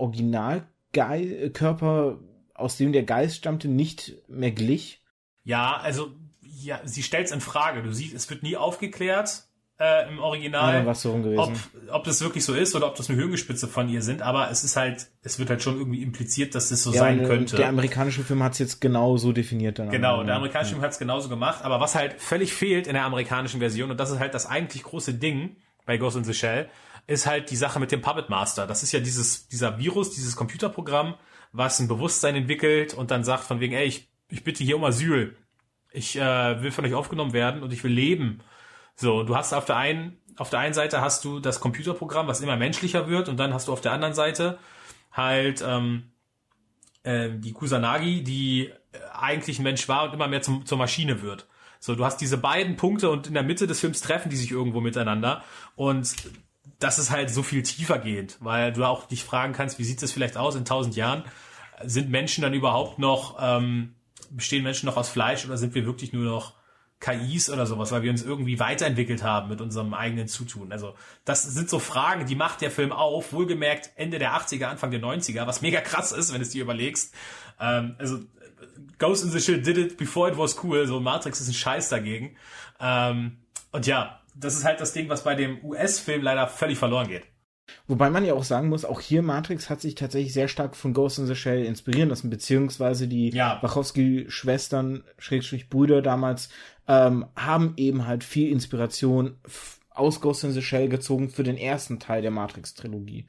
Originalkörper, 0.97 2.19
aus 2.55 2.77
dem 2.77 2.93
der 2.93 3.03
Geist 3.03 3.37
stammte, 3.37 3.69
nicht 3.69 4.15
mehr 4.29 4.51
glich? 4.51 5.03
Ja, 5.45 5.77
also 5.77 6.11
ja, 6.41 6.81
sie 6.85 7.03
stellt 7.03 7.27
es 7.27 7.33
in 7.33 7.41
Frage. 7.41 7.83
Du 7.83 7.93
siehst, 7.93 8.15
es 8.15 8.29
wird 8.31 8.43
nie 8.43 8.57
aufgeklärt 8.57 9.45
äh, 9.79 10.09
im 10.09 10.19
Original, 10.21 10.87
ja, 10.87 10.95
so 10.95 11.13
ob, 11.37 11.53
ob 11.91 12.05
das 12.05 12.23
wirklich 12.23 12.45
so 12.45 12.55
ist 12.55 12.75
oder 12.75 12.87
ob 12.87 12.97
das 12.97 13.11
eine 13.11 13.19
Hirngespitze 13.19 13.69
von 13.69 13.89
ihr 13.91 14.01
sind. 14.01 14.23
Aber 14.23 14.51
es 14.51 14.65
ist 14.65 14.75
halt, 14.77 15.09
es 15.23 15.39
wird 15.39 15.51
halt 15.51 15.63
schon 15.63 15.77
irgendwie 15.77 16.03
impliziert, 16.03 16.55
dass 16.55 16.71
das 16.71 16.83
so 16.83 16.93
ja, 16.93 17.01
sein 17.01 17.25
könnte. 17.25 17.57
Der 17.57 17.69
amerikanische 17.69 18.25
Film 18.25 18.43
hat 18.43 18.55
es 18.55 18.59
jetzt 18.59 18.81
genau 18.81 19.19
so 19.19 19.33
definiert. 19.33 19.79
Dann 19.79 19.91
genau, 19.91 20.25
der 20.25 20.37
amerikanische. 20.37 20.73
Film 20.73 20.83
hat 20.83 20.93
es 20.93 20.99
genauso 20.99 21.29
gemacht. 21.29 21.63
Aber 21.63 21.79
was 21.79 21.95
halt 21.95 22.15
völlig 22.21 22.55
fehlt 22.55 22.87
in 22.87 22.95
der 22.95 23.05
amerikanischen 23.05 23.61
Version, 23.61 23.91
und 23.91 24.01
das 24.01 24.11
ist 24.11 24.19
halt 24.19 24.33
das 24.33 24.47
eigentlich 24.47 24.83
große 24.83 25.15
Ding 25.15 25.57
bei 25.85 25.99
Ghost 25.99 26.17
in 26.17 26.25
the 26.25 26.35
Shell, 26.35 26.71
ist 27.07 27.27
halt 27.27 27.51
die 27.51 27.57
Sache 27.57 27.79
mit 27.79 27.93
dem 27.93 28.01
Puppet 28.01 28.29
Master. 28.29 28.67
Das 28.67 28.83
ist 28.83 28.93
ja 28.93 29.01
dieses, 29.01 29.49
dieser 29.49 29.79
Virus, 29.79 30.11
dieses 30.11 30.37
Computerprogramm, 30.37 31.15
was 31.53 31.79
ein 31.79 31.89
Bewusstsein 31.89 32.35
entwickelt 32.35 32.95
und 32.95 33.11
dann 33.11 33.25
sagt 33.25 33.45
von 33.45 33.61
wegen, 33.61 33.75
ey, 33.75 33.87
ich, 33.87 34.09
ich 34.29 34.45
bitte 34.45 34.65
hier 34.65 34.77
um 34.77 34.85
Asyl. 34.85 35.37
Ich 35.93 36.17
äh, 36.17 36.63
will 36.63 36.73
von 36.73 36.85
euch 36.85 36.95
aufgenommen 36.95 37.33
werden 37.33 37.63
und 37.63 37.73
ich 37.73 37.83
will 37.85 37.93
leben. 37.93 38.41
So, 38.97 39.23
du 39.23 39.37
hast 39.37 39.53
auf 39.53 39.65
der 39.65 39.77
einen, 39.77 40.19
auf 40.37 40.51
der 40.51 40.59
einen 40.59 40.75
Seite 40.75 41.01
hast 41.01 41.25
du 41.25 41.39
das 41.39 41.61
Computerprogramm, 41.61 42.27
was 42.27 42.41
immer 42.41 42.57
menschlicher 42.57 43.09
wird, 43.09 43.29
und 43.29 43.39
dann 43.39 43.55
hast 43.55 43.69
du 43.69 43.73
auf 43.73 43.81
der 43.81 43.93
anderen 43.93 44.15
Seite 44.15 44.59
halt 45.13 45.65
ähm, 45.67 46.11
äh, 47.05 47.31
die 47.33 47.53
Kusanagi, 47.53 48.23
die 48.25 48.73
eigentlich 49.13 49.59
ein 49.59 49.63
Mensch 49.63 49.89
war 49.89 50.05
und 50.05 50.15
immer 50.15 50.29
mehr 50.29 50.43
zum, 50.43 50.67
zur 50.67 50.79
Maschine 50.79 51.23
wird. 51.23 51.47
So, 51.79 51.95
du 51.95 52.05
hast 52.05 52.19
diese 52.19 52.39
beiden 52.39 52.77
Punkte 52.77 53.11
und 53.11 53.27
in 53.27 53.35
der 53.35 53.43
Mitte 53.43 53.67
des 53.67 53.81
Films 53.81 54.01
treffen 54.01 54.31
die 54.31 54.37
sich 54.37 54.51
irgendwo 54.51 54.81
miteinander 54.81 55.45
und 55.77 56.15
das 56.79 56.99
ist 56.99 57.11
halt 57.11 57.31
so 57.31 57.43
viel 57.43 57.63
tiefer 57.63 57.99
gehend, 57.99 58.37
weil 58.41 58.73
du 58.73 58.85
auch 58.85 59.07
dich 59.07 59.25
fragen 59.25 59.53
kannst, 59.53 59.79
wie 59.79 59.85
sieht 59.85 60.03
das 60.03 60.13
vielleicht 60.13 60.37
aus 60.37 60.55
in 60.55 60.65
tausend 60.65 60.97
Jahren? 60.97 61.25
Sind 61.85 62.11
Menschen 62.11 62.43
dann 62.43 62.55
überhaupt 62.55 62.99
noch, 62.99 63.37
ähm, 63.41 63.95
bestehen 64.31 64.63
Menschen 64.63 64.87
noch 64.87 64.97
aus 64.97 65.09
Fleisch 65.09 65.45
oder 65.47 65.57
sind 65.57 65.75
wir 65.75 65.87
wirklich 65.87 66.13
nur 66.13 66.25
noch 66.25 66.55
KIs 67.01 67.51
oder 67.51 67.67
sowas, 67.67 67.93
weil 67.93 68.03
wir 68.03 68.11
uns 68.11 68.23
irgendwie 68.23 68.59
weiterentwickelt 68.59 69.23
haben 69.23 69.49
mit 69.49 69.61
unserem 69.61 69.93
eigenen 69.93 70.29
Zutun. 70.29 70.73
Also 70.73 70.95
das 71.25 71.43
sind 71.43 71.69
so 71.69 71.79
Fragen, 71.79 72.27
die 72.27 72.35
macht 72.35 72.63
der 72.63 72.71
Film 72.71 72.93
auf, 72.93 73.33
wohlgemerkt 73.33 73.91
Ende 73.97 74.19
der 74.19 74.33
80er, 74.33 74.65
Anfang 74.65 74.91
der 74.91 75.01
90er, 75.01 75.47
was 75.47 75.61
mega 75.61 75.81
krass 75.81 76.13
ist, 76.13 76.33
wenn 76.33 76.41
du 76.41 76.47
es 76.47 76.51
dir 76.51 76.63
überlegst. 76.63 77.15
Ähm, 77.61 77.97
also 77.99 78.21
Ghost 78.99 79.25
in 79.25 79.31
the 79.31 79.41
Shell 79.41 79.61
did 79.61 79.77
it 79.77 79.97
before 79.99 80.31
it 80.31 80.39
was 80.39 80.63
cool, 80.65 80.87
so 80.87 81.01
Matrix 81.01 81.41
ist 81.41 81.49
ein 81.49 81.55
Scheiß 81.55 81.91
dagegen. 81.91 82.37
Ähm, 82.81 83.39
und 83.73 83.87
ja, 83.87 84.21
das 84.39 84.57
ist 84.57 84.65
halt 84.65 84.81
das 84.81 84.93
Ding, 84.93 85.09
was 85.09 85.25
bei 85.25 85.35
dem 85.35 85.65
US-Film 85.65 86.23
leider 86.23 86.47
völlig 86.47 86.79
verloren 86.79 87.09
geht. 87.09 87.25
Wobei 87.89 88.11
man 88.11 88.25
ja 88.25 88.35
auch 88.35 88.45
sagen 88.45 88.69
muss, 88.69 88.85
auch 88.85 89.01
hier 89.01 89.23
Matrix 89.23 89.71
hat 89.71 89.81
sich 89.81 89.97
tatsächlich 89.97 90.33
sehr 90.33 90.49
stark 90.49 90.77
von 90.77 90.93
Ghost 90.93 91.19
in 91.19 91.27
the 91.27 91.35
Shell 91.35 91.65
inspirieren 91.65 92.09
lassen, 92.09 92.31
beziehungsweise 92.31 93.09
die 93.09 93.31
ja. 93.31 93.59
Wachowski-Schwestern, 93.61 95.03
Schrägstrich 95.19 95.69
Brüder 95.69 96.03
damals, 96.03 96.49
ähm, 96.87 97.27
haben 97.35 97.75
eben 97.77 98.07
halt 98.07 98.23
viel 98.23 98.51
Inspiration 98.53 99.37
aus 99.91 100.21
Ghost 100.21 100.45
in 100.45 100.53
the 100.53 100.63
Shell 100.63 100.89
gezogen 100.89 101.29
für 101.29 101.43
den 101.43 101.57
ersten 101.57 101.99
Teil 101.99 102.23
der 102.23 102.31
Matrix-Trilogie. 102.31 103.27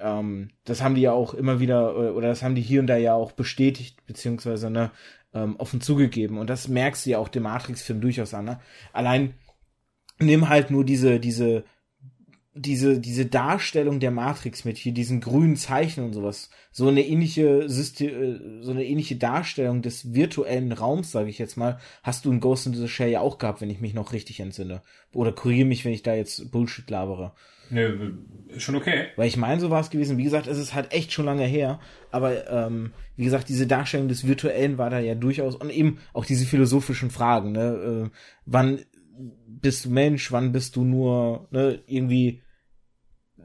Ähm, 0.00 0.50
das 0.64 0.82
haben 0.82 0.94
die 0.94 1.02
ja 1.02 1.12
auch 1.12 1.34
immer 1.34 1.60
wieder, 1.60 1.90
äh, 1.94 2.10
oder 2.10 2.28
das 2.28 2.42
haben 2.42 2.54
die 2.54 2.62
hier 2.62 2.80
und 2.80 2.86
da 2.86 2.96
ja 2.96 3.14
auch 3.14 3.32
bestätigt, 3.32 4.04
beziehungsweise 4.06 4.70
ne, 4.70 4.90
ähm, 5.32 5.56
offen 5.56 5.80
zugegeben. 5.80 6.38
Und 6.38 6.50
das 6.50 6.68
merkst 6.68 7.06
du 7.06 7.10
ja 7.10 7.18
auch 7.18 7.28
dem 7.28 7.44
Matrix-Film 7.44 8.00
durchaus 8.00 8.34
an. 8.34 8.46
Ne? 8.46 8.60
Allein 8.92 9.34
nimm 10.20 10.48
halt 10.48 10.70
nur 10.70 10.84
diese, 10.84 11.20
diese 11.20 11.64
diese, 12.54 12.98
diese 12.98 13.26
Darstellung 13.26 14.00
der 14.00 14.10
Matrix 14.10 14.64
mit 14.64 14.76
hier 14.76 14.92
diesen 14.92 15.20
grünen 15.20 15.56
Zeichen 15.56 16.04
und 16.04 16.12
sowas, 16.12 16.50
so 16.72 16.88
eine 16.88 17.06
ähnliche 17.06 17.68
System, 17.68 18.08
äh, 18.10 18.62
so 18.62 18.72
eine 18.72 18.84
ähnliche 18.84 19.16
Darstellung 19.16 19.82
des 19.82 20.14
virtuellen 20.14 20.72
Raums, 20.72 21.12
sage 21.12 21.30
ich 21.30 21.38
jetzt 21.38 21.56
mal, 21.56 21.78
hast 22.02 22.24
du 22.24 22.32
in 22.32 22.40
Ghost 22.40 22.66
in 22.66 22.74
the 22.74 22.88
Shell 22.88 23.10
ja 23.10 23.20
auch 23.20 23.38
gehabt, 23.38 23.60
wenn 23.60 23.70
ich 23.70 23.80
mich 23.80 23.94
noch 23.94 24.12
richtig 24.12 24.40
entsinne. 24.40 24.82
Oder 25.12 25.32
kurier 25.32 25.64
mich, 25.64 25.84
wenn 25.84 25.92
ich 25.92 26.02
da 26.02 26.14
jetzt 26.14 26.50
Bullshit 26.50 26.88
labere. 26.90 27.32
Nö, 27.70 28.14
schon 28.58 28.74
okay. 28.74 29.06
Weil 29.14 29.28
ich 29.28 29.36
meine, 29.36 29.60
so 29.60 29.70
war 29.70 29.80
es 29.80 29.90
gewesen. 29.90 30.18
Wie 30.18 30.24
gesagt, 30.24 30.48
es 30.48 30.58
ist 30.58 30.74
halt 30.74 30.92
echt 30.92 31.12
schon 31.12 31.26
lange 31.26 31.44
her. 31.44 31.78
Aber 32.10 32.50
ähm, 32.50 32.92
wie 33.16 33.24
gesagt, 33.24 33.48
diese 33.48 33.68
Darstellung 33.68 34.08
des 34.08 34.26
Virtuellen 34.26 34.76
war 34.76 34.90
da 34.90 34.98
ja 34.98 35.14
durchaus 35.14 35.54
und 35.54 35.70
eben 35.70 35.98
auch 36.12 36.24
diese 36.24 36.46
philosophischen 36.46 37.10
Fragen. 37.10 37.52
Ne? 37.52 38.08
Äh, 38.08 38.10
wann 38.44 38.80
bist 39.46 39.84
du 39.84 39.90
Mensch, 39.90 40.32
wann 40.32 40.52
bist 40.52 40.76
du 40.76 40.84
nur 40.84 41.48
ne, 41.50 41.82
irgendwie 41.86 42.42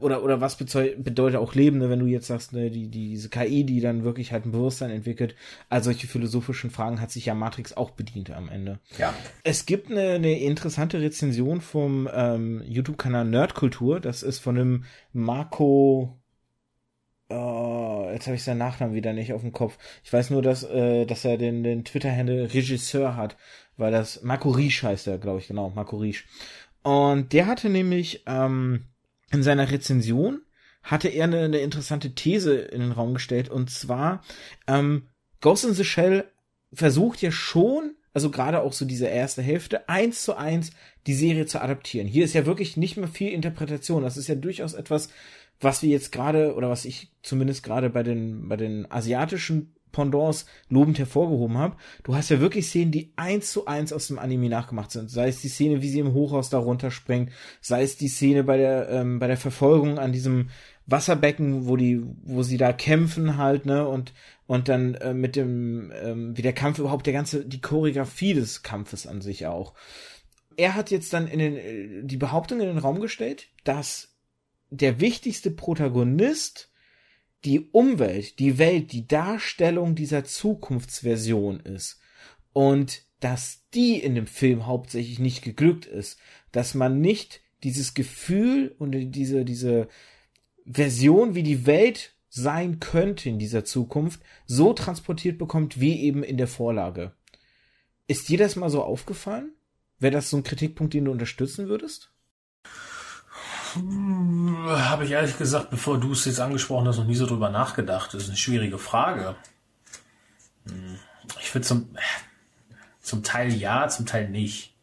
oder 0.00 0.22
oder 0.22 0.40
was 0.40 0.56
bedeutet 0.56 1.36
auch 1.36 1.54
Leben, 1.54 1.78
ne, 1.78 1.90
wenn 1.90 1.98
du 1.98 2.06
jetzt 2.06 2.26
sagst, 2.26 2.52
ne, 2.52 2.70
die, 2.70 2.88
die 2.88 3.08
diese 3.10 3.28
KI, 3.28 3.64
die 3.64 3.80
dann 3.80 4.04
wirklich 4.04 4.32
halt 4.32 4.44
ein 4.44 4.52
Bewusstsein 4.52 4.90
entwickelt, 4.90 5.34
all 5.68 5.82
solche 5.82 6.06
philosophischen 6.06 6.70
Fragen 6.70 7.00
hat 7.00 7.10
sich 7.10 7.26
ja 7.26 7.34
Matrix 7.34 7.76
auch 7.76 7.90
bedient 7.90 8.30
am 8.30 8.48
Ende. 8.48 8.78
Ja. 8.98 9.14
Es 9.44 9.66
gibt 9.66 9.90
eine, 9.90 10.12
eine 10.12 10.38
interessante 10.38 11.00
Rezension 11.00 11.60
vom 11.60 12.08
ähm, 12.12 12.62
YouTube-Kanal 12.66 13.24
Nerdkultur, 13.24 14.00
das 14.00 14.22
ist 14.22 14.38
von 14.38 14.58
einem 14.58 14.84
Marco 15.12 16.20
Oh, 17.28 18.08
jetzt 18.12 18.28
habe 18.28 18.36
ich 18.36 18.44
seinen 18.44 18.58
Nachnamen 18.58 18.94
wieder 18.94 19.12
nicht 19.12 19.32
auf 19.32 19.40
dem 19.40 19.50
Kopf. 19.50 19.78
Ich 20.04 20.12
weiß 20.12 20.30
nur, 20.30 20.42
dass, 20.42 20.62
äh, 20.62 21.06
dass 21.06 21.24
er 21.24 21.36
den, 21.36 21.64
den 21.64 21.84
Twitter-Handle 21.84 22.54
Regisseur 22.54 23.16
hat 23.16 23.36
weil 23.76 23.92
das 23.92 24.22
Marco 24.22 24.50
Riesch 24.50 24.82
heißt 24.82 25.06
er, 25.06 25.18
glaube 25.18 25.40
ich, 25.40 25.48
genau, 25.48 25.70
Marco 25.70 25.96
Riesch. 25.96 26.26
Und 26.82 27.32
der 27.32 27.46
hatte 27.46 27.68
nämlich 27.68 28.22
ähm, 28.26 28.84
in 29.32 29.42
seiner 29.42 29.70
Rezension 29.70 30.42
hatte 30.82 31.08
er 31.08 31.24
eine, 31.24 31.40
eine 31.40 31.58
interessante 31.58 32.14
These 32.14 32.54
in 32.56 32.80
den 32.80 32.92
Raum 32.92 33.14
gestellt 33.14 33.48
und 33.48 33.70
zwar 33.70 34.22
ähm, 34.68 35.08
Ghost 35.40 35.64
in 35.64 35.74
the 35.74 35.84
Shell 35.84 36.24
versucht 36.72 37.22
ja 37.22 37.32
schon, 37.32 37.96
also 38.12 38.30
gerade 38.30 38.60
auch 38.62 38.72
so 38.72 38.84
diese 38.84 39.06
erste 39.06 39.42
Hälfte, 39.42 39.88
eins 39.88 40.22
zu 40.22 40.36
eins 40.36 40.70
die 41.06 41.14
Serie 41.14 41.46
zu 41.46 41.60
adaptieren. 41.60 42.06
Hier 42.06 42.24
ist 42.24 42.34
ja 42.34 42.46
wirklich 42.46 42.76
nicht 42.76 42.96
mehr 42.96 43.08
viel 43.08 43.32
Interpretation. 43.32 44.02
Das 44.02 44.16
ist 44.16 44.28
ja 44.28 44.34
durchaus 44.34 44.74
etwas, 44.74 45.08
was 45.60 45.82
wir 45.82 45.90
jetzt 45.90 46.12
gerade 46.12 46.54
oder 46.54 46.68
was 46.70 46.84
ich 46.84 47.12
zumindest 47.22 47.62
gerade 47.62 47.90
bei 47.90 48.02
den 48.02 48.48
bei 48.48 48.56
den 48.56 48.90
asiatischen 48.90 49.75
Pendants 49.96 50.44
lobend 50.68 50.98
hervorgehoben 50.98 51.56
habe. 51.56 51.76
Du 52.04 52.14
hast 52.14 52.28
ja 52.28 52.38
wirklich 52.38 52.66
Szenen, 52.66 52.92
die 52.92 53.12
eins 53.16 53.50
zu 53.50 53.66
eins 53.66 53.92
aus 53.92 54.08
dem 54.08 54.18
Anime 54.18 54.50
nachgemacht 54.50 54.90
sind. 54.90 55.10
Sei 55.10 55.28
es 55.28 55.40
die 55.40 55.48
Szene, 55.48 55.80
wie 55.80 55.88
sie 55.88 56.00
im 56.00 56.12
Hochhaus 56.12 56.50
da 56.50 56.58
runterspringt, 56.58 57.32
sei 57.62 57.82
es 57.82 57.96
die 57.96 58.08
Szene 58.08 58.44
bei 58.44 58.58
der, 58.58 58.90
ähm, 58.90 59.18
bei 59.18 59.26
der 59.26 59.38
Verfolgung 59.38 59.98
an 59.98 60.12
diesem 60.12 60.50
Wasserbecken, 60.84 61.66
wo 61.66 61.76
die, 61.76 62.02
wo 62.22 62.42
sie 62.42 62.58
da 62.58 62.72
kämpfen 62.72 63.38
halt, 63.38 63.66
ne, 63.66 63.88
und, 63.88 64.12
und 64.46 64.68
dann 64.68 64.94
äh, 64.96 65.14
mit 65.14 65.34
dem, 65.34 65.92
ähm, 66.00 66.36
wie 66.36 66.42
der 66.42 66.52
Kampf 66.52 66.78
überhaupt, 66.78 67.06
der 67.06 67.14
ganze, 67.14 67.44
die 67.44 67.60
Choreografie 67.60 68.34
des 68.34 68.62
Kampfes 68.62 69.06
an 69.06 69.20
sich 69.20 69.46
auch. 69.46 69.74
Er 70.56 70.74
hat 70.74 70.90
jetzt 70.90 71.12
dann 71.12 71.26
in 71.26 71.38
den, 71.38 71.56
äh, 71.56 72.02
die 72.04 72.18
Behauptung 72.18 72.60
in 72.60 72.66
den 72.66 72.78
Raum 72.78 73.00
gestellt, 73.00 73.48
dass 73.64 74.14
der 74.70 75.00
wichtigste 75.00 75.50
Protagonist 75.50 76.70
die 77.46 77.70
Umwelt, 77.70 78.38
die 78.40 78.58
Welt, 78.58 78.92
die 78.92 79.06
Darstellung 79.06 79.94
dieser 79.94 80.24
Zukunftsversion 80.24 81.60
ist 81.60 82.00
und 82.52 83.02
dass 83.20 83.68
die 83.72 83.98
in 83.98 84.14
dem 84.14 84.26
Film 84.26 84.66
hauptsächlich 84.66 85.18
nicht 85.18 85.42
geglückt 85.42 85.86
ist, 85.86 86.18
dass 86.52 86.74
man 86.74 87.00
nicht 87.00 87.40
dieses 87.62 87.94
Gefühl 87.94 88.74
und 88.78 88.92
diese, 89.12 89.44
diese 89.44 89.88
Version, 90.66 91.34
wie 91.34 91.42
die 91.42 91.66
Welt 91.66 92.14
sein 92.28 92.80
könnte 92.80 93.28
in 93.28 93.38
dieser 93.38 93.64
Zukunft, 93.64 94.20
so 94.44 94.72
transportiert 94.72 95.38
bekommt 95.38 95.80
wie 95.80 96.02
eben 96.02 96.22
in 96.22 96.36
der 96.36 96.48
Vorlage. 96.48 97.12
Ist 98.08 98.28
dir 98.28 98.38
das 98.38 98.56
mal 98.56 98.70
so 98.70 98.82
aufgefallen? 98.82 99.52
Wäre 99.98 100.12
das 100.12 100.30
so 100.30 100.36
ein 100.36 100.42
Kritikpunkt, 100.42 100.92
den 100.94 101.06
du 101.06 101.12
unterstützen 101.12 101.68
würdest? 101.68 102.12
Habe 103.76 105.04
ich 105.04 105.10
ehrlich 105.12 105.38
gesagt, 105.38 105.70
bevor 105.70 105.98
du 105.98 106.12
es 106.12 106.24
jetzt 106.24 106.40
angesprochen 106.40 106.88
hast, 106.88 106.98
noch 106.98 107.06
nie 107.06 107.14
so 107.14 107.26
drüber 107.26 107.50
nachgedacht. 107.50 108.14
Das 108.14 108.24
ist 108.24 108.28
eine 108.28 108.36
schwierige 108.36 108.78
Frage. 108.78 109.36
Hm. 110.66 110.98
Ich 111.40 111.54
würde 111.54 111.66
zum, 111.66 111.88
zum 113.00 113.22
Teil 113.22 113.52
ja, 113.52 113.88
zum 113.88 114.06
Teil 114.06 114.28
nicht. 114.28 114.74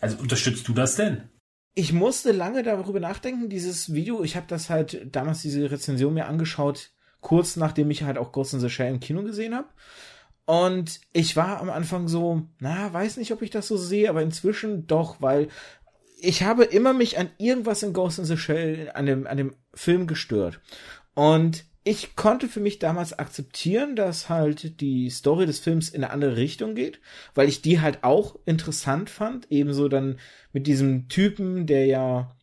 Also 0.00 0.18
unterstützt 0.18 0.66
du 0.68 0.72
das 0.72 0.96
denn? 0.96 1.28
Ich 1.74 1.92
musste 1.92 2.32
lange 2.32 2.62
darüber 2.62 3.00
nachdenken, 3.00 3.48
dieses 3.48 3.92
Video. 3.92 4.22
Ich 4.22 4.36
habe 4.36 4.46
das 4.48 4.68
halt 4.68 5.14
damals 5.14 5.42
diese 5.42 5.70
Rezension 5.70 6.14
mir 6.14 6.26
angeschaut, 6.26 6.90
kurz 7.20 7.56
nachdem 7.56 7.90
ich 7.90 8.02
halt 8.02 8.18
auch 8.18 8.32
Ghost 8.32 8.54
in 8.54 8.60
the 8.60 8.68
Shell 8.68 8.92
im 8.92 9.00
Kino 9.00 9.22
gesehen 9.22 9.54
habe. 9.54 9.68
Und 10.44 11.00
ich 11.12 11.36
war 11.36 11.60
am 11.60 11.68
Anfang 11.68 12.08
so, 12.08 12.42
na, 12.58 12.90
weiß 12.92 13.18
nicht, 13.18 13.32
ob 13.32 13.42
ich 13.42 13.50
das 13.50 13.68
so 13.68 13.76
sehe, 13.76 14.08
aber 14.08 14.22
inzwischen 14.22 14.86
doch, 14.86 15.20
weil 15.20 15.48
ich 16.20 16.42
habe 16.42 16.64
immer 16.64 16.92
mich 16.92 17.18
an 17.18 17.30
irgendwas 17.38 17.82
in 17.82 17.92
Ghost 17.92 18.18
in 18.18 18.24
the 18.24 18.36
Shell, 18.36 18.90
an 18.94 19.06
dem, 19.06 19.26
an 19.26 19.36
dem 19.36 19.54
Film 19.72 20.06
gestört. 20.06 20.60
Und 21.14 21.64
ich 21.84 22.16
konnte 22.16 22.48
für 22.48 22.60
mich 22.60 22.78
damals 22.78 23.18
akzeptieren, 23.18 23.96
dass 23.96 24.28
halt 24.28 24.80
die 24.80 25.08
Story 25.10 25.46
des 25.46 25.60
Films 25.60 25.88
in 25.88 26.04
eine 26.04 26.12
andere 26.12 26.36
Richtung 26.36 26.74
geht, 26.74 27.00
weil 27.34 27.48
ich 27.48 27.62
die 27.62 27.80
halt 27.80 28.04
auch 28.04 28.36
interessant 28.44 29.08
fand. 29.08 29.46
Ebenso 29.50 29.88
dann 29.88 30.18
mit 30.52 30.66
diesem 30.66 31.08
Typen, 31.08 31.66
der 31.66 31.86
ja 31.86 32.36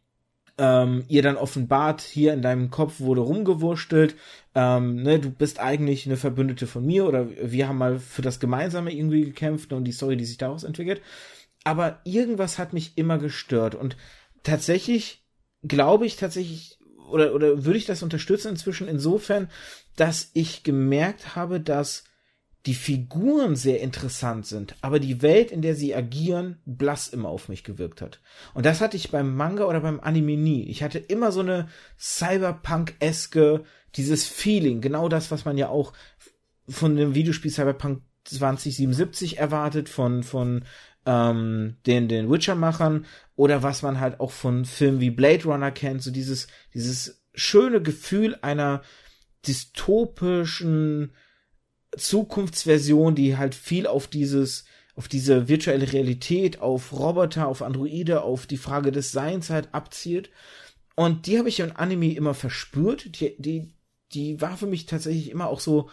ähm, 0.57 1.03
ihr 1.09 1.21
dann 1.21 1.35
offenbart, 1.35 2.01
hier 2.01 2.33
in 2.33 2.41
deinem 2.41 2.71
Kopf 2.71 2.99
wurde 2.99 3.21
rumgewurstelt, 3.21 4.15
ähm, 4.55 5.03
ne, 5.03 5.19
du 5.19 5.29
bist 5.29 5.59
eigentlich 5.59 6.05
eine 6.05 6.17
Verbündete 6.17 6.65
von 6.65 6.85
mir 6.85 7.05
oder 7.05 7.27
wir 7.29 7.67
haben 7.67 7.77
mal 7.77 7.99
für 7.99 8.21
das 8.21 8.39
Gemeinsame 8.39 8.93
irgendwie 8.93 9.25
gekämpft 9.25 9.73
und 9.73 9.83
die 9.83 9.91
Story, 9.91 10.15
die 10.15 10.25
sich 10.25 10.37
daraus 10.37 10.63
entwickelt. 10.63 11.01
Aber 11.65 11.99
irgendwas 12.05 12.57
hat 12.57 12.71
mich 12.71 12.97
immer 12.97 13.17
gestört 13.17 13.75
und 13.75 13.97
tatsächlich 14.43 15.25
glaube 15.63 16.05
ich 16.05 16.15
tatsächlich 16.15 16.79
oder, 17.09 17.33
oder 17.33 17.65
würde 17.65 17.77
ich 17.77 17.85
das 17.85 18.03
unterstützen 18.03 18.49
inzwischen 18.49 18.87
insofern, 18.87 19.49
dass 19.95 20.31
ich 20.33 20.63
gemerkt 20.63 21.35
habe, 21.35 21.59
dass 21.59 22.05
die 22.65 22.73
Figuren 22.73 23.55
sehr 23.55 23.79
interessant 23.81 24.47
sind, 24.47 24.75
aber 24.81 24.99
die 24.99 25.21
Welt, 25.21 25.51
in 25.51 25.61
der 25.61 25.75
sie 25.75 25.93
agieren, 25.93 26.57
blass 26.65 27.07
immer 27.07 27.29
auf 27.29 27.47
mich 27.47 27.63
gewirkt 27.63 28.01
hat. 28.01 28.21
Und 28.55 28.65
das 28.65 28.81
hatte 28.81 28.97
ich 28.97 29.11
beim 29.11 29.35
Manga 29.35 29.65
oder 29.65 29.81
beim 29.81 29.99
Anime 29.99 30.35
nie. 30.35 30.63
Ich 30.63 30.81
hatte 30.81 30.97
immer 30.97 31.31
so 31.31 31.41
eine 31.41 31.67
Cyberpunk-eske, 31.99 33.63
dieses 33.95 34.27
Feeling, 34.27 34.81
genau 34.81 35.09
das, 35.09 35.29
was 35.29 35.45
man 35.45 35.57
ja 35.57 35.69
auch 35.69 35.93
von 36.67 36.95
dem 36.95 37.13
Videospiel 37.13 37.51
Cyberpunk 37.51 38.01
2077 38.25 39.37
erwartet, 39.37 39.87
von, 39.87 40.23
von 40.23 40.65
ähm, 41.05 41.77
den, 41.85 42.07
den 42.07 42.29
Witcher-Machern 42.29 43.05
oder 43.35 43.63
was 43.63 43.81
man 43.81 43.99
halt 43.99 44.19
auch 44.19 44.31
von 44.31 44.65
Filmen 44.65 44.99
wie 44.99 45.11
Blade 45.11 45.43
Runner 45.43 45.71
kennt, 45.71 46.01
so 46.01 46.11
dieses, 46.11 46.47
dieses 46.73 47.23
schöne 47.33 47.81
Gefühl 47.81 48.37
einer 48.41 48.81
dystopischen 49.47 51.13
Zukunftsversion, 51.95 53.15
die 53.15 53.37
halt 53.37 53.55
viel 53.55 53.87
auf 53.87 54.07
dieses, 54.07 54.65
auf 54.95 55.07
diese 55.07 55.47
virtuelle 55.47 55.91
Realität, 55.91 56.61
auf 56.61 56.93
Roboter, 56.93 57.47
auf 57.47 57.61
Androide, 57.61 58.21
auf 58.21 58.47
die 58.47 58.57
Frage 58.57 58.91
des 58.91 59.11
Seins 59.11 59.49
halt 59.49 59.73
abzielt. 59.73 60.29
Und 60.95 61.27
die 61.27 61.37
habe 61.37 61.49
ich 61.49 61.59
in 61.59 61.73
Anime 61.73 62.13
immer 62.13 62.33
verspürt. 62.33 63.19
Die, 63.19 63.35
die, 63.37 63.73
die 64.13 64.41
war 64.41 64.57
für 64.57 64.67
mich 64.67 64.85
tatsächlich 64.85 65.29
immer 65.29 65.47
auch 65.47 65.59
so, 65.59 65.89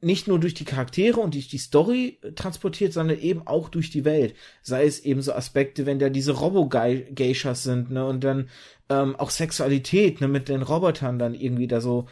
nicht 0.00 0.28
nur 0.28 0.38
durch 0.38 0.54
die 0.54 0.64
Charaktere 0.64 1.20
und 1.20 1.34
durch 1.34 1.48
die 1.48 1.58
Story 1.58 2.18
transportiert, 2.34 2.92
sondern 2.92 3.18
eben 3.18 3.46
auch 3.46 3.68
durch 3.68 3.90
die 3.90 4.04
Welt. 4.04 4.34
Sei 4.62 4.84
es 4.84 5.00
eben 5.00 5.22
so 5.22 5.32
Aspekte, 5.32 5.86
wenn 5.86 5.98
da 5.98 6.10
diese 6.10 6.32
Robo-Geishas 6.32 7.62
sind, 7.62 7.90
ne, 7.90 8.04
und 8.06 8.22
dann 8.22 8.50
ähm, 8.90 9.16
auch 9.16 9.30
Sexualität, 9.30 10.20
ne, 10.20 10.28
mit 10.28 10.48
den 10.48 10.62
Robotern 10.62 11.18
dann 11.18 11.34
irgendwie 11.34 11.68
da 11.68 11.80
so 11.80 12.06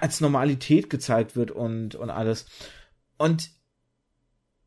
als 0.00 0.20
Normalität 0.20 0.90
gezeigt 0.90 1.36
wird 1.36 1.50
und, 1.50 1.94
und 1.94 2.10
alles. 2.10 2.46
Und 3.16 3.50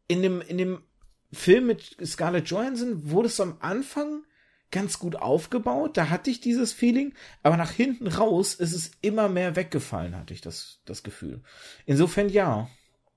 in 0.08 0.22
dem, 0.22 0.42
in 0.42 0.58
dem 0.58 0.84
Film 1.32 1.68
mit 1.68 1.98
Scarlett 2.04 2.50
Johansson 2.50 3.10
wurde 3.12 3.28
es 3.28 3.40
am 3.40 3.58
Anfang 3.60 4.24
ganz 4.72 5.00
gut 5.00 5.18
aufgebaut, 5.18 5.98
da 5.98 6.10
hatte 6.10 6.30
ich 6.30 6.40
dieses 6.40 6.74
Feeling, 6.74 7.14
aber 7.44 7.58
nach 7.58 7.72
hinten 7.72 8.08
raus 8.08 8.54
ist 8.54 8.74
es 8.74 8.92
immer 9.02 9.30
mehr 9.30 9.56
weggefallen, 9.56 10.16
hatte 10.16 10.34
ich 10.34 10.42
das, 10.42 10.80
das 10.86 11.04
Gefühl. 11.04 11.42
Insofern 11.86 12.30
ja. 12.30 12.70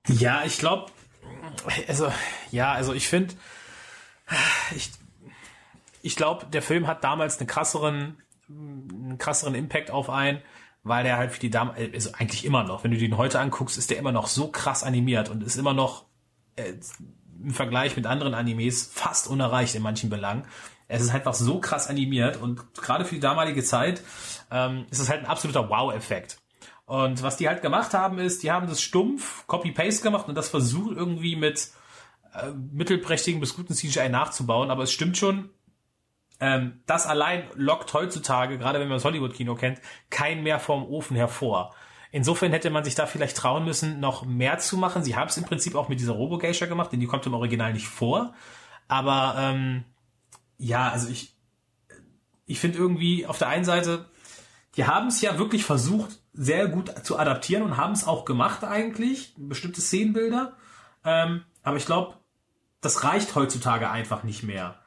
Ja, 0.07 0.43
ich 0.45 0.57
glaube, 0.57 0.91
also, 1.87 2.11
ja, 2.51 2.73
also 2.73 2.93
ich 2.93 3.07
finde, 3.07 3.33
ich, 4.75 4.91
ich 6.01 6.15
glaube, 6.15 6.45
der 6.47 6.61
Film 6.61 6.87
hat 6.87 7.03
damals 7.03 7.39
einen 7.39 7.47
krasseren, 7.47 8.21
einen 8.49 9.17
krasseren 9.17 9.55
Impact 9.55 9.91
auf 9.91 10.09
einen, 10.09 10.41
weil 10.83 11.03
der 11.03 11.17
halt 11.17 11.31
für 11.31 11.39
die 11.39 11.49
Dame, 11.49 11.73
also 11.93 12.11
eigentlich 12.13 12.45
immer 12.45 12.63
noch, 12.63 12.83
wenn 12.83 12.91
du 12.91 12.97
den 12.97 13.17
heute 13.17 13.39
anguckst, 13.39 13.77
ist 13.77 13.89
der 13.89 13.97
immer 13.97 14.11
noch 14.11 14.27
so 14.27 14.49
krass 14.49 14.83
animiert 14.83 15.29
und 15.29 15.41
ist 15.41 15.55
immer 15.55 15.73
noch 15.73 16.05
äh, 16.55 16.73
im 17.41 17.51
Vergleich 17.51 17.95
mit 17.95 18.05
anderen 18.05 18.33
Animes 18.33 18.89
fast 18.93 19.27
unerreicht 19.27 19.75
in 19.75 19.81
manchen 19.81 20.09
Belangen. 20.09 20.45
Es 20.87 21.01
ist 21.01 21.13
einfach 21.13 21.33
so 21.33 21.59
krass 21.59 21.87
animiert 21.87 22.37
und 22.37 22.73
gerade 22.75 23.05
für 23.05 23.15
die 23.15 23.21
damalige 23.21 23.63
Zeit 23.63 24.01
ähm, 24.51 24.85
ist 24.91 24.99
es 24.99 25.09
halt 25.09 25.21
ein 25.21 25.25
absoluter 25.25 25.69
Wow-Effekt. 25.69 26.37
Und 26.85 27.23
was 27.23 27.37
die 27.37 27.47
halt 27.47 27.61
gemacht 27.61 27.93
haben, 27.93 28.19
ist, 28.19 28.43
die 28.43 28.51
haben 28.51 28.67
das 28.67 28.81
stumpf 28.81 29.47
Copy-Paste 29.47 30.03
gemacht 30.03 30.27
und 30.27 30.35
das 30.35 30.49
versucht 30.49 30.95
irgendwie 30.95 31.35
mit 31.35 31.69
äh, 32.33 32.51
mittelprächtigen 32.71 33.39
bis 33.39 33.55
guten 33.55 33.73
CGI 33.73 34.09
nachzubauen. 34.09 34.69
Aber 34.69 34.83
es 34.83 34.91
stimmt 34.91 35.17
schon, 35.17 35.49
ähm, 36.39 36.81
das 36.85 37.07
allein 37.07 37.43
lockt 37.55 37.93
heutzutage, 37.93 38.57
gerade 38.59 38.79
wenn 38.79 38.87
man 38.87 38.97
das 38.97 39.05
Hollywood-Kino 39.05 39.55
kennt, 39.55 39.79
kein 40.09 40.43
mehr 40.43 40.59
vom 40.59 40.85
Ofen 40.85 41.15
hervor. 41.15 41.73
Insofern 42.11 42.51
hätte 42.51 42.69
man 42.69 42.83
sich 42.83 42.95
da 42.95 43.07
vielleicht 43.07 43.35
trauen 43.35 43.65
müssen, 43.65 43.99
noch 43.99 44.25
mehr 44.25 44.59
zu 44.59 44.77
machen. 44.77 45.03
Sie 45.03 45.15
haben 45.15 45.27
es 45.27 45.37
im 45.37 45.43
Prinzip 45.43 45.75
auch 45.75 45.89
mit 45.89 45.99
dieser 45.99 46.13
Robo-Geisha 46.13 46.65
gemacht, 46.65 46.91
denn 46.91 46.99
die 46.99 47.07
kommt 47.07 47.25
im 47.25 47.33
Original 47.33 47.73
nicht 47.73 47.87
vor. 47.87 48.33
Aber 48.87 49.35
ähm, 49.37 49.85
ja, 50.57 50.89
also 50.89 51.09
ich, 51.09 51.35
ich 52.45 52.59
finde 52.59 52.77
irgendwie 52.77 53.25
auf 53.25 53.37
der 53.37 53.49
einen 53.49 53.65
Seite, 53.65 54.05
die 54.75 54.85
haben 54.85 55.07
es 55.07 55.21
ja 55.21 55.37
wirklich 55.37 55.63
versucht, 55.63 56.19
sehr 56.33 56.67
gut 56.67 56.91
zu 57.05 57.17
adaptieren 57.17 57.63
und 57.63 57.77
haben 57.77 57.93
es 57.93 58.05
auch 58.05 58.25
gemacht 58.25 58.63
eigentlich, 58.63 59.33
bestimmte 59.37 59.81
Szenenbilder. 59.81 60.57
Ähm, 61.03 61.43
aber 61.63 61.77
ich 61.77 61.85
glaube, 61.85 62.17
das 62.81 63.03
reicht 63.03 63.35
heutzutage 63.35 63.89
einfach 63.89 64.23
nicht 64.23 64.43
mehr. 64.43 64.79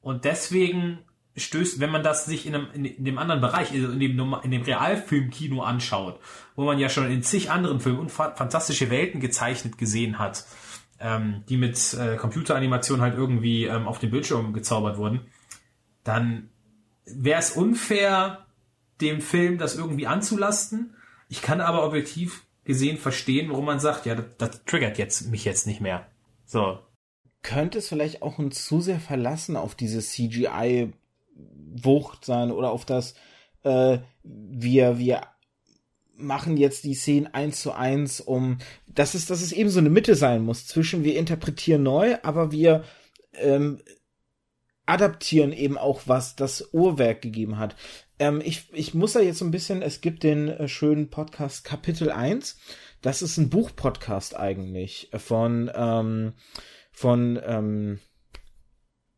Und 0.00 0.24
deswegen 0.24 1.04
stößt, 1.36 1.80
wenn 1.80 1.90
man 1.90 2.02
das 2.02 2.26
sich 2.26 2.46
in, 2.46 2.54
einem, 2.54 2.68
in 2.72 3.04
dem 3.04 3.18
anderen 3.18 3.40
Bereich, 3.40 3.72
also 3.72 3.92
in 3.92 3.98
dem, 3.98 4.36
in 4.42 4.50
dem 4.50 4.62
Realfilmkino 4.62 5.62
anschaut, 5.62 6.20
wo 6.54 6.64
man 6.64 6.78
ja 6.78 6.88
schon 6.88 7.10
in 7.10 7.22
zig 7.22 7.50
anderen 7.50 7.80
Filmen 7.80 8.08
fantastische 8.08 8.90
Welten 8.90 9.20
gezeichnet 9.20 9.78
gesehen 9.78 10.18
hat, 10.18 10.46
ähm, 11.04 11.44
die 11.48 11.58
mit 11.58 11.94
äh, 11.94 12.16
Computeranimation 12.16 13.00
halt 13.00 13.14
irgendwie 13.14 13.66
ähm, 13.66 13.86
auf 13.86 13.98
dem 14.00 14.10
Bildschirm 14.10 14.54
gezaubert 14.54 14.96
wurden, 14.96 15.20
dann 16.02 16.48
wäre 17.04 17.38
es 17.38 17.50
unfair, 17.52 18.46
dem 19.00 19.20
Film 19.20 19.58
das 19.58 19.76
irgendwie 19.76 20.06
anzulasten. 20.06 20.96
Ich 21.28 21.42
kann 21.42 21.60
aber 21.60 21.84
objektiv 21.84 22.46
gesehen 22.64 22.96
verstehen, 22.96 23.50
warum 23.50 23.66
man 23.66 23.80
sagt, 23.80 24.06
ja, 24.06 24.14
das, 24.14 24.24
das 24.38 24.64
triggert 24.64 24.96
jetzt 24.96 25.30
mich 25.30 25.44
jetzt 25.44 25.66
nicht 25.66 25.82
mehr. 25.82 26.06
So, 26.46 26.78
könnte 27.44 27.78
es 27.78 27.88
vielleicht 27.88 28.22
auch 28.22 28.38
ein 28.40 28.50
zu 28.50 28.80
sehr 28.80 28.98
Verlassen 28.98 29.56
auf 29.56 29.74
diese 29.76 30.00
CGI-Wucht 30.00 30.94
sein 32.24 32.50
oder 32.50 32.70
auf 32.70 32.84
das, 32.86 33.14
äh, 33.62 33.98
wir, 34.22 34.98
wir 34.98 35.20
machen 36.16 36.56
jetzt 36.56 36.84
die 36.84 36.94
Szenen 36.94 37.26
eins 37.32 37.60
zu 37.60 37.72
eins, 37.72 38.20
um, 38.20 38.58
dass 38.94 39.14
es, 39.14 39.26
dass 39.26 39.42
es 39.42 39.52
eben 39.52 39.70
so 39.70 39.80
eine 39.80 39.90
Mitte 39.90 40.14
sein 40.14 40.42
muss 40.42 40.66
zwischen 40.66 41.04
wir 41.04 41.18
interpretieren 41.18 41.82
neu, 41.82 42.16
aber 42.22 42.52
wir 42.52 42.84
ähm, 43.34 43.80
adaptieren 44.86 45.52
eben 45.52 45.78
auch, 45.78 46.02
was 46.06 46.36
das 46.36 46.72
Uhrwerk 46.72 47.22
gegeben 47.22 47.58
hat. 47.58 47.76
Ähm, 48.18 48.40
ich, 48.44 48.68
ich 48.72 48.94
muss 48.94 49.14
da 49.14 49.20
jetzt 49.20 49.38
so 49.38 49.44
ein 49.44 49.50
bisschen, 49.50 49.82
es 49.82 50.00
gibt 50.00 50.22
den 50.22 50.48
äh, 50.48 50.68
schönen 50.68 51.10
Podcast 51.10 51.64
Kapitel 51.64 52.10
1. 52.10 52.58
Das 53.02 53.22
ist 53.22 53.36
ein 53.36 53.50
Buchpodcast 53.50 54.36
eigentlich 54.36 55.10
von 55.16 55.70
ähm, 55.74 56.34
von 56.94 57.40
ähm, 57.44 57.98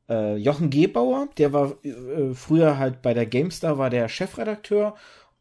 äh, 0.08 0.36
Jochen 0.36 0.70
Gebauer, 0.70 1.28
der 1.36 1.52
war 1.52 1.84
äh, 1.84 2.32
früher 2.34 2.78
halt 2.78 3.02
bei 3.02 3.12
der 3.12 3.26
GameStar, 3.26 3.76
war 3.78 3.90
der 3.90 4.08
Chefredakteur 4.08 4.96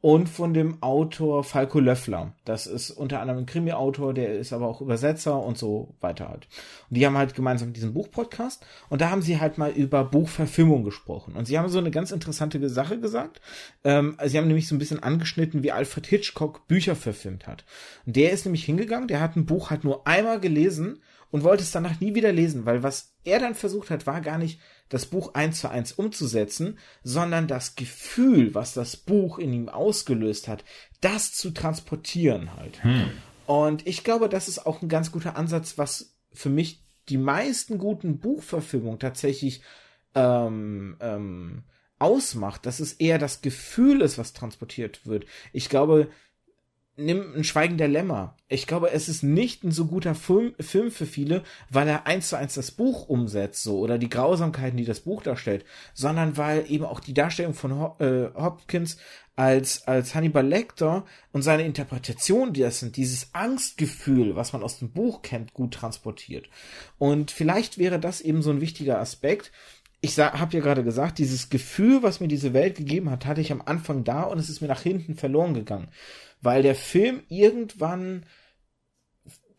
und 0.05 0.29
von 0.29 0.53
dem 0.53 0.83
Autor 0.83 1.43
Falco 1.43 1.79
Löffler. 1.79 2.35
Das 2.45 2.67
ist 2.67 2.91
unter 2.91 3.21
anderem 3.21 3.39
ein 3.39 3.45
Krimi-Autor, 3.47 4.13
der 4.13 4.37
ist 4.37 4.53
aber 4.53 4.67
auch 4.67 4.79
Übersetzer 4.79 5.41
und 5.41 5.57
so 5.57 5.95
weiter 5.99 6.29
halt. 6.29 6.47
Und 6.91 6.97
die 6.97 7.07
haben 7.07 7.17
halt 7.17 7.33
gemeinsam 7.33 7.73
diesen 7.73 7.95
Buchpodcast 7.95 8.63
und 8.89 9.01
da 9.01 9.09
haben 9.09 9.23
sie 9.23 9.39
halt 9.39 9.57
mal 9.57 9.71
über 9.71 10.03
Buchverfilmung 10.03 10.83
gesprochen. 10.83 11.33
Und 11.33 11.45
sie 11.45 11.57
haben 11.57 11.69
so 11.69 11.79
eine 11.79 11.89
ganz 11.89 12.11
interessante 12.11 12.69
Sache 12.69 12.99
gesagt. 12.99 13.41
Ähm, 13.83 14.15
sie 14.23 14.37
haben 14.37 14.45
nämlich 14.45 14.67
so 14.67 14.75
ein 14.75 14.77
bisschen 14.77 15.01
angeschnitten, 15.01 15.63
wie 15.63 15.71
Alfred 15.71 16.05
Hitchcock 16.05 16.67
Bücher 16.67 16.95
verfilmt 16.95 17.47
hat. 17.47 17.65
Und 18.05 18.15
der 18.15 18.31
ist 18.31 18.45
nämlich 18.45 18.63
hingegangen, 18.63 19.07
der 19.07 19.21
hat 19.21 19.35
ein 19.35 19.47
Buch 19.47 19.71
halt 19.71 19.83
nur 19.83 20.05
einmal 20.05 20.39
gelesen 20.39 21.01
und 21.31 21.43
wollte 21.43 21.63
es 21.63 21.71
danach 21.71 21.99
nie 21.99 22.13
wieder 22.13 22.31
lesen, 22.31 22.67
weil 22.67 22.83
was 22.83 23.15
er 23.23 23.39
dann 23.39 23.55
versucht 23.55 23.89
hat, 23.89 24.05
war 24.05 24.21
gar 24.21 24.37
nicht 24.37 24.59
das 24.89 25.05
Buch 25.05 25.33
eins 25.33 25.59
zu 25.59 25.69
eins 25.69 25.91
umzusetzen, 25.91 26.77
sondern 27.03 27.47
das 27.47 27.75
Gefühl, 27.75 28.53
was 28.53 28.73
das 28.73 28.97
Buch 28.97 29.39
in 29.39 29.53
ihm 29.53 29.69
ausgelöst 29.69 30.47
hat, 30.47 30.63
das 31.01 31.33
zu 31.33 31.51
transportieren 31.51 32.55
halt. 32.55 32.83
Hm. 32.83 33.09
Und 33.45 33.85
ich 33.87 34.03
glaube, 34.03 34.29
das 34.29 34.47
ist 34.47 34.65
auch 34.65 34.81
ein 34.81 34.89
ganz 34.89 35.11
guter 35.11 35.35
Ansatz, 35.35 35.77
was 35.77 36.17
für 36.33 36.49
mich 36.49 36.83
die 37.09 37.17
meisten 37.17 37.77
guten 37.77 38.19
Buchverfilmungen 38.19 38.99
tatsächlich 38.99 39.61
ähm, 40.15 40.97
ähm, 40.99 41.63
ausmacht, 41.99 42.65
dass 42.65 42.79
es 42.79 42.93
eher 42.93 43.19
das 43.19 43.41
Gefühl 43.41 44.01
ist, 44.01 44.17
was 44.17 44.33
transportiert 44.33 45.05
wird. 45.05 45.25
Ich 45.53 45.69
glaube, 45.69 46.09
nimm 46.97 47.33
ein 47.35 47.43
Schweigen 47.43 47.77
der 47.77 47.87
Lämmer. 47.87 48.35
Ich 48.47 48.67
glaube, 48.67 48.91
es 48.91 49.09
ist 49.09 49.23
nicht 49.23 49.63
ein 49.63 49.71
so 49.71 49.85
guter 49.85 50.15
Film, 50.15 50.53
Film 50.59 50.91
für 50.91 51.05
viele, 51.05 51.43
weil 51.69 51.87
er 51.87 52.07
eins 52.07 52.29
zu 52.29 52.37
eins 52.37 52.53
das 52.53 52.71
Buch 52.71 53.09
umsetzt, 53.09 53.63
so, 53.63 53.79
oder 53.79 53.97
die 53.97 54.09
Grausamkeiten, 54.09 54.77
die 54.77 54.85
das 54.85 55.01
Buch 55.01 55.23
darstellt, 55.23 55.65
sondern 55.93 56.37
weil 56.37 56.69
eben 56.69 56.85
auch 56.85 56.99
die 56.99 57.13
Darstellung 57.13 57.53
von 57.53 57.71
äh, 57.99 58.29
Hopkins 58.35 58.97
als, 59.35 59.85
als 59.87 60.15
Hannibal 60.15 60.47
Lecter 60.47 61.05
und 61.33 61.41
seine 61.41 61.65
Interpretation, 61.65 62.53
die 62.53 62.61
das 62.61 62.79
sind, 62.79 62.95
dieses 62.95 63.33
Angstgefühl, 63.33 64.35
was 64.35 64.53
man 64.53 64.63
aus 64.63 64.79
dem 64.79 64.91
Buch 64.91 65.21
kennt, 65.21 65.53
gut 65.53 65.73
transportiert. 65.73 66.47
Und 66.97 67.31
vielleicht 67.31 67.77
wäre 67.77 67.99
das 67.99 68.21
eben 68.21 68.41
so 68.41 68.51
ein 68.51 68.61
wichtiger 68.61 68.99
Aspekt. 68.99 69.51
Ich 70.01 70.19
habe 70.19 70.53
ja 70.55 70.61
gerade 70.61 70.83
gesagt, 70.83 71.17
dieses 71.17 71.49
Gefühl, 71.49 72.03
was 72.03 72.19
mir 72.19 72.27
diese 72.27 72.53
Welt 72.53 72.75
gegeben 72.75 73.09
hat, 73.09 73.25
hatte 73.25 73.41
ich 73.41 73.51
am 73.51 73.63
Anfang 73.65 74.03
da 74.03 74.23
und 74.23 74.37
es 74.37 74.49
ist 74.49 74.61
mir 74.61 74.67
nach 74.67 74.81
hinten 74.81 75.15
verloren 75.15 75.53
gegangen 75.53 75.89
weil 76.45 76.63
der 76.63 76.75
Film 76.75 77.23
irgendwann 77.27 78.25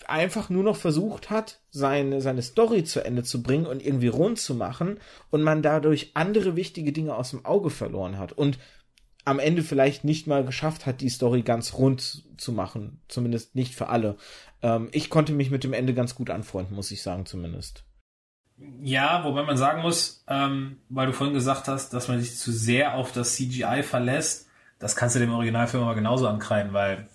einfach 0.06 0.50
nur 0.50 0.62
noch 0.62 0.76
versucht 0.76 1.30
hat, 1.30 1.60
seine, 1.70 2.20
seine 2.20 2.42
Story 2.42 2.84
zu 2.84 3.04
Ende 3.04 3.24
zu 3.24 3.42
bringen 3.42 3.66
und 3.66 3.84
irgendwie 3.84 4.06
rund 4.06 4.38
zu 4.38 4.54
machen 4.54 4.98
und 5.30 5.42
man 5.42 5.62
dadurch 5.62 6.12
andere 6.14 6.54
wichtige 6.54 6.92
Dinge 6.92 7.14
aus 7.16 7.30
dem 7.30 7.44
Auge 7.44 7.70
verloren 7.70 8.18
hat 8.18 8.32
und 8.32 8.58
am 9.24 9.40
Ende 9.40 9.64
vielleicht 9.64 10.04
nicht 10.04 10.28
mal 10.28 10.44
geschafft 10.44 10.86
hat, 10.86 11.00
die 11.00 11.08
Story 11.08 11.42
ganz 11.42 11.74
rund 11.74 12.22
zu 12.36 12.52
machen. 12.52 13.00
Zumindest 13.08 13.56
nicht 13.56 13.74
für 13.74 13.88
alle. 13.88 14.16
Ähm, 14.62 14.88
ich 14.92 15.10
konnte 15.10 15.32
mich 15.32 15.50
mit 15.50 15.64
dem 15.64 15.72
Ende 15.72 15.94
ganz 15.94 16.14
gut 16.14 16.30
anfreunden, 16.30 16.76
muss 16.76 16.92
ich 16.92 17.02
sagen, 17.02 17.26
zumindest. 17.26 17.82
Ja, 18.58 19.22
wobei 19.24 19.42
man 19.42 19.58
sagen 19.58 19.82
muss, 19.82 20.24
ähm, 20.28 20.78
weil 20.88 21.06
du 21.06 21.12
vorhin 21.12 21.34
gesagt 21.34 21.68
hast, 21.68 21.92
dass 21.92 22.08
man 22.08 22.20
sich 22.20 22.38
zu 22.38 22.52
sehr 22.52 22.94
auf 22.94 23.12
das 23.12 23.34
CGI 23.34 23.82
verlässt, 23.82 24.48
das 24.78 24.96
kannst 24.96 25.14
du 25.14 25.20
dem 25.20 25.32
Originalfilm 25.32 25.82
aber 25.82 25.94
genauso 25.94 26.28
ankreiden, 26.28 26.72
weil 26.72 27.08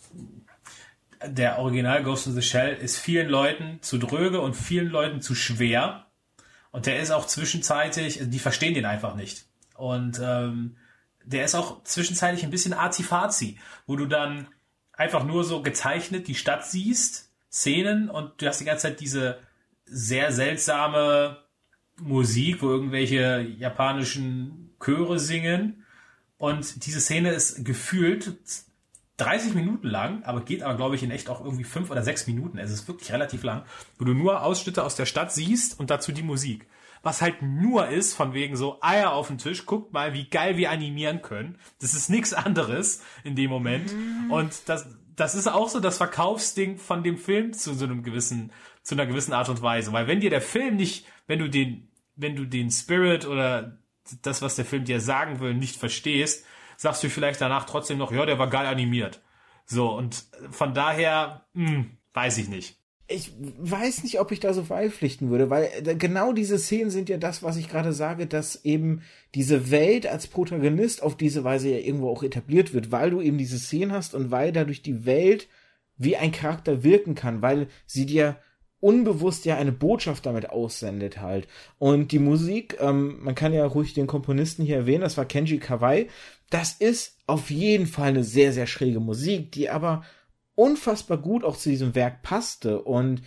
der 1.25 1.59
Original 1.59 2.03
Ghost 2.03 2.27
in 2.27 2.33
the 2.33 2.41
Shell 2.41 2.75
ist 2.75 2.97
vielen 2.97 3.29
Leuten 3.29 3.79
zu 3.81 3.97
dröge 3.97 4.41
und 4.41 4.55
vielen 4.55 4.89
Leuten 4.89 5.21
zu 5.21 5.35
schwer. 5.35 6.07
Und 6.71 6.85
der 6.85 6.99
ist 6.99 7.11
auch 7.11 7.27
zwischenzeitlich, 7.27 8.19
die 8.21 8.39
verstehen 8.39 8.73
den 8.73 8.85
einfach 8.85 9.15
nicht. 9.15 9.45
Und 9.75 10.19
ähm, 10.23 10.77
der 11.23 11.45
ist 11.45 11.55
auch 11.55 11.83
zwischenzeitlich 11.83 12.43
ein 12.43 12.49
bisschen 12.49 12.73
artifazi, 12.73 13.59
wo 13.85 13.95
du 13.95 14.05
dann 14.05 14.47
einfach 14.93 15.23
nur 15.23 15.43
so 15.43 15.61
gezeichnet 15.61 16.27
die 16.27 16.35
Stadt 16.35 16.65
siehst, 16.65 17.29
Szenen 17.51 18.09
und 18.09 18.41
du 18.41 18.47
hast 18.47 18.61
die 18.61 18.65
ganze 18.65 18.87
Zeit 18.87 18.99
diese 18.99 19.39
sehr 19.91 20.31
seltsame 20.31 21.37
Musik, 21.99 22.61
wo 22.61 22.69
irgendwelche 22.69 23.41
japanischen 23.57 24.75
Chöre 24.79 25.19
singen 25.19 25.85
und 26.41 26.87
diese 26.87 26.99
Szene 26.99 27.29
ist 27.31 27.63
gefühlt 27.63 28.33
30 29.17 29.53
Minuten 29.53 29.87
lang, 29.87 30.23
aber 30.23 30.41
geht 30.41 30.63
aber, 30.63 30.73
glaube 30.73 30.95
ich, 30.95 31.03
in 31.03 31.11
echt 31.11 31.29
auch 31.29 31.45
irgendwie 31.45 31.63
fünf 31.63 31.91
oder 31.91 32.01
sechs 32.01 32.25
Minuten. 32.25 32.57
Es 32.57 32.71
ist 32.71 32.87
wirklich 32.87 33.11
relativ 33.11 33.43
lang, 33.43 33.63
wo 33.99 34.05
du 34.05 34.15
nur 34.15 34.41
Ausschnitte 34.41 34.83
aus 34.83 34.95
der 34.95 35.05
Stadt 35.05 35.31
siehst 35.31 35.79
und 35.79 35.91
dazu 35.91 36.11
die 36.11 36.23
Musik. 36.23 36.65
Was 37.03 37.21
halt 37.21 37.43
nur 37.43 37.89
ist, 37.89 38.15
von 38.15 38.33
wegen 38.33 38.55
so 38.55 38.79
Eier 38.81 39.13
auf 39.13 39.27
den 39.27 39.37
Tisch, 39.37 39.67
guckt 39.67 39.93
mal, 39.93 40.13
wie 40.13 40.27
geil 40.27 40.57
wir 40.57 40.71
animieren 40.71 41.21
können. 41.21 41.59
Das 41.79 41.93
ist 41.93 42.09
nichts 42.09 42.33
anderes 42.33 43.03
in 43.23 43.35
dem 43.35 43.51
Moment. 43.51 43.93
Mhm. 43.93 44.31
Und 44.31 44.67
das, 44.67 44.87
das 45.15 45.35
ist 45.35 45.47
auch 45.47 45.69
so 45.69 45.79
das 45.79 45.97
Verkaufsding 45.97 46.79
von 46.79 47.03
dem 47.03 47.19
Film 47.19 47.53
zu 47.53 47.75
so 47.75 47.85
einem 47.85 48.01
gewissen, 48.01 48.51
zu 48.83 48.95
einer 48.95 49.05
gewissen 49.05 49.33
Art 49.33 49.49
und 49.49 49.61
Weise. 49.61 49.93
Weil 49.93 50.07
wenn 50.07 50.19
dir 50.19 50.29
der 50.29 50.41
Film 50.41 50.75
nicht, 50.75 51.05
wenn 51.27 51.39
du 51.39 51.49
den, 51.49 51.89
wenn 52.15 52.35
du 52.35 52.45
den 52.45 52.71
Spirit 52.71 53.25
oder 53.25 53.77
das, 54.21 54.41
was 54.41 54.55
der 54.55 54.65
Film 54.65 54.85
dir 54.85 54.99
sagen 54.99 55.39
will, 55.39 55.53
nicht 55.53 55.77
verstehst, 55.77 56.45
sagst 56.77 57.03
du 57.03 57.09
vielleicht 57.09 57.41
danach 57.41 57.65
trotzdem 57.65 57.97
noch, 57.97 58.11
ja, 58.11 58.25
der 58.25 58.39
war 58.39 58.49
geil 58.49 58.65
animiert. 58.65 59.21
So, 59.65 59.89
und 59.95 60.25
von 60.49 60.73
daher, 60.73 61.45
mh, 61.53 61.69
hm, 61.69 61.97
weiß 62.13 62.37
ich 62.39 62.49
nicht. 62.49 62.77
Ich 63.07 63.33
weiß 63.59 64.03
nicht, 64.03 64.19
ob 64.21 64.31
ich 64.31 64.39
da 64.39 64.53
so 64.53 64.63
beipflichten 64.63 65.29
würde, 65.29 65.49
weil 65.49 65.69
äh, 65.85 65.95
genau 65.95 66.31
diese 66.31 66.57
Szenen 66.57 66.89
sind 66.89 67.09
ja 67.09 67.17
das, 67.17 67.43
was 67.43 67.57
ich 67.57 67.69
gerade 67.69 67.91
sage, 67.91 68.25
dass 68.25 68.63
eben 68.63 69.01
diese 69.35 69.69
Welt 69.69 70.07
als 70.07 70.27
Protagonist 70.27 71.03
auf 71.03 71.17
diese 71.17 71.43
Weise 71.43 71.69
ja 71.69 71.77
irgendwo 71.77 72.09
auch 72.09 72.23
etabliert 72.23 72.73
wird, 72.73 72.91
weil 72.91 73.11
du 73.11 73.21
eben 73.21 73.37
diese 73.37 73.59
Szenen 73.59 73.91
hast 73.91 74.15
und 74.15 74.31
weil 74.31 74.53
dadurch 74.53 74.81
die 74.81 75.05
Welt 75.05 75.49
wie 75.97 76.15
ein 76.15 76.31
Charakter 76.31 76.83
wirken 76.83 77.13
kann, 77.13 77.41
weil 77.41 77.67
sie 77.85 78.05
dir 78.05 78.37
unbewusst 78.81 79.45
ja 79.45 79.55
eine 79.55 79.71
Botschaft 79.71 80.25
damit 80.25 80.49
aussendet 80.49 81.21
halt. 81.21 81.47
Und 81.77 82.11
die 82.11 82.19
Musik, 82.19 82.77
ähm, 82.81 83.23
man 83.23 83.35
kann 83.35 83.53
ja 83.53 83.65
ruhig 83.65 83.93
den 83.93 84.07
Komponisten 84.07 84.65
hier 84.65 84.75
erwähnen, 84.75 85.01
das 85.01 85.17
war 85.17 85.25
Kenji 85.25 85.59
Kawai. 85.59 86.09
Das 86.49 86.73
ist 86.73 87.17
auf 87.27 87.49
jeden 87.49 87.87
Fall 87.87 88.09
eine 88.09 88.25
sehr, 88.25 88.51
sehr 88.51 88.67
schräge 88.67 88.99
Musik, 88.99 89.53
die 89.53 89.69
aber 89.69 90.03
unfassbar 90.55 91.17
gut 91.17 91.45
auch 91.45 91.55
zu 91.55 91.69
diesem 91.69 91.95
Werk 91.95 92.23
passte 92.23 92.81
und 92.81 93.21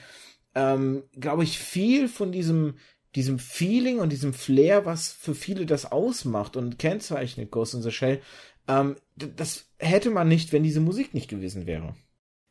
ähm, 0.54 1.04
glaube 1.18 1.42
ich 1.42 1.58
viel 1.58 2.08
von 2.08 2.30
diesem 2.30 2.74
diesem 3.14 3.38
Feeling 3.38 4.00
und 4.00 4.10
diesem 4.10 4.34
Flair, 4.34 4.86
was 4.86 5.12
für 5.12 5.34
viele 5.34 5.66
das 5.66 5.90
ausmacht 5.90 6.56
und 6.56 6.78
kennzeichnet 6.80 7.52
Ghost 7.52 7.74
in 7.74 7.82
the 7.82 7.92
Shell, 7.92 8.20
ähm, 8.66 8.96
das 9.14 9.66
hätte 9.78 10.10
man 10.10 10.28
nicht, 10.28 10.52
wenn 10.52 10.62
diese 10.62 10.80
Musik 10.80 11.14
nicht 11.14 11.28
gewesen 11.28 11.66
wäre. 11.66 11.94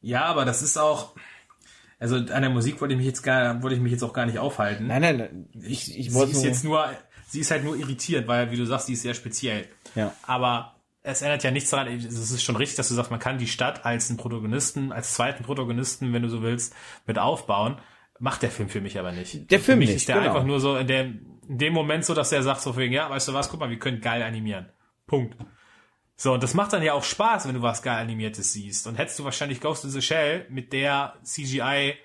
Ja, 0.02 0.26
aber 0.26 0.46
das 0.46 0.62
ist 0.62 0.78
auch, 0.78 1.16
also 2.04 2.18
an 2.18 2.42
der 2.42 2.50
Musik 2.50 2.82
wollte 2.82 2.96
ich 2.96 2.98
mich 2.98 3.08
jetzt 3.08 3.22
gar, 3.22 3.64
wollte 3.64 3.78
ich 3.78 3.82
mich 3.82 3.94
jetzt 3.94 4.04
auch 4.04 4.12
gar 4.12 4.26
nicht 4.26 4.38
aufhalten. 4.38 4.88
Nein, 4.88 5.02
nein, 5.02 5.18
nein. 5.18 5.46
Ich, 5.54 5.98
ich 5.98 6.14
wollte 6.14 6.34
sie 6.34 6.40
ist 6.40 6.44
jetzt 6.44 6.64
nur, 6.66 6.90
sie 7.30 7.40
ist 7.40 7.50
halt 7.50 7.64
nur 7.64 7.78
irritierend, 7.78 8.28
weil, 8.28 8.52
wie 8.52 8.58
du 8.58 8.66
sagst, 8.66 8.88
sie 8.88 8.94
ist 8.94 9.04
sehr 9.04 9.14
speziell. 9.14 9.70
Ja. 9.96 10.14
Aber 10.24 10.76
es 11.02 11.22
ändert 11.22 11.44
ja 11.44 11.52
nichts 11.52 11.70
daran, 11.70 11.88
es 11.88 12.04
ist 12.04 12.44
schon 12.44 12.58
richtig, 12.58 12.76
dass 12.76 12.90
du 12.90 12.94
sagst, 12.94 13.10
man 13.10 13.22
kann 13.22 13.38
die 13.38 13.48
Stadt 13.48 13.86
als 13.86 14.10
einen 14.10 14.18
Protagonisten, 14.18 14.92
als 14.92 15.14
zweiten 15.14 15.46
Protagonisten, 15.46 16.12
wenn 16.12 16.24
du 16.24 16.28
so 16.28 16.42
willst, 16.42 16.76
mit 17.08 17.18
aufbauen. 17.18 17.78
Macht 18.20 18.42
der 18.42 18.52
Film 18.52 18.68
für 18.68 18.82
mich 18.82 19.00
aber 19.00 19.14
nicht. 19.14 19.50
Der 19.50 19.62
Film 19.62 19.78
für 19.78 19.80
mich 19.80 19.88
nicht, 19.88 19.96
ist 19.96 20.10
der 20.10 20.18
genau. 20.18 20.28
einfach 20.28 20.44
nur 20.44 20.60
so 20.60 20.76
in 20.76 20.88
dem, 20.88 21.40
in 21.48 21.58
dem 21.58 21.72
Moment 21.72 22.04
so, 22.04 22.14
dass 22.14 22.34
er 22.34 22.44
sagt 22.44 22.60
so 22.60 22.76
wegen, 22.76 22.94
ja, 22.94 23.10
weißt 23.10 23.30
du 23.30 23.34
was, 23.34 23.50
guck 23.50 23.62
mal, 23.62 23.70
wir 23.70 23.80
können 23.80 24.02
geil 24.02 24.22
animieren. 24.24 24.68
Punkt. 25.08 25.38
So, 26.24 26.34
und 26.34 26.42
das 26.42 26.54
macht 26.54 26.72
dann 26.72 26.82
ja 26.82 26.94
auch 26.94 27.04
Spaß, 27.04 27.50
wenn 27.50 27.56
du 27.56 27.62
was 27.62 27.82
geil 27.82 27.98
animiertes 27.98 28.54
siehst. 28.54 28.88
Und 28.88 28.98
hättest 28.98 29.20
du 29.20 29.26
wahrscheinlich 29.26 29.60
Ghost 29.60 29.84
in 29.84 29.90
the 29.90 30.02
Shell 30.02 30.46
mit 30.50 30.72
der 30.72 31.16
CGI 31.22 31.96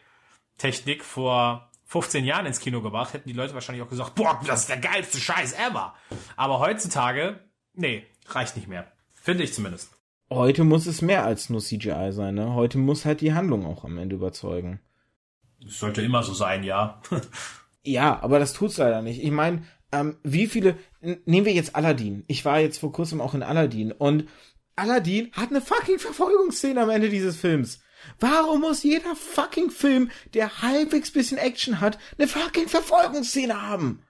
Technik 0.57 1.05
vor 1.05 1.70
15 1.85 2.24
Jahren 2.24 2.45
ins 2.45 2.59
Kino 2.59 2.82
gebracht, 2.82 3.15
hätten 3.15 3.28
die 3.28 3.35
Leute 3.36 3.55
wahrscheinlich 3.55 3.85
auch 3.85 3.89
gesagt, 3.89 4.16
boah, 4.16 4.40
das 4.45 4.62
ist 4.62 4.70
der 4.70 4.78
geilste 4.78 5.20
Scheiß 5.20 5.53
ever. 5.53 5.95
Aber 6.35 6.59
heutzutage, 6.59 7.39
nee, 7.74 8.07
reicht 8.27 8.57
nicht 8.57 8.66
mehr. 8.66 8.90
Finde 9.15 9.45
ich 9.45 9.55
zumindest. 9.55 9.93
Heute 10.31 10.65
muss 10.65 10.86
es 10.86 11.01
mehr 11.01 11.24
als 11.24 11.49
nur 11.49 11.61
CGI 11.61 12.11
sein, 12.11 12.35
ne? 12.35 12.55
Heute 12.55 12.78
muss 12.78 13.05
halt 13.05 13.20
die 13.20 13.35
Handlung 13.35 13.65
auch 13.65 13.85
am 13.85 13.99
Ende 13.99 14.16
überzeugen. 14.16 14.81
Das 15.62 15.78
sollte 15.78 16.03
immer 16.03 16.24
so 16.24 16.35
sein, 16.35 16.65
ja. 16.65 17.01
ja, 17.85 18.20
aber 18.20 18.40
das 18.40 18.53
tut's 18.53 18.78
leider 18.78 19.01
nicht. 19.01 19.23
Ich 19.23 19.31
meine, 19.31 19.62
ähm, 19.93 20.16
wie 20.23 20.47
viele, 20.47 20.77
nehmen 21.01 21.47
wir 21.47 21.52
jetzt 21.52 21.74
Aladdin. 21.77 22.24
Ich 22.27 22.44
war 22.44 22.60
jetzt 22.60 22.78
vor 22.78 22.93
kurzem 22.93 23.20
auch 23.20 23.35
in 23.35 23.43
Aladdin 23.43 23.93
und 23.93 24.28
Aladdin 24.77 25.32
hat 25.32 25.51
eine 25.51 25.60
fucking 25.60 25.98
Verfolgungsszene 25.98 26.81
am 26.81 26.90
Ende 26.90 27.09
dieses 27.09 27.36
Films. 27.36 27.81
Warum 28.20 28.60
muss 28.60 28.85
jeder 28.85 29.16
fucking 29.16 29.70
Film, 29.70 30.10
der 30.35 30.62
halbwegs 30.62 31.10
bisschen 31.10 31.39
Action 31.39 31.81
hat, 31.81 31.98
eine 32.16 32.28
fucking 32.28 32.69
Verfolgungsszene 32.69 33.60
haben? 33.60 34.02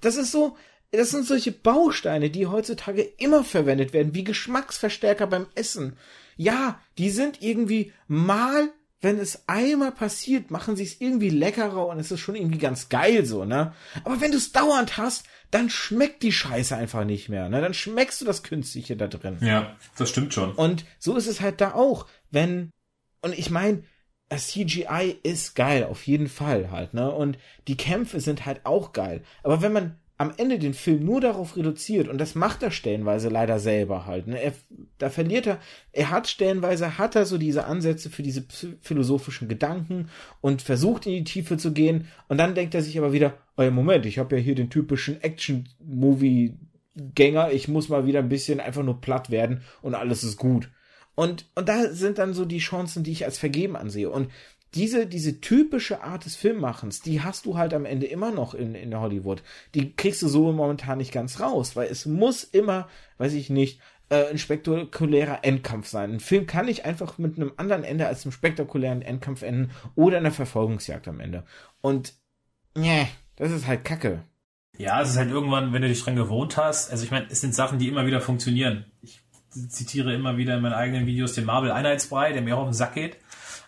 Das 0.00 0.16
ist 0.16 0.32
so, 0.32 0.56
das 0.90 1.10
sind 1.10 1.26
solche 1.26 1.52
Bausteine, 1.52 2.30
die 2.30 2.46
heutzutage 2.46 3.02
immer 3.02 3.44
verwendet 3.44 3.92
werden, 3.92 4.14
wie 4.14 4.24
Geschmacksverstärker 4.24 5.26
beim 5.26 5.46
Essen. 5.54 5.96
Ja, 6.36 6.80
die 6.98 7.10
sind 7.10 7.42
irgendwie 7.42 7.92
mal, 8.08 8.72
wenn 9.06 9.20
es 9.20 9.44
einmal 9.46 9.92
passiert, 9.92 10.50
machen 10.50 10.74
sie 10.74 10.82
es 10.82 11.00
irgendwie 11.00 11.30
leckerer 11.30 11.86
und 11.86 12.00
es 12.00 12.10
ist 12.10 12.18
schon 12.18 12.34
irgendwie 12.34 12.58
ganz 12.58 12.88
geil 12.88 13.24
so, 13.24 13.44
ne? 13.44 13.72
Aber 14.02 14.20
wenn 14.20 14.32
du 14.32 14.36
es 14.36 14.50
dauernd 14.50 14.96
hast, 14.96 15.26
dann 15.52 15.70
schmeckt 15.70 16.24
die 16.24 16.32
Scheiße 16.32 16.76
einfach 16.76 17.04
nicht 17.04 17.28
mehr, 17.28 17.48
ne? 17.48 17.60
Dann 17.60 17.72
schmeckst 17.72 18.20
du 18.20 18.24
das 18.24 18.42
Künstliche 18.42 18.96
da 18.96 19.06
drin. 19.06 19.38
Ja, 19.42 19.76
das 19.96 20.10
stimmt 20.10 20.34
schon. 20.34 20.52
Und 20.52 20.84
so 20.98 21.16
ist 21.16 21.28
es 21.28 21.40
halt 21.40 21.60
da 21.60 21.74
auch, 21.74 22.06
wenn 22.32 22.72
und 23.22 23.38
ich 23.38 23.48
meine, 23.48 23.84
CGI 24.34 25.20
ist 25.22 25.54
geil, 25.54 25.84
auf 25.84 26.04
jeden 26.08 26.28
Fall 26.28 26.72
halt, 26.72 26.92
ne? 26.92 27.08
Und 27.08 27.38
die 27.68 27.76
Kämpfe 27.76 28.18
sind 28.18 28.44
halt 28.44 28.66
auch 28.66 28.92
geil. 28.92 29.22
Aber 29.44 29.62
wenn 29.62 29.72
man 29.72 30.00
am 30.18 30.32
Ende 30.36 30.58
den 30.58 30.74
Film 30.74 31.04
nur 31.04 31.20
darauf 31.20 31.56
reduziert, 31.56 32.08
und 32.08 32.18
das 32.18 32.34
macht 32.34 32.62
er 32.62 32.70
stellenweise 32.70 33.28
leider 33.28 33.58
selber 33.58 34.06
halt, 34.06 34.26
ne? 34.26 34.42
Er, 34.42 34.54
da 34.98 35.10
verliert 35.10 35.46
er, 35.46 35.60
er 35.92 36.10
hat 36.10 36.26
stellenweise, 36.26 36.96
hat 36.96 37.16
er 37.16 37.26
so 37.26 37.36
diese 37.36 37.66
Ansätze 37.66 38.08
für 38.08 38.22
diese 38.22 38.46
philosophischen 38.80 39.48
Gedanken 39.48 40.08
und 40.40 40.62
versucht 40.62 41.04
in 41.06 41.12
die 41.12 41.24
Tiefe 41.24 41.58
zu 41.58 41.72
gehen, 41.72 42.08
und 42.28 42.38
dann 42.38 42.54
denkt 42.54 42.74
er 42.74 42.82
sich 42.82 42.96
aber 42.96 43.12
wieder, 43.12 43.34
oh 43.56 43.70
Moment, 43.70 44.06
ich 44.06 44.18
habe 44.18 44.36
ja 44.36 44.42
hier 44.42 44.54
den 44.54 44.70
typischen 44.70 45.22
Action-Movie-Gänger, 45.22 47.52
ich 47.52 47.68
muss 47.68 47.88
mal 47.88 48.06
wieder 48.06 48.20
ein 48.20 48.30
bisschen 48.30 48.60
einfach 48.60 48.82
nur 48.82 49.00
platt 49.00 49.30
werden 49.30 49.62
und 49.82 49.94
alles 49.94 50.24
ist 50.24 50.38
gut. 50.38 50.70
Und, 51.14 51.46
und 51.54 51.68
da 51.68 51.92
sind 51.92 52.18
dann 52.18 52.34
so 52.34 52.44
die 52.44 52.58
Chancen, 52.58 53.02
die 53.02 53.12
ich 53.12 53.24
als 53.24 53.38
vergeben 53.38 53.74
ansehe. 53.74 54.10
Und 54.10 54.30
diese, 54.76 55.06
diese 55.06 55.40
typische 55.40 56.02
Art 56.02 56.26
des 56.26 56.36
Filmmachens, 56.36 57.00
die 57.00 57.22
hast 57.22 57.46
du 57.46 57.56
halt 57.56 57.72
am 57.72 57.86
Ende 57.86 58.06
immer 58.06 58.30
noch 58.30 58.54
in, 58.54 58.74
in 58.74 58.94
Hollywood. 58.94 59.42
Die 59.74 59.96
kriegst 59.96 60.20
du 60.22 60.28
so 60.28 60.52
momentan 60.52 60.98
nicht 60.98 61.12
ganz 61.12 61.40
raus, 61.40 61.76
weil 61.76 61.88
es 61.88 62.04
muss 62.04 62.44
immer, 62.44 62.88
weiß 63.16 63.32
ich 63.32 63.48
nicht, 63.48 63.80
äh, 64.10 64.28
ein 64.28 64.38
spektakulärer 64.38 65.44
Endkampf 65.44 65.88
sein. 65.88 66.12
Ein 66.12 66.20
Film 66.20 66.46
kann 66.46 66.66
nicht 66.66 66.84
einfach 66.84 67.16
mit 67.16 67.36
einem 67.36 67.52
anderen 67.56 67.84
Ende 67.84 68.06
als 68.06 68.24
einem 68.24 68.32
spektakulären 68.32 69.02
Endkampf 69.02 69.42
enden 69.42 69.70
oder 69.94 70.18
einer 70.18 70.30
Verfolgungsjagd 70.30 71.08
am 71.08 71.20
Ende. 71.20 71.44
Und, 71.80 72.12
nee, 72.74 73.08
das 73.36 73.52
ist 73.52 73.66
halt 73.66 73.84
Kacke. 73.84 74.24
Ja, 74.76 75.00
es 75.00 75.10
ist 75.10 75.16
halt 75.16 75.30
irgendwann, 75.30 75.72
wenn 75.72 75.80
du 75.80 75.88
dich 75.88 76.02
dran 76.02 76.16
gewohnt 76.16 76.58
hast. 76.58 76.90
Also 76.90 77.02
ich 77.02 77.10
meine, 77.10 77.26
es 77.30 77.40
sind 77.40 77.54
Sachen, 77.54 77.78
die 77.78 77.88
immer 77.88 78.06
wieder 78.06 78.20
funktionieren. 78.20 78.84
Ich 79.00 79.22
zitiere 79.70 80.14
immer 80.14 80.36
wieder 80.36 80.56
in 80.56 80.62
meinen 80.62 80.74
eigenen 80.74 81.06
Videos 81.06 81.32
den 81.32 81.46
Marvel 81.46 81.70
Einheitsbrei, 81.70 82.32
der 82.32 82.42
mir 82.42 82.56
auch 82.56 82.62
auf 82.62 82.68
den 82.68 82.74
Sack 82.74 82.92
geht. 82.92 83.16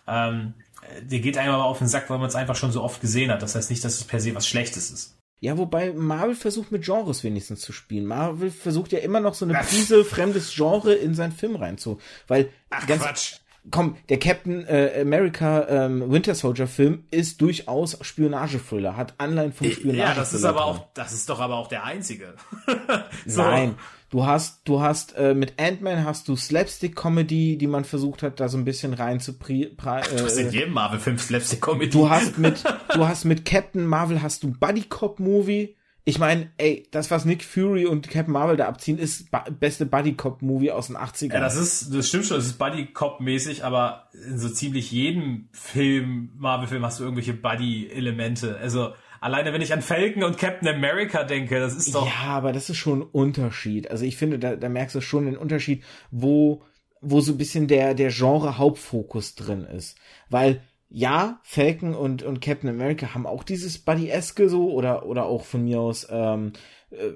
Ähm, 0.07 0.53
der 1.01 1.19
geht 1.19 1.37
einem 1.37 1.53
aber 1.53 1.65
auf 1.65 1.79
den 1.79 1.87
Sack, 1.87 2.09
weil 2.09 2.17
man 2.17 2.27
es 2.27 2.35
einfach 2.35 2.55
schon 2.55 2.71
so 2.71 2.83
oft 2.83 3.01
gesehen 3.01 3.31
hat. 3.31 3.41
Das 3.41 3.55
heißt 3.55 3.69
nicht, 3.69 3.83
dass 3.83 3.95
es 3.95 4.03
per 4.03 4.19
se 4.19 4.35
was 4.35 4.47
Schlechtes 4.47 4.91
ist. 4.91 5.15
Ja, 5.41 5.57
wobei 5.57 5.93
Marvel 5.93 6.35
versucht 6.35 6.71
mit 6.71 6.83
Genres 6.83 7.23
wenigstens 7.23 7.61
zu 7.61 7.71
spielen. 7.71 8.05
Marvel 8.05 8.51
versucht 8.51 8.91
ja 8.91 8.99
immer 8.99 9.21
noch 9.21 9.33
so 9.33 9.45
eine 9.45 9.53
Prise 9.53 10.03
fremdes 10.03 10.53
Genre 10.53 10.93
in 10.93 11.15
seinen 11.15 11.31
Film 11.31 11.55
reinzu, 11.55 11.99
weil 12.27 12.49
Ach, 12.69 12.85
ganz, 12.85 13.03
Quatsch 13.03 13.35
komm, 13.71 13.97
der 14.09 14.19
Captain 14.19 14.65
äh, 14.67 15.01
America 15.01 15.67
ähm, 15.67 16.11
Winter 16.11 16.35
Soldier 16.35 16.67
Film 16.67 17.05
ist 17.11 17.41
durchaus 17.41 17.97
Spionagethriller, 18.01 18.95
hat 18.95 19.13
Anleihen 19.17 19.53
vom 19.53 19.69
Spionage. 19.71 19.99
Ja, 19.99 20.13
das 20.13 20.33
ist 20.33 20.43
aber 20.43 20.65
auch, 20.65 20.87
das 20.93 21.13
ist 21.13 21.29
doch 21.29 21.39
aber 21.39 21.55
auch 21.57 21.67
der 21.67 21.83
einzige. 21.83 22.35
so. 23.25 23.41
Nein, 23.41 23.75
du 24.09 24.25
hast, 24.25 24.67
du 24.67 24.81
hast 24.81 25.15
äh, 25.15 25.33
mit 25.33 25.59
Ant-Man 25.59 26.05
hast 26.05 26.27
du 26.27 26.35
Slapstick-Comedy, 26.35 27.57
die 27.57 27.67
man 27.67 27.85
versucht 27.85 28.23
hat, 28.23 28.39
da 28.39 28.47
so 28.47 28.57
ein 28.57 28.65
bisschen 28.65 28.93
rein 28.93 29.19
zu 29.19 29.37
pri, 29.37 29.67
pra, 29.67 29.99
äh, 30.01 30.23
Was 30.23 30.37
in 30.37 30.51
jedem 30.51 30.73
Marvel-Film 30.73 31.17
Slapstick-Comedy. 31.17 31.89
Du 31.89 32.09
hast 32.09 32.37
mit, 32.37 32.63
du 32.93 33.07
hast 33.07 33.25
mit 33.25 33.45
Captain 33.45 33.85
Marvel 33.85 34.21
hast 34.21 34.43
du 34.43 34.51
Buddy 34.51 34.83
Cop 34.83 35.19
Movie 35.19 35.75
ich 36.09 36.17
meine, 36.17 36.49
ey, 36.57 36.87
das, 36.89 37.11
was 37.11 37.25
Nick 37.25 37.43
Fury 37.43 37.85
und 37.85 38.09
Captain 38.09 38.33
Marvel 38.33 38.57
da 38.57 38.67
abziehen, 38.67 38.97
ist 38.97 39.29
ba 39.29 39.45
beste 39.47 39.85
Buddy-Cop-Movie 39.85 40.71
aus 40.71 40.87
den 40.87 40.97
80ern. 40.97 41.33
Ja, 41.33 41.39
das 41.39 41.55
ist, 41.55 41.93
das 41.93 42.07
stimmt 42.07 42.25
schon, 42.25 42.37
das 42.37 42.47
ist 42.47 42.57
Buddy-Cop-mäßig, 42.57 43.63
aber 43.63 44.09
in 44.25 44.39
so 44.39 44.49
ziemlich 44.49 44.91
jedem 44.91 45.49
Film, 45.51 46.31
Marvel-Film, 46.37 46.83
hast 46.83 46.99
du 46.99 47.03
irgendwelche 47.03 47.33
Buddy-Elemente. 47.33 48.57
Also, 48.57 48.93
alleine 49.21 49.53
wenn 49.53 49.61
ich 49.61 49.73
an 49.73 49.81
Falcon 49.81 50.23
und 50.23 50.37
Captain 50.37 50.67
America 50.67 51.23
denke, 51.23 51.59
das 51.59 51.75
ist 51.75 51.95
doch. 51.95 52.05
Ja, 52.05 52.29
aber 52.29 52.53
das 52.53 52.69
ist 52.69 52.77
schon 52.77 53.01
ein 53.01 53.07
Unterschied. 53.11 53.89
Also, 53.91 54.05
ich 54.05 54.17
finde, 54.17 54.39
da, 54.39 54.55
da 54.55 54.69
merkst 54.69 54.95
du 54.95 55.01
schon 55.01 55.25
den 55.25 55.37
Unterschied, 55.37 55.83
wo, 56.11 56.63
wo 57.01 57.21
so 57.21 57.33
ein 57.33 57.37
bisschen 57.37 57.67
der, 57.67 57.93
der 57.93 58.09
Genre-Hauptfokus 58.09 59.35
drin 59.35 59.63
ist. 59.63 59.97
Weil, 60.29 60.61
ja, 60.89 61.39
Falcon 61.43 61.93
und, 61.93 62.23
und 62.23 62.41
Captain 62.41 62.69
America 62.69 63.13
haben 63.13 63.27
auch 63.27 63.43
dieses 63.43 63.77
Buddy-eske 63.77 64.49
so 64.49 64.71
oder, 64.71 65.05
oder 65.05 65.25
auch 65.25 65.45
von 65.45 65.63
mir 65.63 65.79
aus 65.79 66.07
ähm, 66.09 66.53
äh, 66.91 67.11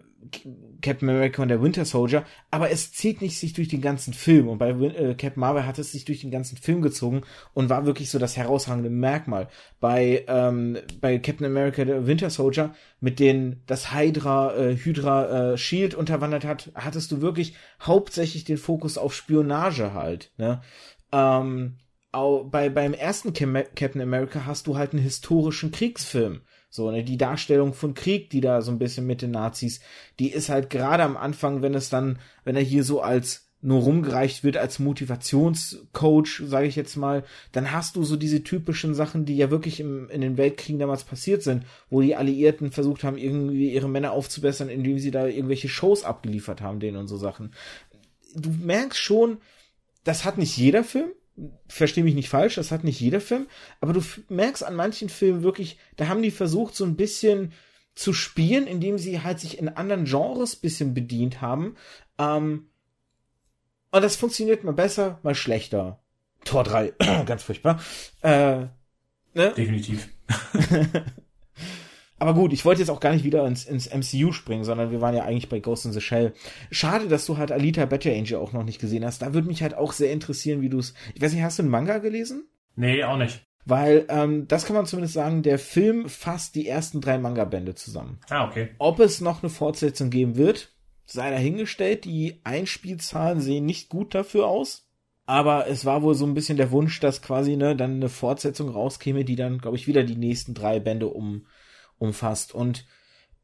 Captain 0.81 1.09
America 1.09 1.41
und 1.41 1.49
der 1.49 1.61
Winter 1.61 1.85
Soldier, 1.85 2.23
aber 2.51 2.71
es 2.71 2.91
zieht 2.93 3.21
nicht 3.21 3.37
sich 3.37 3.53
durch 3.53 3.67
den 3.67 3.81
ganzen 3.81 4.13
Film 4.13 4.47
und 4.47 4.57
bei 4.57 4.69
äh, 4.69 5.15
Captain 5.15 5.39
Marvel 5.39 5.65
hat 5.65 5.79
es 5.79 5.91
sich 5.91 6.05
durch 6.05 6.21
den 6.21 6.31
ganzen 6.31 6.57
Film 6.57 6.81
gezogen 6.81 7.21
und 7.53 7.69
war 7.69 7.85
wirklich 7.85 8.09
so 8.09 8.19
das 8.19 8.37
herausragende 8.37 8.89
Merkmal. 8.89 9.49
Bei, 9.79 10.23
ähm, 10.27 10.77
bei 11.01 11.17
Captain 11.17 11.45
America 11.45 11.83
der 11.85 12.07
Winter 12.07 12.29
Soldier, 12.29 12.73
mit 12.99 13.19
denen 13.19 13.63
das 13.65 13.93
Hydra, 13.93 14.55
äh, 14.55 14.75
Hydra 14.77 15.53
äh, 15.53 15.57
Shield 15.57 15.95
unterwandert 15.95 16.45
hat, 16.45 16.71
hattest 16.75 17.11
du 17.11 17.21
wirklich 17.21 17.55
hauptsächlich 17.81 18.43
den 18.43 18.57
Fokus 18.57 18.97
auf 18.97 19.13
Spionage 19.13 19.93
halt, 19.93 20.31
ne? 20.37 20.61
Ähm, 21.11 21.77
auch 22.13 22.43
bei, 22.45 22.69
beim 22.69 22.93
ersten 22.93 23.33
Captain 23.33 24.01
America 24.01 24.45
hast 24.45 24.67
du 24.67 24.77
halt 24.77 24.93
einen 24.93 25.01
historischen 25.01 25.71
Kriegsfilm. 25.71 26.41
So, 26.69 26.89
ne, 26.89 27.03
die 27.03 27.17
Darstellung 27.17 27.73
von 27.73 27.93
Krieg, 27.93 28.29
die 28.29 28.41
da 28.41 28.61
so 28.61 28.71
ein 28.71 28.79
bisschen 28.79 29.05
mit 29.05 29.21
den 29.21 29.31
Nazis, 29.31 29.79
die 30.19 30.31
ist 30.31 30.49
halt 30.49 30.69
gerade 30.69 31.03
am 31.03 31.17
Anfang, 31.17 31.61
wenn 31.61 31.75
es 31.75 31.89
dann, 31.89 32.19
wenn 32.45 32.55
er 32.55 32.63
hier 32.63 32.83
so 32.83 33.01
als 33.01 33.49
nur 33.63 33.81
rumgereicht 33.81 34.43
wird 34.43 34.57
als 34.57 34.79
Motivationscoach, 34.79 36.43
sage 36.45 36.67
ich 36.67 36.75
jetzt 36.75 36.97
mal, 36.97 37.23
dann 37.53 37.71
hast 37.71 37.95
du 37.95 38.03
so 38.03 38.17
diese 38.17 38.43
typischen 38.43 38.93
Sachen, 38.93 39.25
die 39.25 39.37
ja 39.37 39.51
wirklich 39.51 39.79
im, 39.79 40.09
in 40.09 40.19
den 40.19 40.37
Weltkriegen 40.37 40.79
damals 40.79 41.05
passiert 41.05 41.43
sind, 41.43 41.65
wo 41.89 42.01
die 42.01 42.15
Alliierten 42.15 42.71
versucht 42.71 43.05
haben, 43.05 43.17
irgendwie 43.17 43.71
ihre 43.71 43.87
Männer 43.87 44.11
aufzubessern, 44.11 44.67
indem 44.67 44.99
sie 44.99 45.11
da 45.11 45.27
irgendwelche 45.27 45.69
Shows 45.69 46.03
abgeliefert 46.03 46.61
haben, 46.61 46.81
denen 46.81 46.97
und 46.97 47.07
so 47.07 47.17
Sachen. 47.17 47.53
Du 48.35 48.49
merkst 48.49 48.99
schon, 48.99 49.37
das 50.03 50.25
hat 50.25 50.37
nicht 50.37 50.57
jeder 50.57 50.83
Film, 50.83 51.11
verstehe 51.67 52.03
mich 52.03 52.15
nicht 52.15 52.29
falsch, 52.29 52.55
das 52.55 52.71
hat 52.71 52.83
nicht 52.83 52.99
jeder 52.99 53.21
Film, 53.21 53.47
aber 53.81 53.93
du 53.93 54.01
merkst 54.29 54.63
an 54.63 54.75
manchen 54.75 55.09
Filmen 55.09 55.43
wirklich, 55.43 55.77
da 55.95 56.07
haben 56.07 56.21
die 56.21 56.31
versucht, 56.31 56.75
so 56.75 56.85
ein 56.85 56.95
bisschen 56.95 57.53
zu 57.95 58.13
spielen, 58.13 58.67
indem 58.67 58.97
sie 58.97 59.21
halt 59.21 59.39
sich 59.39 59.57
in 59.57 59.69
anderen 59.69 60.05
Genres 60.05 60.55
bisschen 60.55 60.93
bedient 60.93 61.41
haben. 61.41 61.75
Ähm, 62.17 62.67
und 63.91 64.01
das 64.01 64.15
funktioniert 64.15 64.63
mal 64.63 64.73
besser, 64.73 65.19
mal 65.23 65.35
schlechter. 65.35 65.99
Tor 66.45 66.63
3, 66.63 66.93
ganz 67.25 67.43
furchtbar. 67.43 67.79
Äh, 68.21 68.67
ne? 69.33 69.53
Definitiv. 69.55 70.09
Aber 72.23 72.35
gut, 72.35 72.53
ich 72.53 72.63
wollte 72.63 72.79
jetzt 72.79 72.89
auch 72.89 73.01
gar 73.01 73.11
nicht 73.11 73.25
wieder 73.25 73.45
ins, 73.45 73.65
ins 73.65 73.93
MCU 73.93 74.31
springen, 74.31 74.63
sondern 74.63 74.91
wir 74.91 75.01
waren 75.01 75.13
ja 75.13 75.25
eigentlich 75.25 75.49
bei 75.49 75.59
Ghost 75.59 75.85
in 75.85 75.91
the 75.91 75.99
Shell. 75.99 76.31
Schade, 76.71 77.09
dass 77.09 77.25
du 77.25 77.37
halt 77.37 77.51
Alita 77.51 77.85
Battle 77.85 78.15
Angel 78.15 78.37
auch 78.37 78.53
noch 78.53 78.63
nicht 78.63 78.79
gesehen 78.79 79.03
hast. 79.03 79.21
Da 79.21 79.33
würde 79.33 79.49
mich 79.49 79.61
halt 79.61 79.73
auch 79.73 79.91
sehr 79.91 80.13
interessieren, 80.13 80.61
wie 80.61 80.69
du 80.69 80.79
es. 80.79 80.93
Ich 81.15 81.21
weiß 81.21 81.33
nicht, 81.33 81.43
hast 81.43 81.59
du 81.59 81.63
einen 81.63 81.71
Manga 81.71 81.97
gelesen? 81.97 82.47
Nee, 82.77 83.03
auch 83.03 83.17
nicht. 83.17 83.45
Weil, 83.65 84.05
ähm, 84.07 84.47
das 84.47 84.63
kann 84.63 84.73
man 84.73 84.85
zumindest 84.85 85.15
sagen, 85.15 85.43
der 85.43 85.59
Film 85.59 86.07
fasst 86.07 86.55
die 86.55 86.65
ersten 86.65 87.01
drei 87.01 87.17
Manga-Bände 87.17 87.75
zusammen. 87.75 88.21
Ah, 88.29 88.47
okay. 88.47 88.69
Ob 88.77 89.01
es 89.01 89.19
noch 89.19 89.43
eine 89.43 89.49
Fortsetzung 89.49 90.09
geben 90.09 90.37
wird, 90.37 90.71
sei 91.05 91.29
dahingestellt. 91.29 92.05
Die 92.05 92.39
Einspielzahlen 92.45 93.41
sehen 93.41 93.65
nicht 93.65 93.89
gut 93.89 94.15
dafür 94.15 94.47
aus. 94.47 94.87
Aber 95.25 95.67
es 95.67 95.83
war 95.83 96.03
wohl 96.03 96.15
so 96.15 96.25
ein 96.25 96.35
bisschen 96.35 96.55
der 96.55 96.71
Wunsch, 96.71 97.01
dass 97.01 97.21
quasi 97.21 97.57
ne, 97.57 97.75
dann 97.75 97.95
eine 97.95 98.07
Fortsetzung 98.07 98.69
rauskäme, 98.69 99.25
die 99.25 99.35
dann, 99.35 99.57
glaube 99.57 99.75
ich, 99.75 99.87
wieder 99.87 100.03
die 100.03 100.15
nächsten 100.15 100.53
drei 100.53 100.79
Bände 100.79 101.07
um 101.07 101.45
umfasst. 102.03 102.53
Und 102.53 102.85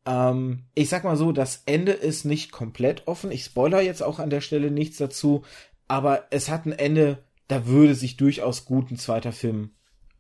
ähm, 0.06 0.66
ich 0.76 0.90
sag 0.90 1.04
mal 1.04 1.16
so, 1.16 1.32
das 1.32 1.64
Ende 1.66 1.94
ist 1.94 2.26
nicht 2.26 2.52
komplett 2.52 3.08
offen. 3.08 3.32
Ich 3.32 3.44
spoiler 3.44 3.82
jetzt 3.82 4.04
auch 4.04 4.20
an 4.20 4.30
der 4.30 4.42
Stelle 4.42 4.72
nichts 4.72 4.98
dazu, 4.98 5.44
aber 5.88 6.28
es 6.30 6.50
hat 6.50 6.66
ein 6.66 6.72
Ende, 6.72 7.24
da 7.48 7.66
würde 7.66 7.96
sich 7.96 8.18
durchaus 8.18 8.66
gut 8.66 8.92
ein 8.92 8.98
zweiter 8.98 9.32
Film 9.32 9.72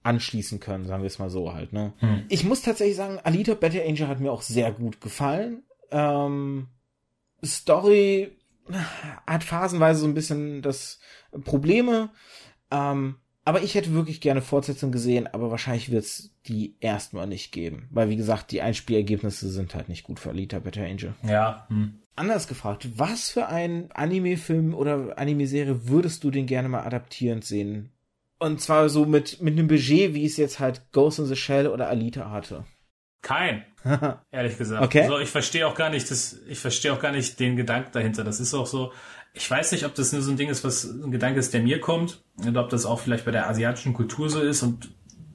anschließen 0.03 0.60
können, 0.60 0.86
sagen 0.86 1.03
wir 1.03 1.07
es 1.07 1.20
mal 1.20 1.30
so 1.30 1.53
halt. 1.53 1.74
Ne? 1.74 1.94
Hm. 1.98 2.24
Ich 2.30 2.44
muss 2.44 2.61
tatsächlich 2.61 2.95
sagen, 2.95 3.20
Alita 3.24 3.53
Battle 3.53 3.86
Angel 3.86 4.07
hat 4.07 4.20
mir 4.20 4.32
auch 4.32 4.41
sehr 4.41 4.72
gut 4.72 5.02
gefallen. 5.02 5.64
Ähm, 5.91 6.68
Story 7.44 8.38
hat 9.28 9.44
phasenweise 9.44 10.02
so 10.02 10.07
ein 10.07 10.14
bisschen 10.14 10.61
das 10.61 10.99
Probleme. 11.44 12.10
Ähm, 12.72 13.16
aber 13.50 13.64
ich 13.64 13.74
hätte 13.74 13.96
wirklich 13.96 14.22
gerne 14.22 14.44
Fortsetzung 14.44 14.92
gesehen, 14.92 15.26
aber 15.26 15.50
wahrscheinlich 15.50 15.90
wird 15.90 16.04
es 16.04 16.36
die 16.46 16.76
erstmal 16.82 17.26
nicht 17.26 17.52
geben. 17.52 17.88
Weil, 17.90 18.08
wie 18.10 18.16
gesagt, 18.16 18.52
die 18.52 18.62
Einspielergebnisse 18.62 19.50
sind 19.50 19.74
halt 19.74 19.90
nicht 19.90 20.04
gut 20.04 20.20
für 20.20 20.30
Alita 20.30 20.60
Better 20.60 20.84
Angel. 20.84 21.16
Ja. 21.28 21.66
Hm. 21.70 21.96
Anders 22.16 22.48
gefragt, 22.48 22.90
was 22.96 23.32
für 23.32 23.48
ein 23.48 23.92
Anime-Film 23.92 24.76
oder 24.76 25.18
Anime-Serie 25.18 25.88
würdest 25.88 26.24
du 26.24 26.30
den 26.30 26.46
gerne 26.46 26.70
mal 26.70 26.84
adaptierend 26.84 27.44
sehen? 27.44 27.92
Und 28.38 28.62
zwar 28.62 28.88
so 28.88 29.08
mit, 29.08 29.42
mit 29.42 29.58
einem 29.58 29.68
Budget, 29.68 30.14
wie 30.14 30.28
es 30.28 30.38
jetzt 30.38 30.60
halt 30.60 30.92
Ghost 30.92 31.18
in 31.18 31.26
the 31.26 31.36
Shell 31.36 31.70
oder 31.70 31.90
Alita 31.90 32.30
hatte. 32.30 32.66
Kein, 33.24 33.66
ehrlich 34.32 34.60
gesagt. 34.60 34.84
Okay. 34.84 35.02
Also 35.02 35.18
ich 35.18 35.30
verstehe 35.30 35.66
auch 35.66 35.74
gar 35.74 35.90
nicht 35.90 36.12
das, 36.12 36.38
ich 36.48 36.60
verstehe 36.60 36.94
auch 36.94 37.00
gar 37.00 37.14
nicht 37.14 37.40
den 37.40 37.56
Gedanken 37.56 37.94
dahinter. 37.94 38.24
Das 38.24 38.40
ist 38.40 38.54
auch 38.54 38.68
so, 38.68 38.94
ich 39.34 39.50
weiß 39.50 39.72
nicht, 39.72 39.86
ob 39.86 39.96
das 39.96 40.12
nur 40.12 40.22
so 40.22 40.32
ein 40.32 40.38
Ding 40.38 40.50
ist, 40.50 40.64
was 40.64 40.84
ein 40.84 41.12
Gedanke 41.12 41.40
ist, 41.40 41.54
der 41.54 41.62
mir 41.62 41.80
kommt, 41.80 42.24
oder 42.46 42.64
ob 42.64 42.70
das 42.70 42.86
auch 42.86 43.00
vielleicht 43.00 43.26
bei 43.26 43.32
der 43.32 43.48
asiatischen 43.48 43.94
Kultur 43.94 44.30
so 44.30 44.42
ist 44.42 44.64
und 44.64 44.92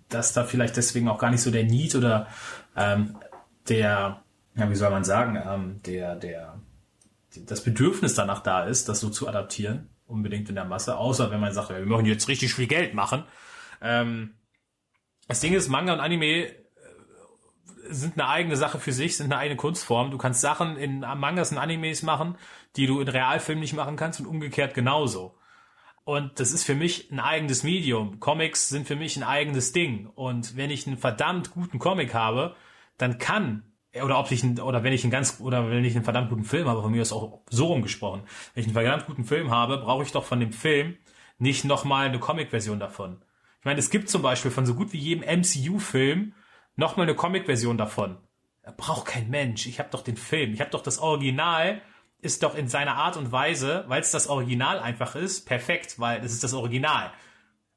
dass 0.08 0.32
da 0.32 0.44
vielleicht 0.44 0.76
deswegen 0.76 1.08
auch 1.08 1.18
gar 1.18 1.30
nicht 1.30 1.42
so 1.42 1.50
der 1.50 1.64
Need 1.64 1.94
oder 1.94 2.28
ähm, 2.76 3.16
der, 3.68 4.22
ja, 4.56 4.70
wie 4.70 4.74
soll 4.74 4.90
man 4.90 5.04
sagen, 5.04 5.40
ähm, 5.44 5.80
der, 5.86 6.16
der, 6.16 6.60
das 7.46 7.62
Bedürfnis 7.62 8.14
danach 8.14 8.42
da 8.42 8.64
ist, 8.64 8.88
das 8.88 9.00
so 9.00 9.10
zu 9.10 9.28
adaptieren, 9.28 9.88
unbedingt 10.06 10.48
in 10.48 10.54
der 10.54 10.64
Masse, 10.64 10.96
außer 10.96 11.30
wenn 11.30 11.40
man 11.40 11.52
sagt, 11.52 11.70
wir 11.70 11.80
möchten 11.80 12.06
jetzt 12.06 12.28
richtig 12.28 12.54
viel 12.54 12.66
Geld 12.66 12.94
machen. 12.94 13.24
Ähm, 13.80 14.34
das 15.28 15.40
Ding 15.40 15.54
ist, 15.54 15.68
Manga 15.68 15.94
und 15.94 16.00
Anime 16.00 16.50
sind 17.88 18.14
eine 18.14 18.28
eigene 18.28 18.56
Sache 18.56 18.78
für 18.78 18.92
sich, 18.92 19.16
sind 19.16 19.26
eine 19.26 19.38
eigene 19.38 19.56
Kunstform. 19.56 20.10
Du 20.10 20.18
kannst 20.18 20.40
Sachen 20.40 20.76
in 20.76 21.00
Mangas 21.00 21.52
und 21.52 21.58
Animes 21.58 22.02
machen, 22.02 22.36
die 22.76 22.86
du 22.86 23.00
in 23.00 23.08
Realfilmen 23.08 23.60
nicht 23.60 23.74
machen 23.74 23.96
kannst 23.96 24.20
und 24.20 24.26
umgekehrt 24.26 24.74
genauso. 24.74 25.36
Und 26.04 26.38
das 26.38 26.52
ist 26.52 26.64
für 26.64 26.74
mich 26.74 27.10
ein 27.10 27.20
eigenes 27.20 27.62
Medium. 27.62 28.20
Comics 28.20 28.68
sind 28.68 28.86
für 28.86 28.96
mich 28.96 29.16
ein 29.16 29.22
eigenes 29.22 29.72
Ding. 29.72 30.06
Und 30.14 30.56
wenn 30.56 30.70
ich 30.70 30.86
einen 30.86 30.98
verdammt 30.98 31.50
guten 31.50 31.78
Comic 31.78 32.12
habe, 32.12 32.54
dann 32.98 33.18
kann 33.18 33.64
oder 34.02 34.18
ob 34.18 34.30
ich 34.30 34.42
einen, 34.42 34.58
oder 34.58 34.82
wenn 34.82 34.92
ich 34.92 35.04
einen 35.04 35.10
ganz 35.10 35.40
oder 35.40 35.70
wenn 35.70 35.84
ich 35.84 35.94
einen 35.94 36.04
verdammt 36.04 36.30
guten 36.30 36.44
Film 36.44 36.68
habe, 36.68 36.82
von 36.82 36.90
mir 36.90 37.02
ist 37.02 37.12
auch 37.12 37.40
so 37.48 37.66
rumgesprochen. 37.66 38.22
Wenn 38.52 38.62
ich 38.62 38.66
einen 38.66 38.74
verdammt 38.74 39.06
guten 39.06 39.24
Film 39.24 39.50
habe, 39.50 39.78
brauche 39.78 40.02
ich 40.02 40.12
doch 40.12 40.24
von 40.24 40.40
dem 40.40 40.52
Film 40.52 40.96
nicht 41.38 41.64
nochmal 41.64 42.08
eine 42.08 42.18
Comic-Version 42.18 42.80
davon. 42.80 43.22
Ich 43.60 43.64
meine, 43.64 43.78
es 43.78 43.90
gibt 43.90 44.08
zum 44.08 44.22
Beispiel 44.22 44.50
von 44.50 44.66
so 44.66 44.74
gut 44.74 44.92
wie 44.92 44.98
jedem 44.98 45.22
MCU-Film 45.22 46.34
nochmal 46.76 47.06
eine 47.06 47.14
Comic-Version 47.14 47.78
davon. 47.78 48.18
Da 48.62 48.72
braucht 48.76 49.06
kein 49.06 49.30
Mensch. 49.30 49.66
Ich 49.66 49.78
habe 49.78 49.90
doch 49.90 50.02
den 50.02 50.16
Film. 50.16 50.54
Ich 50.54 50.60
habe 50.60 50.70
doch 50.70 50.82
das 50.82 50.98
Original. 50.98 51.80
Ist 52.24 52.42
doch 52.42 52.54
in 52.54 52.68
seiner 52.68 52.96
Art 52.96 53.18
und 53.18 53.32
Weise, 53.32 53.84
weil 53.86 54.00
es 54.00 54.10
das 54.10 54.28
Original 54.28 54.78
einfach 54.80 55.14
ist, 55.14 55.44
perfekt, 55.44 56.00
weil 56.00 56.24
es 56.24 56.32
ist 56.32 56.42
das 56.42 56.54
Original. 56.54 57.12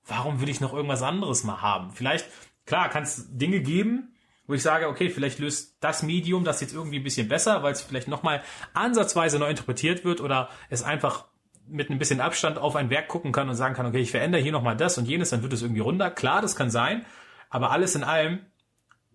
Warum 0.05 0.39
will 0.39 0.47
ich 0.47 0.61
noch 0.61 0.73
irgendwas 0.73 1.01
anderes 1.01 1.43
mal 1.43 1.61
haben? 1.61 1.91
Vielleicht, 1.91 2.25
klar, 2.65 2.87
kann 2.87 3.03
es 3.03 3.27
Dinge 3.29 3.59
geben, 3.59 4.15
wo 4.47 4.53
ich 4.53 4.63
sage, 4.63 4.87
okay, 4.87 5.09
vielleicht 5.09 5.39
löst 5.39 5.75
das 5.81 6.01
Medium 6.01 6.45
das 6.45 6.61
jetzt 6.61 6.73
irgendwie 6.73 6.95
ein 6.95 7.03
bisschen 7.03 7.27
besser, 7.27 7.61
weil 7.61 7.73
es 7.73 7.81
vielleicht 7.81 8.07
nochmal 8.07 8.41
ansatzweise 8.73 9.37
neu 9.37 9.49
interpretiert 9.49 10.05
wird 10.05 10.21
oder 10.21 10.47
es 10.69 10.81
einfach 10.81 11.25
mit 11.67 11.89
ein 11.89 11.99
bisschen 11.99 12.21
Abstand 12.21 12.57
auf 12.57 12.77
ein 12.77 12.89
Werk 12.89 13.09
gucken 13.09 13.33
kann 13.33 13.49
und 13.49 13.55
sagen 13.55 13.75
kann, 13.75 13.85
okay, 13.85 13.99
ich 13.99 14.11
verändere 14.11 14.41
hier 14.41 14.53
nochmal 14.53 14.77
das 14.77 14.97
und 14.97 15.09
jenes, 15.09 15.31
dann 15.31 15.43
wird 15.43 15.51
es 15.51 15.61
irgendwie 15.61 15.81
runder. 15.81 16.09
Klar, 16.09 16.41
das 16.41 16.55
kann 16.55 16.69
sein, 16.69 17.05
aber 17.49 17.71
alles 17.71 17.95
in 17.95 18.05
allem 18.05 18.45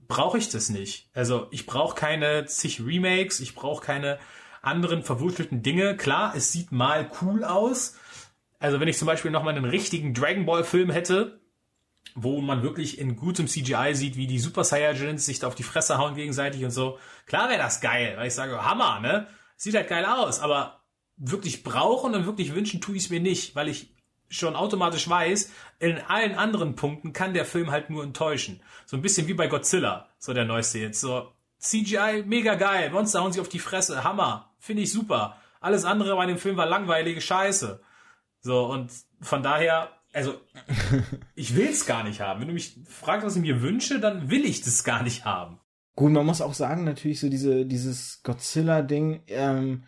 brauche 0.08 0.36
ich 0.36 0.50
das 0.50 0.68
nicht. 0.68 1.08
Also 1.14 1.46
ich 1.52 1.64
brauche 1.64 1.94
keine 1.94 2.44
zig 2.44 2.84
Remakes, 2.84 3.40
ich 3.40 3.54
brauche 3.54 3.82
keine 3.82 4.18
anderen 4.62 5.02
verwurzelten 5.02 5.62
Dinge. 5.62 5.96
Klar, 5.96 6.34
es 6.34 6.52
sieht 6.52 6.72
mal 6.72 7.10
cool 7.20 7.44
aus. 7.44 7.96
Also 8.58 8.80
wenn 8.80 8.88
ich 8.88 8.96
zum 8.96 9.06
Beispiel 9.06 9.30
nochmal 9.30 9.54
einen 9.54 9.64
richtigen 9.64 10.14
Dragon 10.14 10.46
Ball 10.46 10.64
Film 10.64 10.90
hätte, 10.90 11.40
wo 12.14 12.40
man 12.40 12.62
wirklich 12.62 12.98
in 12.98 13.16
gutem 13.16 13.48
CGI 13.48 13.94
sieht, 13.94 14.16
wie 14.16 14.26
die 14.26 14.38
Super 14.38 14.64
Saiyajins 14.64 15.26
sich 15.26 15.40
da 15.40 15.48
auf 15.48 15.54
die 15.54 15.62
Fresse 15.62 15.98
hauen 15.98 16.14
gegenseitig 16.14 16.64
und 16.64 16.70
so. 16.70 16.98
Klar 17.26 17.48
wäre 17.48 17.60
das 17.60 17.80
geil, 17.80 18.14
weil 18.16 18.28
ich 18.28 18.34
sage, 18.34 18.64
Hammer, 18.64 19.00
ne? 19.00 19.26
Sieht 19.56 19.74
halt 19.74 19.88
geil 19.88 20.04
aus, 20.04 20.40
aber 20.40 20.82
wirklich 21.16 21.62
brauchen 21.62 22.14
und 22.14 22.26
wirklich 22.26 22.54
wünschen 22.54 22.80
tue 22.80 22.96
ich 22.96 23.04
es 23.04 23.10
mir 23.10 23.20
nicht, 23.20 23.54
weil 23.54 23.68
ich 23.68 23.94
schon 24.28 24.56
automatisch 24.56 25.08
weiß, 25.08 25.52
in 25.78 25.98
allen 25.98 26.34
anderen 26.34 26.74
Punkten 26.74 27.12
kann 27.12 27.34
der 27.34 27.44
Film 27.44 27.70
halt 27.70 27.90
nur 27.90 28.02
enttäuschen. 28.02 28.62
So 28.86 28.96
ein 28.96 29.02
bisschen 29.02 29.28
wie 29.28 29.34
bei 29.34 29.46
Godzilla, 29.46 30.08
so 30.18 30.32
der 30.32 30.44
neueste 30.44 30.78
jetzt. 30.78 31.00
So 31.00 31.32
CGI, 31.62 32.24
mega 32.26 32.56
geil, 32.56 32.90
Monster 32.90 33.20
hauen 33.20 33.32
sich 33.32 33.40
auf 33.40 33.48
die 33.48 33.60
Fresse, 33.60 34.02
Hammer, 34.02 34.52
finde 34.58 34.82
ich 34.82 34.92
super. 34.92 35.36
Alles 35.60 35.84
andere 35.84 36.16
bei 36.16 36.26
dem 36.26 36.38
Film 36.38 36.56
war 36.56 36.66
langweilige 36.66 37.20
Scheiße. 37.20 37.80
So, 38.40 38.66
und 38.66 38.90
von 39.20 39.44
daher, 39.44 39.90
also, 40.12 40.34
ich 41.36 41.54
will 41.54 41.68
es 41.68 41.86
gar 41.86 42.02
nicht 42.02 42.20
haben. 42.20 42.40
Wenn 42.40 42.48
du 42.48 42.54
mich 42.54 42.80
fragst, 42.88 43.24
was 43.24 43.36
ich 43.36 43.42
mir 43.42 43.62
wünsche, 43.62 44.00
dann 44.00 44.28
will 44.28 44.44
ich 44.44 44.62
das 44.62 44.82
gar 44.82 45.04
nicht 45.04 45.24
haben. 45.24 45.60
Gut, 45.94 46.10
man 46.10 46.26
muss 46.26 46.40
auch 46.40 46.54
sagen, 46.54 46.82
natürlich 46.82 47.20
so 47.20 47.28
diese, 47.28 47.64
dieses 47.64 48.22
Godzilla-Ding, 48.24 49.22
ähm, 49.28 49.84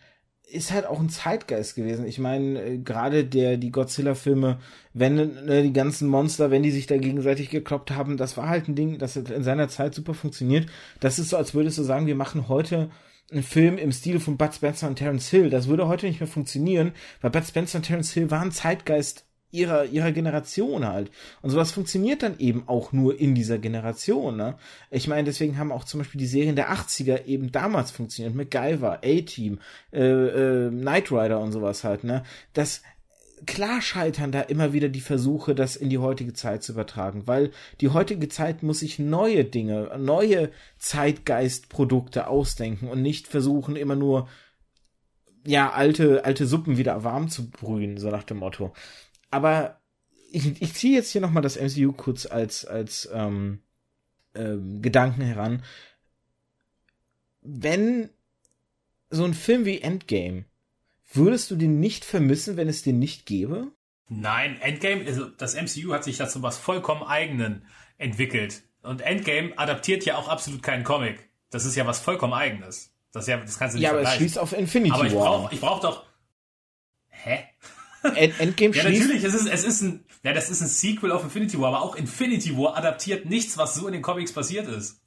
ist 0.55 0.73
halt 0.73 0.87
auch 0.87 1.01
ein 1.01 1.09
Zeitgeist 1.09 1.75
gewesen. 1.75 2.07
Ich 2.07 2.19
meine, 2.19 2.63
äh, 2.63 2.79
gerade 2.79 3.25
der 3.25 3.57
die 3.57 3.71
Godzilla-Filme, 3.71 4.59
wenn 4.93 5.49
äh, 5.49 5.63
die 5.63 5.73
ganzen 5.73 6.09
Monster, 6.09 6.51
wenn 6.51 6.63
die 6.63 6.71
sich 6.71 6.87
da 6.87 6.97
gegenseitig 6.97 7.51
gekloppt 7.51 7.91
haben, 7.91 8.17
das 8.17 8.37
war 8.37 8.49
halt 8.49 8.69
ein 8.69 8.75
Ding, 8.75 8.99
das 8.99 9.17
in 9.17 9.43
seiner 9.43 9.69
Zeit 9.69 9.95
super 9.95 10.15
funktioniert. 10.15 10.67
Das 11.01 11.19
ist 11.19 11.31
so, 11.31 11.37
als 11.37 11.55
würdest 11.55 11.79
du 11.79 11.83
sagen, 11.83 12.07
wir 12.07 12.15
machen 12.15 12.49
heute 12.49 12.91
einen 13.31 13.43
Film 13.43 13.79
im 13.79 13.93
Stil 13.93 14.21
von 14.21 14.37
Bud 14.37 14.55
Spencer 14.55 14.87
und 14.87 14.97
Terence 14.97 15.29
Hill. 15.29 15.51
Das 15.51 15.67
würde 15.67 15.89
heute 15.89 16.07
nicht 16.07 16.21
mehr 16.21 16.29
funktionieren, 16.29 16.93
weil 17.21 17.31
Bud 17.31 17.45
Spencer 17.45 17.79
und 17.79 17.87
Terence 17.87 18.13
Hill 18.13 18.31
waren 18.31 18.53
Zeitgeist 18.53 19.24
ihrer, 19.55 19.87
ihrer 19.87 20.13
Generation 20.13 20.87
halt. 20.87 21.11
Und 21.41 21.51
sowas 21.51 21.71
funktioniert 21.71 22.23
dann 22.23 22.39
eben 22.39 22.65
auch 22.67 22.93
nur 22.93 23.19
in 23.19 23.35
dieser 23.35 23.59
Generation, 23.59 24.37
ne? 24.37 24.57
Ich 24.91 25.09
meine, 25.09 25.25
deswegen 25.25 25.57
haben 25.59 25.73
auch 25.73 25.85
zum 25.85 26.01
Beispiel 26.01 26.19
die 26.19 26.27
Serien 26.27 26.57
der 26.57 26.73
80er 26.73 27.25
eben 27.25 27.53
damals 27.53 27.91
funktioniert. 27.91 28.35
MacGyver, 28.35 29.01
A-Team, 29.05 29.61
äh, 29.93 30.01
äh, 30.01 30.71
Knight 30.71 31.13
Rider 31.13 31.41
und 31.41 31.53
sowas 31.53 31.85
halt, 31.85 32.05
ne? 32.05 32.25
Das, 32.53 32.83
klar 33.47 33.81
scheitern 33.81 34.33
da 34.33 34.41
immer 34.41 34.73
wieder 34.73 34.89
die 34.89 35.01
Versuche, 35.01 35.55
das 35.55 35.77
in 35.77 35.91
die 35.91 35.99
heutige 35.99 36.33
Zeit 36.33 36.63
zu 36.63 36.73
übertragen, 36.73 37.27
weil 37.27 37.51
die 37.81 37.91
heutige 37.91 38.29
Zeit 38.29 38.63
muss 38.63 38.81
sich 38.81 38.99
neue 38.99 39.45
Dinge, 39.45 39.91
neue 39.99 40.51
Zeitgeistprodukte 40.79 42.27
ausdenken 42.27 42.89
und 42.89 43.03
nicht 43.03 43.29
versuchen, 43.29 43.77
immer 43.77 43.97
nur 43.97 44.29
ja, 45.47 45.71
alte, 45.73 46.25
alte 46.25 46.47
Suppen 46.47 46.79
wieder 46.79 47.05
warm 47.05 47.29
zu 47.29 47.51
brühen, 47.51 47.99
so 47.99 48.09
nach 48.09 48.25
dem 48.25 48.39
Motto 48.39 48.73
aber 49.35 49.81
ich, 50.31 50.63
ich 50.63 50.75
ziehe 50.75 50.95
jetzt 50.95 51.11
hier 51.11 51.21
nochmal 51.21 51.43
das 51.43 51.57
MCU 51.61 51.93
kurz 51.93 52.25
als, 52.25 52.65
als 52.65 53.09
ähm, 53.13 53.61
ähm, 54.35 54.81
Gedanken 54.81 55.23
heran. 55.23 55.63
Wenn 57.43 58.11
so 59.11 59.25
ein 59.25 59.35
Film 59.35 59.65
wie 59.65 59.81
Endgame, 59.81 60.45
würdest 61.13 61.51
du 61.51 61.57
den 61.57 61.81
nicht 61.81 62.05
vermissen, 62.05 62.57
wenn 62.57 62.69
es 62.69 62.83
den 62.83 62.99
nicht 62.99 63.27
gäbe? 63.27 63.73
Nein, 64.09 64.61
Endgame, 64.61 65.05
also 65.05 65.27
das 65.27 65.55
MCU 65.55 65.93
hat 65.93 66.05
sich 66.05 66.17
dazu 66.17 66.43
was 66.43 66.59
vollkommen 66.59 67.03
eigenen 67.03 67.67
entwickelt. 67.99 68.63
Und 68.83 69.01
Endgame 69.01 69.59
adaptiert 69.59 70.05
ja 70.05 70.17
auch 70.17 70.29
absolut 70.29 70.63
keinen 70.63 70.85
Comic. 70.85 71.29
Das 71.51 71.65
ist 71.65 71.75
ja 71.75 71.87
was 71.87 72.01
vollkommen 72.01 72.35
eigenes. 72.35 72.93
Das, 73.13 73.27
ja, 73.27 73.39
das 73.39 73.59
kannst 73.59 73.75
du 73.75 73.79
nicht 73.79 73.85
Ja, 73.85 73.91
aber 73.91 74.03
es 74.03 74.15
schließt 74.15 74.39
auf 74.39 74.53
Infinity 74.53 74.93
War. 74.93 74.99
Aber 75.01 75.07
ich 75.09 75.15
brauche 75.15 75.55
ich 75.55 75.61
brauch 75.61 75.81
doch. 75.81 76.07
Hä? 77.09 77.45
End 78.05 78.39
Endgame 78.39 78.75
ja, 78.75 78.85
natürlich, 78.85 79.25
es 79.25 79.35
ist, 79.35 79.47
es 79.47 79.65
ist 79.65 79.81
ein, 79.83 80.05
ja, 80.23 80.33
das 80.33 80.51
ist 80.51 80.61
ein 80.61 80.69
Sequel 80.69 81.13
auf 81.13 81.25
Infinity 81.25 81.59
War, 81.61 81.69
aber 81.69 81.83
auch 81.83 81.97
Infinity 81.97 82.57
War 82.57 82.77
adaptiert 82.77 83.27
nichts, 83.27 83.57
was 83.59 83.75
so 83.75 83.87
in 83.87 83.93
den 83.93 84.03
Comics 84.03 84.33
passiert 84.33 84.69
ist. 84.69 85.01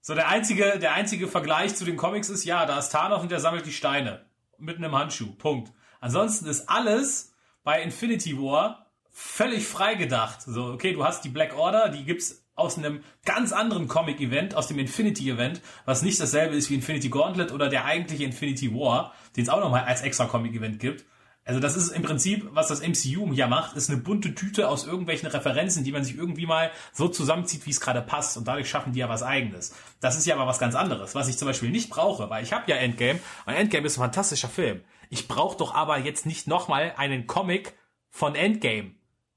So, 0.00 0.14
der 0.14 0.28
einzige, 0.28 0.78
der 0.78 0.94
einzige 0.94 1.28
Vergleich 1.28 1.74
zu 1.74 1.84
den 1.84 1.96
Comics 1.96 2.28
ist, 2.28 2.44
ja, 2.44 2.66
da 2.66 2.78
ist 2.78 2.90
Thanos 2.90 3.22
und 3.22 3.30
der 3.30 3.40
sammelt 3.40 3.66
die 3.66 3.72
Steine. 3.72 4.26
Mit 4.58 4.78
einem 4.78 4.96
Handschuh. 4.96 5.32
Punkt. 5.34 5.72
Ansonsten 6.00 6.46
ist 6.46 6.68
alles 6.68 7.32
bei 7.62 7.82
Infinity 7.82 8.36
War 8.38 8.86
völlig 9.10 9.66
frei 9.66 9.94
gedacht. 9.94 10.42
So, 10.42 10.66
okay, 10.66 10.92
du 10.92 11.04
hast 11.04 11.24
die 11.24 11.28
Black 11.28 11.56
Order, 11.56 11.88
die 11.88 12.04
gibt's 12.04 12.44
aus 12.54 12.76
einem 12.76 13.02
ganz 13.24 13.52
anderen 13.52 13.86
Comic-Event, 13.86 14.54
aus 14.54 14.66
dem 14.66 14.78
Infinity-Event, 14.78 15.60
was 15.84 16.02
nicht 16.02 16.18
dasselbe 16.20 16.56
ist 16.56 16.70
wie 16.70 16.74
Infinity 16.74 17.08
Gauntlet 17.08 17.52
oder 17.52 17.68
der 17.68 17.84
eigentliche 17.84 18.24
Infinity 18.24 18.74
War, 18.74 19.14
den 19.36 19.44
es 19.44 19.48
auch 19.48 19.60
nochmal 19.60 19.84
als 19.84 20.02
extra 20.02 20.26
Comic-Event 20.26 20.80
gibt. 20.80 21.04
Also 21.48 21.60
das 21.60 21.78
ist 21.78 21.88
im 21.88 22.02
Prinzip, 22.02 22.46
was 22.52 22.68
das 22.68 22.86
MCU 22.86 23.32
ja 23.32 23.46
macht, 23.46 23.74
ist 23.74 23.88
eine 23.88 23.98
bunte 23.98 24.34
Tüte 24.34 24.68
aus 24.68 24.86
irgendwelchen 24.86 25.30
Referenzen, 25.30 25.82
die 25.82 25.92
man 25.92 26.04
sich 26.04 26.14
irgendwie 26.14 26.44
mal 26.44 26.70
so 26.92 27.08
zusammenzieht, 27.08 27.64
wie 27.64 27.70
es 27.70 27.80
gerade 27.80 28.02
passt. 28.02 28.36
Und 28.36 28.46
dadurch 28.46 28.68
schaffen 28.68 28.92
die 28.92 28.98
ja 28.98 29.08
was 29.08 29.22
Eigenes. 29.22 29.74
Das 30.02 30.18
ist 30.18 30.26
ja 30.26 30.34
aber 30.34 30.46
was 30.46 30.58
ganz 30.58 30.74
anderes, 30.74 31.14
was 31.14 31.26
ich 31.26 31.38
zum 31.38 31.48
Beispiel 31.48 31.70
nicht 31.70 31.88
brauche, 31.88 32.28
weil 32.28 32.44
ich 32.44 32.52
habe 32.52 32.70
ja 32.70 32.76
Endgame 32.76 33.18
und 33.46 33.54
Endgame 33.54 33.86
ist 33.86 33.96
ein 33.96 34.02
fantastischer 34.02 34.50
Film. 34.50 34.82
Ich 35.08 35.26
brauche 35.26 35.56
doch 35.56 35.74
aber 35.74 35.96
jetzt 35.96 36.26
nicht 36.26 36.48
nochmal 36.48 36.92
einen 36.98 37.26
Comic 37.26 37.72
von 38.10 38.34
Endgame. 38.34 38.90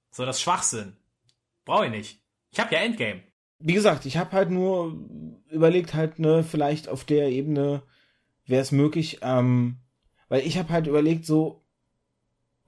So 0.09 0.25
das 0.25 0.41
Schwachsinn. 0.41 0.97
Brauche 1.63 1.85
ich 1.85 1.91
nicht. 1.91 2.21
Ich 2.51 2.59
habe 2.59 2.75
ja 2.75 2.81
Endgame. 2.81 3.21
Wie 3.59 3.73
gesagt, 3.73 4.05
ich 4.05 4.17
habe 4.17 4.33
halt 4.33 4.49
nur 4.49 4.97
überlegt, 5.49 5.93
halt, 5.93 6.19
ne, 6.19 6.43
vielleicht 6.43 6.89
auf 6.89 7.05
der 7.05 7.29
Ebene 7.29 7.83
wäre 8.45 8.63
es 8.63 8.73
möglich, 8.73 9.19
ähm, 9.21 9.77
weil 10.27 10.45
ich 10.45 10.57
habe 10.57 10.73
halt 10.73 10.87
überlegt, 10.87 11.25
so, 11.25 11.60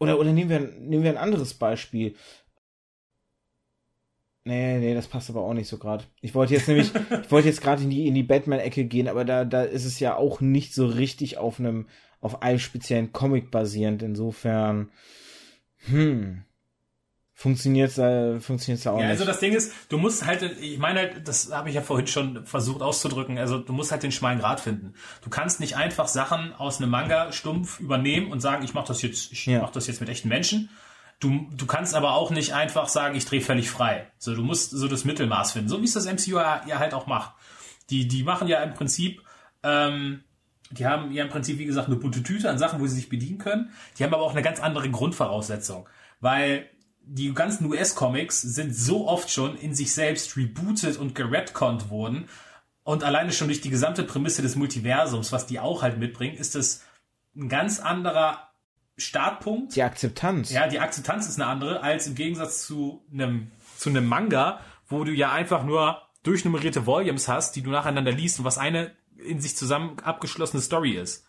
oder, 0.03 0.19
oder 0.19 0.31
nehmen 0.31 0.49
wir, 0.49 0.59
nehmen 0.59 1.03
wir 1.03 1.11
ein 1.11 1.17
anderes 1.17 1.53
Beispiel. 1.53 2.15
Nee, 4.45 4.79
nee, 4.79 4.93
das 4.93 5.07
passt 5.07 5.29
aber 5.29 5.41
auch 5.41 5.53
nicht 5.53 5.69
so 5.69 5.77
gerade. 5.77 6.03
Ich 6.21 6.35
wollte 6.35 6.53
jetzt 6.53 6.67
nämlich, 6.67 6.91
ich 7.23 7.31
wollte 7.31 7.47
jetzt 7.47 7.61
gerade 7.61 7.83
in 7.83 7.89
die, 7.89 8.07
in 8.07 8.13
die 8.13 8.23
Batman-Ecke 8.23 8.85
gehen, 8.85 9.07
aber 9.07 9.23
da, 9.23 9.45
da 9.45 9.63
ist 9.63 9.85
es 9.85 9.99
ja 9.99 10.15
auch 10.17 10.41
nicht 10.41 10.73
so 10.73 10.85
richtig 10.85 11.37
auf 11.37 11.59
einem, 11.59 11.87
auf 12.19 12.41
einem 12.41 12.59
speziellen 12.59 13.13
Comic 13.13 13.51
basierend. 13.51 14.03
Insofern, 14.03 14.91
hm 15.85 16.43
funktioniert 17.33 17.97
äh, 17.97 18.39
funktioniert 18.39 18.85
auch 18.87 18.99
ja, 18.99 19.03
nicht. 19.03 19.11
Also 19.11 19.25
das 19.25 19.39
Ding 19.39 19.53
ist, 19.53 19.73
du 19.89 19.97
musst 19.97 20.25
halt, 20.25 20.43
ich 20.59 20.77
meine, 20.77 20.99
halt, 20.99 21.27
das 21.27 21.51
habe 21.51 21.69
ich 21.69 21.75
ja 21.75 21.81
vorhin 21.81 22.07
schon 22.07 22.45
versucht 22.45 22.81
auszudrücken. 22.81 23.37
Also 23.37 23.57
du 23.57 23.73
musst 23.73 23.91
halt 23.91 24.03
den 24.03 24.11
schmalen 24.11 24.39
Grad 24.39 24.59
finden. 24.59 24.93
Du 25.23 25.29
kannst 25.29 25.59
nicht 25.59 25.75
einfach 25.75 26.07
Sachen 26.07 26.53
aus 26.53 26.79
einem 26.79 26.91
Manga 26.91 27.31
stumpf 27.31 27.79
übernehmen 27.79 28.31
und 28.31 28.39
sagen, 28.39 28.63
ich 28.63 28.73
mache 28.73 28.87
das 28.87 29.01
jetzt, 29.01 29.31
ich 29.31 29.45
ja. 29.45 29.61
mache 29.61 29.73
das 29.73 29.87
jetzt 29.87 29.99
mit 29.99 30.09
echten 30.09 30.29
Menschen. 30.29 30.69
Du, 31.19 31.47
du 31.55 31.65
kannst 31.65 31.95
aber 31.95 32.13
auch 32.13 32.31
nicht 32.31 32.53
einfach 32.53 32.87
sagen, 32.87 33.15
ich 33.15 33.25
drehe 33.25 33.41
völlig 33.41 33.69
frei. 33.69 34.07
So, 34.17 34.35
du 34.35 34.43
musst 34.43 34.71
so 34.71 34.87
das 34.87 35.05
Mittelmaß 35.05 35.53
finden, 35.53 35.69
so 35.69 35.81
wie 35.81 35.85
es 35.85 35.93
das 35.93 36.05
MCU 36.05 36.37
ja, 36.37 36.61
ja 36.67 36.79
halt 36.79 36.93
auch 36.93 37.07
macht. 37.07 37.33
Die, 37.89 38.07
die 38.07 38.23
machen 38.23 38.47
ja 38.47 38.61
im 38.61 38.73
Prinzip, 38.73 39.21
ähm, 39.63 40.23
die 40.71 40.85
haben 40.85 41.11
ja 41.11 41.23
im 41.23 41.29
Prinzip, 41.29 41.59
wie 41.59 41.65
gesagt, 41.65 41.87
eine 41.87 41.95
bunte 41.95 42.23
Tüte 42.23 42.49
an 42.49 42.57
Sachen, 42.57 42.79
wo 42.79 42.87
sie 42.87 42.95
sich 42.95 43.09
bedienen 43.09 43.37
können. 43.37 43.71
Die 43.97 44.03
haben 44.03 44.13
aber 44.13 44.23
auch 44.23 44.31
eine 44.31 44.41
ganz 44.41 44.59
andere 44.59 44.89
Grundvoraussetzung. 44.89 45.87
Weil 46.19 46.69
die 47.05 47.33
ganzen 47.33 47.65
US-Comics 47.65 48.41
sind 48.41 48.75
so 48.75 49.07
oft 49.07 49.29
schon 49.29 49.57
in 49.57 49.75
sich 49.75 49.93
selbst 49.93 50.35
rebootet 50.37 50.97
und 50.97 51.15
geredconnt 51.15 51.89
worden. 51.89 52.29
Und 52.83 53.03
alleine 53.03 53.31
schon 53.31 53.47
durch 53.47 53.61
die 53.61 53.69
gesamte 53.69 54.03
Prämisse 54.03 54.41
des 54.41 54.55
Multiversums, 54.55 55.31
was 55.31 55.45
die 55.45 55.59
auch 55.59 55.81
halt 55.81 55.97
mitbringen, 55.97 56.37
ist 56.37 56.55
es 56.55 56.83
ein 57.35 57.49
ganz 57.49 57.79
anderer 57.79 58.49
Startpunkt. 58.97 59.75
Die 59.75 59.83
Akzeptanz. 59.83 60.51
Ja, 60.51 60.67
die 60.67 60.79
Akzeptanz 60.79 61.27
ist 61.27 61.39
eine 61.39 61.49
andere, 61.49 61.81
als 61.81 62.07
im 62.07 62.15
Gegensatz 62.15 62.65
zu 62.65 63.03
einem, 63.11 63.51
zu 63.77 63.89
einem 63.89 64.05
Manga, 64.05 64.59
wo 64.87 65.03
du 65.03 65.11
ja 65.11 65.31
einfach 65.31 65.63
nur 65.63 66.01
durchnummerierte 66.23 66.85
Volumes 66.85 67.27
hast, 67.27 67.55
die 67.55 67.61
du 67.61 67.69
nacheinander 67.69 68.11
liest 68.11 68.39
und 68.39 68.45
was 68.45 68.57
eine 68.57 68.91
in 69.17 69.41
sich 69.41 69.55
zusammen 69.55 69.99
abgeschlossene 69.99 70.61
Story 70.61 70.91
ist. 70.91 71.25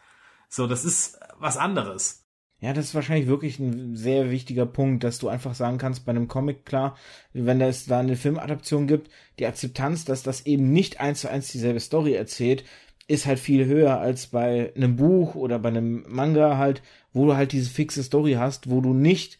So, 0.48 0.66
das 0.66 0.84
ist 0.84 1.18
was 1.38 1.56
anderes. 1.56 2.23
Ja, 2.64 2.72
das 2.72 2.86
ist 2.86 2.94
wahrscheinlich 2.94 3.26
wirklich 3.26 3.58
ein 3.58 3.94
sehr 3.94 4.30
wichtiger 4.30 4.64
Punkt, 4.64 5.04
dass 5.04 5.18
du 5.18 5.28
einfach 5.28 5.54
sagen 5.54 5.76
kannst, 5.76 6.06
bei 6.06 6.10
einem 6.12 6.28
Comic, 6.28 6.64
klar, 6.64 6.96
wenn 7.34 7.60
es 7.60 7.84
da 7.84 8.00
eine 8.00 8.16
Filmadaption 8.16 8.86
gibt, 8.86 9.10
die 9.38 9.44
Akzeptanz, 9.44 10.06
dass 10.06 10.22
das 10.22 10.46
eben 10.46 10.72
nicht 10.72 10.98
eins 10.98 11.20
zu 11.20 11.30
eins 11.30 11.52
dieselbe 11.52 11.78
Story 11.80 12.14
erzählt, 12.14 12.64
ist 13.06 13.26
halt 13.26 13.38
viel 13.38 13.66
höher 13.66 14.00
als 14.00 14.28
bei 14.28 14.72
einem 14.76 14.96
Buch 14.96 15.34
oder 15.34 15.58
bei 15.58 15.68
einem 15.68 16.06
Manga 16.08 16.56
halt, 16.56 16.80
wo 17.12 17.26
du 17.26 17.36
halt 17.36 17.52
diese 17.52 17.68
fixe 17.68 18.02
Story 18.02 18.32
hast, 18.38 18.70
wo 18.70 18.80
du 18.80 18.94
nicht 18.94 19.38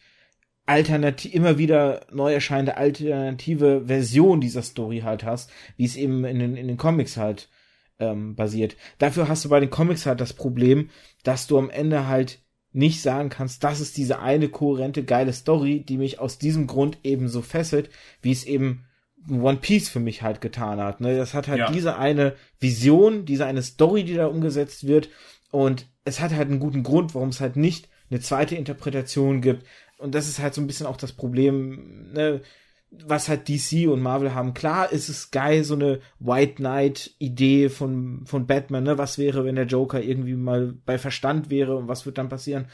alternativ 0.66 1.32
immer 1.32 1.56
wieder 1.56 2.04
neu 2.12 2.30
erscheinende 2.30 2.76
alternative 2.76 3.86
Version 3.86 4.42
dieser 4.42 4.62
Story 4.62 5.00
halt 5.02 5.24
hast, 5.24 5.50
wie 5.78 5.86
es 5.86 5.96
eben 5.96 6.26
in 6.26 6.40
den, 6.40 6.56
in 6.58 6.68
den 6.68 6.76
Comics 6.76 7.16
halt 7.16 7.48
ähm, 7.98 8.34
basiert. 8.34 8.76
Dafür 8.98 9.28
hast 9.28 9.46
du 9.46 9.48
bei 9.48 9.60
den 9.60 9.70
Comics 9.70 10.04
halt 10.04 10.20
das 10.20 10.34
Problem, 10.34 10.90
dass 11.22 11.46
du 11.46 11.56
am 11.56 11.70
Ende 11.70 12.06
halt 12.06 12.43
nicht 12.74 13.02
sagen 13.02 13.28
kannst, 13.28 13.62
das 13.62 13.80
ist 13.80 13.96
diese 13.96 14.18
eine 14.18 14.48
kohärente 14.48 15.04
geile 15.04 15.32
Story, 15.32 15.80
die 15.80 15.96
mich 15.96 16.18
aus 16.18 16.38
diesem 16.38 16.66
Grund 16.66 16.98
eben 17.04 17.28
so 17.28 17.40
fesselt, 17.40 17.88
wie 18.20 18.32
es 18.32 18.44
eben 18.44 18.84
One 19.30 19.58
Piece 19.58 19.88
für 19.88 20.00
mich 20.00 20.22
halt 20.22 20.40
getan 20.40 20.80
hat. 20.80 21.00
Ne? 21.00 21.16
Das 21.16 21.34
hat 21.34 21.48
halt 21.48 21.60
ja. 21.60 21.70
diese 21.70 21.96
eine 21.96 22.34
Vision, 22.58 23.24
diese 23.24 23.46
eine 23.46 23.62
Story, 23.62 24.04
die 24.04 24.14
da 24.14 24.26
umgesetzt 24.26 24.86
wird 24.86 25.08
und 25.50 25.86
es 26.04 26.20
hat 26.20 26.32
halt 26.34 26.48
einen 26.48 26.58
guten 26.58 26.82
Grund, 26.82 27.14
warum 27.14 27.28
es 27.28 27.40
halt 27.40 27.56
nicht 27.56 27.88
eine 28.10 28.20
zweite 28.20 28.56
Interpretation 28.56 29.40
gibt. 29.40 29.64
Und 29.98 30.14
das 30.14 30.28
ist 30.28 30.40
halt 30.40 30.52
so 30.52 30.60
ein 30.60 30.66
bisschen 30.66 30.86
auch 30.86 30.96
das 30.96 31.12
Problem, 31.12 32.12
ne? 32.12 32.42
Was 33.06 33.28
halt 33.28 33.48
DC 33.48 33.88
und 33.88 34.02
Marvel 34.02 34.34
haben. 34.34 34.54
Klar 34.54 34.92
ist 34.92 35.08
es 35.08 35.30
geil, 35.30 35.64
so 35.64 35.74
eine 35.74 36.00
White 36.18 36.56
Knight-Idee 36.56 37.68
von, 37.68 38.26
von 38.26 38.46
Batman, 38.46 38.84
ne? 38.84 38.98
Was 38.98 39.18
wäre, 39.18 39.44
wenn 39.44 39.56
der 39.56 39.66
Joker 39.66 40.02
irgendwie 40.02 40.34
mal 40.34 40.74
bei 40.84 40.98
Verstand 40.98 41.50
wäre 41.50 41.76
und 41.76 41.88
was 41.88 42.06
wird 42.06 42.18
dann 42.18 42.28
passieren? 42.28 42.66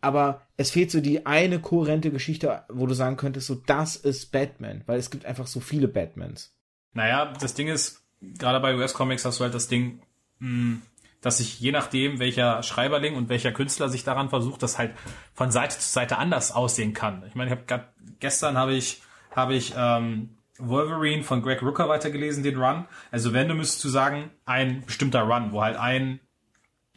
Aber 0.00 0.42
es 0.56 0.70
fehlt 0.70 0.90
so 0.90 1.00
die 1.00 1.26
eine 1.26 1.58
kohärente 1.58 2.10
Geschichte, 2.10 2.64
wo 2.68 2.86
du 2.86 2.94
sagen 2.94 3.16
könntest, 3.16 3.46
so 3.46 3.54
das 3.54 3.96
ist 3.96 4.30
Batman, 4.30 4.82
weil 4.86 4.98
es 4.98 5.10
gibt 5.10 5.24
einfach 5.24 5.46
so 5.46 5.60
viele 5.60 5.88
Batmans. 5.88 6.54
Naja, 6.92 7.32
das 7.40 7.54
Ding 7.54 7.68
ist, 7.68 8.02
gerade 8.20 8.60
bei 8.60 8.76
US-Comics 8.76 9.24
hast 9.24 9.40
du 9.40 9.44
halt 9.44 9.54
das 9.54 9.68
Ding, 9.68 10.00
mh, 10.38 10.48
hm, 10.48 10.82
dass 11.22 11.38
sich 11.38 11.58
je 11.58 11.72
nachdem, 11.72 12.20
welcher 12.20 12.62
Schreiberling 12.62 13.16
und 13.16 13.28
welcher 13.28 13.50
Künstler 13.50 13.88
sich 13.88 14.04
daran 14.04 14.28
versucht, 14.28 14.62
das 14.62 14.78
halt 14.78 14.92
von 15.34 15.50
Seite 15.50 15.76
zu 15.76 15.88
Seite 15.88 16.18
anders 16.18 16.52
aussehen 16.52 16.92
kann. 16.92 17.24
Ich 17.26 17.34
meine, 17.34 17.50
ich 17.50 17.70
habe 17.70 17.88
gestern 18.20 18.56
habe 18.56 18.74
ich 18.74 19.02
habe 19.36 19.54
ich 19.54 19.74
ähm, 19.76 20.30
Wolverine 20.58 21.22
von 21.22 21.42
Greg 21.42 21.62
Rooker 21.62 21.88
weitergelesen, 21.88 22.42
den 22.42 22.56
Run. 22.60 22.86
Also 23.10 23.32
wenn 23.32 23.48
du 23.48 23.54
müsstest 23.54 23.84
du 23.84 23.88
sagen, 23.88 24.30
ein 24.46 24.84
bestimmter 24.84 25.22
Run, 25.22 25.52
wo 25.52 25.62
halt 25.62 25.76
ein 25.76 26.20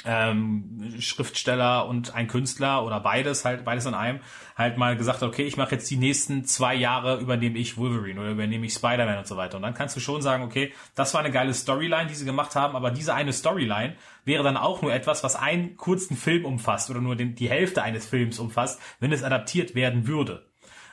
ähm, 0.05 0.95
Schriftsteller 0.99 1.85
und 1.85 2.15
ein 2.15 2.27
Künstler 2.27 2.85
oder 2.85 3.01
beides 3.01 3.43
halt 3.43 3.65
beides 3.65 3.85
an 3.85 3.93
einem 3.93 4.21
halt 4.55 4.77
mal 4.77 4.95
gesagt 4.95 5.23
okay 5.23 5.43
ich 5.43 5.57
mache 5.57 5.75
jetzt 5.75 5.91
die 5.91 5.97
nächsten 5.97 6.45
zwei 6.45 6.73
Jahre 6.73 7.19
übernehme 7.19 7.57
ich 7.57 7.77
Wolverine 7.77 8.21
oder 8.21 8.29
übernehme 8.29 8.65
ich 8.65 8.73
Spider-Man 8.73 9.17
und 9.17 9.27
so 9.27 9.35
weiter 9.35 9.57
und 9.57 9.63
dann 9.63 9.73
kannst 9.73 9.97
du 9.97 9.99
schon 9.99 10.21
sagen 10.21 10.43
okay 10.43 10.71
das 10.95 11.13
war 11.13 11.19
eine 11.19 11.31
geile 11.31 11.53
Storyline 11.53 12.07
die 12.07 12.15
sie 12.15 12.23
gemacht 12.23 12.55
haben 12.55 12.77
aber 12.77 12.91
diese 12.91 13.13
eine 13.13 13.33
Storyline 13.33 13.95
wäre 14.23 14.43
dann 14.43 14.55
auch 14.55 14.81
nur 14.81 14.93
etwas 14.93 15.21
was 15.25 15.35
einen 15.35 15.75
kurzen 15.75 16.15
Film 16.15 16.45
umfasst 16.45 16.89
oder 16.89 17.01
nur 17.01 17.17
den, 17.17 17.35
die 17.35 17.49
Hälfte 17.49 17.83
eines 17.83 18.07
Films 18.07 18.39
umfasst 18.39 18.79
wenn 19.01 19.11
es 19.11 19.23
adaptiert 19.23 19.75
werden 19.75 20.07
würde 20.07 20.48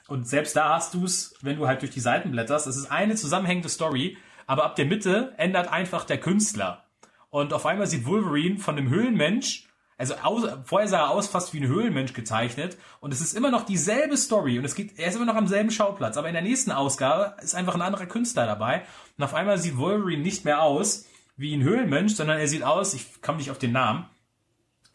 und 0.08 0.28
selbst 0.28 0.56
da 0.56 0.74
hast 0.74 0.94
du 0.94 1.04
es, 1.04 1.34
wenn 1.42 1.56
du 1.56 1.66
halt 1.66 1.82
durch 1.82 1.90
die 1.90 2.00
Seiten 2.00 2.30
blätterst, 2.30 2.66
es 2.66 2.76
ist 2.76 2.90
eine 2.90 3.16
zusammenhängende 3.16 3.68
Story, 3.68 4.16
aber 4.46 4.64
ab 4.64 4.76
der 4.76 4.86
Mitte 4.86 5.34
ändert 5.36 5.68
einfach 5.68 6.04
der 6.04 6.18
Künstler. 6.18 6.84
Und 7.30 7.52
auf 7.52 7.66
einmal 7.66 7.86
sieht 7.86 8.06
Wolverine 8.06 8.58
von 8.58 8.76
dem 8.76 8.88
Höhlenmensch, 8.88 9.66
also 9.98 10.14
aus, 10.16 10.46
vorher 10.64 10.88
sah 10.88 10.98
er 11.04 11.10
aus 11.10 11.26
fast 11.26 11.54
wie 11.54 11.60
ein 11.60 11.68
Höhlenmensch 11.68 12.12
gezeichnet. 12.12 12.76
Und 13.00 13.12
es 13.12 13.22
ist 13.22 13.32
immer 13.32 13.50
noch 13.50 13.64
dieselbe 13.64 14.16
Story. 14.16 14.58
Und 14.58 14.64
es 14.64 14.74
geht, 14.74 14.98
er 14.98 15.08
ist 15.08 15.16
immer 15.16 15.24
noch 15.24 15.36
am 15.36 15.46
selben 15.46 15.70
Schauplatz, 15.70 16.18
aber 16.18 16.28
in 16.28 16.34
der 16.34 16.42
nächsten 16.42 16.70
Ausgabe 16.70 17.34
ist 17.42 17.54
einfach 17.54 17.74
ein 17.74 17.82
anderer 17.82 18.06
Künstler 18.06 18.44
dabei. 18.44 18.84
Und 19.16 19.24
auf 19.24 19.34
einmal 19.34 19.58
sieht 19.58 19.78
Wolverine 19.78 20.22
nicht 20.22 20.44
mehr 20.44 20.60
aus 20.60 21.06
wie 21.36 21.54
ein 21.54 21.62
Höhlenmensch, 21.62 22.14
sondern 22.14 22.38
er 22.38 22.48
sieht 22.48 22.62
aus, 22.62 22.94
ich 22.94 23.22
komme 23.22 23.38
nicht 23.38 23.50
auf 23.50 23.58
den 23.58 23.72
Namen, 23.72 24.06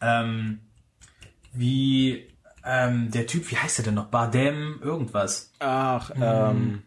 ähm, 0.00 0.60
wie 1.52 2.28
ähm, 2.64 3.10
der 3.10 3.26
Typ, 3.26 3.50
wie 3.50 3.56
heißt 3.56 3.78
der 3.78 3.86
denn 3.86 3.94
noch? 3.94 4.06
Bardem, 4.06 4.80
irgendwas. 4.82 5.52
Ach, 5.58 6.10
hm. 6.10 6.22
ähm. 6.22 6.82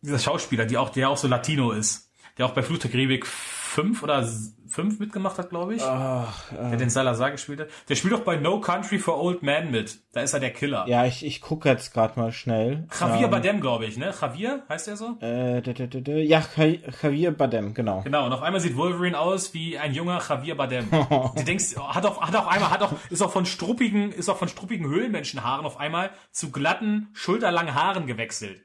Dieser 0.00 0.18
Schauspieler, 0.20 0.64
die 0.64 0.78
auch, 0.78 0.90
der 0.90 1.10
auch 1.10 1.16
so 1.16 1.26
Latino 1.26 1.72
ist. 1.72 2.12
Der 2.36 2.46
auch 2.46 2.54
bei 2.54 2.62
Karibik 2.62 3.26
5 3.26 4.02
oder 4.02 4.28
5 4.68 4.98
mitgemacht 4.98 5.38
hat, 5.38 5.50
glaube 5.50 5.74
ich. 5.74 5.82
Ach, 5.82 6.52
äh. 6.52 6.70
Der 6.70 6.76
den 6.76 6.90
Salazar 6.90 7.30
gespielt 7.30 7.60
hat. 7.60 7.68
Der 7.88 7.94
spielt 7.94 8.14
auch 8.14 8.20
bei 8.20 8.36
No 8.36 8.60
Country 8.60 8.98
for 8.98 9.22
Old 9.22 9.42
Men 9.42 9.70
mit. 9.70 10.00
Da 10.12 10.20
ist 10.20 10.34
er 10.34 10.40
der 10.40 10.52
Killer. 10.52 10.86
Ja, 10.86 11.06
ich, 11.06 11.24
ich 11.24 11.40
gucke 11.40 11.68
jetzt 11.68 11.92
gerade 11.94 12.18
mal 12.18 12.32
schnell. 12.32 12.86
Javier 12.98 13.24
ähm, 13.24 13.30
Badem, 13.30 13.60
glaube 13.60 13.86
ich, 13.86 13.96
ne? 13.96 14.12
Javier, 14.20 14.64
heißt 14.68 14.86
der 14.86 14.96
so? 14.96 15.16
Äh, 15.20 15.62
da, 15.62 15.72
da, 15.72 15.86
da. 15.86 16.12
Ja, 16.12 16.42
Javier 16.56 17.32
Badem, 17.32 17.74
genau. 17.74 18.02
Genau, 18.02 18.26
und 18.26 18.32
auf 18.32 18.42
einmal 18.42 18.60
sieht 18.60 18.76
Wolverine 18.76 19.18
aus 19.18 19.54
wie 19.54 19.78
ein 19.78 19.94
junger 19.94 20.20
Javier 20.26 20.56
Badem. 20.56 20.88
du 20.90 21.42
denkst, 21.44 21.76
hat 21.76 22.04
auch, 22.04 22.20
hat 22.20 22.36
auch 22.36 22.46
einmal, 22.46 22.70
hat 22.70 22.82
auch, 22.82 22.92
ist 23.10 23.22
auch 23.22 23.32
von 23.32 23.46
struppigen, 23.46 24.12
ist 24.12 24.28
auch 24.28 24.38
von 24.38 24.48
struppigen 24.48 24.86
Höhlenmenschenhaaren 24.86 25.64
auf 25.64 25.78
einmal 25.78 26.10
zu 26.30 26.50
glatten, 26.50 27.08
schulterlangen 27.12 27.74
Haaren 27.74 28.06
gewechselt. 28.06 28.62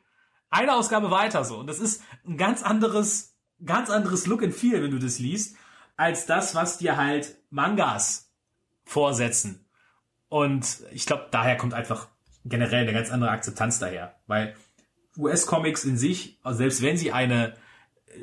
Eine 0.49 0.75
Ausgabe 0.75 1.09
weiter 1.09 1.45
so. 1.45 1.57
Und 1.57 1.67
das 1.67 1.79
ist 1.79 2.03
ein 2.27 2.37
ganz 2.37 2.61
anderes, 2.61 3.35
ganz 3.65 3.89
anderes 3.89 4.27
Look 4.27 4.43
and 4.43 4.53
Feel, 4.53 4.83
wenn 4.83 4.91
du 4.91 4.99
das 4.99 5.17
liest 5.17 5.57
als 5.95 6.25
das, 6.25 6.55
was 6.55 6.77
dir 6.77 6.97
halt 6.97 7.35
Mangas 7.49 8.31
vorsetzen. 8.83 9.65
Und 10.29 10.79
ich 10.91 11.05
glaube, 11.05 11.27
daher 11.31 11.57
kommt 11.57 11.73
einfach 11.73 12.07
generell 12.45 12.83
eine 12.83 12.93
ganz 12.93 13.11
andere 13.11 13.31
Akzeptanz 13.31 13.79
daher. 13.79 14.15
Weil 14.27 14.55
US-Comics 15.17 15.85
in 15.85 15.97
sich, 15.97 16.39
selbst 16.43 16.81
wenn 16.81 16.97
sie 16.97 17.11
eine, 17.11 17.53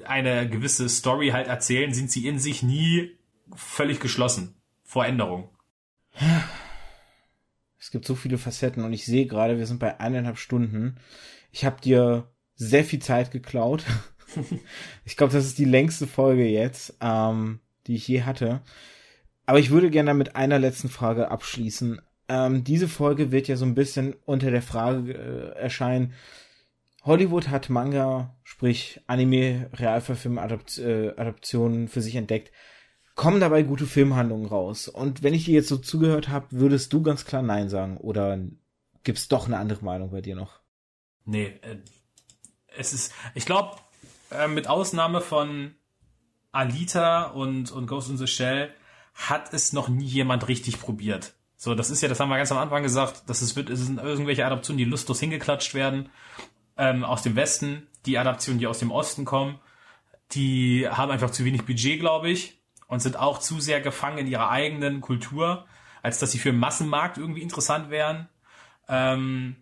eine 0.04 0.48
gewisse 0.48 0.88
Story 0.88 1.28
halt 1.28 1.46
erzählen, 1.46 1.94
sind 1.94 2.10
sie 2.10 2.26
in 2.26 2.38
sich 2.38 2.62
nie 2.62 3.16
völlig 3.54 4.00
geschlossen 4.00 4.54
vor 4.82 5.06
Änderung. 5.06 5.50
Es 7.78 7.90
gibt 7.90 8.04
so 8.04 8.14
viele 8.14 8.38
Facetten 8.38 8.84
und 8.84 8.92
ich 8.92 9.06
sehe 9.06 9.26
gerade, 9.26 9.58
wir 9.58 9.66
sind 9.66 9.78
bei 9.78 10.00
eineinhalb 10.00 10.38
Stunden. 10.38 10.96
Ich 11.50 11.64
habe 11.64 11.80
dir 11.80 12.30
sehr 12.54 12.84
viel 12.84 13.00
Zeit 13.00 13.30
geklaut. 13.30 13.84
ich 15.04 15.16
glaube, 15.16 15.32
das 15.32 15.46
ist 15.46 15.58
die 15.58 15.64
längste 15.64 16.06
Folge 16.06 16.46
jetzt, 16.46 16.96
ähm, 17.00 17.60
die 17.86 17.96
ich 17.96 18.08
je 18.08 18.22
hatte. 18.22 18.62
Aber 19.46 19.58
ich 19.58 19.70
würde 19.70 19.90
gerne 19.90 20.14
mit 20.14 20.36
einer 20.36 20.58
letzten 20.58 20.88
Frage 20.88 21.30
abschließen. 21.30 22.00
Ähm, 22.28 22.64
diese 22.64 22.88
Folge 22.88 23.32
wird 23.32 23.48
ja 23.48 23.56
so 23.56 23.64
ein 23.64 23.74
bisschen 23.74 24.14
unter 24.24 24.50
der 24.50 24.62
Frage 24.62 25.12
äh, 25.12 25.58
erscheinen. 25.58 26.14
Hollywood 27.02 27.48
hat 27.48 27.70
Manga, 27.70 28.36
sprich 28.44 29.00
Anime, 29.06 29.70
Realverfilm-Adaptionen 29.72 31.84
äh, 31.84 31.88
für 31.88 32.02
sich 32.02 32.14
entdeckt. 32.14 32.52
Kommen 33.14 33.40
dabei 33.40 33.62
gute 33.62 33.86
Filmhandlungen 33.86 34.46
raus? 34.46 34.86
Und 34.86 35.22
wenn 35.22 35.34
ich 35.34 35.46
dir 35.46 35.54
jetzt 35.54 35.68
so 35.68 35.78
zugehört 35.78 36.28
habe, 36.28 36.46
würdest 36.50 36.92
du 36.92 37.02
ganz 37.02 37.24
klar 37.24 37.42
Nein 37.42 37.68
sagen? 37.68 37.96
Oder 37.96 38.38
gibt's 39.02 39.28
doch 39.28 39.46
eine 39.46 39.58
andere 39.58 39.84
Meinung 39.84 40.10
bei 40.10 40.20
dir 40.20 40.36
noch? 40.36 40.60
Nee, 41.24 41.58
äh, 41.62 41.78
es 42.76 42.92
ist, 42.92 43.12
ich 43.34 43.46
glaube, 43.46 43.76
äh, 44.30 44.48
mit 44.48 44.68
Ausnahme 44.68 45.20
von 45.20 45.74
Alita 46.52 47.24
und, 47.24 47.70
und 47.70 47.86
Ghost 47.86 48.10
in 48.10 48.16
the 48.16 48.26
Shell 48.26 48.72
hat 49.14 49.52
es 49.52 49.72
noch 49.72 49.88
nie 49.88 50.06
jemand 50.06 50.48
richtig 50.48 50.80
probiert. 50.80 51.34
So, 51.56 51.74
das 51.74 51.90
ist 51.90 52.00
ja, 52.00 52.08
das 52.08 52.20
haben 52.20 52.30
wir 52.30 52.38
ganz 52.38 52.52
am 52.52 52.58
Anfang 52.58 52.82
gesagt, 52.82 53.28
dass 53.28 53.42
es 53.42 53.54
wird, 53.54 53.68
es 53.68 53.80
sind 53.80 53.98
irgendwelche 53.98 54.46
Adaptionen, 54.46 54.78
die 54.78 54.84
lustlos 54.84 55.20
hingeklatscht 55.20 55.74
werden, 55.74 56.08
ähm, 56.78 57.04
aus 57.04 57.22
dem 57.22 57.36
Westen, 57.36 57.86
die 58.06 58.16
Adaptionen, 58.16 58.58
die 58.58 58.66
aus 58.66 58.78
dem 58.78 58.90
Osten 58.90 59.26
kommen, 59.26 59.60
die 60.32 60.88
haben 60.88 61.10
einfach 61.10 61.30
zu 61.30 61.44
wenig 61.44 61.66
Budget, 61.66 62.00
glaube 62.00 62.30
ich, 62.30 62.62
und 62.86 63.00
sind 63.00 63.18
auch 63.18 63.38
zu 63.38 63.60
sehr 63.60 63.80
gefangen 63.80 64.18
in 64.18 64.26
ihrer 64.26 64.48
eigenen 64.48 65.00
Kultur, 65.00 65.66
als 66.02 66.18
dass 66.18 66.32
sie 66.32 66.38
für 66.38 66.50
den 66.50 66.58
Massenmarkt 66.58 67.18
irgendwie 67.18 67.42
interessant 67.42 67.90
wären. 67.90 68.28
Ähm, 68.88 69.56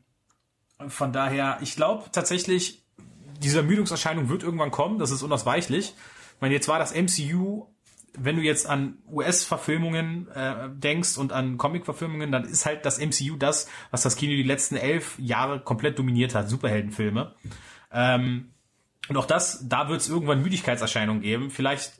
von 0.87 1.13
daher, 1.13 1.59
ich 1.63 1.75
glaube 1.75 2.05
tatsächlich, 2.13 2.85
diese 3.39 3.59
Ermüdungserscheinung 3.59 4.29
wird 4.29 4.43
irgendwann 4.43 4.71
kommen, 4.71 4.99
das 4.99 5.11
ist 5.11 5.23
unausweichlich. 5.23 5.95
Ich 6.35 6.41
meine, 6.41 6.55
jetzt 6.55 6.69
war 6.69 6.79
das 6.79 6.95
MCU, 6.95 7.67
wenn 8.17 8.37
du 8.37 8.43
jetzt 8.43 8.67
an 8.67 8.99
US-Verfilmungen 9.11 10.29
äh, 10.35 10.69
denkst 10.71 11.19
und 11.19 11.33
an 11.33 11.59
Comic-Verfilmungen, 11.59 12.33
dann 12.33 12.45
ist 12.45 12.67
halt 12.67 12.85
das 12.85 12.99
MCU 12.99 13.37
das, 13.37 13.69
was 13.91 14.03
das 14.03 14.17
Kino 14.17 14.33
die 14.33 14.43
letzten 14.43 14.77
elf 14.77 15.19
Jahre 15.19 15.61
komplett 15.61 15.99
dominiert 15.99 16.35
hat, 16.35 16.49
Superheldenfilme. 16.49 17.35
Ähm, 17.93 18.51
und 19.09 19.17
auch 19.17 19.27
das, 19.27 19.69
da 19.69 19.89
wird 19.89 20.01
es 20.01 20.09
irgendwann 20.09 20.43
Müdigkeitserscheinungen 20.43 21.23
geben. 21.23 21.51
Vielleicht 21.51 21.93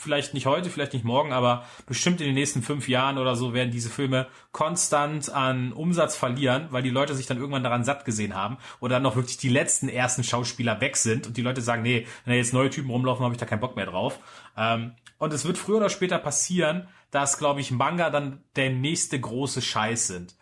vielleicht 0.00 0.34
nicht 0.34 0.46
heute, 0.46 0.70
vielleicht 0.70 0.94
nicht 0.94 1.04
morgen, 1.04 1.32
aber 1.32 1.64
bestimmt 1.86 2.20
in 2.20 2.26
den 2.26 2.34
nächsten 2.34 2.62
fünf 2.62 2.88
Jahren 2.88 3.18
oder 3.18 3.36
so 3.36 3.52
werden 3.52 3.70
diese 3.70 3.90
Filme 3.90 4.26
konstant 4.52 5.30
an 5.30 5.72
Umsatz 5.72 6.16
verlieren, 6.16 6.68
weil 6.70 6.82
die 6.82 6.90
Leute 6.90 7.14
sich 7.14 7.26
dann 7.26 7.36
irgendwann 7.38 7.62
daran 7.62 7.84
satt 7.84 8.04
gesehen 8.04 8.34
haben 8.34 8.56
oder 8.80 8.96
dann 8.96 9.02
noch 9.02 9.16
wirklich 9.16 9.36
die 9.36 9.48
letzten 9.48 9.88
ersten 9.88 10.24
Schauspieler 10.24 10.80
weg 10.80 10.96
sind 10.96 11.26
und 11.26 11.36
die 11.36 11.42
Leute 11.42 11.60
sagen, 11.60 11.82
nee, 11.82 12.06
wenn 12.24 12.32
da 12.32 12.36
jetzt 12.36 12.54
neue 12.54 12.70
Typen 12.70 12.90
rumlaufen, 12.90 13.24
habe 13.24 13.34
ich 13.34 13.40
da 13.40 13.46
keinen 13.46 13.60
Bock 13.60 13.76
mehr 13.76 13.86
drauf. 13.86 14.18
Ähm, 14.56 14.92
Und 15.18 15.34
es 15.34 15.44
wird 15.44 15.58
früher 15.58 15.76
oder 15.76 15.90
später 15.90 16.18
passieren, 16.18 16.88
dass, 17.10 17.36
glaube 17.36 17.60
ich, 17.60 17.70
Manga 17.70 18.08
dann 18.08 18.42
der 18.56 18.70
nächste 18.70 19.20
große 19.20 19.60
Scheiß 19.60 20.06
sind. 20.06 20.34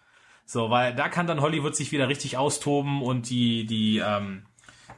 So, 0.44 0.70
weil 0.70 0.94
da 0.94 1.08
kann 1.08 1.26
dann 1.26 1.40
Hollywood 1.40 1.74
sich 1.74 1.92
wieder 1.92 2.08
richtig 2.08 2.36
austoben 2.36 3.02
und 3.02 3.28
die, 3.28 3.66
die, 3.66 3.98
ähm, 3.98 4.44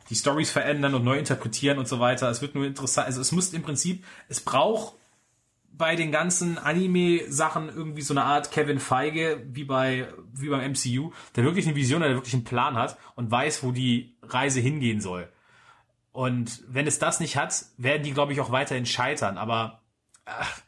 die 0.09 0.15
Stories 0.15 0.51
verändern 0.51 0.95
und 0.95 1.05
neu 1.05 1.19
interpretieren 1.19 1.79
und 1.79 1.89
so 1.89 2.01
weiter. 2.01 2.29
Es 2.31 2.43
wird 2.43 2.55
nur 2.55 2.65
interessant, 2.65 3.07
also 3.07 3.21
es 3.21 3.33
muss 3.33 3.53
im 3.53 3.63
Prinzip, 3.63 4.05
es 4.29 4.41
braucht 4.41 4.95
bei 5.73 5.97
den 5.97 6.13
ganzen 6.13 6.59
Anime-Sachen 6.59 7.69
irgendwie 7.69 8.03
so 8.03 8.13
eine 8.13 8.25
Art 8.25 8.51
Kevin 8.53 8.81
Feige 8.81 9.43
wie 9.51 9.65
bei 9.65 10.09
wie 10.33 10.49
beim 10.49 10.73
MCU, 10.73 11.13
der 11.37 11.45
wirklich 11.45 11.67
eine 11.67 11.77
Vision, 11.77 12.03
der 12.03 12.15
wirklich 12.15 12.35
einen 12.35 12.45
Plan 12.45 12.75
hat 12.75 12.99
und 13.15 13.31
weiß, 13.31 13.63
wo 13.63 13.73
die 13.73 14.15
Reise 14.23 14.61
hingehen 14.61 15.01
soll. 15.01 15.29
Und 16.13 16.63
wenn 16.69 16.87
es 16.87 16.99
das 16.99 17.21
nicht 17.21 17.37
hat, 17.37 17.65
werden 17.79 18.03
die, 18.03 18.13
glaube 18.13 18.33
ich, 18.33 18.41
auch 18.41 18.51
weiterhin 18.51 18.85
scheitern. 18.85 19.39
Aber 19.39 19.81
ach, 20.27 20.61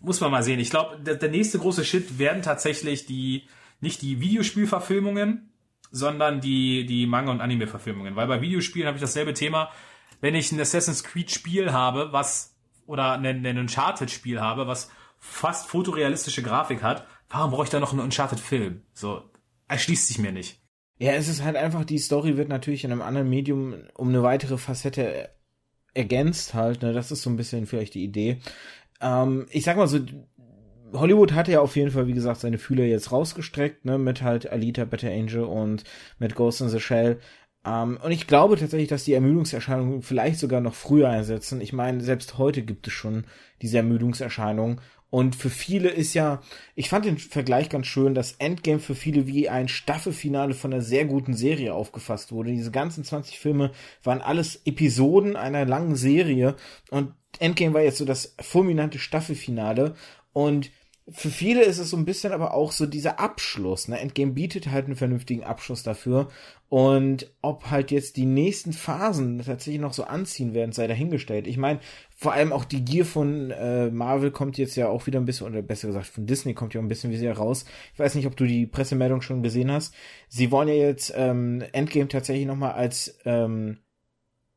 muss 0.00 0.20
man 0.20 0.30
mal 0.30 0.42
sehen. 0.42 0.60
Ich 0.60 0.70
glaube, 0.70 0.98
der, 1.00 1.16
der 1.16 1.30
nächste 1.30 1.58
große 1.58 1.84
Shit 1.84 2.18
werden 2.18 2.42
tatsächlich 2.42 3.06
die 3.06 3.48
nicht 3.80 4.02
die 4.02 4.20
Videospielverfilmungen, 4.20 5.50
sondern 5.90 6.40
die 6.40 6.86
die 6.86 7.06
Manga 7.06 7.30
und 7.30 7.40
Anime 7.40 7.66
Verfilmungen, 7.66 8.16
weil 8.16 8.26
bei 8.26 8.40
Videospielen 8.40 8.86
habe 8.86 8.96
ich 8.96 9.02
dasselbe 9.02 9.34
Thema, 9.34 9.70
wenn 10.20 10.34
ich 10.34 10.52
ein 10.52 10.60
Assassin's 10.60 11.04
Creed 11.04 11.30
Spiel 11.30 11.72
habe, 11.72 12.12
was 12.12 12.56
oder 12.86 13.12
ein, 13.12 13.44
ein 13.44 13.58
Uncharted 13.58 14.10
Spiel 14.10 14.40
habe, 14.40 14.66
was 14.66 14.90
fast 15.18 15.68
fotorealistische 15.68 16.42
Grafik 16.42 16.82
hat, 16.82 17.06
warum 17.28 17.50
brauche 17.50 17.64
ich 17.64 17.70
da 17.70 17.80
noch 17.80 17.92
einen 17.92 18.00
Uncharted 18.00 18.40
Film? 18.40 18.82
So 18.92 19.22
erschließt 19.68 20.08
sich 20.08 20.18
mir 20.18 20.32
nicht. 20.32 20.60
Ja, 20.98 21.12
es 21.12 21.28
ist 21.28 21.42
halt 21.42 21.56
einfach, 21.56 21.84
die 21.84 21.98
Story 21.98 22.36
wird 22.36 22.48
natürlich 22.48 22.84
in 22.84 22.92
einem 22.92 23.02
anderen 23.02 23.28
Medium 23.28 23.74
um 23.94 24.08
eine 24.08 24.22
weitere 24.22 24.56
Facette 24.56 25.30
ergänzt 25.92 26.54
halt, 26.54 26.82
ne? 26.82 26.92
Das 26.92 27.10
ist 27.10 27.22
so 27.22 27.30
ein 27.30 27.36
bisschen 27.36 27.66
vielleicht 27.66 27.94
die 27.94 28.04
Idee. 28.04 28.40
Ähm, 29.00 29.46
ich 29.50 29.64
sag 29.64 29.76
mal 29.76 29.88
so, 29.88 29.98
Hollywood 30.92 31.32
hatte 31.32 31.52
ja 31.52 31.60
auf 31.60 31.76
jeden 31.76 31.90
Fall, 31.90 32.06
wie 32.06 32.12
gesagt, 32.12 32.40
seine 32.40 32.58
Fühler 32.58 32.84
jetzt 32.84 33.12
rausgestreckt, 33.12 33.84
ne, 33.84 33.98
mit 33.98 34.22
halt 34.22 34.50
Alita, 34.50 34.84
Better 34.84 35.10
Angel 35.10 35.44
und 35.44 35.84
mit 36.18 36.34
Ghost 36.34 36.60
in 36.60 36.68
the 36.68 36.80
Shell. 36.80 37.18
Ähm, 37.66 37.98
und 38.02 38.12
ich 38.12 38.26
glaube 38.26 38.56
tatsächlich, 38.56 38.88
dass 38.88 39.04
die 39.04 39.14
Ermüdungserscheinungen 39.14 40.02
vielleicht 40.02 40.38
sogar 40.38 40.60
noch 40.60 40.74
früher 40.74 41.08
einsetzen. 41.08 41.60
Ich 41.60 41.72
meine, 41.72 42.00
selbst 42.02 42.38
heute 42.38 42.62
gibt 42.62 42.86
es 42.86 42.92
schon 42.92 43.24
diese 43.62 43.78
Ermüdungserscheinungen. 43.78 44.80
Und 45.08 45.36
für 45.36 45.50
viele 45.50 45.88
ist 45.88 46.14
ja, 46.14 46.42
ich 46.74 46.88
fand 46.88 47.04
den 47.04 47.16
Vergleich 47.16 47.68
ganz 47.68 47.86
schön, 47.86 48.14
dass 48.14 48.32
Endgame 48.32 48.80
für 48.80 48.94
viele 48.94 49.26
wie 49.26 49.48
ein 49.48 49.68
Staffelfinale 49.68 50.52
von 50.52 50.72
einer 50.72 50.82
sehr 50.82 51.04
guten 51.04 51.34
Serie 51.34 51.74
aufgefasst 51.74 52.32
wurde. 52.32 52.50
Diese 52.50 52.72
ganzen 52.72 53.04
20 53.04 53.38
Filme 53.38 53.70
waren 54.02 54.20
alles 54.20 54.62
Episoden 54.64 55.36
einer 55.36 55.64
langen 55.64 55.94
Serie. 55.94 56.56
Und 56.90 57.14
Endgame 57.38 57.74
war 57.74 57.82
jetzt 57.82 57.98
so 57.98 58.04
das 58.04 58.34
fulminante 58.40 58.98
Staffelfinale. 58.98 59.94
Und 60.36 60.70
für 61.08 61.30
viele 61.30 61.62
ist 61.62 61.78
es 61.78 61.88
so 61.88 61.96
ein 61.96 62.04
bisschen 62.04 62.34
aber 62.34 62.52
auch 62.52 62.70
so 62.70 62.84
dieser 62.84 63.18
Abschluss. 63.20 63.88
Ne? 63.88 63.98
Endgame 63.98 64.32
bietet 64.32 64.70
halt 64.70 64.84
einen 64.84 64.94
vernünftigen 64.94 65.44
Abschluss 65.44 65.82
dafür. 65.82 66.28
Und 66.68 67.32
ob 67.40 67.70
halt 67.70 67.90
jetzt 67.90 68.18
die 68.18 68.26
nächsten 68.26 68.74
Phasen 68.74 69.38
tatsächlich 69.38 69.80
noch 69.80 69.94
so 69.94 70.04
anziehen 70.04 70.52
werden, 70.52 70.72
sei 70.72 70.88
dahingestellt. 70.88 71.46
Ich 71.46 71.56
meine, 71.56 71.80
vor 72.14 72.34
allem 72.34 72.52
auch 72.52 72.66
die 72.66 72.84
Gier 72.84 73.06
von 73.06 73.50
äh, 73.50 73.90
Marvel 73.90 74.30
kommt 74.30 74.58
jetzt 74.58 74.76
ja 74.76 74.88
auch 74.88 75.06
wieder 75.06 75.18
ein 75.18 75.24
bisschen, 75.24 75.46
oder 75.46 75.62
besser 75.62 75.88
gesagt 75.88 76.06
von 76.06 76.26
Disney 76.26 76.52
kommt 76.52 76.74
ja 76.74 76.82
ein 76.82 76.88
bisschen 76.88 77.10
wie 77.10 77.16
sie 77.16 77.28
raus. 77.28 77.64
Ich 77.94 77.98
weiß 77.98 78.14
nicht, 78.14 78.26
ob 78.26 78.36
du 78.36 78.44
die 78.44 78.66
Pressemeldung 78.66 79.22
schon 79.22 79.42
gesehen 79.42 79.72
hast. 79.72 79.94
Sie 80.28 80.50
wollen 80.50 80.68
ja 80.68 80.74
jetzt 80.74 81.14
ähm, 81.16 81.64
Endgame 81.72 82.08
tatsächlich 82.08 82.46
nochmal 82.46 82.72
als 82.72 83.18
ähm, 83.24 83.78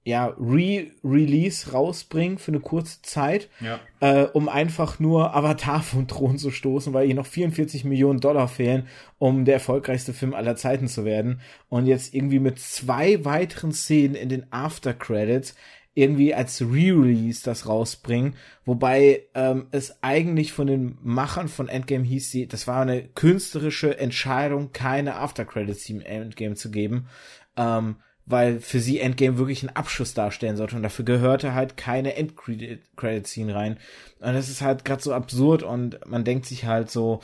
ja, 0.10 0.36
Re-Release 0.40 1.72
rausbringen 1.72 2.40
für 2.40 2.52
eine 2.52 2.60
kurze 2.60 3.02
Zeit, 3.04 3.48
ja. 3.62 3.80
äh, 4.00 4.24
um 4.24 4.50
einfach 4.50 5.00
nur 5.00 5.36
Avatar 5.36 5.84
vom 5.84 6.08
Thron 6.08 6.40
zu 6.40 6.50
stoßen, 6.50 6.94
weil 6.94 7.08
ihr 7.08 7.14
noch 7.14 7.28
44 7.28 7.86
Millionen 7.86 8.20
Dollar 8.20 8.48
fehlen, 8.48 8.88
um 9.20 9.46
der 9.46 9.54
erfolgreichste 9.56 10.14
Film 10.14 10.34
aller 10.34 10.56
Zeiten 10.56 10.88
zu 10.88 11.06
werden. 11.06 11.42
Und 11.70 11.86
jetzt 11.86 12.16
irgendwie 12.16 12.40
mit 12.40 12.58
zwei 12.58 13.24
weiteren 13.24 13.72
Szenen 13.72 14.16
in 14.16 14.30
den 14.30 14.52
After 14.52 14.96
Credits 14.96 15.56
irgendwie 15.94 16.34
als 16.34 16.62
Re-Release 16.62 17.44
das 17.44 17.68
rausbringen, 17.68 18.36
wobei 18.66 19.24
ähm, 19.36 19.68
es 19.72 20.02
eigentlich 20.02 20.54
von 20.54 20.66
den 20.68 20.98
Machern 21.04 21.50
von 21.50 21.68
Endgame 21.68 22.06
hieß, 22.06 22.32
sie, 22.32 22.48
das 22.48 22.68
war 22.68 22.82
eine 22.82 23.04
künstlerische 23.04 24.00
Entscheidung, 24.00 24.72
keine 24.72 25.16
After 25.18 25.46
Credits 25.46 25.88
im 25.90 26.02
Endgame 26.02 26.56
zu 26.56 26.72
geben. 26.72 27.08
Ähm, 27.58 27.98
weil 28.30 28.60
für 28.60 28.80
sie 28.80 29.00
Endgame 29.00 29.38
wirklich 29.38 29.64
einen 29.64 29.76
Abschluss 29.76 30.14
darstellen 30.14 30.56
sollte 30.56 30.76
und 30.76 30.84
dafür 30.84 31.04
gehörte 31.04 31.54
halt 31.54 31.78
keine 31.78 32.16
Endcredit-Scene 32.16 33.54
rein. 33.54 33.78
Und 34.20 34.34
das 34.34 34.50
ist 34.50 34.62
halt 34.62 34.86
gerade 34.86 35.02
so 35.02 35.14
absurd 35.14 35.64
und 35.64 36.00
man 36.06 36.24
denkt 36.24 36.46
sich 36.46 36.66
halt 36.66 36.92
so, 36.92 37.22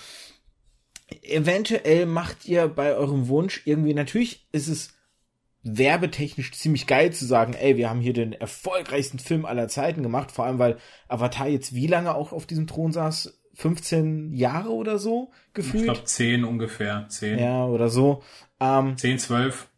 eventuell 1.22 2.08
macht 2.08 2.46
ihr 2.48 2.68
bei 2.68 2.96
eurem 2.96 3.28
Wunsch 3.28 3.62
irgendwie, 3.66 3.94
natürlich 3.94 4.48
ist 4.52 4.68
es 4.68 4.94
werbetechnisch 5.62 6.52
ziemlich 6.54 6.88
geil 6.88 7.14
zu 7.14 7.26
sagen, 7.26 7.54
ey, 7.54 7.78
wir 7.78 7.90
haben 7.90 8.02
hier 8.02 8.14
den 8.14 8.34
erfolgreichsten 8.34 9.20
Film 9.20 9.46
aller 9.46 9.68
Zeiten 9.68 10.04
gemacht, 10.04 10.32
vor 10.32 10.46
allem 10.46 10.60
weil 10.60 10.78
Avatar 11.08 11.48
jetzt 11.48 11.76
wie 11.76 11.88
lange 11.88 12.16
auch 12.16 12.32
auf 12.34 12.46
diesem 12.46 12.68
Thron 12.68 12.92
saß? 12.92 13.40
15 13.56 14.34
Jahre 14.34 14.70
oder 14.70 15.00
so 15.00 15.32
gefühlt? 15.54 15.84
Ich 15.84 15.84
glaube 15.84 16.04
10 16.04 16.44
ungefähr, 16.44 17.06
10. 17.08 17.40
Ja, 17.40 17.66
oder 17.66 17.90
so. 17.90 18.22
Ähm, 18.60 18.98
10, 18.98 19.20
12. 19.20 19.70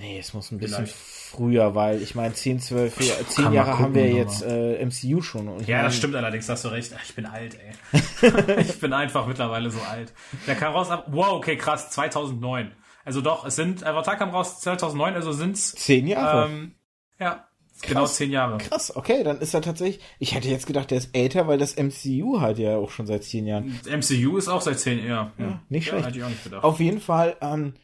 Nee, 0.00 0.18
es 0.18 0.34
muss 0.34 0.50
ein 0.50 0.58
bisschen 0.58 0.86
Vielleicht. 0.86 0.94
früher, 0.94 1.74
weil 1.74 2.02
ich 2.02 2.14
meine, 2.14 2.34
10, 2.34 2.60
12, 2.60 3.28
10 3.28 3.52
Jahre 3.52 3.70
gucken, 3.70 3.84
haben 3.84 3.94
wir 3.94 4.10
jetzt 4.10 4.42
äh, 4.42 4.84
MCU 4.84 5.22
schon. 5.22 5.48
Und 5.48 5.66
ja, 5.66 5.82
das 5.82 5.96
stimmt 5.96 6.14
allerdings, 6.14 6.48
hast 6.48 6.64
du 6.64 6.68
recht. 6.68 6.92
Ich 7.04 7.14
bin 7.14 7.26
alt, 7.26 7.56
ey. 7.92 8.60
ich 8.60 8.78
bin 8.80 8.92
einfach 8.92 9.26
mittlerweile 9.26 9.70
so 9.70 9.80
alt. 9.80 10.12
Der 10.46 10.54
kam 10.54 10.74
raus 10.74 10.90
ab, 10.90 11.06
wow, 11.08 11.32
okay, 11.32 11.56
krass, 11.56 11.90
2009. 11.90 12.72
Also 13.04 13.20
doch, 13.20 13.46
es 13.46 13.56
sind, 13.56 13.84
Avatar 13.84 14.16
kam 14.16 14.30
raus 14.30 14.60
2009, 14.60 15.14
also 15.14 15.32
sind's... 15.32 15.72
10 15.72 16.08
Jahre? 16.08 16.48
Ähm, 16.48 16.74
ja, 17.18 17.46
Krass, 17.80 17.88
genau 17.88 18.06
zehn 18.06 18.30
Jahre. 18.30 18.56
Krass, 18.56 18.96
okay, 18.96 19.22
dann 19.22 19.38
ist 19.38 19.52
er 19.52 19.60
tatsächlich. 19.60 20.02
Ich 20.18 20.34
hätte 20.34 20.48
jetzt 20.48 20.66
gedacht, 20.66 20.90
der 20.90 20.98
ist 20.98 21.10
älter, 21.14 21.46
weil 21.46 21.58
das 21.58 21.76
MCU 21.76 22.40
halt 22.40 22.58
ja 22.58 22.76
auch 22.76 22.90
schon 22.90 23.06
seit 23.06 23.24
zehn 23.24 23.46
Jahren. 23.46 23.78
MCU 23.84 24.38
ist 24.38 24.48
auch 24.48 24.62
seit 24.62 24.78
zehn 24.78 25.06
Jahren. 25.06 25.32
Ja, 25.38 25.44
ja, 25.44 25.60
nicht 25.68 25.88
schlecht. 25.88 26.06
hätte 26.06 26.18
ich 26.18 26.24
auch 26.24 26.30
nicht 26.30 26.44
gedacht. 26.44 26.64
Auf 26.64 26.80
jeden 26.80 27.00
Fall, 27.00 27.36
ähm, 27.42 27.74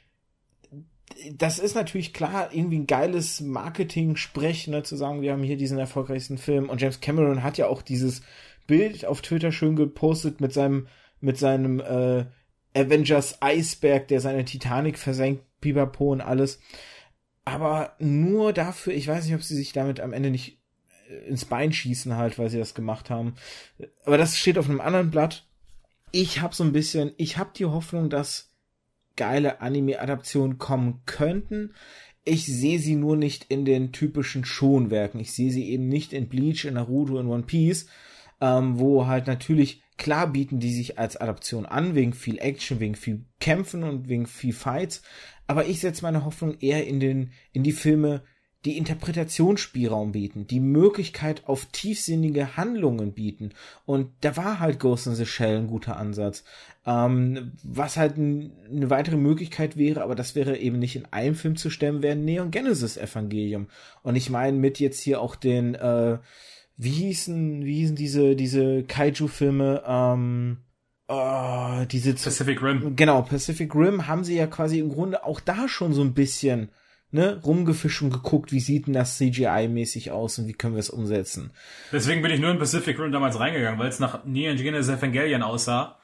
das 1.34 1.58
ist 1.58 1.74
natürlich 1.74 2.12
klar 2.12 2.52
irgendwie 2.52 2.78
ein 2.78 2.86
geiles 2.86 3.40
Marketing-Sprech, 3.40 4.68
ne, 4.68 4.82
zu 4.82 4.96
sagen, 4.96 5.22
wir 5.22 5.32
haben 5.32 5.42
hier 5.42 5.56
diesen 5.56 5.78
erfolgreichsten 5.78 6.38
Film. 6.38 6.68
Und 6.68 6.80
James 6.80 7.00
Cameron 7.00 7.42
hat 7.42 7.58
ja 7.58 7.66
auch 7.66 7.82
dieses 7.82 8.22
Bild 8.66 9.04
auf 9.04 9.22
Twitter 9.22 9.52
schön 9.52 9.76
gepostet 9.76 10.40
mit 10.40 10.52
seinem, 10.52 10.88
mit 11.20 11.38
seinem 11.38 11.80
äh, 11.80 12.26
Avengers 12.74 13.40
Eisberg, 13.40 14.08
der 14.08 14.20
seine 14.20 14.44
Titanic 14.44 14.98
versenkt, 14.98 15.44
Pipapo 15.60 16.12
und 16.12 16.20
alles. 16.20 16.60
Aber 17.44 17.96
nur 17.98 18.52
dafür, 18.52 18.92
ich 18.92 19.08
weiß 19.08 19.24
nicht, 19.24 19.34
ob 19.34 19.42
sie 19.42 19.56
sich 19.56 19.72
damit 19.72 20.00
am 20.00 20.12
Ende 20.12 20.30
nicht 20.30 20.58
äh, 21.08 21.28
ins 21.28 21.44
Bein 21.44 21.72
schießen 21.72 22.16
halt, 22.16 22.38
weil 22.38 22.50
sie 22.50 22.58
das 22.58 22.74
gemacht 22.74 23.10
haben. 23.10 23.34
Aber 24.04 24.18
das 24.18 24.38
steht 24.38 24.58
auf 24.58 24.68
einem 24.68 24.80
anderen 24.80 25.10
Blatt. 25.10 25.46
Ich 26.12 26.40
habe 26.40 26.54
so 26.54 26.62
ein 26.62 26.72
bisschen, 26.72 27.12
ich 27.16 27.38
habe 27.38 27.50
die 27.56 27.64
Hoffnung, 27.64 28.10
dass 28.10 28.51
geile 29.16 29.60
Anime-Adaptionen 29.60 30.58
kommen 30.58 31.02
könnten. 31.06 31.74
Ich 32.24 32.46
sehe 32.46 32.78
sie 32.78 32.94
nur 32.94 33.16
nicht 33.16 33.46
in 33.48 33.64
den 33.64 33.92
typischen 33.92 34.44
Schonwerken. 34.44 35.20
Ich 35.20 35.32
sehe 35.32 35.50
sie 35.50 35.68
eben 35.70 35.88
nicht 35.88 36.12
in 36.12 36.28
Bleach, 36.28 36.64
in 36.64 36.74
Naruto, 36.74 37.18
in 37.18 37.26
One 37.26 37.42
Piece, 37.42 37.86
ähm, 38.40 38.78
wo 38.78 39.06
halt 39.06 39.26
natürlich 39.26 39.82
klar 39.96 40.32
bieten 40.32 40.58
die 40.58 40.72
sich 40.72 40.98
als 40.98 41.16
Adaption 41.16 41.66
an, 41.66 41.94
wegen 41.94 42.12
viel 42.12 42.38
Action, 42.38 42.80
wegen 42.80 42.94
viel 42.94 43.24
Kämpfen 43.40 43.84
und 43.84 44.08
wegen 44.08 44.26
viel 44.26 44.52
Fights. 44.52 45.02
Aber 45.46 45.66
ich 45.66 45.80
setze 45.80 46.02
meine 46.02 46.24
Hoffnung 46.24 46.56
eher 46.60 46.86
in 46.86 47.00
den, 47.00 47.32
in 47.52 47.62
die 47.62 47.72
Filme, 47.72 48.24
die 48.64 48.78
Interpretationsspielraum 48.78 50.12
bieten, 50.12 50.46
die 50.46 50.60
Möglichkeit 50.60 51.42
auf 51.46 51.66
tiefsinnige 51.66 52.56
Handlungen 52.56 53.12
bieten. 53.12 53.50
Und 53.86 54.10
da 54.20 54.36
war 54.36 54.60
halt 54.60 54.78
Ghost 54.78 55.08
in 55.08 55.14
the 55.14 55.26
Shell 55.26 55.58
ein 55.58 55.66
guter 55.66 55.96
Ansatz. 55.96 56.44
Ähm, 56.86 57.52
was 57.64 57.96
halt 57.96 58.16
eine 58.16 58.90
weitere 58.90 59.16
Möglichkeit 59.16 59.76
wäre, 59.76 60.02
aber 60.02 60.14
das 60.14 60.34
wäre 60.34 60.56
eben 60.58 60.78
nicht 60.78 60.94
in 60.94 61.06
einem 61.06 61.34
Film 61.34 61.56
zu 61.56 61.70
stemmen, 61.70 62.02
wäre 62.02 62.16
Neon 62.16 62.50
Genesis 62.52 62.96
Evangelium. 62.96 63.66
Und 64.02 64.14
ich 64.14 64.30
meine 64.30 64.56
mit 64.56 64.78
jetzt 64.78 65.00
hier 65.00 65.20
auch 65.20 65.34
den, 65.34 65.74
äh, 65.74 66.18
wie 66.76 66.90
hießen, 66.90 67.64
wie 67.64 67.80
hießen 67.80 67.96
diese, 67.96 68.36
diese 68.36 68.84
Kaiju-Filme, 68.84 69.82
ähm, 69.86 70.58
oh, 71.08 71.84
diese 71.90 72.14
Pacific 72.14 72.62
Rim. 72.62 72.94
Genau, 72.94 73.22
Pacific 73.22 73.74
Rim 73.74 74.06
haben 74.06 74.22
sie 74.22 74.36
ja 74.36 74.46
quasi 74.46 74.78
im 74.78 74.88
Grunde 74.88 75.24
auch 75.24 75.40
da 75.40 75.68
schon 75.68 75.92
so 75.92 76.02
ein 76.02 76.14
bisschen 76.14 76.70
ne, 77.12 77.40
rumgefischt 77.44 78.02
und 78.02 78.10
geguckt, 78.10 78.52
wie 78.52 78.60
sieht 78.60 78.86
denn 78.86 78.94
das 78.94 79.18
CGI-mäßig 79.20 80.10
aus 80.10 80.38
und 80.38 80.48
wie 80.48 80.54
können 80.54 80.74
wir 80.74 80.80
es 80.80 80.90
umsetzen. 80.90 81.50
Deswegen 81.92 82.22
bin 82.22 82.30
ich 82.30 82.40
nur 82.40 82.50
in 82.50 82.58
Pacific 82.58 82.98
Rim 82.98 83.12
damals 83.12 83.38
reingegangen, 83.38 83.78
weil 83.78 83.88
es 83.88 84.00
nach 84.00 84.24
Neon 84.24 84.56
Genesis 84.56 84.98
Evangelion 84.98 85.42
aussah. 85.42 85.98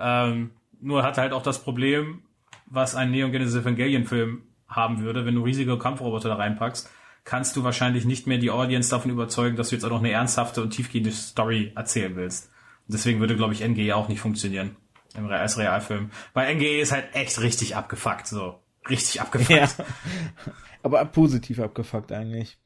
Ähm, 0.00 0.50
nur 0.80 1.02
hat 1.02 1.18
halt 1.18 1.32
auch 1.32 1.42
das 1.42 1.62
Problem, 1.62 2.22
was 2.66 2.94
ein 2.94 3.10
Neon 3.10 3.30
Genesis 3.30 3.62
Evangelion 3.62 4.06
Film 4.06 4.42
haben 4.66 5.00
würde, 5.02 5.26
wenn 5.26 5.34
du 5.34 5.44
riesige 5.44 5.78
Kampfroboter 5.78 6.30
da 6.30 6.36
reinpackst. 6.36 6.90
kannst 7.24 7.56
du 7.56 7.64
wahrscheinlich 7.64 8.04
nicht 8.04 8.26
mehr 8.26 8.38
die 8.38 8.50
Audience 8.50 8.90
davon 8.90 9.10
überzeugen, 9.10 9.56
dass 9.56 9.70
du 9.70 9.76
jetzt 9.76 9.84
auch 9.84 9.90
noch 9.90 10.00
eine 10.00 10.10
ernsthafte 10.10 10.62
und 10.62 10.70
tiefgehende 10.70 11.10
Story 11.10 11.72
erzählen 11.74 12.16
willst. 12.16 12.50
Deswegen 12.86 13.20
würde, 13.20 13.36
glaube 13.36 13.54
ich, 13.54 13.66
NGE 13.66 13.96
auch 13.96 14.08
nicht 14.08 14.20
funktionieren 14.20 14.76
als 15.14 15.58
Realfilm. 15.58 16.10
Weil 16.32 16.54
NGE 16.54 16.80
ist 16.80 16.92
halt 16.92 17.14
echt 17.14 17.40
richtig 17.40 17.76
abgefuckt, 17.76 18.26
so. 18.26 18.60
Richtig 18.88 19.20
abgefuckt. 19.20 19.50
Ja. 19.50 19.68
Aber 20.82 21.04
positiv 21.06 21.60
abgefuckt 21.60 22.12
eigentlich. 22.12 22.58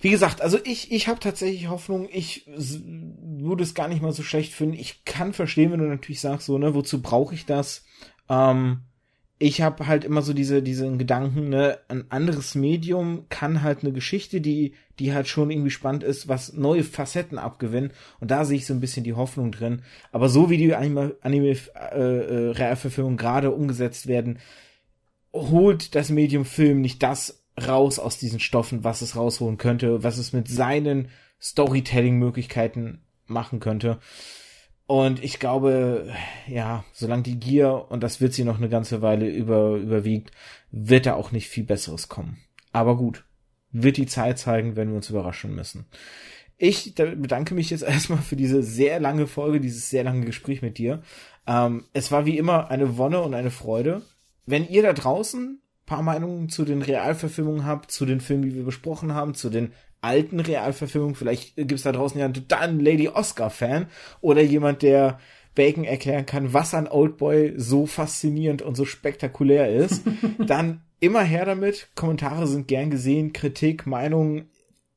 Wie 0.00 0.10
gesagt, 0.10 0.42
also 0.42 0.58
ich, 0.64 0.90
ich 0.90 1.06
habe 1.06 1.20
tatsächlich 1.20 1.68
Hoffnung, 1.68 2.08
ich 2.10 2.44
würde 2.48 3.62
es 3.62 3.74
gar 3.74 3.86
nicht 3.86 4.02
mal 4.02 4.12
so 4.12 4.24
schlecht 4.24 4.52
finden. 4.52 4.74
Ich 4.74 5.04
kann 5.04 5.32
verstehen, 5.32 5.70
wenn 5.70 5.78
du 5.78 5.86
natürlich 5.86 6.20
sagst, 6.20 6.46
so, 6.46 6.58
ne, 6.58 6.74
wozu 6.74 7.00
brauche 7.00 7.34
ich 7.36 7.46
das? 7.46 7.84
Ähm, 8.28 8.80
ich 9.38 9.60
habe 9.60 9.86
halt 9.86 10.04
immer 10.04 10.22
so 10.22 10.32
diese 10.32 10.62
diesen 10.62 10.98
Gedanken, 10.98 11.48
ne, 11.48 11.78
ein 11.88 12.04
anderes 12.10 12.54
Medium 12.54 13.26
kann 13.28 13.62
halt 13.62 13.82
eine 13.82 13.92
Geschichte, 13.92 14.40
die 14.40 14.74
die 14.98 15.12
halt 15.12 15.26
schon 15.26 15.50
irgendwie 15.50 15.70
spannend 15.70 16.04
ist, 16.04 16.28
was 16.28 16.52
neue 16.52 16.84
Facetten 16.84 17.38
abgewinnen 17.38 17.92
und 18.20 18.30
da 18.30 18.44
sehe 18.44 18.56
ich 18.56 18.66
so 18.66 18.74
ein 18.74 18.80
bisschen 18.80 19.04
die 19.04 19.14
Hoffnung 19.14 19.50
drin. 19.50 19.82
Aber 20.12 20.28
so 20.28 20.48
wie 20.48 20.58
die 20.58 20.74
Anime, 20.74 21.16
Anime 21.22 21.56
äh, 21.74 21.98
äh, 21.98 22.50
Realverfilmungen 22.50 23.16
gerade 23.16 23.50
umgesetzt 23.50 24.06
werden, 24.06 24.38
holt 25.32 25.94
das 25.94 26.10
Medium 26.10 26.44
Film 26.44 26.80
nicht 26.80 27.02
das 27.02 27.44
raus 27.66 27.98
aus 27.98 28.18
diesen 28.18 28.40
Stoffen, 28.40 28.84
was 28.84 29.02
es 29.02 29.16
rausholen 29.16 29.58
könnte, 29.58 30.02
was 30.02 30.18
es 30.18 30.32
mit 30.32 30.48
seinen 30.48 31.08
Storytelling-Möglichkeiten 31.40 33.02
machen 33.26 33.60
könnte. 33.60 33.98
Und 34.86 35.22
ich 35.22 35.38
glaube, 35.38 36.12
ja, 36.46 36.84
solange 36.92 37.22
die 37.22 37.38
Gier, 37.38 37.86
und 37.88 38.02
das 38.02 38.20
wird 38.20 38.34
sie 38.34 38.44
noch 38.44 38.58
eine 38.58 38.68
ganze 38.68 39.00
Weile 39.00 39.28
über, 39.28 39.76
überwiegt, 39.76 40.32
wird 40.70 41.06
da 41.06 41.14
auch 41.14 41.32
nicht 41.32 41.48
viel 41.48 41.64
Besseres 41.64 42.08
kommen. 42.08 42.38
Aber 42.72 42.96
gut, 42.96 43.24
wird 43.70 43.96
die 43.96 44.06
Zeit 44.06 44.38
zeigen, 44.38 44.76
wenn 44.76 44.88
wir 44.88 44.96
uns 44.96 45.10
überraschen 45.10 45.54
müssen. 45.54 45.86
Ich 46.58 46.94
bedanke 46.94 47.54
mich 47.54 47.70
jetzt 47.70 47.82
erstmal 47.88 48.20
für 48.20 48.36
diese 48.36 48.62
sehr 48.62 49.00
lange 49.00 49.26
Folge, 49.26 49.60
dieses 49.60 49.88
sehr 49.88 50.04
lange 50.04 50.24
Gespräch 50.24 50.62
mit 50.62 50.78
dir. 50.78 51.02
Ähm, 51.46 51.84
es 51.92 52.12
war 52.12 52.26
wie 52.26 52.38
immer 52.38 52.70
eine 52.70 52.98
Wonne 52.98 53.20
und 53.22 53.34
eine 53.34 53.50
Freude. 53.50 54.02
Wenn 54.46 54.68
ihr 54.68 54.82
da 54.82 54.92
draußen 54.92 55.62
paar 55.86 56.02
Meinungen 56.02 56.48
zu 56.48 56.64
den 56.64 56.82
Realverfilmungen 56.82 57.66
habt, 57.66 57.90
zu 57.90 58.06
den 58.06 58.20
Filmen, 58.20 58.44
die 58.44 58.54
wir 58.54 58.64
besprochen 58.64 59.14
haben, 59.14 59.34
zu 59.34 59.50
den 59.50 59.72
alten 60.00 60.40
Realverfilmungen. 60.40 61.14
Vielleicht 61.14 61.56
gibt's 61.56 61.82
da 61.82 61.92
draußen 61.92 62.18
ja 62.18 62.24
einen 62.24 62.34
totalen 62.34 62.80
Lady 62.80 63.08
Oscar-Fan 63.08 63.86
oder 64.20 64.42
jemand, 64.42 64.82
der 64.82 65.18
Bacon 65.54 65.84
erklären 65.84 66.26
kann, 66.26 66.52
was 66.52 66.74
an 66.74 66.88
Oldboy 66.88 67.54
so 67.56 67.86
faszinierend 67.86 68.62
und 68.62 68.74
so 68.74 68.84
spektakulär 68.84 69.70
ist. 69.70 70.02
Dann 70.38 70.82
immer 70.98 71.22
her 71.22 71.44
damit. 71.44 71.88
Kommentare 71.94 72.46
sind 72.46 72.68
gern 72.68 72.90
gesehen, 72.90 73.32
Kritik, 73.32 73.86
Meinungen. 73.86 74.48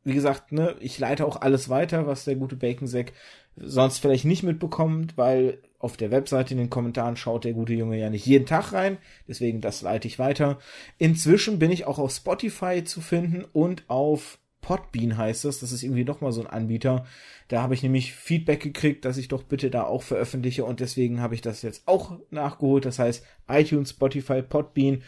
Wie 0.03 0.13
gesagt, 0.13 0.51
ne, 0.51 0.75
ich 0.79 0.97
leite 0.97 1.25
auch 1.25 1.41
alles 1.41 1.67
weiter, 1.67 2.07
was 2.07 2.25
der 2.25 2.35
gute 2.35 2.55
Bacon 2.55 2.87
Sack 2.87 3.11
sonst 3.57 3.99
vielleicht 3.99 4.25
nicht 4.25 4.43
mitbekommt, 4.43 5.17
weil 5.17 5.59
auf 5.85 5.97
der 5.97 6.09
Webseite 6.09 6.55
in 6.55 6.57
den 6.57 6.71
Kommentaren 6.71 7.15
schaut 7.15 7.43
der 7.43 7.53
gute 7.53 7.73
Junge 7.73 7.99
ja 7.99 8.09
nicht 8.09 8.25
jeden 8.25 8.47
Tag 8.47 8.73
rein. 8.73 8.97
Deswegen 9.27 9.61
das 9.61 9.83
leite 9.83 10.07
ich 10.07 10.17
weiter. 10.17 10.57
Inzwischen 10.97 11.59
bin 11.59 11.69
ich 11.69 11.85
auch 11.85 11.99
auf 11.99 12.11
Spotify 12.11 12.83
zu 12.83 13.01
finden 13.01 13.45
und 13.53 13.83
auf 13.87 14.39
Podbean 14.61 15.15
heißt 15.15 15.45
das. 15.45 15.59
Das 15.59 15.71
ist 15.71 15.83
irgendwie 15.83 16.03
noch 16.03 16.21
mal 16.21 16.31
so 16.31 16.41
ein 16.41 16.47
Anbieter. 16.47 17.05
Da 17.49 17.61
habe 17.61 17.75
ich 17.75 17.83
nämlich 17.83 18.13
Feedback 18.13 18.61
gekriegt, 18.61 19.05
dass 19.05 19.17
ich 19.17 19.27
doch 19.27 19.43
bitte 19.43 19.69
da 19.69 19.83
auch 19.83 20.01
veröffentliche 20.01 20.65
und 20.65 20.79
deswegen 20.79 21.21
habe 21.21 21.35
ich 21.35 21.41
das 21.41 21.61
jetzt 21.61 21.87
auch 21.87 22.17
nachgeholt. 22.31 22.85
Das 22.85 22.97
heißt 22.97 23.23
iTunes, 23.47 23.91
Spotify, 23.91 24.41
Podbean. 24.41 25.03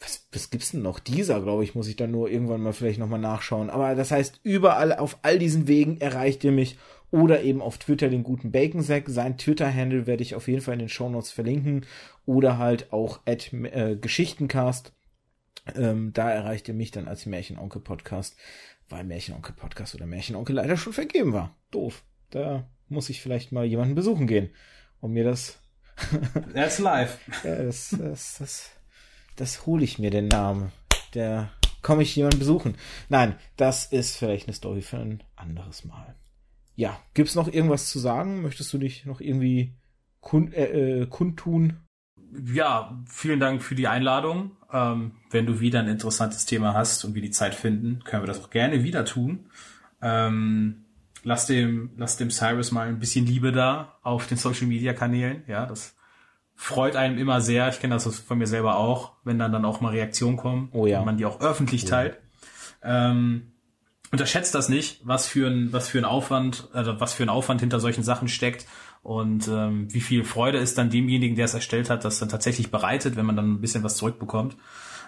Was, 0.00 0.28
was 0.32 0.50
gibt's 0.50 0.72
denn 0.72 0.82
noch? 0.82 0.98
Dieser, 0.98 1.40
glaube 1.40 1.64
ich, 1.64 1.74
muss 1.74 1.88
ich 1.88 1.96
dann 1.96 2.10
nur 2.10 2.28
irgendwann 2.28 2.60
mal 2.60 2.74
vielleicht 2.74 2.98
noch 2.98 3.08
mal 3.08 3.16
nachschauen. 3.16 3.70
Aber 3.70 3.94
das 3.94 4.10
heißt, 4.10 4.40
überall 4.42 4.92
auf 4.92 5.18
all 5.22 5.38
diesen 5.38 5.66
Wegen 5.66 5.98
erreicht 5.98 6.44
ihr 6.44 6.52
mich 6.52 6.76
oder 7.12 7.42
eben 7.42 7.60
auf 7.60 7.78
Twitter 7.78 8.08
den 8.08 8.24
guten 8.24 8.50
Bacon 8.50 8.82
Sack. 8.82 9.04
Sein 9.08 9.38
Twitter-Handle 9.38 10.06
werde 10.08 10.22
ich 10.22 10.34
auf 10.34 10.48
jeden 10.48 10.62
Fall 10.62 10.74
in 10.74 10.80
den 10.80 10.88
Show 10.88 11.08
Notes 11.08 11.30
verlinken 11.30 11.86
oder 12.26 12.58
halt 12.58 12.92
auch 12.92 13.20
at 13.26 13.52
äh, 13.52 13.96
Geschichtencast. 13.96 14.92
Ähm, 15.76 16.12
da 16.12 16.30
erreicht 16.30 16.66
ihr 16.68 16.74
mich 16.74 16.90
dann 16.90 17.06
als 17.06 17.26
Märchenonkel-Podcast, 17.26 18.36
weil 18.88 19.04
Märchenonkel-Podcast 19.04 19.94
oder 19.94 20.06
Märchenonkel 20.06 20.56
leider 20.56 20.76
schon 20.76 20.94
vergeben 20.94 21.32
war. 21.32 21.54
Doof. 21.70 22.02
Da 22.30 22.66
muss 22.88 23.10
ich 23.10 23.20
vielleicht 23.20 23.52
mal 23.52 23.66
jemanden 23.66 23.94
besuchen 23.94 24.26
gehen, 24.26 24.50
um 25.00 25.12
mir 25.12 25.24
das. 25.24 25.60
That's 26.54 26.78
live. 26.78 27.18
ja, 27.44 27.62
das, 27.62 27.94
das, 27.98 28.38
das, 28.38 28.70
das 29.36 29.66
hole 29.66 29.84
ich 29.84 29.98
mir 29.98 30.10
den 30.10 30.28
Namen. 30.28 30.72
Der 31.14 31.52
komme 31.82 32.02
ich 32.02 32.16
jemanden 32.16 32.38
besuchen. 32.38 32.76
Nein, 33.10 33.36
das 33.58 33.84
ist 33.84 34.16
vielleicht 34.16 34.48
eine 34.48 34.54
Story 34.54 34.80
für 34.80 34.96
ein 34.96 35.22
anderes 35.36 35.84
Mal. 35.84 36.16
Ja, 36.82 36.98
gibt's 37.14 37.34
noch 37.34 37.52
irgendwas 37.52 37.88
zu 37.88 37.98
sagen? 37.98 38.42
Möchtest 38.42 38.72
du 38.72 38.78
dich 38.78 39.06
noch 39.06 39.20
irgendwie 39.20 39.74
kund, 40.20 40.52
äh, 40.54 41.02
äh 41.02 41.06
kundtun? 41.06 41.78
ja, 42.52 42.98
vielen 43.06 43.40
Dank 43.40 43.62
für 43.62 43.74
die 43.74 43.88
Einladung. 43.88 44.52
Ähm, 44.72 45.12
wenn 45.30 45.46
du 45.46 45.60
wieder 45.60 45.80
ein 45.80 45.88
interessantes 45.88 46.46
Thema 46.46 46.74
hast 46.74 47.04
und 47.04 47.14
wir 47.14 47.22
die 47.22 47.30
Zeit 47.30 47.54
finden, 47.54 48.02
können 48.04 48.22
wir 48.22 48.26
das 48.26 48.42
auch 48.42 48.50
gerne 48.50 48.84
wieder 48.84 49.04
tun. 49.04 49.50
Ähm, 50.00 50.84
lass 51.22 51.46
dem, 51.46 51.90
lass 51.96 52.16
dem 52.16 52.30
Cyrus 52.30 52.72
mal 52.72 52.88
ein 52.88 52.98
bisschen 52.98 53.26
Liebe 53.26 53.52
da 53.52 53.98
auf 54.02 54.26
den 54.26 54.38
Social 54.38 54.66
Media 54.66 54.94
Kanälen. 54.94 55.42
Ja, 55.46 55.66
das 55.66 55.94
freut 56.54 56.96
einem 56.96 57.18
immer 57.18 57.40
sehr. 57.40 57.68
Ich 57.68 57.80
kenne 57.80 57.94
das 57.94 58.06
von 58.20 58.38
mir 58.38 58.46
selber 58.46 58.76
auch, 58.76 59.12
wenn 59.24 59.38
dann 59.38 59.52
dann 59.52 59.64
auch 59.64 59.80
mal 59.80 59.90
Reaktionen 59.90 60.36
kommen 60.36 60.70
oh 60.72 60.86
ja. 60.86 61.00
und 61.00 61.06
man 61.06 61.16
die 61.18 61.26
auch 61.26 61.40
öffentlich 61.40 61.84
oh 61.84 61.88
teilt. 61.88 62.18
Ja. 62.82 63.10
Ähm, 63.10 63.51
unterschätzt 64.12 64.54
das 64.54 64.68
nicht, 64.68 65.00
was 65.02 65.26
für 65.26 65.48
ein, 65.48 65.72
was 65.72 65.88
für 65.88 65.98
ein 65.98 66.04
Aufwand, 66.04 66.68
also 66.72 67.00
was 67.00 67.14
für 67.14 67.22
ein 67.24 67.28
Aufwand 67.28 67.60
hinter 67.60 67.80
solchen 67.80 68.04
Sachen 68.04 68.28
steckt 68.28 68.66
und 69.02 69.48
ähm, 69.48 69.92
wie 69.92 70.00
viel 70.00 70.22
Freude 70.22 70.58
ist 70.58 70.78
dann 70.78 70.90
demjenigen, 70.90 71.34
der 71.34 71.46
es 71.46 71.54
erstellt 71.54 71.90
hat, 71.90 72.04
das 72.04 72.18
dann 72.18 72.28
tatsächlich 72.28 72.70
bereitet, 72.70 73.16
wenn 73.16 73.26
man 73.26 73.36
dann 73.36 73.54
ein 73.54 73.60
bisschen 73.60 73.82
was 73.82 73.96
zurückbekommt. 73.96 74.56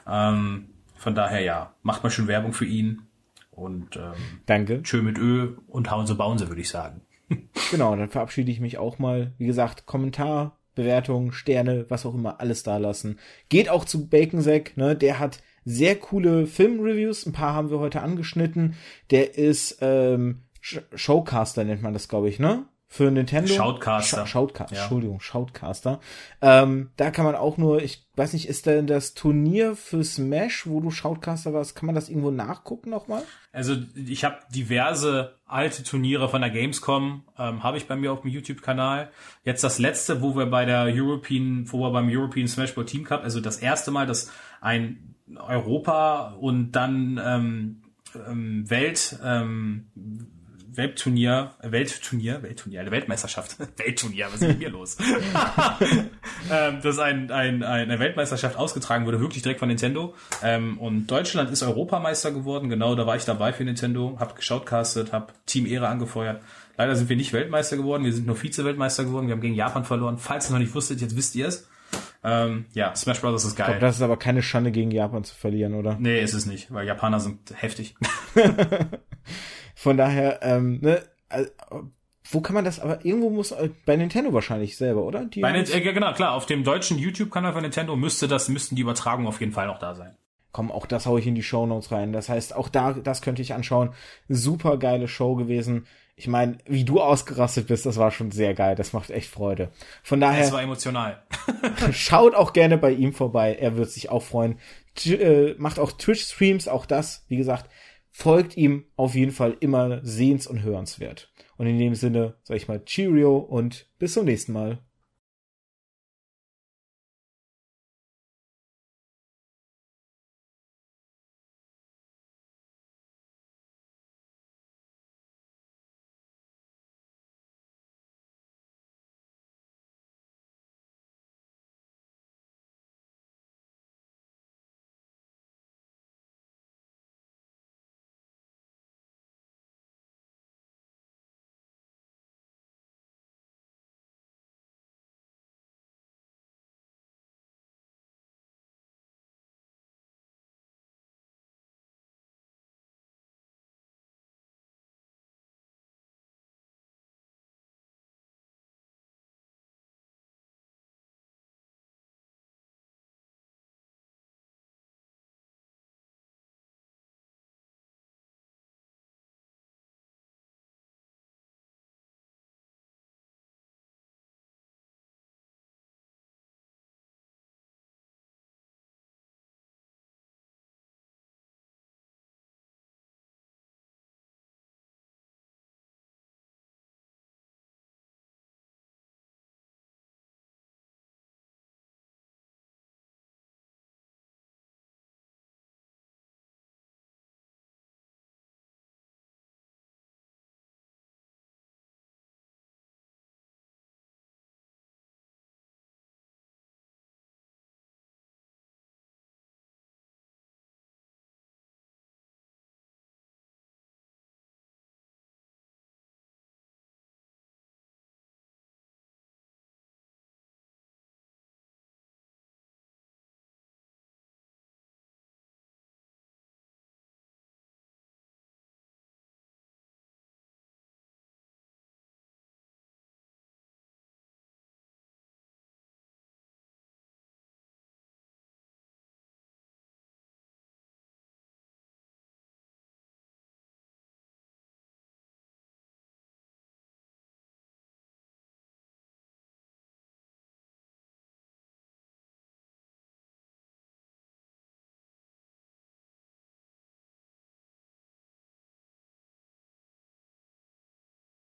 Ähm, 0.08 0.70
von 0.96 1.14
daher 1.14 1.40
ja, 1.40 1.74
macht 1.82 2.02
mal 2.02 2.10
schön 2.10 2.26
Werbung 2.26 2.54
für 2.54 2.64
ihn 2.64 3.02
und 3.50 3.96
ähm, 3.96 4.14
Danke. 4.46 4.80
Schön 4.84 5.04
mit 5.04 5.18
Ö 5.18 5.52
und 5.68 5.90
hauen 5.90 6.06
sie, 6.06 6.14
bauen 6.14 6.38
sie, 6.38 6.48
würde 6.48 6.62
ich 6.62 6.70
sagen. 6.70 7.02
genau, 7.70 7.94
dann 7.94 8.10
verabschiede 8.10 8.50
ich 8.50 8.58
mich 8.58 8.78
auch 8.78 8.98
mal. 8.98 9.32
Wie 9.38 9.46
gesagt, 9.46 9.86
Kommentar, 9.86 10.58
Bewertung, 10.74 11.32
Sterne, 11.32 11.86
was 11.88 12.06
auch 12.06 12.14
immer, 12.14 12.40
alles 12.40 12.62
da 12.62 12.78
lassen. 12.78 13.18
Geht 13.50 13.68
auch 13.68 13.84
zu 13.84 14.08
Bacon 14.08 14.40
Sack, 14.40 14.76
ne? 14.76 14.96
Der 14.96 15.18
hat 15.18 15.40
sehr 15.64 15.96
coole 15.96 16.46
Filmreviews. 16.46 17.26
Ein 17.26 17.32
paar 17.32 17.54
haben 17.54 17.70
wir 17.70 17.78
heute 17.78 18.02
angeschnitten. 18.02 18.74
Der 19.10 19.36
ist 19.36 19.78
ähm, 19.80 20.42
Showcaster 20.60 21.64
nennt 21.64 21.82
man 21.82 21.92
das, 21.92 22.08
glaube 22.08 22.28
ich, 22.28 22.38
ne? 22.38 22.66
für 22.94 23.10
Nintendo. 23.10 23.52
Shoutcaster. 23.52 24.24
Sh 24.24 24.30
Shoutcaster, 24.30 24.76
ja. 24.76 24.82
Entschuldigung, 24.82 25.18
Shoutcaster. 25.18 25.98
Ähm, 26.40 26.90
da 26.96 27.10
kann 27.10 27.24
man 27.24 27.34
auch 27.34 27.56
nur, 27.56 27.82
ich 27.82 28.06
weiß 28.14 28.34
nicht, 28.34 28.48
ist 28.48 28.66
denn 28.66 28.86
das 28.86 29.14
Turnier 29.14 29.74
für 29.74 30.04
Smash, 30.04 30.68
wo 30.68 30.80
du 30.80 30.92
Shoutcaster 30.92 31.52
warst, 31.52 31.74
kann 31.74 31.86
man 31.86 31.96
das 31.96 32.08
irgendwo 32.08 32.30
nachgucken 32.30 32.90
nochmal? 32.90 33.24
Also 33.52 33.74
ich 33.96 34.24
habe 34.24 34.38
diverse 34.54 35.40
alte 35.44 35.82
Turniere 35.82 36.28
von 36.28 36.40
der 36.40 36.50
Gamescom, 36.50 37.24
ähm, 37.36 37.64
habe 37.64 37.78
ich 37.78 37.88
bei 37.88 37.96
mir 37.96 38.12
auf 38.12 38.20
dem 38.20 38.30
YouTube-Kanal. 38.30 39.10
Jetzt 39.42 39.64
das 39.64 39.80
letzte, 39.80 40.22
wo 40.22 40.36
wir 40.36 40.46
bei 40.46 40.64
der 40.64 40.84
European, 40.84 41.64
wo 41.66 41.80
wir 41.80 41.90
beim 41.90 42.08
European 42.08 42.46
Smash 42.46 42.76
Ball 42.76 42.84
Team 42.84 43.02
Cup, 43.02 43.24
also 43.24 43.40
das 43.40 43.56
erste 43.56 43.90
Mal, 43.90 44.06
dass 44.06 44.30
ein 44.60 45.13
Europa 45.36 46.34
und 46.40 46.72
dann 46.72 47.20
ähm, 47.22 47.82
ähm, 48.28 48.68
Welt 48.68 49.18
ähm, 49.24 49.86
Weltturnier, 50.76 51.52
Weltturnier, 51.62 52.42
Weltturnier, 52.42 52.80
eine 52.80 52.90
Weltmeisterschaft, 52.90 53.58
Weltturnier, 53.78 54.26
was 54.26 54.42
ist 54.42 54.48
mit 54.48 54.58
mir 54.58 54.70
los? 54.70 54.96
ähm, 56.50 56.80
dass 56.82 56.98
ein, 56.98 57.30
ein, 57.30 57.62
eine 57.62 57.98
Weltmeisterschaft 57.98 58.56
ausgetragen 58.56 59.06
wurde, 59.06 59.20
wirklich 59.20 59.42
direkt 59.42 59.60
von 59.60 59.68
Nintendo. 59.68 60.14
Ähm, 60.42 60.78
und 60.78 61.06
Deutschland 61.06 61.50
ist 61.50 61.62
Europameister 61.62 62.32
geworden, 62.32 62.68
genau, 62.68 62.94
da 62.94 63.06
war 63.06 63.16
ich 63.16 63.24
dabei 63.24 63.52
für 63.52 63.64
Nintendo, 63.64 64.16
hab 64.18 64.36
geschaut, 64.36 64.66
castet, 64.66 65.12
hab 65.12 65.34
Team 65.46 65.66
Ehre 65.66 65.88
angefeuert. 65.88 66.42
Leider 66.76 66.96
sind 66.96 67.08
wir 67.08 67.16
nicht 67.16 67.32
Weltmeister 67.32 67.76
geworden, 67.76 68.04
wir 68.04 68.12
sind 68.12 68.26
nur 68.26 68.36
Vize-Weltmeister 68.36 69.04
geworden, 69.04 69.28
wir 69.28 69.34
haben 69.34 69.40
gegen 69.40 69.54
Japan 69.54 69.84
verloren. 69.84 70.18
Falls 70.18 70.50
ihr 70.50 70.54
noch 70.54 70.58
nicht 70.58 70.74
wusstet, 70.74 71.00
jetzt 71.00 71.16
wisst 71.16 71.36
ihr 71.36 71.46
es. 71.46 71.68
Ähm, 72.24 72.64
ja, 72.72 72.94
Smash 72.96 73.20
Bros. 73.20 73.44
ist 73.44 73.54
geil. 73.54 73.66
Ich 73.66 73.72
glaube, 73.72 73.80
das 73.80 73.96
ist 73.96 74.02
aber 74.02 74.16
keine 74.16 74.42
Schande 74.42 74.72
gegen 74.72 74.90
Japan 74.90 75.24
zu 75.24 75.34
verlieren, 75.34 75.74
oder? 75.74 75.96
Nee, 76.00 76.22
ist 76.22 76.32
es 76.32 76.46
nicht, 76.46 76.72
weil 76.72 76.86
Japaner 76.86 77.20
sind 77.20 77.38
heftig. 77.54 77.94
Von 79.74 79.98
daher, 79.98 80.40
ähm, 80.42 80.80
ne, 80.80 81.02
also, 81.28 81.50
wo 82.30 82.40
kann 82.40 82.54
man 82.54 82.64
das, 82.64 82.80
aber 82.80 83.04
irgendwo 83.04 83.28
muss, 83.28 83.52
äh, 83.52 83.68
bei 83.84 83.96
Nintendo 83.96 84.32
wahrscheinlich 84.32 84.78
selber, 84.78 85.02
oder? 85.02 85.26
Die 85.26 85.40
bei 85.40 85.54
äh, 85.54 85.80
genau, 85.80 86.14
klar, 86.14 86.32
auf 86.32 86.46
dem 86.46 86.64
deutschen 86.64 86.98
YouTube-Kanal 86.98 87.52
von 87.52 87.62
Nintendo 87.62 87.94
müsste 87.94 88.26
das, 88.26 88.48
müssten 88.48 88.76
die 88.76 88.82
Übertragungen 88.82 89.28
auf 89.28 89.40
jeden 89.40 89.52
Fall 89.52 89.66
noch 89.66 89.78
da 89.78 89.94
sein. 89.94 90.16
Komm, 90.50 90.70
auch 90.70 90.86
das 90.86 91.04
hau 91.04 91.18
ich 91.18 91.26
in 91.26 91.34
die 91.34 91.42
Show 91.42 91.66
Notes 91.66 91.90
rein. 91.92 92.12
Das 92.12 92.28
heißt, 92.28 92.54
auch 92.54 92.68
da, 92.68 92.92
das 92.92 93.22
könnte 93.22 93.42
ich 93.42 93.52
anschauen. 93.54 93.92
Super 94.28 94.78
geile 94.78 95.08
Show 95.08 95.34
gewesen 95.34 95.86
ich 96.16 96.28
meine, 96.28 96.58
wie 96.66 96.84
du 96.84 97.00
ausgerastet 97.00 97.66
bist, 97.66 97.86
das 97.86 97.96
war 97.96 98.10
schon 98.10 98.30
sehr 98.30 98.54
geil. 98.54 98.76
Das 98.76 98.92
macht 98.92 99.10
echt 99.10 99.28
Freude. 99.28 99.70
Von 100.02 100.20
daher. 100.20 100.44
Es 100.44 100.52
war 100.52 100.62
emotional. 100.62 101.22
schaut 101.92 102.34
auch 102.34 102.52
gerne 102.52 102.78
bei 102.78 102.92
ihm 102.92 103.12
vorbei. 103.12 103.56
Er 103.60 103.76
wird 103.76 103.90
sich 103.90 104.10
auch 104.10 104.22
freuen. 104.22 104.58
T 104.94 105.14
äh, 105.14 105.54
macht 105.58 105.80
auch 105.80 105.90
Twitch-Streams, 105.92 106.68
auch 106.68 106.86
das. 106.86 107.24
Wie 107.28 107.36
gesagt, 107.36 107.68
folgt 108.10 108.56
ihm 108.56 108.84
auf 108.94 109.16
jeden 109.16 109.32
Fall 109.32 109.56
immer 109.58 110.04
sehens- 110.04 110.46
und 110.46 110.62
hörenswert. 110.62 111.32
Und 111.56 111.66
in 111.66 111.78
dem 111.78 111.96
Sinne, 111.96 112.34
sag 112.44 112.56
ich 112.56 112.68
mal, 112.68 112.84
Cheerio 112.84 113.36
und 113.36 113.88
bis 113.98 114.12
zum 114.12 114.24
nächsten 114.24 114.52
Mal. 114.52 114.78